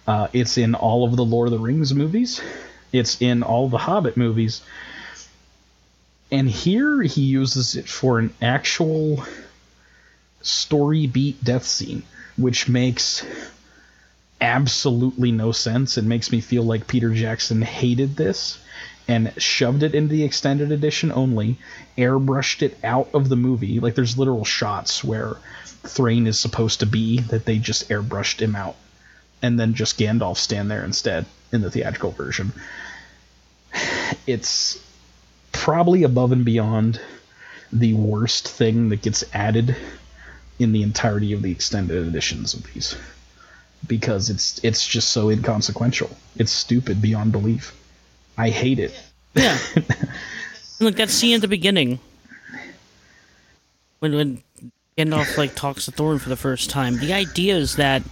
Uh, 0.05 0.27
it's 0.33 0.59
in 0.59 0.75
all 0.75 1.05
of 1.05 1.15
the 1.15 1.25
Lord 1.25 1.47
of 1.47 1.53
the 1.53 1.61
Rings 1.61 1.95
movies. 1.95 2.41
It's 2.93 3.23
in 3.23 3.45
all 3.45 3.69
the 3.69 3.79
Hobbit 3.79 4.17
movies. 4.17 4.63
And 6.33 6.51
here 6.51 7.03
he 7.03 7.23
uses 7.23 7.77
it 7.77 7.89
for 7.89 8.19
an 8.19 8.35
actual 8.43 9.25
story 10.43 11.07
beat 11.07 11.43
death 11.45 11.65
scene, 11.65 12.03
which 12.37 12.69
makes 12.69 13.25
absolutely 14.41 15.33
no 15.33 15.53
sense 15.53 15.97
and 15.97 16.09
makes 16.09 16.31
me 16.31 16.41
feel 16.41 16.63
like 16.63 16.87
Peter 16.87 17.13
Jackson 17.15 17.63
hated 17.63 18.17
this 18.17 18.59
and 19.09 19.33
shoved 19.41 19.83
it 19.83 19.95
into 19.95 20.13
the 20.13 20.25
extended 20.25 20.73
edition 20.73 21.13
only, 21.13 21.59
airbrushed 21.97 22.63
it 22.63 22.77
out 22.83 23.09
of 23.15 23.29
the 23.29 23.37
movie. 23.37 23.81
Like 23.81 23.95
there's 23.95 24.19
literal 24.19 24.45
shots 24.45 25.05
where 25.05 25.37
Thrain 25.65 26.27
is 26.27 26.39
supposed 26.39 26.81
to 26.81 26.87
be 26.87 27.21
that 27.21 27.45
they 27.45 27.59
just 27.59 27.89
airbrushed 27.89 28.41
him 28.41 28.57
out. 28.57 28.77
And 29.43 29.61
then 29.61 29.75
just 29.75 29.99
Gandalf 29.99 30.39
stand 30.39 30.71
there 30.71 30.85
instead 30.85 31.27
in 31.53 31.61
the 31.61 31.71
theatrical 31.71 32.11
version. 32.11 32.53
It's 34.27 34.83
probably 35.53 36.03
above 36.03 36.33
and 36.33 36.45
beyond 36.45 37.01
the 37.73 37.95
worst 37.95 38.49
thing 38.49 38.89
that 38.89 39.03
gets 39.03 39.25
added 39.33 39.77
in 40.59 40.73
the 40.73 40.83
entirety 40.83 41.33
of 41.33 41.43
the 41.43 41.51
extended 41.51 42.07
editions 42.07 42.55
of 42.55 42.63
these 42.73 42.97
because 43.87 44.31
it's 44.31 44.59
it's 44.65 44.87
just 44.87 45.11
so 45.11 45.29
inconsequential. 45.29 46.11
It's 46.37 46.53
stupid 46.53 47.03
beyond 47.03 47.33
belief. 47.33 47.75
I 48.39 48.51
hate 48.51 48.79
it. 48.79 48.99
Yeah. 49.35 49.59
Look, 50.81 50.97
that 50.97 51.11
scene 51.11 51.37
at 51.37 51.41
the 51.41 51.49
beginning 51.49 52.01
when 53.99 54.15
when 54.15 54.43
Gandalf 54.97 55.37
like 55.37 55.55
talks 55.55 55.85
to 55.85 55.93
Thorin 55.93 56.21
for 56.21 56.29
the 56.29 56.37
first 56.37 56.71
time. 56.71 56.99
The 56.99 57.13
idea 57.13 57.57
is 57.57 57.77
that 57.77 58.03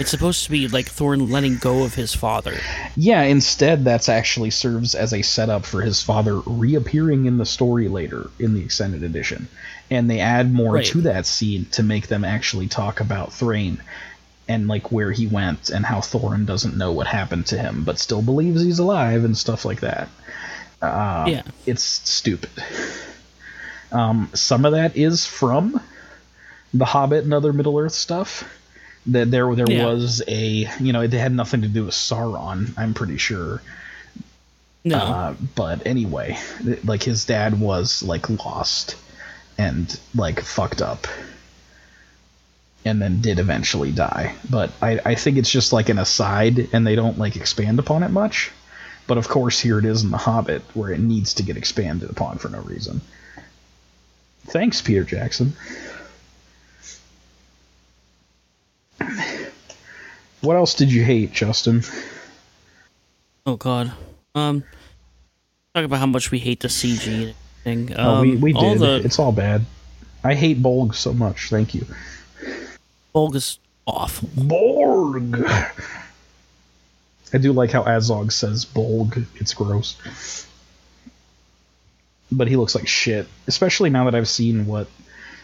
it's 0.00 0.10
supposed 0.10 0.44
to 0.44 0.50
be 0.50 0.68
like 0.68 0.86
Thorin 0.86 1.30
letting 1.30 1.56
go 1.56 1.82
of 1.84 1.94
his 1.94 2.14
father. 2.14 2.54
Yeah, 2.96 3.22
instead 3.22 3.84
that's 3.84 4.08
actually 4.08 4.50
serves 4.50 4.94
as 4.94 5.12
a 5.12 5.22
setup 5.22 5.64
for 5.64 5.80
his 5.82 6.02
father 6.02 6.40
reappearing 6.46 7.26
in 7.26 7.38
the 7.38 7.46
story 7.46 7.88
later 7.88 8.30
in 8.38 8.54
the 8.54 8.62
extended 8.62 9.02
edition. 9.02 9.48
And 9.90 10.08
they 10.10 10.20
add 10.20 10.52
more 10.52 10.74
Right. 10.74 10.86
to 10.86 11.00
that 11.02 11.26
scene 11.26 11.64
to 11.72 11.82
make 11.82 12.08
them 12.08 12.24
actually 12.24 12.68
talk 12.68 13.00
about 13.00 13.32
Thrain 13.32 13.82
and 14.46 14.68
like 14.68 14.92
where 14.92 15.10
he 15.12 15.26
went 15.26 15.70
and 15.70 15.84
how 15.84 15.98
Thorin 16.00 16.46
doesn't 16.46 16.76
know 16.76 16.92
what 16.92 17.06
happened 17.06 17.46
to 17.46 17.58
him 17.58 17.84
but 17.84 17.98
still 17.98 18.22
believes 18.22 18.62
he's 18.62 18.78
alive 18.78 19.24
and 19.24 19.36
stuff 19.36 19.64
like 19.64 19.80
that. 19.80 20.08
Uh, 20.80 21.24
yeah. 21.28 21.42
it's 21.66 21.82
stupid. 21.82 22.50
Um, 23.90 24.30
some 24.34 24.64
of 24.64 24.72
that 24.72 24.96
is 24.96 25.26
from 25.26 25.80
The 26.74 26.84
Hobbit 26.84 27.24
and 27.24 27.32
other 27.34 27.52
Middle 27.52 27.78
Earth 27.78 27.92
stuff. 27.94 28.44
That 29.08 29.30
there 29.30 29.54
there 29.54 29.70
Yeah. 29.70 29.86
was 29.86 30.22
a 30.28 30.68
you 30.80 30.92
know 30.92 31.00
it 31.02 31.12
had 31.12 31.32
nothing 31.32 31.62
to 31.62 31.68
do 31.68 31.84
with 31.86 31.94
Sauron. 31.94 32.72
I'm 32.76 32.94
pretty 32.94 33.16
sure. 33.16 33.62
No. 34.84 34.98
Uh, 34.98 35.34
but 35.54 35.86
anyway, 35.86 36.38
like 36.84 37.02
his 37.02 37.24
dad 37.24 37.58
was 37.60 38.02
like 38.02 38.28
lost 38.30 38.96
and 39.58 39.98
like 40.14 40.40
fucked 40.40 40.80
up, 40.82 41.06
and 42.84 43.00
then 43.02 43.20
did 43.20 43.38
eventually 43.38 43.92
die. 43.92 44.34
But 44.48 44.70
I 44.80 45.00
I 45.04 45.14
think 45.14 45.36
it's 45.36 45.50
just 45.50 45.72
like 45.72 45.88
an 45.88 45.98
aside, 45.98 46.68
and 46.72 46.86
they 46.86 46.94
don't 46.94 47.18
like 47.18 47.36
expand 47.36 47.78
upon 47.78 48.02
it 48.02 48.10
much. 48.10 48.50
But 49.06 49.16
of 49.18 49.26
course, 49.28 49.58
here 49.58 49.78
it 49.78 49.84
is 49.86 50.02
in 50.04 50.10
The 50.10 50.18
Hobbit, 50.18 50.62
where 50.74 50.90
it 50.92 51.00
needs 51.00 51.34
to 51.34 51.42
get 51.42 51.56
expanded 51.56 52.10
upon 52.10 52.36
for 52.38 52.50
no 52.50 52.60
reason. 52.60 53.00
Thanks, 54.46 54.80
Peter 54.82 55.02
Jackson. 55.04 55.54
What 60.40 60.56
else 60.56 60.74
did 60.74 60.92
you 60.92 61.02
hate, 61.02 61.32
Justin? 61.32 61.82
oh 63.46 63.56
God. 63.56 63.92
Um. 64.34 64.64
Talk 65.74 65.84
about 65.84 65.98
how 65.98 66.06
much 66.06 66.30
we 66.30 66.38
hate 66.38 66.60
the 66.60 66.68
CG 66.68 67.34
thing. 67.62 67.98
Um, 67.98 68.06
oh, 68.06 68.20
we, 68.22 68.36
we 68.36 68.54
all 68.54 68.72
did. 68.72 68.80
the 68.80 68.96
It's 69.04 69.18
all 69.18 69.32
bad. 69.32 69.64
I 70.24 70.34
hate 70.34 70.62
Bolg 70.62 70.94
so 70.94 71.12
much. 71.12 71.48
Thank 71.50 71.74
you. 71.74 71.86
Bolg 73.14 73.34
is 73.34 73.58
awful. 73.86 74.28
Borg. 74.36 75.44
I 77.32 77.38
do 77.38 77.52
like 77.52 77.70
how 77.70 77.82
Azog 77.82 78.32
says 78.32 78.64
Bolg. 78.64 79.24
It's 79.36 79.54
gross. 79.54 80.46
But 82.32 82.48
he 82.48 82.56
looks 82.56 82.74
like 82.74 82.88
shit. 82.88 83.26
Especially 83.46 83.90
now 83.90 84.04
that 84.04 84.14
I've 84.14 84.28
seen 84.28 84.66
what 84.66 84.88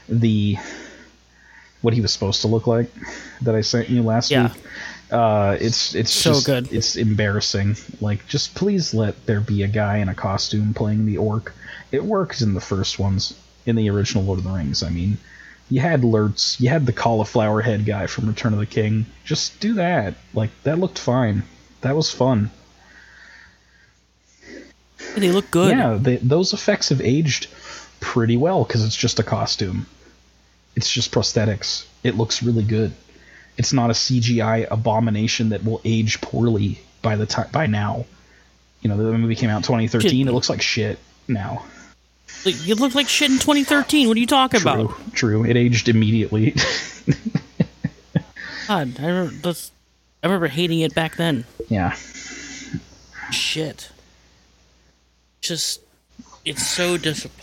the 0.09 0.57
what 1.85 1.93
he 1.93 2.01
was 2.01 2.13
supposed 2.13 2.41
to 2.41 2.49
look 2.49 2.67
like 2.67 2.91
that 3.43 3.55
I 3.55 3.61
sent 3.61 3.91
you 3.91 4.03
last 4.03 4.31
Yeah. 4.31 4.45
week. 4.55 4.63
Uh, 5.13 5.57
it's 5.61 5.95
it's 5.95 6.11
So 6.11 6.33
just, 6.33 6.47
good. 6.47 6.73
It's 6.73 6.97
embarrassing. 6.97 7.77
Like, 8.01 8.27
just 8.27 8.55
please 8.55 8.95
let 8.95 9.27
there 9.27 9.41
be 9.41 9.63
a 9.63 9.69
guy 9.69 9.99
in 9.99 10.09
a 10.09 10.15
costume 10.15 10.73
playing 10.73 11.05
the 11.05 11.19
orc. 11.19 11.53
It 11.93 12.03
worked 12.03 12.41
in 12.41 12.55
the 12.55 12.61
first 12.61 12.99
ones, 12.99 13.35
in 13.67 13.77
the 13.77 13.91
original 13.91 14.25
Lord 14.25 14.39
of 14.39 14.45
the 14.45 14.51
Rings. 14.51 14.83
I 14.83 14.89
mean, 14.89 15.19
you 15.71 15.81
had 15.81 16.05
Lurtz, 16.05 16.59
you 16.59 16.71
had 16.71 16.87
the 16.87 16.93
cauliflower 16.93 17.61
head 17.61 17.85
guy 17.85 18.07
from 18.07 18.27
Return 18.27 18.55
of 18.55 18.59
the 18.59 18.67
King. 18.67 19.05
Just 19.25 19.61
do 19.61 19.75
that. 19.75 20.15
Like, 20.33 20.51
that 20.63 20.79
looked 20.79 20.99
fine. 20.99 21.43
That 21.83 21.95
was 21.95 22.11
fun. 22.11 22.51
They 25.17 25.31
look 25.31 25.51
good. 25.51 25.71
Yeah, 25.71 25.99
they, 26.01 26.17
those 26.17 26.55
effects 26.55 26.89
have 26.89 27.03
aged 27.03 27.49
pretty 28.01 28.39
well 28.39 28.65
because 28.65 28.85
it's 28.85 28.97
just 28.97 29.21
a 29.21 29.23
costume. 29.23 29.87
It's 30.77 30.91
just 30.91 31.13
prosthetics. 31.13 31.87
It 32.03 32.17
looks 32.17 32.43
really 32.43 32.65
good. 32.65 32.93
It's 33.57 33.73
not 33.73 33.91
a 33.91 33.93
CGI 33.93 34.67
abomination 34.71 35.51
that 35.51 35.65
will 35.65 35.81
age 35.85 36.21
poorly 36.21 36.81
by 37.03 37.17
the 37.17 37.27
time 37.27 37.49
by 37.53 37.67
now. 37.67 38.05
You 38.83 38.91
know, 38.91 38.97
the 38.97 39.17
movie 39.17 39.37
came 39.37 39.51
out 39.51 39.59
in 39.59 39.63
2013. 39.63 40.29
It 40.29 40.33
looks 40.33 40.51
like 40.51 40.61
shit 40.61 40.99
now. 41.29 41.65
It 42.45 42.79
looked 42.81 42.95
like 42.95 43.09
shit 43.09 43.31
in 43.31 43.39
2013. 43.39 44.09
What 44.09 44.17
are 44.17 44.21
you 44.21 44.27
talking 44.27 44.61
True, 44.61 44.71
about? 44.73 45.15
true. 45.15 45.45
It 45.45 45.57
aged 45.57 45.89
immediately. 45.89 46.51
God, 48.69 48.97
I 48.99 49.07
remember, 49.07 49.33
that's, 49.43 49.71
I 50.23 50.27
remember 50.27 50.49
hating 50.49 50.81
it 50.81 50.95
back 50.95 51.17
then. 51.17 51.45
yeah. 51.69 51.95
Shit. 53.31 53.91
Just, 55.41 55.81
it's 56.45 56.67
so 56.67 56.97
disappointing. 56.97 57.41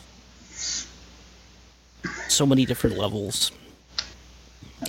So 2.31 2.45
many 2.45 2.65
different 2.65 2.97
levels. 2.97 3.51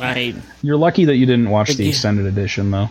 I 0.01 0.35
You're 0.63 0.77
lucky 0.77 1.05
that 1.07 1.17
you 1.17 1.27
didn't 1.27 1.51
watch 1.51 1.71
the 1.75 1.83
Yeah. 1.83 1.89
extended 1.91 2.25
edition 2.27 2.71
though. 2.71 2.89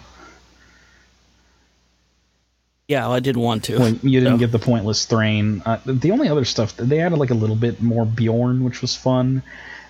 yeah, 2.87 3.07
I 3.09 3.19
didn't 3.21 3.41
want 3.41 3.63
to. 3.65 3.79
Well, 3.79 3.89
you 4.03 4.19
didn't 4.19 4.35
So, 4.35 4.39
get 4.39 4.51
the 4.51 4.59
pointless 4.59 5.05
Thrain. 5.05 5.61
Uh, 5.65 5.79
the 5.85 6.11
only 6.11 6.27
other 6.27 6.43
stuff 6.43 6.75
they 6.75 6.99
added 6.99 7.17
like 7.17 7.29
a 7.31 7.35
little 7.35 7.55
bit 7.55 7.81
more 7.81 8.05
Beorn, 8.05 8.63
which 8.65 8.81
was 8.81 8.95
fun. 8.95 9.41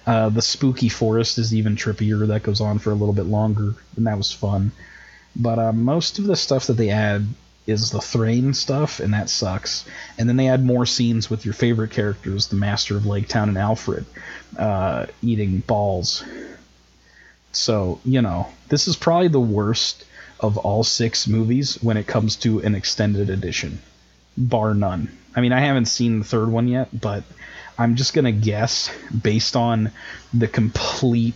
Uh, 0.06 0.30
the 0.30 0.42
spooky 0.42 0.90
forest 0.90 1.38
is 1.40 1.54
even 1.54 1.76
trippier. 1.76 2.28
That 2.28 2.44
goes 2.44 2.62
on 2.62 2.78
for 2.80 2.92
a 2.92 2.96
little 2.96 3.14
bit 3.14 3.26
longer, 3.26 3.74
and 3.98 4.06
that 4.08 4.18
was 4.18 4.32
fun. 4.32 4.72
But 5.36 5.58
uh, 5.60 5.74
most 5.74 6.20
of 6.20 6.26
the 6.26 6.36
stuff 6.36 6.68
that 6.68 6.74
they 6.74 6.90
add 6.92 7.26
is 7.68 7.92
the 7.92 8.02
Thrain 8.02 8.54
stuff, 8.54 9.00
and 9.00 9.14
that 9.14 9.30
sucks. 9.30 9.86
And 10.18 10.28
then 10.28 10.38
they 10.38 10.48
add 10.48 10.64
more 10.64 10.86
scenes 10.86 11.30
with 11.30 11.46
your 11.46 11.54
favorite 11.54 11.92
characters, 11.92 12.48
the 12.48 12.56
Master 12.56 12.98
of 12.98 13.06
Lake 13.06 13.28
Town 13.28 13.50
and 13.50 13.58
Alfrid, 13.58 14.06
uh, 14.58 15.06
eating 15.22 15.60
balls. 15.60 16.24
So, 17.52 18.00
you 18.04 18.22
know, 18.22 18.48
this 18.70 18.88
is 18.88 18.96
probably 18.96 19.28
the 19.28 19.40
worst 19.40 20.06
of 20.40 20.58
all 20.58 20.84
six 20.84 21.28
movies 21.28 21.76
when 21.84 21.98
it 21.98 22.08
comes 22.08 22.36
to 22.38 22.60
an 22.60 22.74
extended 22.74 23.30
edition, 23.30 23.80
bar 24.38 24.74
none. 24.74 25.16
I 25.36 25.42
mean, 25.42 25.54
I 25.54 25.60
haven't 25.60 25.86
seen 25.86 26.20
the 26.20 26.26
third 26.26 26.50
one 26.50 26.68
yet, 26.68 26.90
but 27.00 27.24
I'm 27.78 27.96
just 27.96 28.14
going 28.14 28.26
to 28.26 28.32
guess 28.32 28.92
based 29.10 29.56
on 29.56 29.92
the 30.34 30.48
complete, 30.48 31.36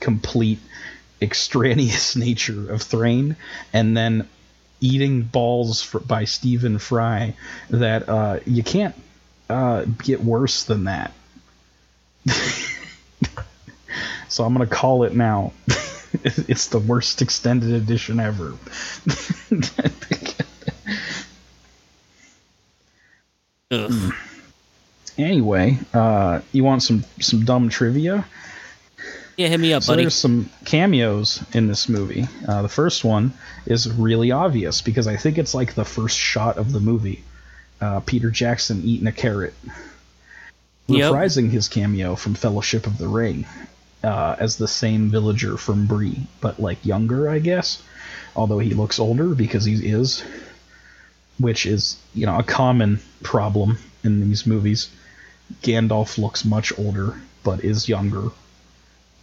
complete 0.00 0.60
extraneous 1.20 2.16
nature 2.16 2.70
of 2.70 2.82
Thrain 2.82 3.36
and 3.72 3.96
then 3.96 4.28
eating 4.86 5.22
balls 5.22 5.82
for, 5.82 6.00
by 6.00 6.24
Stephen 6.24 6.78
Fry 6.78 7.34
that 7.70 8.08
uh, 8.08 8.40
you 8.46 8.62
can't 8.62 8.94
uh, 9.48 9.84
get 10.02 10.22
worse 10.22 10.64
than 10.64 10.84
that. 10.84 11.12
so 14.28 14.44
I'm 14.44 14.54
going 14.54 14.68
to 14.68 14.74
call 14.74 15.04
it 15.04 15.14
now. 15.14 15.52
it's 16.24 16.68
the 16.68 16.78
worst 16.78 17.22
extended 17.22 17.72
edition 17.72 18.20
ever. 18.20 18.54
anyway, 25.18 25.78
uh, 25.92 26.40
you 26.52 26.62
want 26.64 26.82
some 26.82 27.04
some 27.20 27.44
dumb 27.44 27.68
trivia? 27.68 28.26
Yeah, 29.36 29.48
hit 29.48 29.60
me 29.60 29.72
up, 29.74 29.82
So 29.82 29.92
buddy. 29.92 30.02
there's 30.04 30.14
some 30.14 30.48
cameos 30.64 31.42
in 31.52 31.66
this 31.66 31.88
movie. 31.88 32.26
Uh, 32.48 32.62
the 32.62 32.68
first 32.70 33.04
one 33.04 33.32
is 33.66 33.90
really 33.90 34.30
obvious 34.30 34.80
because 34.80 35.06
I 35.06 35.16
think 35.16 35.36
it's 35.36 35.54
like 35.54 35.74
the 35.74 35.84
first 35.84 36.16
shot 36.18 36.56
of 36.56 36.72
the 36.72 36.80
movie. 36.80 37.22
Uh, 37.80 38.00
Peter 38.00 38.30
Jackson 38.30 38.82
eating 38.84 39.06
a 39.06 39.12
carrot, 39.12 39.52
Yep. 40.88 41.12
reprising 41.12 41.50
his 41.50 41.68
cameo 41.68 42.14
from 42.16 42.34
Fellowship 42.34 42.86
of 42.86 42.96
the 42.96 43.08
Ring 43.08 43.44
uh, 44.02 44.36
as 44.38 44.56
the 44.56 44.68
same 44.68 45.10
villager 45.10 45.56
from 45.58 45.86
Bree, 45.86 46.20
but 46.40 46.58
like 46.58 46.84
younger, 46.86 47.28
I 47.28 47.38
guess. 47.40 47.82
Although 48.34 48.60
he 48.60 48.72
looks 48.72 48.98
older 48.98 49.34
because 49.34 49.64
he 49.66 49.74
is, 49.74 50.22
which 51.38 51.66
is 51.66 51.96
you 52.14 52.24
know 52.24 52.38
a 52.38 52.42
common 52.42 53.00
problem 53.22 53.78
in 54.04 54.20
these 54.26 54.46
movies. 54.46 54.88
Gandalf 55.62 56.16
looks 56.18 56.44
much 56.44 56.76
older 56.78 57.20
but 57.42 57.62
is 57.64 57.88
younger. 57.88 58.30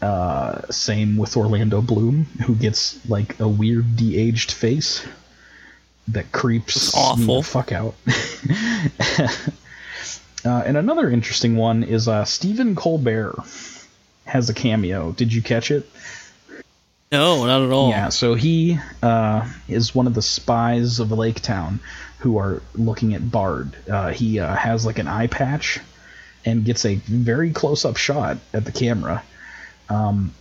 Uh, 0.03 0.61
same 0.69 1.15
with 1.15 1.37
Orlando 1.37 1.81
Bloom, 1.81 2.25
who 2.45 2.55
gets 2.55 2.99
like 3.09 3.39
a 3.39 3.47
weird 3.47 3.95
de-aged 3.95 4.51
face 4.51 5.07
that 6.09 6.29
creeps 6.33 6.93
awful. 6.93 7.37
the 7.37 7.47
fuck 7.47 7.71
out. 7.71 7.95
uh, 10.45 10.63
and 10.65 10.75
another 10.75 11.09
interesting 11.09 11.55
one 11.55 11.83
is 11.83 12.09
uh, 12.09 12.25
Stephen 12.25 12.75
Colbert 12.75 13.33
has 14.25 14.49
a 14.49 14.53
cameo. 14.53 15.13
Did 15.13 15.31
you 15.31 15.41
catch 15.41 15.71
it? 15.71 15.89
no, 17.09 17.45
not 17.45 17.61
at 17.61 17.71
all. 17.71 17.89
Yeah, 17.89 18.09
so 18.09 18.33
he 18.33 18.77
uh, 19.01 19.49
is 19.69 19.95
one 19.95 20.07
of 20.07 20.15
the 20.15 20.21
spies 20.21 20.99
of 20.99 21.13
Lake 21.13 21.39
Town 21.39 21.79
who 22.19 22.39
are 22.39 22.61
looking 22.73 23.13
at 23.13 23.31
Bard. 23.31 23.73
Uh, 23.89 24.11
he 24.11 24.39
uh, 24.39 24.53
has 24.53 24.85
like 24.85 24.99
an 24.99 25.07
eye 25.07 25.27
patch 25.27 25.79
and 26.43 26.65
gets 26.65 26.83
a 26.83 26.95
very 26.95 27.51
close 27.51 27.85
up 27.85 27.95
shot 27.95 28.37
at 28.53 28.65
the 28.65 28.73
camera. 28.73 29.23
Um, 29.89 30.33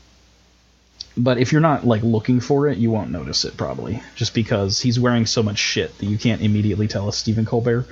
but 1.16 1.39
if 1.39 1.52
you're 1.52 1.60
not 1.60 1.86
like 1.86 2.02
looking 2.02 2.40
for 2.40 2.69
it, 2.69 2.78
you 2.78 2.90
won't 2.90 3.10
notice 3.10 3.44
it 3.44 3.56
probably, 3.56 4.02
just 4.14 4.35
because 4.35 4.81
he's 4.81 4.98
wearing 4.98 5.27
so 5.27 5.43
much 5.43 5.59
shit 5.59 5.97
that 5.98 6.06
you 6.06 6.16
can't 6.16 6.40
immediately 6.40 6.89
tell 6.89 7.09
it's 7.09 7.19
Stephen 7.19 7.44
Colbert. 7.44 7.86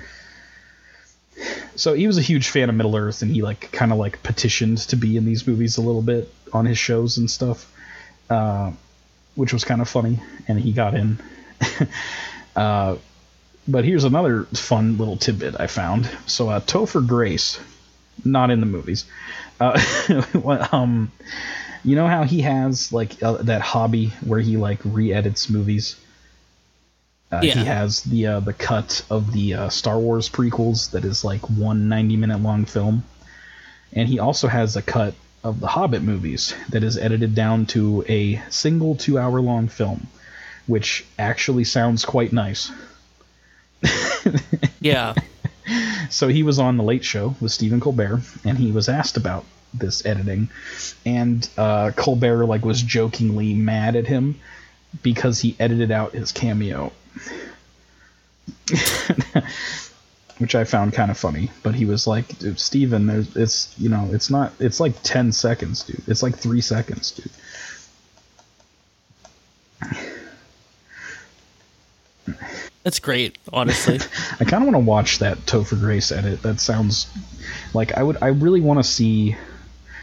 So 1.77 1.95
he 1.95 2.07
was 2.07 2.19
a 2.19 2.23
huge 2.23 2.49
fan 2.49 2.69
of 2.69 2.75
Middle 2.75 2.97
Earth, 2.97 3.23
and 3.23 3.31
he 3.31 3.43
like 3.43 3.73
kind 3.73 3.93
of 3.93 3.99
like 3.99 4.23
petitioned 4.23 4.79
to 4.79 4.97
be 4.97 5.17
in 5.17 5.25
these 5.25 5.47
movies 5.47 5.77
a 5.77 5.83
little 5.83 6.03
bit 6.03 6.33
on 6.53 6.65
his 6.67 6.79
shows 6.79 7.19
and 7.19 7.31
stuff 7.31 7.71
uh, 8.31 8.73
which 9.35 9.53
was 9.53 9.65
kind 9.65 9.81
of 9.81 9.89
funny, 9.89 10.21
and 10.49 10.59
he 10.59 10.73
got 10.73 10.95
in. 10.95 11.19
uh, 12.57 12.97
but 13.69 13.85
here's 13.85 14.05
another 14.05 14.45
fun 14.45 14.97
little 14.97 15.17
tidbit 15.17 15.61
I 15.61 15.67
found. 15.67 16.09
So 16.27 16.49
uh, 16.49 16.61
Topher 16.61 17.07
Grace, 17.07 17.61
not 18.25 18.51
in 18.51 18.61
the 18.61 18.67
movies. 18.67 19.05
Uh, 19.59 19.81
um, 20.73 21.11
you 21.85 21.97
know 21.97 22.07
how 22.07 22.25
he 22.25 22.43
has 22.43 22.93
like 22.93 23.23
uh, 23.23 23.39
that 23.43 23.61
hobby 23.63 24.13
where 24.25 24.41
he 24.41 24.57
like 24.57 24.81
re-edits 24.85 25.49
movies. 25.51 25.97
Uh, 27.33 27.41
Yeah. 27.43 27.55
He 27.55 27.65
has 27.65 28.03
the 28.03 28.27
uh, 28.27 28.41
the 28.41 28.53
cut 28.53 29.05
of 29.11 29.33
the 29.33 29.55
uh, 29.55 29.69
Star 29.69 29.99
Wars 29.99 30.29
prequels 30.29 30.91
that 30.91 31.05
is 31.05 31.25
like 31.25 31.43
one 31.49 31.89
90 31.89 32.17
minute 32.17 32.41
long 32.43 32.65
film, 32.65 33.05
and 33.93 34.09
he 34.09 34.19
also 34.19 34.49
has 34.49 34.77
a 34.77 34.83
cut 34.83 35.15
of 35.43 35.61
the 35.61 35.69
Hobbit 35.69 36.03
movies 36.03 36.55
that 36.69 36.83
is 36.83 36.99
edited 36.99 37.35
down 37.35 37.67
to 37.67 38.05
a 38.09 38.43
single 38.51 38.95
two 38.95 39.19
hour 39.19 39.41
long 39.41 39.69
film, 39.69 40.07
which 40.67 41.07
actually 41.19 41.65
sounds 41.65 42.05
quite 42.05 42.33
nice. 42.33 42.71
Yeah. 44.81 45.15
So 46.11 46.29
he 46.29 46.43
was 46.43 46.59
on 46.59 46.77
the 46.77 46.83
Late 46.83 47.05
Show 47.05 47.37
with 47.41 47.53
Stephen 47.53 47.81
Colbert, 47.81 48.23
and 48.45 48.59
he 48.59 48.73
was 48.73 48.89
asked 48.89 49.17
about 49.17 49.45
this 49.73 50.05
editing, 50.05 50.51
and 51.07 51.49
uh, 51.57 51.93
Colbert 51.95 52.47
like 52.47 52.65
was 52.65 52.83
jokingly 52.83 53.55
mad 53.55 53.95
at 53.97 54.07
him 54.07 54.41
because 55.03 55.41
he 55.41 55.55
edited 55.61 55.91
out 55.91 56.13
his 56.13 56.33
cameo, 56.33 56.93
which 60.39 60.55
I 60.55 60.65
found 60.65 60.93
kind 60.93 61.11
of 61.11 61.19
funny. 61.19 61.51
But 61.63 61.75
he 61.77 61.85
was 61.85 62.07
like, 62.07 62.27
"Stephen, 62.57 63.09
it's 63.37 63.75
you 63.79 63.89
know 63.89 64.09
it's 64.13 64.31
not 64.31 64.53
it's 64.59 64.81
like 64.81 65.01
ten 65.03 65.31
seconds, 65.33 65.85
dude. 65.85 66.03
It's 66.09 66.23
like 66.23 66.37
three 66.37 66.61
seconds, 66.61 67.13
dude." 67.13 67.31
That's 72.83 72.99
great, 72.99 73.37
honestly. 73.53 73.99
I 74.41 74.45
kind 74.45 74.63
of 74.63 74.73
want 74.73 74.75
to 74.75 74.89
watch 74.91 75.19
that 75.19 75.39
Topher 75.39 75.79
Grace 75.79 76.11
edit. 76.13 76.43
That 76.43 76.61
sounds 76.61 77.09
like 77.75 77.93
I 77.97 78.03
would. 78.03 78.17
I 78.23 78.29
really 78.29 78.61
want 78.61 78.79
to 78.79 78.85
see. 78.85 79.37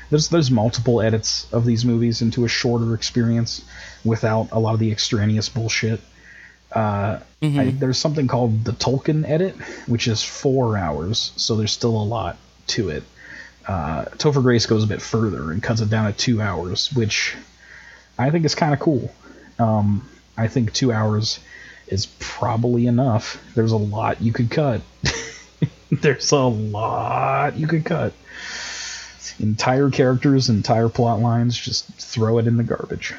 There's 0.10 0.30
there's 0.30 0.52
multiple 0.52 1.02
edits 1.02 1.52
of 1.52 1.66
these 1.66 1.84
movies 1.84 2.22
into 2.22 2.45
a 2.45 2.48
shorter 2.48 2.94
experience 2.94 3.66
without 4.06 4.49
a 4.52 4.60
lot 4.60 4.74
of 4.74 4.80
the 4.80 4.91
extraneous 4.91 5.49
bullshit. 5.49 5.99
Uh, 6.72 7.20
I, 7.60 7.72
there's 7.72 7.98
something 7.98 8.28
called 8.28 8.64
the 8.64 8.74
Tolkien 8.74 9.28
edit, 9.28 9.56
which 9.88 10.08
is 10.08 10.22
four 10.24 10.78
hours, 10.78 11.32
so 11.36 11.56
there's 11.56 11.72
still 11.72 11.95
a 11.95 12.04
lot 12.04 12.38
to 12.68 12.90
it. 12.90 13.04
uh, 13.68 14.06
Topher 14.18 14.41
Grace 14.41 14.66
goes 14.66 14.84
a 14.84 14.88
bit 14.88 15.02
further 15.02 15.52
and 15.52 15.64
cuts 15.64 15.82
it 15.82 15.90
down 15.90 16.12
to 16.12 16.18
two 16.18 16.41
hours, 16.41 16.91
which 16.94 17.36
I 18.18 18.30
think 18.30 18.45
is 18.45 18.54
kind 18.56 18.74
of 18.74 18.80
cool. 18.80 19.14
Um, 19.60 20.08
I 20.38 20.48
think 20.48 20.74
two 20.74 20.91
hours 20.91 21.40
is 21.88 22.08
probably 22.20 22.88
enough. 22.88 23.42
There's 23.56 23.72
a 23.72 23.78
lot 23.78 24.22
you 24.22 24.34
could 24.34 24.52
cut. 24.52 24.82
There's 25.92 26.32
a 26.32 26.40
lot 26.40 27.58
you 27.58 27.68
could 27.68 27.86
cut. 27.86 28.14
Entire 29.40 29.90
characters, 29.90 30.50
entire 30.50 30.90
plot 30.90 31.20
lines, 31.20 31.58
just 31.58 31.86
throw 31.94 32.40
it 32.40 32.48
in 32.48 32.58
the 32.58 32.64
garbage. 32.64 33.14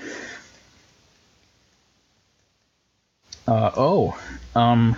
Uh, 3.46 3.70
oh, 3.76 4.20
um, 4.54 4.96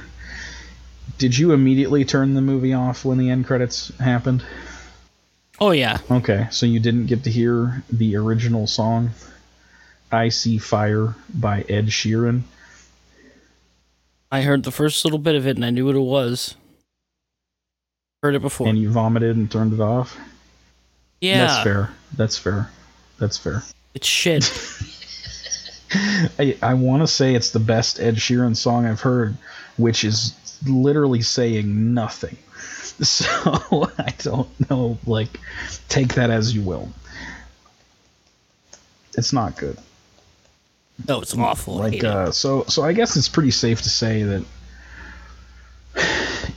did 1.19 1.37
you 1.37 1.53
immediately 1.53 2.05
turn 2.05 2.35
the 2.35 2.41
movie 2.41 2.73
off 2.73 3.05
when 3.05 3.19
the 3.19 3.31
end 3.31 3.47
credits 3.47 3.97
happened? 3.99 4.43
Oh 5.61 5.71
yeah. 5.73 5.99
Okay, 6.11 6.49
so 6.51 6.67
you 6.67 6.81
didn't 6.81 7.07
get 7.07 7.25
to 7.25 7.31
hear 7.31 7.85
the 7.93 8.17
original 8.17 8.67
song, 8.67 9.11
"I 10.11 10.31
See 10.31 10.59
Fire" 10.59 11.15
by 11.33 11.61
Ed 11.69 11.89
Sheeran. 11.89 12.43
I 14.31 14.43
heard 14.43 14.63
the 14.63 14.71
first 14.71 15.05
little 15.05 15.19
bit 15.19 15.35
of 15.35 15.47
it 15.47 15.57
and 15.57 15.65
I 15.65 15.71
knew 15.71 15.87
what 15.87 15.97
it 15.97 16.01
was. 16.01 16.55
Heard 18.23 18.35
it 18.35 18.43
before. 18.43 18.69
And 18.69 18.79
you 18.79 18.91
vomited 18.91 19.37
and 19.37 19.51
turned 19.51 19.73
it 19.73 19.81
off. 19.81 20.17
yeah. 21.21 21.47
That's 21.47 21.65
fair. 21.65 21.91
That's 22.17 22.39
fair. 22.39 22.71
That's 23.19 23.39
fair. 23.39 23.63
It's 23.95 24.07
shit. 24.07 24.45
I, 26.39 26.57
I 26.63 26.75
want 26.75 27.03
to 27.03 27.07
say 27.09 27.35
it's 27.35 27.51
the 27.51 27.59
best 27.59 27.99
Ed 27.99 28.17
Sheeran 28.17 28.57
song 28.57 28.87
I've 28.87 29.01
heard, 29.01 29.37
which 29.77 30.05
is 30.05 30.35
literally 30.67 31.23
saying 31.23 31.95
nothing. 31.95 32.37
So 33.01 33.25
I 33.99 34.13
don't 34.19 34.69
know. 34.69 34.99
Like, 35.07 35.41
take 35.89 36.15
that 36.17 36.29
as 36.29 36.55
you 36.55 36.61
will. 36.61 36.91
It's 39.17 39.33
not 39.33 39.57
good. 39.57 39.79
No, 41.09 41.21
it's 41.21 41.37
awful. 41.37 41.77
Like, 41.77 42.03
uh, 42.05 42.31
so 42.33 42.65
so 42.65 42.83
I 42.83 42.93
guess 42.93 43.17
it's 43.17 43.29
pretty 43.29 43.51
safe 43.51 43.83
to 43.83 43.89
say 43.89 44.23
that 44.23 44.45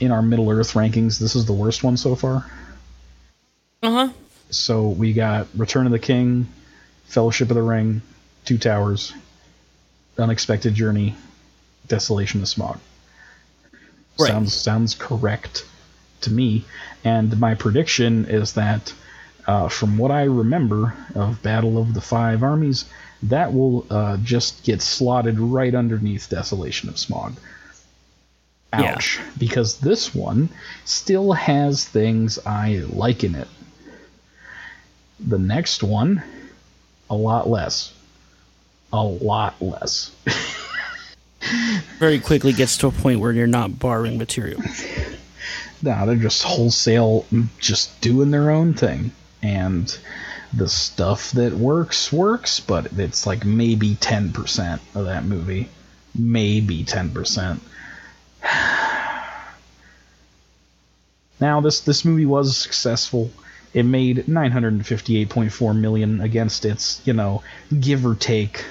in 0.00 0.10
our 0.10 0.22
Middle 0.22 0.50
Earth 0.50 0.72
rankings, 0.72 1.18
this 1.18 1.36
is 1.36 1.46
the 1.46 1.52
worst 1.52 1.82
one 1.84 1.96
so 1.96 2.14
far. 2.14 2.50
Uh-huh. 3.82 4.10
So 4.50 4.88
we 4.88 5.12
got 5.12 5.46
Return 5.56 5.86
of 5.86 5.92
the 5.92 5.98
King, 5.98 6.46
Fellowship 7.06 7.50
of 7.50 7.56
the 7.56 7.62
Ring, 7.62 8.02
Two 8.44 8.58
Towers, 8.58 9.12
Unexpected 10.18 10.74
Journey, 10.74 11.14
Desolation 11.86 12.40
of 12.40 12.48
Smaug. 12.48 12.78
Right. 14.18 14.28
Sounds 14.28 14.54
sounds 14.54 14.94
correct 14.94 15.66
to 16.22 16.30
me. 16.30 16.64
And 17.04 17.38
my 17.38 17.54
prediction 17.54 18.24
is 18.26 18.54
that, 18.54 18.94
uh, 19.46 19.68
from 19.68 19.98
what 19.98 20.10
I 20.10 20.22
remember 20.24 20.94
of 21.14 21.42
Battle 21.42 21.78
of 21.78 21.94
the 21.94 22.00
Five 22.00 22.42
Armies, 22.42 22.84
that 23.24 23.52
will 23.52 23.86
uh, 23.90 24.16
just 24.18 24.64
get 24.64 24.82
slotted 24.82 25.38
right 25.38 25.74
underneath 25.74 26.28
Desolation 26.28 26.88
of 26.88 26.96
Smaug. 26.96 27.34
Yeah. 28.72 28.94
Ouch. 28.94 29.20
Because 29.38 29.78
this 29.78 30.14
one 30.14 30.48
still 30.84 31.32
has 31.32 31.84
things 31.84 32.38
I 32.44 32.84
like 32.88 33.24
in 33.24 33.34
it. 33.34 33.48
The 35.20 35.38
next 35.38 35.82
one, 35.82 36.22
a 37.08 37.14
lot 37.14 37.48
less. 37.48 37.92
A 38.92 39.02
lot 39.02 39.60
less. 39.60 40.10
Very 41.98 42.18
quickly 42.20 42.52
gets 42.52 42.76
to 42.78 42.88
a 42.88 42.90
point 42.90 43.20
where 43.20 43.32
you're 43.32 43.46
not 43.46 43.78
borrowing 43.78 44.18
material. 44.18 44.62
No, 45.82 46.06
they're 46.06 46.16
just 46.16 46.42
wholesale, 46.42 47.26
just 47.58 48.00
doing 48.00 48.30
their 48.30 48.50
own 48.50 48.72
thing. 48.72 49.12
And 49.42 49.94
the 50.56 50.68
stuff 50.68 51.32
that 51.32 51.52
works, 51.52 52.12
works, 52.12 52.60
but 52.60 52.92
it's 52.98 53.26
like 53.26 53.44
maybe 53.44 53.94
10% 53.96 54.80
of 54.94 55.06
that 55.06 55.24
movie. 55.24 55.68
Maybe 56.14 56.84
10%. 56.84 57.60
Now, 61.40 61.60
this, 61.60 61.80
this 61.80 62.04
movie 62.04 62.26
was 62.26 62.56
successful. 62.56 63.28
It 63.74 63.82
made 63.82 64.18
958.4 64.28 65.76
million 65.76 66.20
against 66.20 66.64
its, 66.64 67.02
you 67.04 67.12
know, 67.12 67.42
give 67.80 68.06
or 68.06 68.14
take 68.14 68.64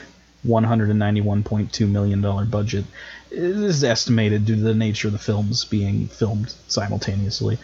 191.2 0.47 1.89
million 1.89 2.21
dollar 2.21 2.45
budget. 2.45 2.85
It 3.31 3.39
is 3.39 3.83
estimated 3.83 4.45
due 4.45 4.55
to 4.55 4.61
the 4.61 4.73
nature 4.73 5.09
of 5.09 5.13
the 5.13 5.19
films 5.19 5.65
being 5.65 6.07
filmed 6.07 6.53
simultaneously. 6.67 7.57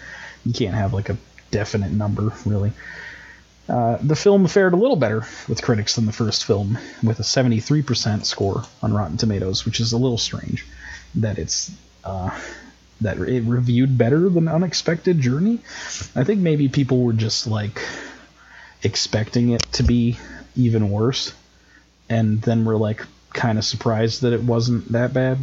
You 0.46 0.54
can't 0.54 0.76
have 0.76 0.94
like 0.94 1.10
a 1.10 1.18
definite 1.50 1.91
number, 1.91 2.34
really. 2.46 2.74
Uh, 3.70 3.98
the 4.02 4.16
film 4.16 4.48
fared 4.48 4.74
a 4.74 4.78
little 4.78 4.96
better 4.96 5.24
with 5.48 5.62
critics 5.62 5.96
than 5.96 6.06
the 6.08 6.12
first 6.12 6.46
film, 6.46 6.78
with 7.04 7.20
a 7.20 7.24
73% 7.24 8.26
score 8.26 8.64
on 8.82 8.94
Rotten 8.94 9.18
Tomatoes, 9.18 9.64
which 9.66 9.80
is 9.80 9.91
a 9.94 9.98
little 9.98 10.18
strange 10.18 10.66
that 11.16 11.38
it's 11.38 11.72
uh, 12.04 12.32
that 13.02 13.18
it 13.20 13.41
reviewed 13.44 13.96
better 13.98 14.28
than 14.30 14.48
Unexpected 14.48 15.20
Journey. 15.22 15.60
I 16.16 16.24
think 16.24 16.40
maybe 16.41 16.68
people 16.68 17.04
were 17.04 17.14
just 17.14 17.46
like 17.46 17.80
expecting 18.82 19.52
it 19.52 19.62
to 19.74 19.84
be 19.84 20.18
even 20.56 20.90
worse, 20.90 21.34
and 22.10 22.41
then 22.41 22.66
were 22.66 22.78
like 22.78 23.06
kind 23.34 23.58
of 23.60 23.66
surprised 23.66 24.22
that 24.24 24.34
it 24.34 24.41
wasn't 24.41 24.91
that 24.94 25.14
bad. 25.14 25.38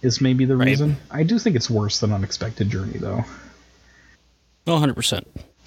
Is 0.00 0.20
maybe 0.20 0.44
the 0.44 0.56
Right. 0.56 0.66
reason. 0.68 0.98
I 1.10 1.22
do 1.24 1.38
think 1.38 1.56
it's 1.56 1.70
worse 1.70 1.98
than 1.98 2.12
Unexpected 2.12 2.68
Journey, 2.70 2.98
though. 2.98 3.24
Oh, 4.66 4.76
100%. 4.78 5.24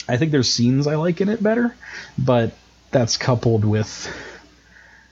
I 0.07 0.17
think 0.17 0.31
there's 0.31 0.49
scenes 0.51 0.87
I 0.87 0.95
like 0.95 1.21
in 1.21 1.29
it 1.29 1.41
better, 1.41 1.75
but 2.17 2.53
that's 2.91 3.17
coupled 3.17 3.65
with 3.65 4.09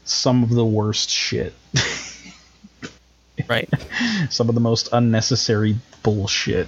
some 0.05 0.43
of 0.43 0.49
the 0.49 0.65
worst 0.65 1.09
shit. 1.09 1.53
Right. 3.49 3.69
some 4.29 4.49
of 4.49 4.55
the 4.55 4.61
most 4.61 4.89
unnecessary 4.91 5.75
bullshit. 6.03 6.67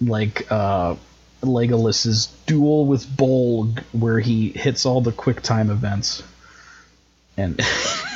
Like 0.00 0.50
uh 0.50 0.96
Legolas's 1.42 2.26
duel 2.46 2.86
with 2.86 3.06
Bolg 3.06 3.80
where 3.92 4.18
he 4.18 4.48
hits 4.48 4.86
all 4.86 5.00
the 5.00 5.12
quick 5.12 5.42
time 5.42 5.70
events. 5.70 6.22
And 7.36 7.60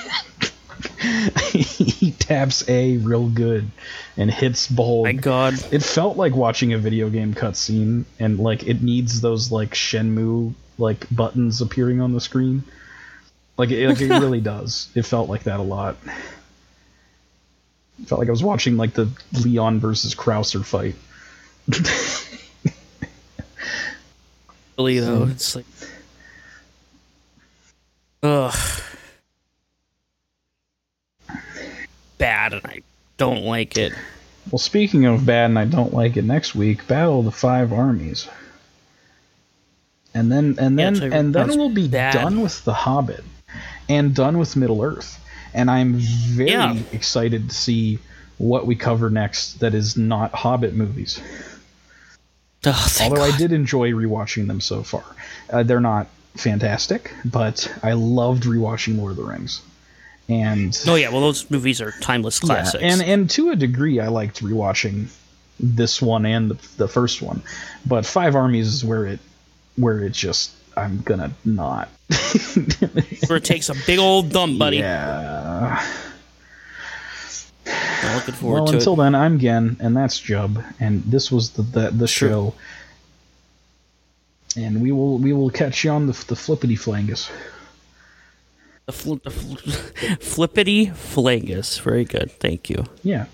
he 1.52 2.10
taps 2.12 2.68
A 2.68 2.96
real 2.96 3.28
good 3.28 3.70
and 4.16 4.30
hits 4.30 4.68
Bolg. 4.68 5.04
My 5.04 5.12
god. 5.12 5.54
It 5.72 5.82
felt 5.82 6.16
like 6.16 6.34
watching 6.34 6.72
a 6.72 6.78
video 6.78 7.08
game 7.10 7.34
cutscene, 7.34 8.04
and 8.18 8.38
like 8.38 8.66
it 8.66 8.82
needs 8.82 9.20
those 9.20 9.52
like 9.52 9.74
Shenmue 9.74 10.54
like 10.78 11.06
buttons 11.14 11.60
appearing 11.60 12.00
on 12.00 12.12
the 12.12 12.20
screen. 12.20 12.64
Like 13.56 13.70
it, 13.70 13.88
like 13.88 14.00
it 14.00 14.08
really 14.20 14.40
does. 14.40 14.90
It 14.94 15.02
felt 15.02 15.28
like 15.28 15.44
that 15.44 15.60
a 15.60 15.62
lot. 15.64 15.96
It 18.00 18.08
felt 18.08 18.20
like 18.20 18.28
I 18.28 18.32
was 18.32 18.42
watching 18.42 18.76
like 18.76 18.94
the 18.94 19.08
Leon 19.44 19.80
versus 19.80 20.14
Krauser 20.14 20.64
fight. 20.64 20.94
Really, 24.78 25.00
though. 25.00 25.22
Mm-hmm. 25.22 25.30
It's 25.32 25.56
like. 25.56 25.64
Ugh. 28.22 28.82
Bad, 32.18 32.52
and 32.54 32.66
I 32.66 32.82
don't 33.16 33.44
like 33.44 33.76
it. 33.78 33.92
Well, 34.50 34.58
speaking 34.58 35.04
of 35.04 35.24
bad, 35.26 35.50
and 35.50 35.58
I 35.58 35.64
don't 35.64 35.92
like 35.92 36.16
it. 36.16 36.24
Next 36.24 36.54
week, 36.54 36.86
Battle 36.86 37.20
of 37.20 37.24
the 37.26 37.30
Five 37.30 37.72
Armies, 37.72 38.28
and 40.14 40.30
then 40.32 40.56
and 40.58 40.78
Yeah, 40.78 40.90
then 40.90 40.96
so 40.96 41.16
and 41.16 41.34
then 41.34 41.48
we'll 41.58 41.68
be 41.70 41.88
bad. 41.88 42.14
done 42.14 42.40
with 42.40 42.64
The 42.64 42.72
Hobbit, 42.74 43.24
and 43.88 44.14
done 44.14 44.38
with 44.38 44.56
Middle 44.56 44.82
Earth. 44.82 45.18
And 45.54 45.70
I'm 45.70 45.94
very 45.94 46.50
Yeah. 46.50 46.76
excited 46.92 47.48
to 47.48 47.54
see 47.54 47.98
what 48.36 48.66
we 48.66 48.74
cover 48.76 49.10
next. 49.10 49.60
That 49.60 49.74
is 49.74 49.96
not 49.96 50.32
Hobbit 50.34 50.74
movies. 50.74 51.20
Thank 52.62 53.10
Although 53.12 53.22
I 53.24 53.36
did 53.36 53.52
enjoy 53.52 53.90
rewatching 53.92 54.46
them 54.46 54.60
so 54.60 54.82
far. 54.82 55.04
Uh, 55.50 55.62
they're 55.62 55.80
not 55.80 56.08
fantastic, 56.36 57.12
but 57.24 57.70
I 57.82 57.92
loved 57.92 58.44
rewatching 58.44 58.98
Lord 58.98 59.12
of 59.12 59.16
the 59.16 59.22
Rings. 59.24 59.62
And 60.28 60.78
Oh, 60.86 60.94
yeah, 60.96 61.08
well, 61.10 61.22
those 61.22 61.50
movies 61.50 61.80
are 61.80 61.92
timeless 62.00 62.38
classics. 62.40 62.82
yeah, 62.82 62.92
and 62.92 63.02
and 63.02 63.30
to 63.30 63.50
a 63.50 63.56
degree, 63.56 63.98
I 64.00 64.08
liked 64.08 64.42
rewatching 64.42 65.06
this 65.58 66.02
one 66.02 66.26
and 66.26 66.50
the, 66.50 66.58
the 66.76 66.86
first 66.88 67.22
one, 67.22 67.42
but 67.86 68.04
Five 68.06 68.34
Armies 68.36 68.68
is 68.68 68.84
where 68.84 69.06
it 69.06 69.20
where 69.76 70.00
it 70.00 70.12
just 70.12 70.52
I'm 70.76 71.00
gonna 71.00 71.32
not. 71.44 71.88
Where 73.26 73.36
it 73.38 73.44
takes 73.44 73.68
a 73.68 73.74
big 73.86 73.98
old 73.98 74.30
dump, 74.30 74.58
buddy. 74.58 74.78
Yeah. 74.78 75.84
I'm 78.02 78.14
looking 78.16 78.34
forward 78.34 78.62
Well, 78.64 78.74
until 78.74 78.94
it. 78.94 78.96
then, 78.98 79.14
I'm 79.14 79.38
Gen, 79.38 79.76
and 79.80 79.96
that's 79.96 80.20
Jub, 80.20 80.64
and 80.80 81.02
this 81.04 81.30
was 81.32 81.50
the 81.50 81.62
the, 81.62 81.90
the 81.90 82.08
show. 82.08 82.54
And 84.56 84.80
we 84.80 84.92
will 84.92 85.18
we 85.18 85.32
will 85.32 85.50
catch 85.50 85.84
you 85.84 85.90
on 85.90 86.06
the 86.06 86.12
the 86.28 86.36
flippity 86.36 86.76
flangus. 86.76 87.30
The, 88.88 88.92
fl- 88.94 89.14
the 89.22 89.30
fl- 89.30 89.56
flippity 90.20 90.86
flangus. 90.86 91.78
Very 91.78 92.06
good. 92.06 92.30
Thank 92.40 92.70
you. 92.70 92.86
Yeah. 93.02 93.26